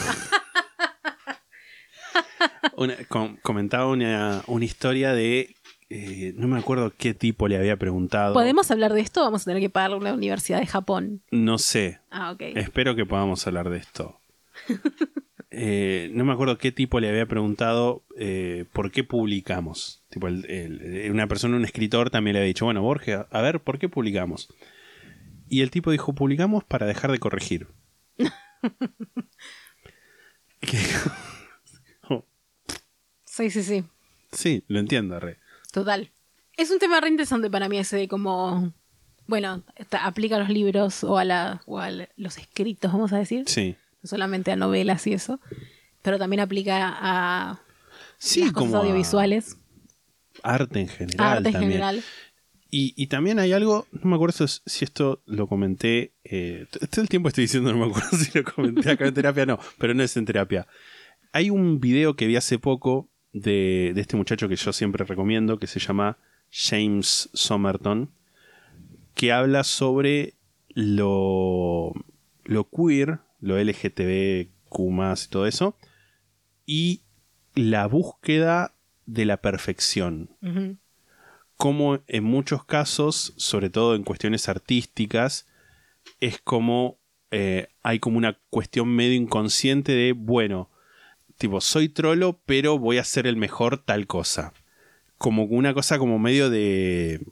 una- 2.78 2.96
com- 3.08 3.38
comentaba 3.42 3.88
una, 3.88 4.42
una 4.48 4.66
historia 4.66 5.14
de. 5.14 5.56
eh, 5.90 6.34
no 6.38 6.48
me 6.48 6.60
acuerdo 6.60 6.94
qué 6.98 7.14
tipo 7.14 7.48
le 7.48 7.58
había 7.58 7.78
preguntado. 7.78 8.34
¿Podemos 8.34 8.70
hablar 8.72 8.94
de 8.94 9.02
esto? 9.02 9.22
Vamos 9.22 9.42
a 9.42 9.46
tener 9.46 9.62
que 9.62 9.70
pagarle 9.70 9.98
a 9.98 10.00
una 10.00 10.14
universidad 10.14 10.60
de 10.60 10.68
Japón. 10.68 11.22
No 11.32 11.58
sé. 11.58 12.00
Ah, 12.12 12.32
ok. 12.32 12.42
Espero 12.56 12.96
que 12.96 13.06
podamos 13.06 13.46
hablar 13.48 13.70
de 13.70 13.78
esto. 13.78 14.20
Eh, 15.52 16.12
no 16.14 16.26
me 16.26 16.34
acuerdo 16.34 16.58
qué 16.60 16.72
tipo 16.72 17.00
le 17.00 17.10
había 17.10 17.26
preguntado 17.26 18.04
eh, 18.18 18.66
por 18.72 18.92
qué 18.92 19.04
publicamos. 19.04 20.04
Tipo, 20.10 20.28
el- 20.28 20.46
el- 20.46 21.12
una 21.12 21.28
persona, 21.28 21.58
un 21.58 21.66
escritor, 21.66 22.10
también 22.12 22.34
le 22.36 22.40
había 22.40 22.48
dicho, 22.48 22.66
bueno, 22.66 22.82
Borges, 22.84 23.20
a 23.32 23.42
ver, 23.42 23.60
¿por 23.60 23.80
qué 23.80 23.90
publicamos? 23.90 24.48
Y 25.50 25.62
el 25.62 25.72
tipo 25.72 25.92
dijo, 25.92 26.14
publicamos 26.14 26.64
para 26.64 26.86
dejar 26.86 27.12
de 27.12 27.20
corregir. 27.20 27.68
Oh, 32.10 32.26
Sí, 33.26 33.50
sí, 33.50 33.64
sí. 33.64 33.84
sí, 34.32 34.64
lo 34.68 34.80
entiendo, 34.80 35.20
re. 35.20 35.40
Total. 35.72 36.12
Es 36.58 36.72
un 36.72 36.80
tema 36.80 37.00
re 37.00 37.08
interesante 37.10 37.50
para 37.50 37.70
mí 37.70 37.78
ese 37.78 37.98
de 37.98 38.08
como... 38.08 38.74
Bueno, 39.28 39.64
aplica 40.02 40.36
a 40.38 40.40
los 40.40 40.50
libros 40.50 41.04
o 41.04 41.18
a, 41.20 41.24
la, 41.24 41.62
o 41.68 41.80
a 41.80 41.90
los 42.18 42.38
escritos, 42.38 42.92
vamos 42.92 43.14
a 43.14 43.18
decir. 43.20 43.44
Sí. 43.48 43.76
No 44.02 44.08
solamente 44.10 44.52
a 44.52 44.56
novelas 44.56 45.06
y 45.06 45.14
eso. 45.14 45.40
Pero 46.02 46.18
también 46.18 46.40
aplica 46.40 46.98
a 47.00 47.62
Sí, 48.18 48.42
las 48.42 48.52
cosas 48.52 48.66
como 48.66 48.78
a 48.78 48.80
audiovisuales. 48.82 49.58
arte 50.42 50.80
en 50.82 50.88
general. 50.88 51.28
arte 51.38 51.50
en 51.50 51.54
también. 51.54 51.72
general. 51.74 52.04
Y, 52.72 53.08
también 53.08 53.40
hay 53.40 53.52
algo, 53.54 53.88
no 53.92 54.10
me 54.12 54.16
acuerdo 54.16 54.48
si- 54.48 54.86
esto 54.86 55.22
lo 55.26 55.48
comenté, 55.48 56.14
eh, 56.24 56.68
todo 56.92 57.02
el 57.02 57.10
tiempo 57.10 57.30
estoy 57.30 57.46
diciendo, 57.46 57.72
no 57.74 57.80
me 57.80 57.86
acuerdo 57.92 58.10
si 58.18 58.38
lo 58.38 58.44
comenté 58.44 58.92
acá 58.92 59.08
en 59.08 59.14
terapia, 59.16 59.46
no, 59.48 59.60
pero 59.80 59.94
no 59.96 60.04
es 60.04 60.16
en 60.18 60.26
terapia. 60.26 60.68
Hay 61.32 61.50
un 61.50 61.80
video 61.80 62.16
que 62.16 62.28
vi 62.28 62.36
hace 62.36 62.60
poco 62.60 63.10
de, 63.34 63.92
de 63.96 64.02
este 64.02 64.18
muchacho 64.18 64.48
que 64.48 64.56
yo 64.56 64.72
siempre 64.72 65.04
recomiendo, 65.06 65.58
que 65.58 65.66
se 65.68 65.80
llama 65.80 66.18
James 66.52 67.30
Somerton, 67.34 68.12
que 69.16 69.32
habla 69.32 69.64
sobre 69.64 70.36
lo, 70.76 71.94
lo 72.46 72.70
queer, 72.70 73.20
lo 73.42 73.58
LGTBQ 73.58 74.48
y 74.72 75.30
todo 75.30 75.48
eso, 75.48 75.76
y 76.68 77.02
la 77.56 77.88
búsqueda 77.88 78.76
de 79.08 79.26
la 79.26 79.38
perfección 79.38 80.30
Ujú. 80.44 80.78
Como 81.60 82.00
en 82.08 82.24
muchos 82.24 82.64
casos, 82.64 83.34
sobre 83.36 83.70
todo 83.70 83.94
en 83.94 84.04
cuestiones 84.04 84.48
artísticas, 84.48 85.46
es 86.22 86.40
como 86.40 87.00
eh, 87.32 87.68
hay 87.84 88.00
como 88.00 88.18
una 88.18 88.40
cuestión 88.50 88.88
medio 88.96 89.14
inconsciente 89.14 89.92
de, 89.92 90.14
bueno, 90.14 90.70
tipo, 91.38 91.60
soy 91.60 91.90
trolo, 91.90 92.40
pero 92.46 92.80
voy 92.80 92.98
a 92.98 93.04
ser 93.04 93.28
el 93.28 93.36
mejor 93.36 93.78
tal 93.78 94.08
cosa. 94.08 94.54
Como 95.18 95.44
una 95.44 95.74
cosa 95.74 96.00
como 96.00 96.18
medio 96.18 96.50
de... 96.50 97.26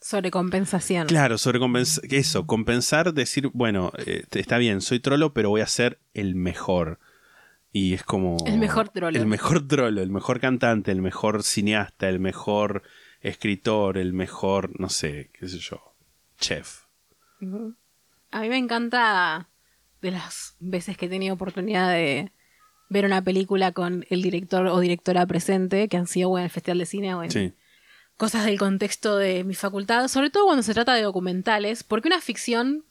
Sobre 0.00 0.32
compensación. 0.32 1.06
Claro, 1.06 1.38
sobre 1.38 1.60
compensar, 1.60 2.04
eso, 2.12 2.48
compensar, 2.48 3.14
decir, 3.14 3.50
bueno, 3.54 3.92
eh, 3.98 4.24
está 4.32 4.58
bien, 4.58 4.80
soy 4.80 4.98
trolo, 4.98 5.34
pero 5.34 5.50
voy 5.50 5.60
a 5.60 5.68
ser 5.68 6.00
el 6.14 6.34
mejor. 6.34 6.98
Y 7.70 7.94
es 7.94 8.02
como... 8.02 8.38
El 8.44 8.58
mejor 8.58 8.88
trolo. 8.88 9.16
El 9.16 9.26
mejor 9.26 9.68
trolo, 9.68 10.02
el 10.02 10.10
mejor 10.10 10.40
cantante, 10.40 10.90
el 10.90 11.00
mejor 11.00 11.44
cineasta, 11.44 12.08
el 12.08 12.18
mejor 12.18 12.82
escritor, 13.20 13.98
el 13.98 14.12
mejor, 14.12 14.78
no 14.80 14.88
sé, 14.88 15.30
qué 15.38 15.48
sé 15.48 15.58
yo, 15.58 15.94
chef. 16.38 16.82
A 18.30 18.40
mí 18.40 18.48
me 18.48 18.58
encanta 18.58 19.48
de 20.02 20.10
las 20.10 20.56
veces 20.60 20.96
que 20.96 21.06
he 21.06 21.08
tenido 21.08 21.34
oportunidad 21.34 21.90
de 21.90 22.30
ver 22.88 23.04
una 23.04 23.22
película 23.22 23.72
con 23.72 24.04
el 24.10 24.22
director 24.22 24.66
o 24.66 24.78
directora 24.80 25.26
presente, 25.26 25.88
que 25.88 25.96
han 25.96 26.06
sido 26.06 26.36
en 26.38 26.44
el 26.44 26.50
Festival 26.50 26.78
de 26.78 26.86
Cine 26.86 27.14
o 27.14 27.22
en 27.22 27.30
Sí, 27.30 27.52
cosas 28.16 28.44
del 28.44 28.58
contexto 28.58 29.16
de 29.16 29.44
mi 29.44 29.54
facultad, 29.54 30.08
sobre 30.08 30.30
todo 30.30 30.44
cuando 30.44 30.62
se 30.62 30.72
trata 30.74 30.94
de 30.94 31.02
documentales, 31.02 31.82
porque 31.82 32.08
una 32.08 32.20
ficción, 32.20 32.84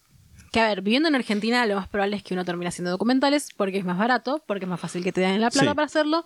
que 0.51 0.59
a 0.59 0.67
ver, 0.67 0.81
viviendo 0.81 1.07
en 1.09 1.15
Argentina 1.15 1.65
lo 1.65 1.75
más 1.75 1.87
probable 1.87 2.17
es 2.17 2.23
que 2.23 2.33
uno 2.33 2.43
termine 2.45 2.67
haciendo 2.67 2.91
documentales 2.91 3.49
porque 3.55 3.77
es 3.77 3.85
más 3.85 3.97
barato, 3.97 4.43
porque 4.47 4.65
es 4.65 4.69
más 4.69 4.79
fácil 4.79 5.03
que 5.03 5.11
te 5.13 5.21
den 5.21 5.39
la 5.41 5.49
plata 5.49 5.69
Sí. 5.71 5.75
para 5.75 5.85
hacerlo. 5.85 6.25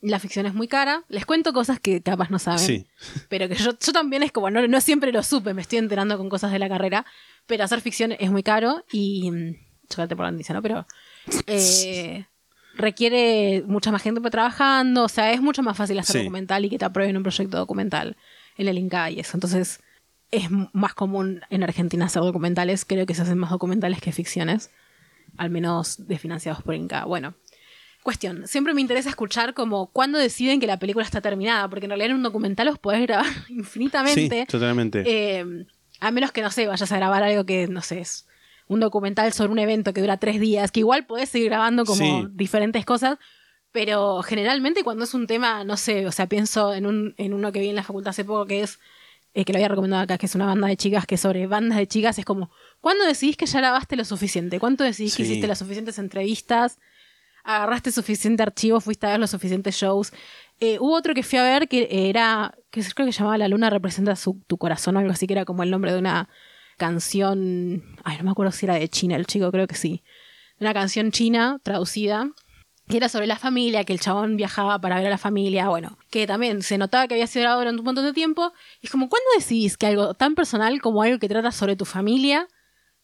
La 0.00 0.18
ficción 0.20 0.46
es 0.46 0.54
muy 0.54 0.68
cara. 0.68 1.02
Les 1.08 1.26
cuento 1.26 1.52
cosas 1.52 1.80
que 1.80 2.00
capaz 2.00 2.30
no 2.30 2.38
saben. 2.38 2.60
Sí. 2.60 2.86
Pero 3.28 3.48
que 3.48 3.56
yo, 3.56 3.72
yo 3.78 3.92
también 3.92 4.22
es 4.22 4.30
como, 4.32 4.48
no, 4.50 4.66
no 4.68 4.80
siempre 4.80 5.10
lo 5.12 5.22
supe, 5.22 5.54
me 5.54 5.62
estoy 5.62 5.78
enterando 5.78 6.16
con 6.16 6.28
cosas 6.28 6.52
de 6.52 6.58
la 6.60 6.68
carrera. 6.68 7.04
Pero 7.46 7.64
hacer 7.64 7.80
ficción 7.80 8.12
es 8.18 8.30
muy 8.30 8.42
caro 8.42 8.84
y. 8.92 9.30
mm, 9.30 9.56
Chocolate 9.88 10.16
por 10.16 10.26
la 10.26 10.30
noticia, 10.32 10.54
¿no? 10.54 10.62
Pero. 10.62 10.86
eh, 11.46 12.26
requiere 12.74 13.64
mucha 13.66 13.90
más 13.90 14.02
gente 14.02 14.20
trabajando, 14.30 15.04
o 15.04 15.08
sea, 15.08 15.32
es 15.32 15.40
mucho 15.40 15.62
más 15.62 15.76
fácil 15.76 15.98
hacer 15.98 16.12
Sí. 16.12 16.18
documental 16.20 16.64
y 16.64 16.70
que 16.70 16.78
te 16.78 16.84
aprueben 16.84 17.16
un 17.16 17.22
proyecto 17.22 17.56
documental 17.56 18.16
en 18.56 18.68
el 18.68 18.78
Inca 18.78 19.10
y 19.10 19.18
eso. 19.20 19.32
Entonces, 19.36 19.80
es 20.30 20.48
más 20.72 20.94
común 20.94 21.40
en 21.50 21.62
Argentina 21.62 22.04
hacer 22.04 22.22
documentales, 22.22 22.84
creo 22.84 23.06
que 23.06 23.14
se 23.14 23.22
hacen 23.22 23.38
más 23.38 23.50
documentales 23.50 24.00
que 24.00 24.12
ficciones, 24.12 24.70
al 25.38 25.50
menos 25.50 26.06
desfinanciados 26.06 26.62
por 26.62 26.74
Inca. 26.74 27.04
Bueno, 27.04 27.34
cuestión, 28.08 28.46
siempre 28.48 28.72
me 28.72 28.80
interesa 28.80 29.10
escuchar 29.10 29.52
como 29.52 29.88
cuándo 29.92 30.18
deciden 30.18 30.60
que 30.60 30.66
la 30.66 30.78
película 30.78 31.04
está 31.04 31.20
terminada, 31.20 31.68
porque 31.68 31.84
en 31.84 31.90
realidad 31.90 32.10
en 32.10 32.16
un 32.16 32.22
documental 32.22 32.66
los 32.66 32.78
podés 32.78 33.02
grabar 33.02 33.26
infinitamente. 33.50 34.40
Sí, 34.40 34.46
totalmente. 34.46 35.02
Eh, 35.06 35.66
a 36.00 36.10
menos 36.10 36.32
que, 36.32 36.40
no 36.40 36.50
sé, 36.50 36.66
vayas 36.66 36.90
a 36.90 36.96
grabar 36.96 37.22
algo 37.22 37.44
que, 37.44 37.68
no 37.68 37.82
sé, 37.82 38.00
es 38.00 38.26
un 38.66 38.80
documental 38.80 39.32
sobre 39.34 39.52
un 39.52 39.58
evento 39.58 39.92
que 39.92 40.00
dura 40.00 40.16
tres 40.16 40.40
días, 40.40 40.72
que 40.72 40.80
igual 40.80 41.04
podés 41.06 41.28
seguir 41.28 41.48
grabando 41.50 41.84
como 41.84 42.22
Sí. 42.22 42.28
diferentes 42.32 42.84
cosas, 42.86 43.18
pero 43.72 44.22
generalmente 44.22 44.82
cuando 44.84 45.04
es 45.04 45.12
un 45.12 45.26
tema, 45.26 45.62
no 45.64 45.76
sé, 45.76 46.06
o 46.06 46.12
sea, 46.12 46.26
pienso 46.26 46.72
en, 46.74 46.86
un, 46.86 47.14
en 47.18 47.34
uno 47.34 47.52
que 47.52 47.60
vi 47.60 47.68
en 47.68 47.76
la 47.76 47.82
facultad 47.82 48.10
hace 48.10 48.24
poco 48.24 48.46
que 48.46 48.62
es, 48.62 48.78
eh, 49.34 49.44
que 49.44 49.52
lo 49.52 49.58
había 49.58 49.68
recomendado 49.68 50.02
acá, 50.02 50.16
que 50.18 50.26
es 50.26 50.34
una 50.34 50.46
banda 50.46 50.66
de 50.68 50.76
chicas, 50.78 51.04
que 51.06 51.18
sobre 51.18 51.46
bandas 51.46 51.76
de 51.76 51.86
chicas 51.86 52.18
es 52.18 52.24
como, 52.24 52.50
¿cuándo 52.80 53.04
decidís 53.04 53.36
que 53.36 53.44
ya 53.46 53.58
grabaste 53.60 53.96
lo 53.96 54.04
suficiente? 54.06 54.58
¿Cuánto 54.58 54.82
decidís 54.84 55.14
que 55.16 55.22
hiciste 55.24 55.46
las 55.46 55.58
suficientes 55.58 55.98
entrevistas? 55.98 56.78
Agarraste 57.48 57.90
suficiente 57.90 58.42
archivo, 58.42 58.80
fuiste 58.80 59.06
a 59.06 59.10
ver 59.10 59.20
los 59.20 59.30
suficientes 59.30 59.74
shows. 59.74 60.12
Eh, 60.60 60.78
hubo 60.80 60.94
otro 60.94 61.14
que 61.14 61.22
fui 61.22 61.38
a 61.38 61.42
ver 61.42 61.66
que 61.68 61.88
era, 61.90 62.54
que 62.70 62.82
creo 62.94 63.06
que 63.06 63.12
llamaba 63.12 63.38
La 63.38 63.48
Luna 63.48 63.70
representa 63.70 64.16
su- 64.16 64.42
tu 64.46 64.58
corazón 64.58 64.96
o 64.96 64.98
algo 64.98 65.12
así, 65.12 65.26
que 65.26 65.32
era 65.32 65.44
como 65.44 65.62
el 65.62 65.70
nombre 65.70 65.92
de 65.92 65.98
una 65.98 66.28
canción, 66.76 67.84
ay, 68.04 68.18
no 68.18 68.24
me 68.24 68.30
acuerdo 68.30 68.52
si 68.52 68.66
era 68.66 68.74
de 68.74 68.88
China, 68.88 69.16
el 69.16 69.26
chico 69.26 69.50
creo 69.50 69.66
que 69.66 69.74
sí, 69.74 70.02
una 70.60 70.74
canción 70.74 71.10
china 71.10 71.58
traducida, 71.62 72.30
que 72.88 72.96
era 72.98 73.08
sobre 73.08 73.26
la 73.26 73.36
familia, 73.36 73.84
que 73.84 73.92
el 73.92 74.00
chabón 74.00 74.36
viajaba 74.36 74.78
para 74.80 74.96
ver 74.96 75.06
a 75.06 75.10
la 75.10 75.18
familia, 75.18 75.68
bueno, 75.68 75.98
que 76.10 76.26
también 76.26 76.62
se 76.62 76.76
notaba 76.78 77.06
que 77.08 77.14
había 77.14 77.26
sido 77.26 77.42
grabado 77.42 77.60
durante 77.60 77.80
un 77.80 77.84
montón 77.84 78.04
de 78.04 78.12
tiempo, 78.12 78.52
y 78.80 78.86
es 78.86 78.92
como, 78.92 79.08
¿cuándo 79.08 79.26
decidís 79.36 79.76
que 79.76 79.86
algo 79.86 80.14
tan 80.14 80.34
personal 80.34 80.80
como 80.80 81.02
algo 81.02 81.18
que 81.18 81.28
trata 81.28 81.50
sobre 81.52 81.76
tu 81.76 81.84
familia 81.84 82.46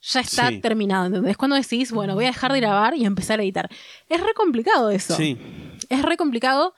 ya 0.07 0.21
está 0.21 0.49
Sí. 0.49 0.61
terminado? 0.61 1.07
¿Entendés? 1.07 1.37
Cuando 1.37 1.57
decís, 1.57 1.93
bueno, 1.93 2.15
voy 2.15 2.25
a 2.25 2.29
dejar 2.29 2.53
de 2.53 2.61
grabar 2.61 2.97
y 2.97 3.05
empezar 3.05 3.41
a 3.41 3.43
editar. 3.43 3.69
Es 4.09 4.21
re 4.21 4.35
complicado 4.35 4.91
eso. 4.91 5.17
Sí. 5.17 5.39
Es 5.89 6.03
re 6.03 6.17
complicado. 6.17 6.75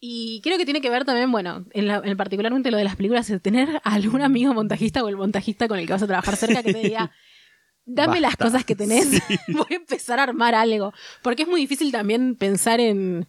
Y 0.00 0.40
creo 0.42 0.58
que 0.58 0.64
tiene 0.66 0.80
que 0.82 0.90
ver 0.90 1.04
también, 1.04 1.32
bueno, 1.32 1.64
en, 1.72 1.86
la- 1.86 2.02
en 2.04 2.16
particularmente 2.16 2.70
lo 2.70 2.76
de 2.76 2.84
las 2.84 2.96
películas, 2.96 3.30
es 3.30 3.40
tener 3.40 3.80
algún 3.84 4.20
amigo 4.22 4.52
montajista 4.52 5.02
o 5.02 5.08
el 5.08 5.16
montajista 5.16 5.66
con 5.68 5.78
el 5.78 5.86
que 5.86 5.92
vas 5.94 6.02
a 6.02 6.06
trabajar 6.06 6.36
cerca 6.36 6.62
que 6.62 6.74
te 6.74 6.80
diga, 6.80 7.10
dame 7.86 8.20
las 8.20 8.32
Basta. 8.32 8.44
cosas 8.44 8.64
que 8.64 8.74
tenés, 8.74 9.08
voy 9.48 9.66
a 9.70 9.74
empezar 9.76 10.18
a 10.18 10.24
armar 10.24 10.54
algo. 10.54 10.92
Porque 11.22 11.42
es 11.44 11.48
muy 11.48 11.60
difícil 11.60 11.90
también 11.92 12.34
pensar 12.36 12.80
en... 12.80 13.26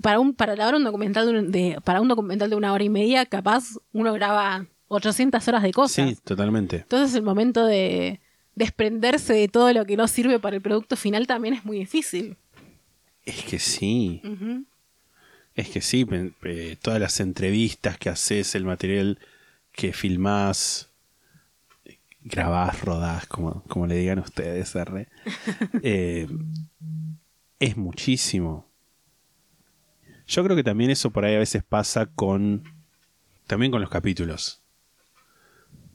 Para, 0.00 0.18
un, 0.18 0.34
para 0.34 0.54
grabar 0.56 0.74
un 0.74 0.82
documental 0.82 1.52
de- 1.52 1.78
para 1.84 2.00
un 2.00 2.08
documental 2.08 2.50
de 2.50 2.56
una 2.56 2.72
hora 2.72 2.82
y 2.82 2.88
media, 2.88 3.24
capaz 3.26 3.64
uno 3.92 4.12
graba 4.14 4.66
800 4.88 5.46
horas 5.46 5.62
de 5.62 5.70
cosas. 5.72 6.08
Sí, 6.08 6.16
totalmente. 6.24 6.76
Entonces 6.78 7.14
el 7.14 7.22
momento 7.22 7.64
de 7.64 8.20
desprenderse 8.54 9.32
de 9.32 9.48
todo 9.48 9.72
lo 9.72 9.84
que 9.84 9.96
no 9.96 10.08
sirve 10.08 10.38
para 10.38 10.56
el 10.56 10.62
producto 10.62 10.96
final 10.96 11.26
también 11.26 11.54
es 11.54 11.64
muy 11.64 11.78
difícil. 11.78 12.36
Es 13.24 13.42
que 13.44 13.58
sí. 13.58 14.20
Es 15.54 15.68
que 15.68 15.80
sí, 15.80 16.06
todas 16.80 17.00
las 17.00 17.20
entrevistas 17.20 17.98
que 17.98 18.08
haces, 18.08 18.54
el 18.54 18.64
material 18.64 19.18
que 19.72 19.92
filmás, 19.92 20.90
grabás, 22.24 22.80
rodás, 22.82 23.26
como, 23.26 23.62
como 23.64 23.86
le 23.86 23.96
digan 23.96 24.18
ustedes, 24.18 24.74
R. 24.74 25.08
eh, 25.82 26.28
es 27.58 27.76
muchísimo. 27.76 28.66
Yo 30.26 30.42
creo 30.44 30.56
que 30.56 30.64
también 30.64 30.90
eso 30.90 31.10
por 31.10 31.24
ahí 31.24 31.34
a 31.34 31.40
veces 31.40 31.62
pasa 31.62 32.06
con. 32.06 32.64
También 33.46 33.70
con 33.70 33.80
los 33.80 33.90
capítulos. 33.90 34.62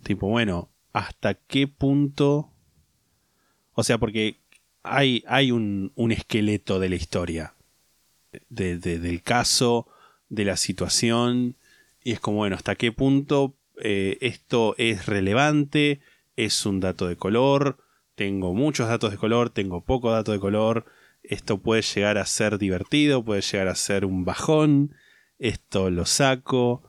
Tipo, 0.03 0.27
bueno, 0.27 0.69
¿hasta 0.93 1.35
qué 1.35 1.67
punto? 1.67 2.51
O 3.73 3.83
sea, 3.83 3.97
porque 3.97 4.39
hay, 4.83 5.23
hay 5.27 5.51
un, 5.51 5.91
un 5.95 6.11
esqueleto 6.11 6.79
de 6.79 6.89
la 6.89 6.95
historia. 6.95 7.53
de- 8.49 8.77
de- 8.77 8.99
del 8.99 9.21
caso, 9.23 9.87
de 10.29 10.45
la 10.45 10.57
situación. 10.57 11.55
Y 12.03 12.11
es 12.11 12.19
como, 12.19 12.37
bueno, 12.37 12.55
¿hasta 12.55 12.75
qué 12.75 12.91
punto 12.91 13.55
eh, 13.81 14.17
esto 14.21 14.75
es 14.77 15.05
relevante? 15.05 16.01
¿Es 16.35 16.65
un 16.65 16.79
dato 16.79 17.07
de 17.07 17.15
color? 17.15 17.77
Tengo 18.15 18.53
muchos 18.53 18.87
datos 18.89 19.11
de 19.11 19.17
color, 19.17 19.49
tengo 19.49 19.81
poco 19.83 20.11
dato 20.11 20.31
de 20.33 20.39
color. 20.39 20.85
Esto 21.23 21.59
puede 21.59 21.81
llegar 21.81 22.17
a 22.17 22.25
ser 22.25 22.57
divertido, 22.57 23.23
puede 23.23 23.41
llegar 23.41 23.67
a 23.69 23.75
ser 23.75 24.05
un 24.05 24.25
bajón. 24.25 24.93
Esto 25.39 25.89
lo 25.89 26.05
saco. 26.05 26.83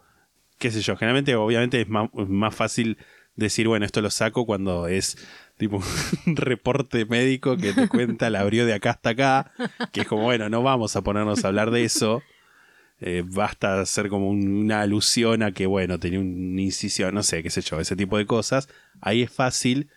Qué 0.58 0.70
sé 0.70 0.80
yo, 0.82 0.96
generalmente 0.96 1.36
obviamente 1.36 1.80
es 1.80 1.88
más, 1.88 2.10
más 2.14 2.54
fácil 2.54 2.98
decir, 3.38 3.68
bueno, 3.68 3.86
esto 3.86 4.00
lo 4.00 4.10
saco 4.10 4.44
cuando 4.46 4.86
es 4.88 5.16
tipo 5.56 5.80
un 6.26 6.36
reporte 6.36 7.04
médico 7.06 7.56
que 7.56 7.72
te 7.72 7.88
cuenta 7.88 8.30
la 8.30 8.40
abrió 8.40 8.66
de 8.66 8.74
acá 8.74 8.90
hasta 8.90 9.10
acá, 9.10 9.52
que 9.92 10.02
es 10.02 10.06
como, 10.06 10.22
bueno, 10.24 10.48
no 10.48 10.62
vamos 10.62 10.94
a 10.96 11.02
ponernos 11.02 11.44
a 11.44 11.48
hablar 11.48 11.70
de 11.70 11.84
eso. 11.84 12.22
Eh, 13.00 13.22
basta 13.24 13.80
hacer 13.80 14.08
como 14.08 14.28
un- 14.28 14.56
una 14.56 14.80
alusión 14.82 15.42
a 15.44 15.52
que, 15.52 15.66
bueno, 15.66 15.98
tenía 16.00 16.18
una 16.18 16.60
incisión, 16.60 17.14
no 17.14 17.22
sé, 17.22 17.42
qué 17.44 17.50
sé 17.50 17.60
yo, 17.62 17.78
ese 17.80 17.94
tipo 17.96 18.18
de 18.18 18.26
cosas. 18.26 18.68
Ahí 19.00 19.22
es 19.22 19.30
fácil, 19.30 19.88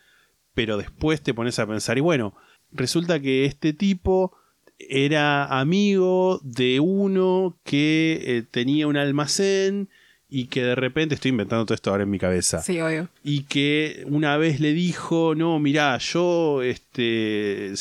pero 0.53 0.77
después 0.77 1.21
te 1.21 1.33
pones 1.33 1.57
a 1.57 1.65
pensar, 1.65 1.97
y 1.97 2.01
bueno, 2.01 2.35
resulta 2.71 3.19
que 3.19 3.45
este 3.45 3.73
tipo 3.73 4.37
era 4.77 5.45
amigo 5.59 6.39
de 6.43 6.79
uno 6.79 7.57
que 7.63 8.21
eh, 8.23 8.43
tenía 8.49 8.87
un 8.87 8.97
almacén 8.97 9.89
y 10.33 10.45
que 10.45 10.63
de 10.63 10.75
repente, 10.75 11.13
estoy 11.15 11.29
inventando 11.29 11.65
todo 11.65 11.75
esto 11.75 11.91
ahora 11.91 12.03
en 12.03 12.09
mi 12.09 12.17
cabeza, 12.17 12.61
Sí, 12.63 12.79
obvio. 12.79 13.09
y 13.23 13.43
que 13.43 14.03
una 14.07 14.37
vez 14.37 14.59
le 14.61 14.71
dijo, 14.73 15.35
no, 15.35 15.59
mirá, 15.59 15.97
yo, 15.97 16.63
este, 16.63 17.73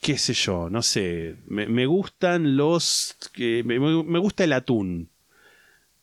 qué 0.00 0.18
sé 0.18 0.34
yo, 0.34 0.68
no 0.68 0.82
sé, 0.82 1.36
me, 1.46 1.66
me 1.68 1.86
gustan 1.86 2.56
los, 2.56 3.16
que 3.32 3.62
me, 3.64 3.78
me 3.78 4.18
gusta 4.18 4.42
el 4.44 4.52
atún. 4.52 5.08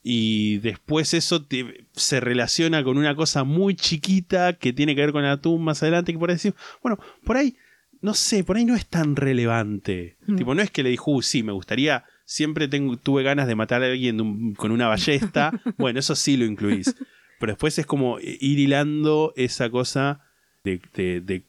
Y 0.06 0.58
después 0.58 1.14
eso 1.14 1.44
te- 1.46 1.86
se 1.94 2.20
relaciona 2.20 2.84
con 2.84 2.98
una 2.98 3.16
cosa 3.16 3.44
muy 3.46 3.76
chiquita 3.76 4.54
que 4.54 4.74
tiene 4.74 4.96
que 4.96 5.02
ver 5.02 5.12
con 5.14 5.24
el 5.24 5.32
atún 5.32 5.64
más 5.64 5.82
adelante, 5.84 6.12
que 6.12 6.20
por 6.20 6.30
ahí 6.30 6.36
decimos, 6.36 6.58
bueno, 6.82 7.00
por 7.24 7.38
ahí, 7.38 7.56
no 8.02 8.14
sé, 8.14 8.44
por 8.44 8.58
ahí 8.58 8.66
no 8.66 8.76
es 8.76 8.86
tan 8.86 9.16
relevante. 9.16 10.18
Mm. 10.28 10.36
Tipo, 10.36 10.56
no 10.56 10.62
es 10.62 10.72
que 10.72 10.84
le 10.84 10.90
dijo, 10.90 11.12
"Uh, 11.12 11.22
sí, 11.22 11.42
me 11.42 11.54
gustaría, 11.54 12.04
siempre 12.34 12.68
tengo, 12.68 12.98
tuve 12.98 13.22
ganas 13.24 13.46
de 13.48 13.56
matar 13.56 13.84
a 13.84 13.86
alguien 13.88 14.20
un- 14.20 14.56
con 14.56 14.72
una 14.72 14.88
ballesta. 14.88 15.52
bueno, 15.78 16.00
eso 16.00 16.16
sí 16.16 16.36
lo 16.38 16.46
incluís. 16.46 16.96
Pero 17.40 17.52
después 17.54 17.78
es 17.78 17.86
como 17.86 18.20
ir 18.20 18.58
hilando 18.60 19.34
esa 19.36 19.70
cosa 19.70 20.22
de, 20.64 20.82
de- 20.96 21.22
de 21.22 21.44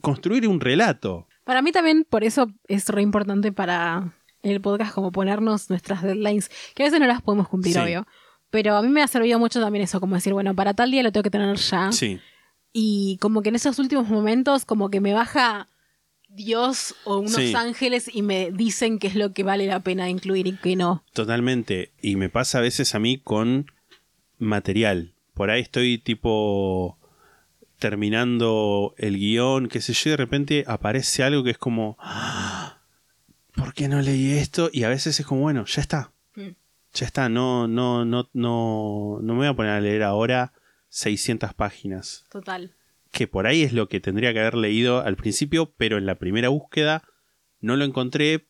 construir 0.00 0.46
un 0.46 0.60
relato. 0.60 1.26
Para 1.44 1.62
mí 1.62 1.72
también, 1.72 2.06
por 2.08 2.22
eso 2.24 2.50
es 2.68 2.88
re 2.88 3.02
importante 3.02 3.50
para 3.52 4.12
el 4.42 4.60
podcast 4.60 4.94
como 4.94 5.10
ponernos 5.12 5.70
nuestras 5.70 6.02
deadlines, 6.02 6.50
que 6.74 6.82
a 6.82 6.86
veces 6.86 7.00
no 7.00 7.06
las 7.06 7.22
podemos 7.22 7.48
cumplir, 7.48 7.74
Sí. 7.74 7.80
obvio. 7.80 8.06
Pero 8.50 8.76
a 8.76 8.82
mí 8.82 8.88
me 8.88 9.02
ha 9.02 9.08
servido 9.08 9.38
mucho 9.38 9.60
también 9.60 9.84
eso, 9.84 10.00
como 10.00 10.16
decir, 10.16 10.32
bueno, 10.32 10.54
para 10.54 10.74
tal 10.74 10.90
día 10.90 11.02
lo 11.02 11.12
tengo 11.12 11.22
que 11.22 11.30
tener 11.30 11.56
ya. 11.56 11.92
Sí, 11.92 12.18
Y 12.72 13.16
como 13.20 13.42
que 13.42 13.48
en 13.48 13.54
esos 13.56 13.78
últimos 13.78 14.08
momentos, 14.08 14.64
como 14.64 14.90
que 14.90 15.00
me 15.00 15.12
baja 15.14 15.68
Dios 16.32 16.94
o 17.04 17.18
unos 17.18 17.34
Sí. 17.34 17.52
ángeles 17.54 18.10
y 18.12 18.22
me 18.22 18.50
dicen 18.52 18.98
qué 18.98 19.08
es 19.08 19.14
lo 19.16 19.32
que 19.32 19.42
vale 19.42 19.66
la 19.66 19.80
pena 19.80 20.08
incluir 20.08 20.46
y 20.46 20.52
qué 20.56 20.76
no. 20.76 21.04
totalmente. 21.12 21.92
Y 22.00 22.16
me 22.16 22.28
pasa 22.28 22.58
a 22.58 22.62
veces 22.62 22.94
a 22.94 22.98
mí 22.98 23.18
con 23.18 23.66
material. 24.38 25.12
Por 25.34 25.50
ahí 25.50 25.60
estoy 25.62 25.98
tipo 25.98 26.98
terminando 27.80 28.94
el 28.98 29.16
guion, 29.18 29.68
qué 29.68 29.80
sé 29.80 29.92
yo, 29.94 30.10
y 30.10 30.12
de 30.12 30.16
repente 30.16 30.64
aparece 30.66 31.22
algo 31.22 31.42
que 31.42 31.50
es 31.50 31.58
como, 31.58 31.96
"Ah, 31.98 32.78
¿por 33.54 33.72
qué 33.74 33.88
no 33.88 34.00
leí 34.02 34.32
esto? 34.32 34.70
Y 34.72 34.84
a 34.84 34.88
veces 34.88 35.18
es 35.18 35.26
como, 35.26 35.40
bueno, 35.42 35.64
ya 35.66 35.80
está. 35.80 36.12
Mm. 36.36 36.50
Ya 36.94 37.06
está, 37.06 37.28
no, 37.28 37.66
no, 37.68 38.04
no, 38.04 38.28
no, 38.32 39.18
no 39.22 39.32
me 39.34 39.38
voy 39.40 39.46
a 39.48 39.54
poner 39.54 39.72
a 39.72 39.80
leer 39.80 40.02
ahora 40.02 40.52
600 40.88 41.54
páginas. 41.54 42.24
Total. 42.30 42.72
Que 43.10 43.26
por 43.26 43.46
ahí 43.46 43.62
es 43.62 43.72
lo 43.72 43.88
que 43.88 44.00
tendría 44.00 44.32
que 44.32 44.40
haber 44.40 44.54
leído 44.54 45.00
al 45.00 45.16
principio, 45.16 45.74
pero 45.76 45.98
en 45.98 46.06
la 46.06 46.16
primera 46.16 46.48
búsqueda 46.48 47.02
no 47.60 47.76
lo 47.76 47.84
encontré 47.84 48.46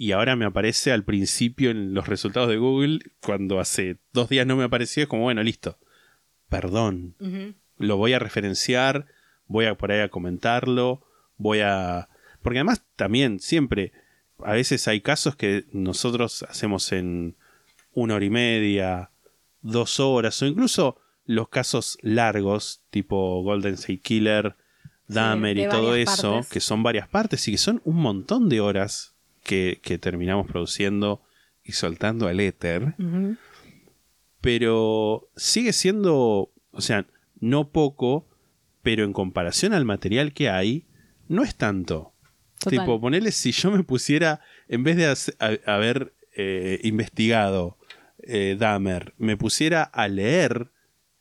y 0.00 0.12
ahora 0.12 0.34
me 0.34 0.46
aparece 0.46 0.92
al 0.92 1.04
principio 1.04 1.70
en 1.70 1.92
los 1.92 2.08
resultados 2.08 2.48
de 2.48 2.56
Google, 2.56 3.00
cuando 3.20 3.60
hace 3.60 3.98
dos 4.14 4.30
días 4.30 4.46
no 4.46 4.56
me 4.56 4.64
apareció, 4.64 5.02
es 5.02 5.08
como, 5.10 5.24
bueno, 5.24 5.42
listo, 5.42 5.78
perdón, 6.48 7.16
lo 7.76 7.96
voy 7.98 8.14
a 8.14 8.18
referenciar, 8.18 9.06
voy 9.46 9.66
a 9.66 9.76
por 9.76 9.92
ahí 9.92 10.00
a 10.00 10.08
comentarlo, 10.08 11.04
voy 11.36 11.60
a... 11.60 12.08
Porque 12.40 12.60
además 12.60 12.82
también 12.96 13.40
siempre, 13.40 13.92
a 14.42 14.52
veces 14.52 14.88
hay 14.88 15.02
casos 15.02 15.36
que 15.36 15.66
nosotros 15.72 16.44
hacemos 16.44 16.92
en 16.92 17.36
una 17.92 18.14
hora 18.14 18.24
y 18.24 18.30
media, 18.30 19.10
dos 19.60 20.00
horas, 20.00 20.40
o 20.40 20.46
incluso 20.46 20.96
los 21.30 21.48
casos 21.48 21.98
largos, 22.02 22.82
tipo 22.90 23.42
Golden 23.42 23.74
State 23.74 24.00
Killer, 24.00 24.56
Dahmer 25.06 25.56
y 25.58 25.68
todo 25.68 25.94
eso, 25.96 26.32
partes. 26.32 26.48
que 26.52 26.60
son 26.60 26.82
varias 26.82 27.08
partes 27.08 27.46
y 27.48 27.52
que 27.52 27.58
son 27.58 27.80
un 27.84 27.96
montón 27.96 28.48
de 28.48 28.60
horas. 28.60 29.14
que, 29.42 29.80
que 29.82 29.96
terminamos 29.98 30.46
produciendo 30.46 31.22
y 31.64 31.72
soltando 31.72 32.28
al 32.28 32.40
éter. 32.40 32.94
Pero 34.40 35.28
sigue 35.36 35.72
siendo, 35.72 36.52
o 36.72 36.80
sea, 36.80 37.06
no 37.40 37.70
poco, 37.70 38.28
pero 38.82 39.04
en 39.04 39.12
comparación 39.12 39.72
al 39.74 39.84
material 39.84 40.32
que 40.32 40.48
hay, 40.48 40.86
no 41.28 41.42
es 41.42 41.54
tanto. 41.56 42.14
Total. 42.58 42.80
Tipo, 42.80 43.00
ponerle 43.00 43.32
si 43.32 43.52
yo 43.52 43.70
me 43.70 43.82
pusiera, 43.82 44.40
en 44.68 44.82
vez 44.84 44.96
de 44.96 45.06
a- 45.06 45.72
haber 45.74 46.14
eh, 46.36 46.80
investigado 46.84 47.78
eh, 48.22 48.56
Dahmer, 48.58 49.14
me 49.18 49.36
pusiera 49.36 49.82
a 49.82 50.06
leer 50.08 50.70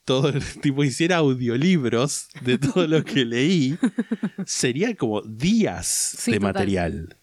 todo, 0.09 0.33
tipo, 0.61 0.83
hiciera 0.83 1.17
audiolibros 1.17 2.29
de 2.41 2.57
todo 2.57 2.87
lo 2.87 3.03
que 3.05 3.25
leí, 3.25 3.77
sería 4.45 4.95
como 4.95 5.21
días 5.21 5.87
Sí, 5.87 6.31
de 6.31 6.37
total. 6.39 6.53
material. 6.53 7.15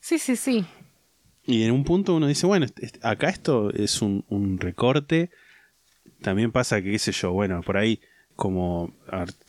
Sí, 0.00 0.18
sí, 0.18 0.34
sí. 0.36 0.64
Y 1.46 1.62
en 1.62 1.70
un 1.72 1.84
punto 1.84 2.14
uno 2.16 2.26
dice, 2.26 2.46
bueno, 2.46 2.64
est- 2.66 2.78
est- 2.82 3.04
acá 3.04 3.28
esto 3.28 3.70
es 3.72 4.02
un, 4.02 4.24
un 4.28 4.58
recorte. 4.58 5.30
También 6.20 6.50
pasa 6.52 6.82
que, 6.82 6.90
qué 6.90 6.98
sé 6.98 7.12
yo, 7.12 7.32
bueno, 7.32 7.62
por 7.62 7.76
ahí, 7.76 8.00
como 8.36 8.92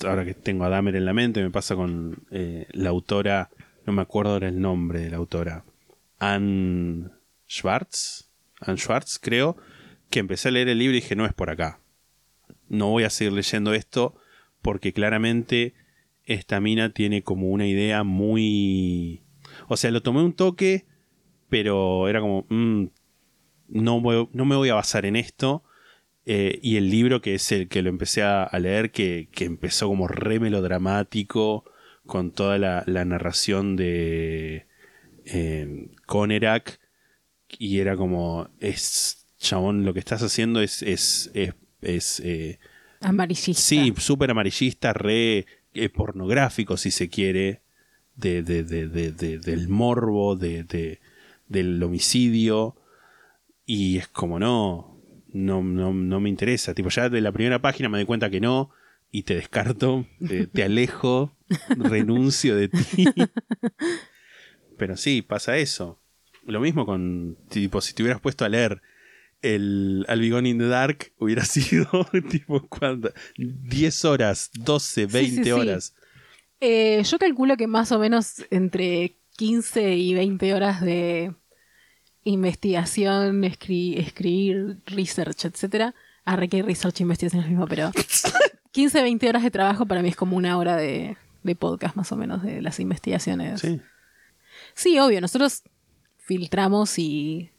ahora 0.04 0.24
que 0.26 0.34
tengo 0.34 0.64
a 0.66 0.70
Dahmer 0.70 0.96
en 0.96 1.06
la 1.06 1.14
mente, 1.14 1.42
me 1.42 1.50
pasa 1.52 1.76
con 1.76 2.18
eh, 2.32 2.68
la 2.72 2.90
autora, 2.90 3.50
no 3.86 3.94
me 3.94 4.02
acuerdo 4.04 4.34
ahora 4.34 4.48
el 4.50 4.60
nombre 4.60 5.00
de 5.02 5.10
la 5.10 5.18
autora, 5.18 5.64
Anne 6.20 7.10
Schwartz, 7.48 8.26
Anne 8.60 8.78
Schwartz, 8.78 9.20
creo, 9.20 9.58
que 10.10 10.20
empecé 10.20 10.50
a 10.50 10.52
leer 10.52 10.70
el 10.70 10.78
libro 10.80 10.96
y 10.98 11.02
dije, 11.02 11.16
no 11.16 11.26
es 11.26 11.34
por 11.34 11.50
acá. 11.50 11.80
No 12.70 12.90
voy 12.90 13.04
a 13.04 13.10
seguir 13.10 13.34
leyendo 13.34 13.74
esto 13.74 14.16
porque 14.62 14.94
claramente 14.94 15.74
esta 16.26 16.60
mina 16.62 16.94
tiene 16.94 17.24
como 17.24 17.50
una 17.50 17.68
idea 17.68 18.04
muy... 18.04 19.24
O 19.68 19.78
sea, 19.78 19.92
lo 19.92 20.02
tomé 20.02 20.24
un 20.24 20.34
toque, 20.34 20.86
pero 21.50 22.08
era 22.08 22.22
como, 22.22 22.46
mm, 22.50 22.86
no, 23.70 24.02
voy- 24.02 24.30
no 24.34 24.46
me 24.46 24.56
voy 24.56 24.70
a 24.70 24.76
basar 24.76 25.06
en 25.06 25.16
esto. 25.16 25.64
Eh, 26.26 26.60
y 26.62 26.78
el 26.78 26.90
libro, 26.90 27.22
que 27.22 27.36
es 27.36 27.52
el 27.52 27.68
que 27.68 27.82
lo 27.82 27.90
empecé 27.90 28.24
a, 28.24 28.50
leer, 28.60 28.92
que, 28.92 29.30
que 29.32 29.46
empezó 29.46 29.88
como 29.88 30.08
re 30.08 30.40
melodramático, 30.40 31.66
con 32.06 32.32
toda 32.32 32.58
la, 32.58 32.84
narración 33.06 33.76
de 33.76 34.68
eh, 35.26 35.88
Conerak, 36.06 36.80
y 37.60 37.80
era 37.80 37.96
como, 37.98 38.50
es, 38.60 39.28
chabón, 39.38 39.86
lo 39.86 39.94
que 39.94 40.00
estás 40.00 40.24
haciendo 40.24 40.62
es, 40.62 40.82
es, 40.84 41.32
es, 41.86 42.20
eh, 42.22 42.60
Amarillista. 43.02 43.62
Sí, 43.62 43.94
súper 43.98 44.32
amarillista, 44.32 44.94
re 44.94 45.46
eh, 45.74 45.90
pornográfico, 45.90 46.78
si 46.78 46.90
se 46.92 47.10
quiere, 47.10 47.62
de, 48.16 48.44
de- 48.44 48.64
de- 48.64 48.88
de- 48.88 49.12
de- 49.12 49.40
del 49.40 49.68
morbo, 49.68 50.36
de, 50.36 50.64
de- 50.64 51.00
del 51.48 51.82
homicidio. 51.84 52.76
Y 53.66 53.98
es 53.98 54.08
como, 54.08 54.40
no, 54.40 55.00
no, 55.34 55.62
no, 55.64 55.94
no 55.94 56.20
me 56.20 56.30
interesa. 56.30 56.74
Tipo, 56.74 56.90
ya 56.90 57.10
de 57.10 57.22
la 57.22 57.32
primera 57.32 57.60
página 57.62 57.90
me 57.90 57.98
doy 57.98 58.06
cuenta 58.06 58.30
que 58.30 58.40
no, 58.40 58.70
y 59.12 59.24
te 59.24 59.36
descarto, 59.36 60.06
te, 60.28 60.48
te 60.48 60.64
alejo, 60.64 61.36
renuncio 61.76 62.56
de 62.56 62.70
ti. 62.70 63.10
Pero 64.78 64.98
sí, 64.98 65.22
pasa 65.22 65.58
eso. 65.58 66.00
Lo 66.46 66.60
mismo 66.60 66.86
con, 66.86 67.38
tipo, 67.50 67.80
si 67.82 67.94
te 67.94 68.04
hubieras 68.04 68.22
puesto 68.22 68.44
a 68.46 68.50
leer 68.50 68.82
el 69.44 70.06
Albigón 70.08 70.46
in 70.48 70.58
the 70.58 70.68
Dark, 70.68 71.12
hubiera 71.20 71.46
sido, 71.46 71.88
tipo, 72.30 72.68
¿cuánto? 72.68 73.12
10 73.38 74.06
horas, 74.06 74.50
12, 74.54 75.06
20 75.06 75.36
sí, 75.36 75.44
sí. 75.44 75.52
horas. 75.52 75.96
Eh, 76.60 77.04
yo 77.04 77.20
calculo 77.20 77.58
que 77.58 77.68
más 77.68 77.92
o 77.92 78.00
menos 78.00 78.44
entre 78.50 79.18
15 79.38 79.96
y 79.96 80.14
20 80.14 80.54
horas 80.54 80.82
de 80.82 81.34
investigación, 82.24 83.44
escri- 83.44 83.98
escribir, 83.98 84.78
research, 84.86 85.46
etcétera. 85.46 85.94
Arre 86.26 86.48
que 86.48 86.62
research 86.64 87.02
e 87.02 87.04
investigación 87.04 87.42
es 87.42 87.46
lo 87.48 87.52
mismo, 87.52 87.68
pero 87.68 87.92
15, 88.72 89.02
20 89.04 89.30
horas 89.30 89.44
de 89.44 89.52
trabajo 89.52 89.86
para 89.86 90.02
mí 90.02 90.10
es 90.10 90.16
como 90.16 90.38
una 90.38 90.58
hora 90.58 90.78
de, 90.78 91.18
de 91.44 91.56
podcast 91.56 91.96
más 91.96 92.12
o 92.12 92.16
menos 92.16 92.44
de 92.44 92.62
las 92.62 92.80
investigaciones. 92.80 93.60
Sí. 93.62 93.82
Sí, 94.74 95.00
obvio, 95.00 95.20
nosotros 95.20 95.64
filtramos 96.18 96.98
y, 96.98 97.50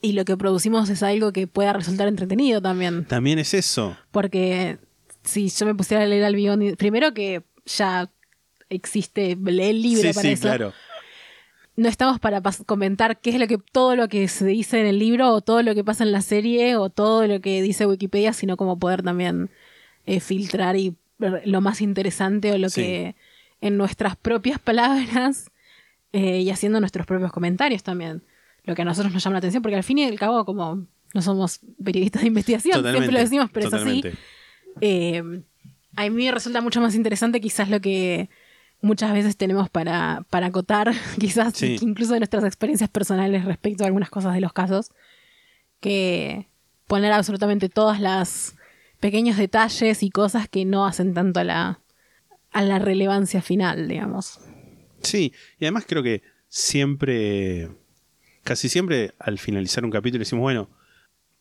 y 0.00 0.12
lo 0.12 0.24
que 0.24 0.36
producimos 0.36 0.88
es 0.90 1.02
algo 1.02 1.32
que 1.32 1.46
pueda 1.46 1.72
resultar 1.72 2.08
entretenido 2.08 2.60
también. 2.62 3.04
También 3.04 3.38
es 3.38 3.54
eso. 3.54 3.96
Porque 4.10 4.78
si 5.24 5.48
yo 5.48 5.66
me 5.66 5.74
pusiera 5.74 6.04
a 6.04 6.06
leer 6.06 6.24
al 6.24 6.34
Beyond, 6.34 6.76
primero 6.76 7.12
que 7.14 7.42
ya 7.66 8.10
existe 8.70 9.32
el 9.32 9.82
libro 9.82 10.02
sí, 10.02 10.14
para 10.14 10.22
sí, 10.22 10.28
eso. 10.28 10.42
claro. 10.42 10.72
No 11.76 11.88
estamos 11.88 12.18
para 12.18 12.42
comentar 12.66 13.20
qué 13.20 13.30
es 13.30 13.38
lo 13.38 13.46
que 13.46 13.58
todo 13.58 13.94
lo 13.94 14.08
que 14.08 14.26
se 14.26 14.44
dice 14.46 14.80
en 14.80 14.86
el 14.86 14.98
libro 14.98 15.30
o 15.32 15.40
todo 15.42 15.62
lo 15.62 15.74
que 15.76 15.84
pasa 15.84 16.02
en 16.02 16.10
la 16.10 16.22
serie 16.22 16.76
o 16.76 16.90
todo 16.90 17.26
lo 17.26 17.40
que 17.40 17.62
dice 17.62 17.86
Wikipedia, 17.86 18.32
sino 18.32 18.56
como 18.56 18.78
poder 18.80 19.02
también 19.02 19.48
eh, 20.04 20.18
filtrar 20.18 20.74
y 20.76 20.96
ver 21.18 21.42
lo 21.46 21.60
más 21.60 21.80
interesante 21.80 22.50
o 22.52 22.58
lo 22.58 22.68
Sí. 22.68 22.82
que 22.82 23.14
en 23.60 23.76
nuestras 23.76 24.16
propias 24.16 24.58
palabras 24.58 25.50
eh, 26.12 26.40
y 26.40 26.50
haciendo 26.50 26.80
nuestros 26.80 27.06
propios 27.06 27.30
comentarios 27.32 27.82
también. 27.84 28.22
Lo 28.68 28.74
que 28.76 28.82
a 28.82 28.84
nosotros 28.84 29.12
nos 29.12 29.24
llama 29.24 29.34
la 29.34 29.38
atención, 29.38 29.62
porque 29.62 29.76
al 29.76 29.82
fin 29.82 29.98
y 29.98 30.04
al 30.04 30.18
cabo, 30.18 30.44
como 30.44 30.86
no 31.14 31.22
somos 31.22 31.60
periodistas 31.82 32.22
de 32.22 32.28
investigación, 32.28 32.74
Totalmente. 32.74 33.06
siempre 33.06 33.18
lo 33.18 33.24
decimos, 33.24 33.50
pero 33.52 33.70
totalmente. 33.70 34.08
es 34.08 34.14
así. 34.14 34.22
Eh, 34.82 35.42
a 35.96 36.02
mí 36.02 36.10
me 36.10 36.30
resulta 36.30 36.60
mucho 36.60 36.80
más 36.80 36.94
interesante 36.94 37.40
quizás 37.40 37.70
lo 37.70 37.80
que 37.80 38.28
muchas 38.82 39.12
veces 39.12 39.36
tenemos 39.36 39.70
para, 39.70 40.24
para 40.30 40.46
acotar, 40.48 40.92
quizás 41.18 41.54
Sí. 41.56 41.78
incluso 41.80 42.12
de 42.12 42.20
nuestras 42.20 42.44
experiencias 42.44 42.90
personales 42.90 43.44
respecto 43.46 43.82
a 43.82 43.86
algunas 43.86 44.10
cosas 44.10 44.34
de 44.34 44.40
los 44.40 44.52
casos, 44.52 44.90
que 45.80 46.46
poner 46.86 47.12
absolutamente 47.12 47.68
todas 47.68 48.00
las 48.00 48.54
pequeños 49.00 49.36
detalles 49.36 50.02
y 50.02 50.10
cosas 50.10 50.48
que 50.48 50.64
no 50.64 50.86
hacen 50.86 51.14
tanto 51.14 51.40
a 51.40 51.44
la, 51.44 51.80
a 52.52 52.62
la 52.62 52.78
relevancia 52.78 53.40
final, 53.42 53.88
digamos. 53.88 54.40
Sí, 55.02 55.32
y 55.58 55.64
además 55.64 55.84
creo 55.88 56.02
que 56.02 56.22
siempre, 56.48 57.68
casi 58.48 58.68
siempre 58.70 59.12
al 59.18 59.38
finalizar 59.38 59.84
un 59.84 59.90
capítulo 59.90 60.20
decimos, 60.20 60.40
bueno, 60.42 60.70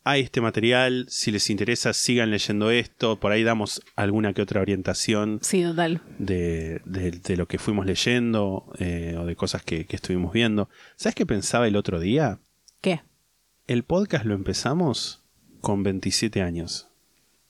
hay 0.04 0.22
este 0.22 0.42
material, 0.42 1.06
si 1.10 1.32
les 1.32 1.50
interesa 1.50 1.94
sigan 1.94 2.32
leyendo 2.32 2.70
esto, 2.70 3.18
por 3.20 3.32
ahí 3.32 3.44
damos 3.44 3.82
alguna 3.96 4.34
que 4.34 4.42
otra 4.42 4.62
orientación 4.62 5.40
Sí, 5.42 5.64
total. 5.64 6.02
de, 6.20 6.82
de- 6.86 7.12
de 7.12 7.38
lo 7.38 7.48
que 7.48 7.58
fuimos 7.60 7.86
leyendo 7.86 8.72
eh, 8.80 9.16
o 9.18 9.26
de 9.26 9.36
cosas 9.36 9.64
que, 9.64 9.86
que 9.86 9.96
estuvimos 9.96 10.32
viendo. 10.34 10.70
¿Sabes 10.98 11.16
qué 11.16 11.26
pensaba 11.26 11.68
el 11.68 11.76
otro 11.78 12.00
día? 12.00 12.40
¿Qué? 12.82 13.02
El 13.68 13.84
podcast 13.84 14.26
lo 14.26 14.34
empezamos 14.34 15.24
con 15.62 15.84
27 15.84 16.42
años. 16.42 16.90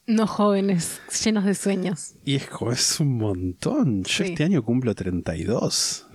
No 0.08 0.26
jóvenes, 0.26 1.02
llenos 1.24 1.46
de 1.46 1.54
sueños. 1.54 2.14
Y 2.26 2.36
es, 2.36 3.00
un 3.00 3.18
montón. 3.18 4.04
Yo 4.04 4.24
Sí. 4.24 4.32
este 4.32 4.44
año 4.46 4.64
cumplo 4.64 4.96
32. 4.96 6.08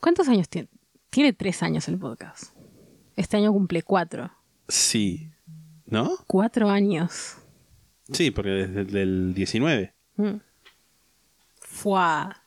¿Cuántos 0.00 0.28
años 0.28 0.48
tiene? 0.48 0.68
Tiene 1.10 1.32
tres 1.32 1.62
años 1.64 1.88
el 1.88 1.98
podcast. 1.98 2.54
Este 3.16 3.36
año 3.36 3.52
cumple 3.52 3.82
cuatro. 3.82 4.30
Sí. 4.68 5.28
¿No? 5.86 6.16
Cuatro 6.28 6.70
años. 6.70 7.36
Sí, 8.12 8.30
porque 8.30 8.50
desde 8.50 9.02
el 9.02 9.34
19. 9.34 9.92
Mm. 10.16 10.36
Fuá. 11.58 12.44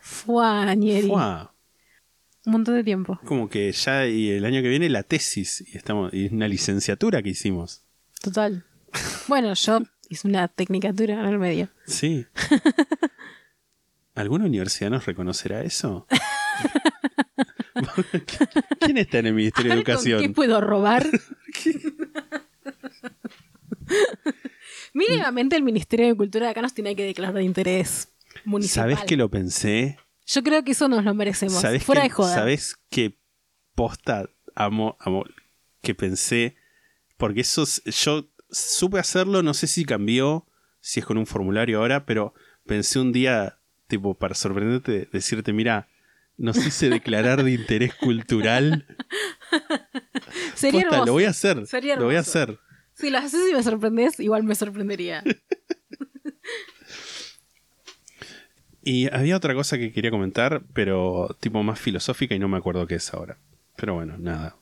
Fuá, 0.00 0.74
Nieri. 0.74 1.06
Fua. 1.06 1.54
Un 2.46 2.52
montón 2.52 2.74
de 2.74 2.82
tiempo. 2.82 3.20
Como 3.24 3.48
que 3.48 3.70
ya 3.70 4.06
y 4.06 4.30
el 4.30 4.44
año 4.44 4.60
que 4.60 4.68
viene 4.68 4.88
la 4.88 5.04
tesis 5.04 5.64
y 5.66 5.76
estamos 5.76 6.12
y 6.12 6.26
es 6.26 6.32
una 6.32 6.48
licenciatura 6.48 7.22
que 7.22 7.30
hicimos. 7.30 7.84
Total. 8.20 8.64
Bueno, 9.26 9.54
yo 9.54 9.80
hice 10.10 10.28
una 10.28 10.48
tecnicatura 10.48 11.14
en 11.14 11.26
el 11.26 11.38
medio. 11.38 11.70
Sí. 11.86 12.26
¿Alguna 14.14 14.44
universidad 14.44 14.90
nos 14.90 15.06
reconocerá 15.06 15.62
eso? 15.62 16.06
¿Quién 18.80 18.98
está 18.98 19.18
en 19.18 19.26
el 19.26 19.34
Ministerio 19.34 19.70
de 19.70 19.76
ver, 19.76 19.84
¿con 19.84 19.92
Educación? 19.94 20.20
¿Qué 20.20 20.28
puedo 20.30 20.60
robar? 20.60 21.06
Mínimamente 24.94 25.56
el 25.56 25.62
Ministerio 25.62 26.06
de 26.06 26.14
Cultura 26.14 26.46
de 26.46 26.52
acá 26.52 26.62
nos 26.62 26.74
tiene 26.74 26.94
que 26.96 27.04
declarar 27.04 27.34
de 27.34 27.42
interés 27.44 28.12
municipal. 28.44 28.90
¿Sabes 28.90 29.04
que 29.04 29.16
lo 29.16 29.30
pensé? 29.30 29.98
Yo 30.26 30.42
creo 30.42 30.64
que 30.64 30.72
eso 30.72 30.88
nos 30.88 31.04
lo 31.04 31.14
merecemos. 31.14 31.60
¿Sabes 31.60 31.84
Fuera 31.84 32.02
que, 32.02 32.08
de 32.08 32.14
joda. 32.14 32.34
¿Sabes 32.34 32.76
qué 32.88 33.18
posta 33.74 34.28
amo, 34.54 34.96
amo 35.00 35.24
que 35.82 35.94
pensé? 35.94 36.56
Porque 37.16 37.42
eso 37.42 37.64
es- 37.64 37.82
yo 37.84 38.30
supe 38.50 38.98
hacerlo, 38.98 39.42
no 39.42 39.54
sé 39.54 39.66
si 39.66 39.84
cambió, 39.84 40.46
si 40.80 41.00
es 41.00 41.06
con 41.06 41.18
un 41.18 41.26
formulario 41.26 41.78
ahora, 41.78 42.06
pero 42.06 42.34
pensé 42.66 42.98
un 43.00 43.12
día, 43.12 43.58
tipo, 43.88 44.14
para 44.14 44.34
sorprenderte, 44.34 45.08
decirte, 45.12 45.52
mira, 45.52 45.88
nos 46.36 46.56
hice 46.66 46.88
declarar 46.90 47.42
de 47.44 47.52
interés 47.52 47.94
cultural. 47.94 48.86
Sería 50.54 50.82
Posta, 50.82 50.96
hermoso. 50.96 51.06
lo 51.06 51.12
voy 51.12 51.24
a 51.24 51.30
hacer. 51.30 51.66
Sería 51.66 51.96
lo 51.96 52.04
voy 52.06 52.16
a 52.16 52.20
hacer. 52.20 52.58
Si 52.94 53.10
lo 53.10 53.18
haces 53.18 53.40
y 53.50 53.54
me 53.54 53.62
sorprendes, 53.62 54.20
igual 54.20 54.44
me 54.44 54.54
sorprendería. 54.54 55.22
Y 58.86 59.08
había 59.14 59.34
otra 59.36 59.54
cosa 59.54 59.78
que 59.78 59.92
quería 59.92 60.10
comentar, 60.10 60.62
pero 60.74 61.34
tipo 61.40 61.62
más 61.62 61.80
filosófica 61.80 62.34
y 62.34 62.38
no 62.38 62.48
me 62.48 62.58
acuerdo 62.58 62.86
qué 62.86 62.96
es 62.96 63.14
ahora. 63.14 63.38
Pero 63.76 63.94
bueno, 63.94 64.18
nada. 64.18 64.56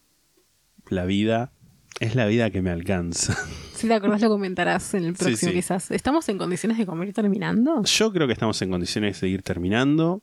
La 0.88 1.04
vida 1.06 1.52
es 1.98 2.14
la 2.14 2.26
vida 2.26 2.50
que 2.50 2.62
me 2.62 2.70
alcanza. 2.70 3.34
Si 3.74 3.88
te 3.88 3.94
acordás 3.94 4.20
lo 4.20 4.28
comentarás 4.28 4.94
en 4.94 5.06
el 5.06 5.16
Sí, 5.16 5.24
próximo 5.24 5.50
sí. 5.50 5.56
quizás. 5.56 5.90
¿Estamos 5.90 6.28
en 6.28 6.38
condiciones 6.38 6.78
de 6.78 6.86
comer 6.86 7.12
terminando? 7.12 7.82
Yo 7.82 8.12
creo 8.12 8.28
que 8.28 8.32
estamos 8.34 8.62
en 8.62 8.70
condiciones 8.70 9.20
de 9.20 9.28
ir 9.28 9.42
terminando. 9.42 10.22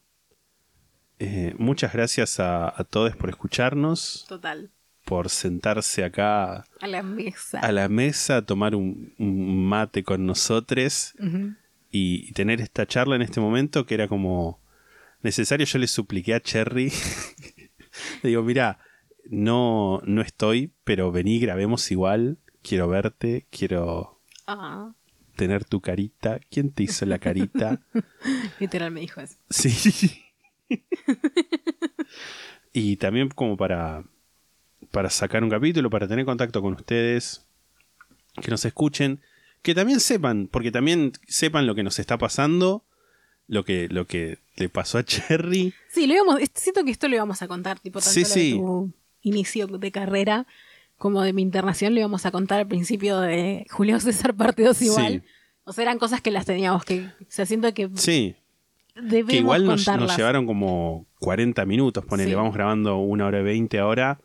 Eh, 1.20 1.54
muchas 1.58 1.92
gracias 1.94 2.40
a, 2.40 2.70
a 2.70 2.84
todos 2.86 3.16
por 3.16 3.30
escucharnos, 3.30 4.26
Total. 4.30 4.72
por 5.06 5.30
sentarse 5.30 6.04
acá 6.06 6.64
A 6.80 6.88
la 6.88 7.04
mesa. 7.04 7.60
a 7.60 7.72
la 7.74 7.90
mesa, 7.90 8.38
a 8.38 8.42
tomar 8.46 8.74
un, 8.76 9.14
un 9.20 9.66
mate 9.68 10.04
con 10.04 10.26
nosotros 10.26 11.14
y 11.92 12.32
tener 12.34 12.62
esta 12.62 12.86
charla 12.86 13.16
en 13.18 13.22
este 13.22 13.42
momento 13.42 13.86
que 13.86 13.96
era 13.96 14.08
como 14.08 14.62
necesario. 15.22 15.66
Yo 15.66 15.78
le 15.80 15.88
supliqué 15.88 16.36
a 16.36 16.40
Cherry, 16.40 16.90
le 18.24 18.30
digo, 18.30 18.44
mira, 18.44 18.80
no, 19.30 20.02
no 20.06 20.22
estoy, 20.22 20.72
pero 20.86 21.12
vení, 21.12 21.40
grabemos 21.40 21.92
igual. 21.92 22.38
Quiero 22.62 22.88
verte, 22.88 23.46
quiero 23.50 24.22
Ah, 24.48 24.94
tener 25.36 25.66
tu 25.66 25.82
carita. 25.82 26.40
¿Quién 26.50 26.72
te 26.72 26.84
hizo 26.84 27.06
la 27.06 27.20
carita? 27.20 27.82
literal 28.60 28.92
me 28.92 29.02
dijo 29.02 29.20
eso. 29.22 29.36
Sí. 29.50 30.24
y 32.74 32.98
también 32.98 33.30
como 33.30 33.58
para, 33.58 34.04
para 34.92 35.10
sacar 35.10 35.44
un 35.44 35.50
capítulo, 35.50 35.90
para 35.90 36.08
tener 36.08 36.26
contacto 36.26 36.62
con 36.62 36.74
ustedes, 36.74 37.46
que 38.42 38.52
nos 38.52 38.64
escuchen, 38.66 39.22
que 39.62 39.76
también 39.76 40.00
sepan, 40.00 40.48
porque 40.52 40.72
también 40.72 41.14
sepan 41.28 41.68
lo 41.68 41.76
que 41.76 41.84
nos 41.84 42.00
está 42.00 42.18
pasando, 42.18 42.84
lo 43.48 43.66
que, 43.66 43.88
lo 43.90 44.06
que 44.06 44.38
le 44.56 44.70
pasó 44.70 45.00
a 45.00 45.04
Cherry. 45.04 45.74
Sí, 45.90 46.08
lo 46.08 46.14
íbamos, 46.14 46.40
siento 46.54 46.84
que 46.84 46.92
esto 46.92 47.08
lo 47.08 47.16
íbamos 47.16 47.42
a 47.42 47.48
contar, 47.48 47.80
tipo 47.80 48.00
tanto 48.00 48.14
Sí, 48.14 48.22
lo 48.22 48.28
de 48.28 48.34
sí. 48.34 48.52
tu 48.54 48.94
inicio 49.22 49.68
de 49.68 49.92
carrera 49.92 50.46
como 51.00 51.24
de 51.24 51.34
mi 51.34 51.42
internación 51.42 51.94
lo 51.94 52.02
íbamos 52.02 52.26
a 52.26 52.32
contar 52.32 52.60
al 52.60 52.68
principio 52.68 53.20
de 53.20 53.66
Julio 53.72 54.00
César 54.00 54.36
parte 54.36 54.64
2 54.64 54.82
igual. 54.84 55.24
Sí. 55.26 55.32
O 55.64 55.74
sea, 55.74 55.84
eran 55.84 55.98
cosas 55.98 56.22
que 56.22 56.30
las 56.30 56.46
teníamos 56.46 56.84
que. 56.84 57.06
O 57.06 57.26
sea, 57.30 57.46
siento 57.46 57.74
que 57.74 57.90
Sí, 57.96 58.36
debemos 59.02 59.32
que 59.32 59.38
igual 59.38 59.66
nos, 59.66 59.86
llevaron 60.18 60.46
como 60.46 61.08
40 61.20 61.66
minutos, 61.66 62.06
ponele, 62.06 62.30
Sí. 62.30 62.36
vamos 62.36 62.54
grabando 62.54 62.98
una 62.98 63.26
hora 63.26 63.40
y 63.40 63.44
20 63.44 63.80
ahora, 63.80 64.22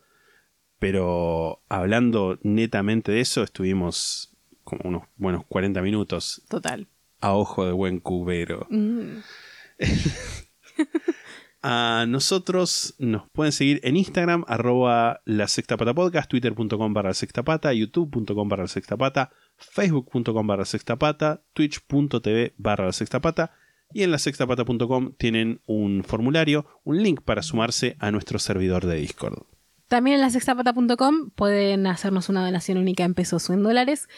pero 0.78 1.62
hablando 1.68 2.38
netamente 2.42 3.12
de 3.12 3.20
eso, 3.20 3.42
estuvimos 3.42 4.36
como 4.64 4.82
unos 4.88 5.02
buenos 5.16 5.44
40 5.46 5.82
minutos 5.82 6.42
Total. 6.48 6.86
a 7.20 7.32
ojo 7.34 7.66
de 7.66 7.72
buen 7.72 8.00
cubero. 8.00 8.66
Mm. 8.70 9.18
A 11.66 12.04
nosotros 12.06 12.94
nos 12.98 13.26
pueden 13.30 13.50
seguir 13.50 13.80
en 13.84 13.96
Instagram, 13.96 14.44
arroba 14.48 15.22
la 15.24 15.48
sexta 15.48 15.78
pata 15.78 15.94
podcast, 15.94 16.28
twitter.com 16.28 16.92
barra 16.92 17.08
la 17.08 17.14
sexta 17.14 17.42
pata, 17.42 17.72
youtube.com 17.72 18.48
barra 18.50 18.64
la 18.64 18.68
sexta 18.68 18.98
pata, 18.98 19.30
facebook.com 19.56 20.46
barra 20.46 20.60
la 20.60 20.66
sexta 20.66 20.96
pata, 20.96 21.42
twitch.tv 21.54 22.52
barra 22.58 22.84
la 22.84 22.92
sexta 22.92 23.20
pata 23.22 23.52
y 23.92 24.02
en 24.02 24.10
la 24.10 24.18
sextapata.com 24.18 25.12
tienen 25.16 25.60
un 25.66 26.02
formulario, 26.04 26.66
un 26.84 27.02
link 27.02 27.20
para 27.22 27.42
sumarse 27.42 27.96
a 28.00 28.10
nuestro 28.10 28.38
servidor 28.38 28.86
de 28.86 28.96
Discord. 28.96 29.44
También 29.88 30.16
en 30.16 30.22
la 30.22 30.30
sextapata.com 30.30 31.30
pueden 31.30 31.86
hacernos 31.86 32.28
una 32.28 32.44
donación 32.44 32.78
única 32.78 33.04
en 33.04 33.14
pesos 33.14 33.48
o 33.48 33.52
en 33.52 33.62
dólares 33.62 34.08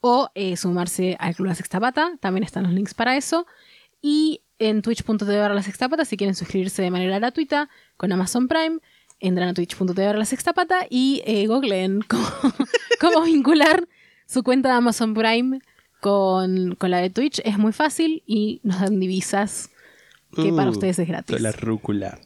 o 0.00 0.30
eh, 0.34 0.56
sumarse 0.56 1.16
al 1.18 1.34
Club 1.34 1.48
La 1.48 1.54
Sexta 1.54 1.80
Pata. 1.80 2.12
También 2.20 2.44
están 2.44 2.64
los 2.64 2.72
links 2.72 2.94
para 2.94 3.16
eso. 3.16 3.46
Y 4.02 4.42
en 4.58 4.82
twitch.tv 4.82 5.38
barra 5.38 5.54
La 5.54 5.62
Sexta 5.62 5.88
Pata, 5.88 6.04
si 6.04 6.16
quieren 6.16 6.34
suscribirse 6.34 6.82
de 6.82 6.90
manera 6.90 7.18
gratuita 7.18 7.70
con 7.96 8.12
Amazon 8.12 8.46
Prime, 8.46 8.78
entran 9.18 9.48
a 9.48 9.54
twitch.tv 9.54 10.14
La 10.14 10.24
Sexta 10.26 10.52
Pata 10.52 10.86
y 10.90 11.22
eh, 11.26 11.46
googleen 11.46 12.02
cómo, 12.08 12.28
cómo 13.00 13.22
vincular 13.22 13.88
su 14.26 14.42
cuenta 14.42 14.68
de 14.68 14.74
Amazon 14.76 15.14
Prime 15.14 15.60
con, 16.04 16.74
con 16.74 16.90
la 16.90 16.98
de 16.98 17.08
Twitch. 17.08 17.40
Es 17.46 17.56
muy 17.56 17.72
fácil 17.72 18.22
y 18.26 18.60
nos 18.62 18.78
dan 18.78 19.00
divisas 19.00 19.70
que 20.36 20.52
para 20.52 20.68
Uh, 20.68 20.72
ustedes 20.72 20.98
es 20.98 21.08
gratis. 21.08 21.40
La 21.40 21.50
rúcula. 21.50 22.18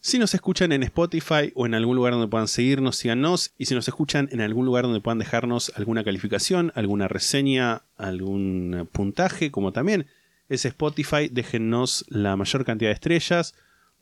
Si 0.00 0.20
nos 0.20 0.32
escuchan 0.32 0.70
en 0.70 0.84
Spotify 0.84 1.50
o 1.56 1.66
en 1.66 1.74
algún 1.74 1.96
lugar 1.96 2.12
donde 2.12 2.28
puedan 2.28 2.46
seguirnos, 2.46 2.94
síganos. 2.98 3.50
Y 3.58 3.64
si 3.64 3.74
nos 3.74 3.88
escuchan 3.88 4.28
en 4.30 4.40
algún 4.40 4.64
lugar 4.64 4.84
donde 4.84 5.00
puedan 5.00 5.18
dejarnos 5.18 5.72
alguna 5.74 6.04
calificación, 6.04 6.70
alguna 6.76 7.08
reseña, 7.08 7.82
algún 7.96 8.88
puntaje, 8.92 9.50
como 9.50 9.72
también 9.72 10.06
es 10.48 10.64
Spotify, 10.64 11.28
déjennos 11.28 12.04
la 12.06 12.36
mayor 12.36 12.64
cantidad 12.64 12.90
de 12.90 12.94
estrellas, 12.94 13.56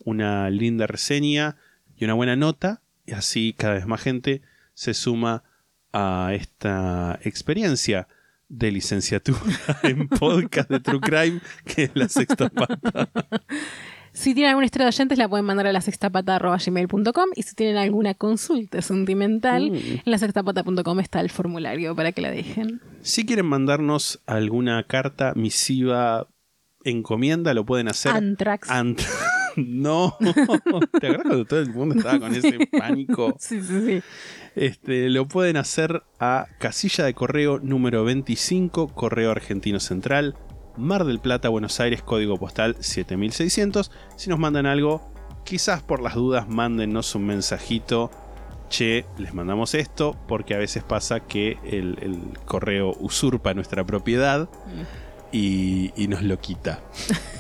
una 0.05 0.51
linda 0.51 0.87
reseña 0.87 1.57
y 1.97 2.05
una 2.05 2.13
buena 2.13 2.37
nota. 2.37 2.83
Y 3.07 3.13
así 3.13 3.55
cada 3.57 3.73
vez 3.73 3.87
más 3.87 4.03
gente 4.03 4.43
se 4.75 4.93
suma 4.93 5.45
a 5.95 6.33
esta 6.35 7.19
experiencia 7.23 8.07
de 8.49 8.71
licenciatura 8.73 9.41
en 9.83 10.09
podcast 10.09 10.71
de 10.71 10.81
True 10.81 11.01
Crime, 11.01 11.41
que 11.65 11.85
es 11.85 11.91
la 11.95 12.09
sexta 12.09 12.49
pata. 12.51 13.09
Si 14.13 14.33
tienen 14.33 14.51
alguna 14.51 14.67
historia 14.67 14.85
de 14.85 14.91
oyentes, 14.91 15.19
la 15.19 15.29
pueden 15.29 15.45
mandar 15.45 15.67
a 15.67 15.73
la 15.73 15.81
sextapata.gmail.com 15.81 17.25
y 17.35 17.43
si 17.43 17.55
tienen 17.57 17.77
alguna 17.79 18.15
consulta 18.15 18.81
sentimental, 18.81 19.73
Mm. 19.73 19.75
en 19.75 20.03
la 20.05 20.19
sextapata.com 20.19 21.01
está 21.01 21.21
el 21.21 21.31
formulario 21.31 21.97
para 21.97 22.13
que 22.13 22.21
la 22.23 22.31
dejen. 22.31 22.81
Si 23.03 23.27
quieren 23.27 23.47
mandarnos 23.47 24.21
alguna 24.27 24.83
carta, 24.85 25.33
misiva, 25.35 26.29
encomienda, 26.85 27.55
lo 27.55 27.65
pueden 27.65 27.89
hacer. 27.89 28.13
Antrax. 28.13 28.69
Ant- 28.71 29.05
no, 29.57 30.17
¿te 30.21 30.29
acuerdas 31.09 31.27
cuando 31.27 31.45
todo 31.45 31.61
el 31.61 31.71
mundo 31.71 31.97
estaba 31.97 32.21
con 32.21 32.35
ese 32.35 32.59
pánico? 32.79 33.35
Sí, 33.41 33.61
sí, 33.63 33.81
sí. 33.85 34.03
Este, 34.57 35.11
lo 35.11 35.27
pueden 35.27 35.57
hacer 35.57 36.05
a 36.21 36.47
casilla 36.59 37.05
de 37.05 37.15
correo 37.15 37.59
número 37.59 38.05
25, 38.05 38.89
Correo 38.89 39.33
Argentino 39.33 39.81
Central, 39.81 40.37
Mar 40.77 41.05
del 41.05 41.19
Plata, 41.19 41.49
Buenos 41.49 41.81
Aires, 41.81 42.03
código 42.03 42.37
postal 42.39 42.77
7600. 42.79 43.91
Si 44.17 44.31
nos 44.31 44.39
mandan 44.39 44.67
algo, 44.67 45.03
quizás 45.45 45.83
por 45.83 46.01
las 46.01 46.15
dudas, 46.15 46.49
mándennos 46.49 47.15
un 47.15 47.27
mensajito. 47.27 48.11
Che, 48.71 49.05
les 49.19 49.35
mandamos 49.35 49.75
esto, 49.75 50.17
porque 50.27 50.55
a 50.55 50.59
veces 50.59 50.83
pasa 50.83 51.21
que 51.21 51.59
el, 51.65 51.99
el 52.01 52.19
correo 52.45 52.97
usurpa 52.99 53.55
nuestra 53.55 53.85
propiedad 53.85 54.49
y, 55.31 55.93
y 55.97 56.09
nos 56.09 56.23
lo 56.23 56.41
quita. 56.41 56.81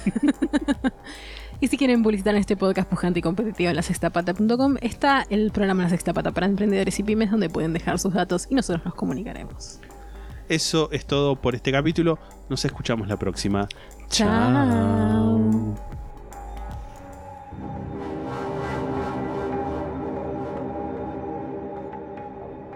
Y 1.61 1.69
si 1.69 1.79
quieren 1.79 2.03
publicitar 2.03 2.35
este 2.35 2.57
podcast 2.57 2.89
pujante 2.89 3.21
y 3.21 3.23
competitivo 3.23 3.71
en 3.71 3.77
la 3.77 3.83
sextapata.com, 3.83 4.77
está 4.81 5.25
el 5.31 5.51
programa 5.51 5.85
La 5.85 5.89
Sexta 5.89 6.13
Pata 6.13 6.33
para 6.33 6.47
emprendedores 6.47 6.99
y 6.99 7.03
pymes 7.03 7.31
donde 7.31 7.49
pueden 7.49 7.73
dejar 7.73 7.99
sus 7.99 8.13
datos 8.13 8.47
y 8.51 8.55
nosotros 8.55 8.85
nos 8.85 8.95
comunicaremos. 8.95 9.81
Eso 10.49 10.91
es 10.93 11.07
todo 11.07 11.37
por 11.37 11.55
este 11.55 11.73
capítulo. 11.73 12.19
Nos 12.51 12.65
escuchamos 12.65 13.09
la 13.09 13.17
próxima. 13.17 13.67
Chao. 14.11 15.75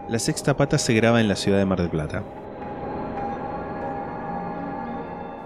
La 0.09 0.19
sexta 0.19 0.57
pata 0.57 0.79
se 0.79 0.95
graba 0.95 1.21
en 1.21 1.29
la 1.29 1.37
ciudad 1.37 1.59
de 1.59 1.67
Mar 1.67 1.81
del 1.81 1.91
Plata. 1.91 2.25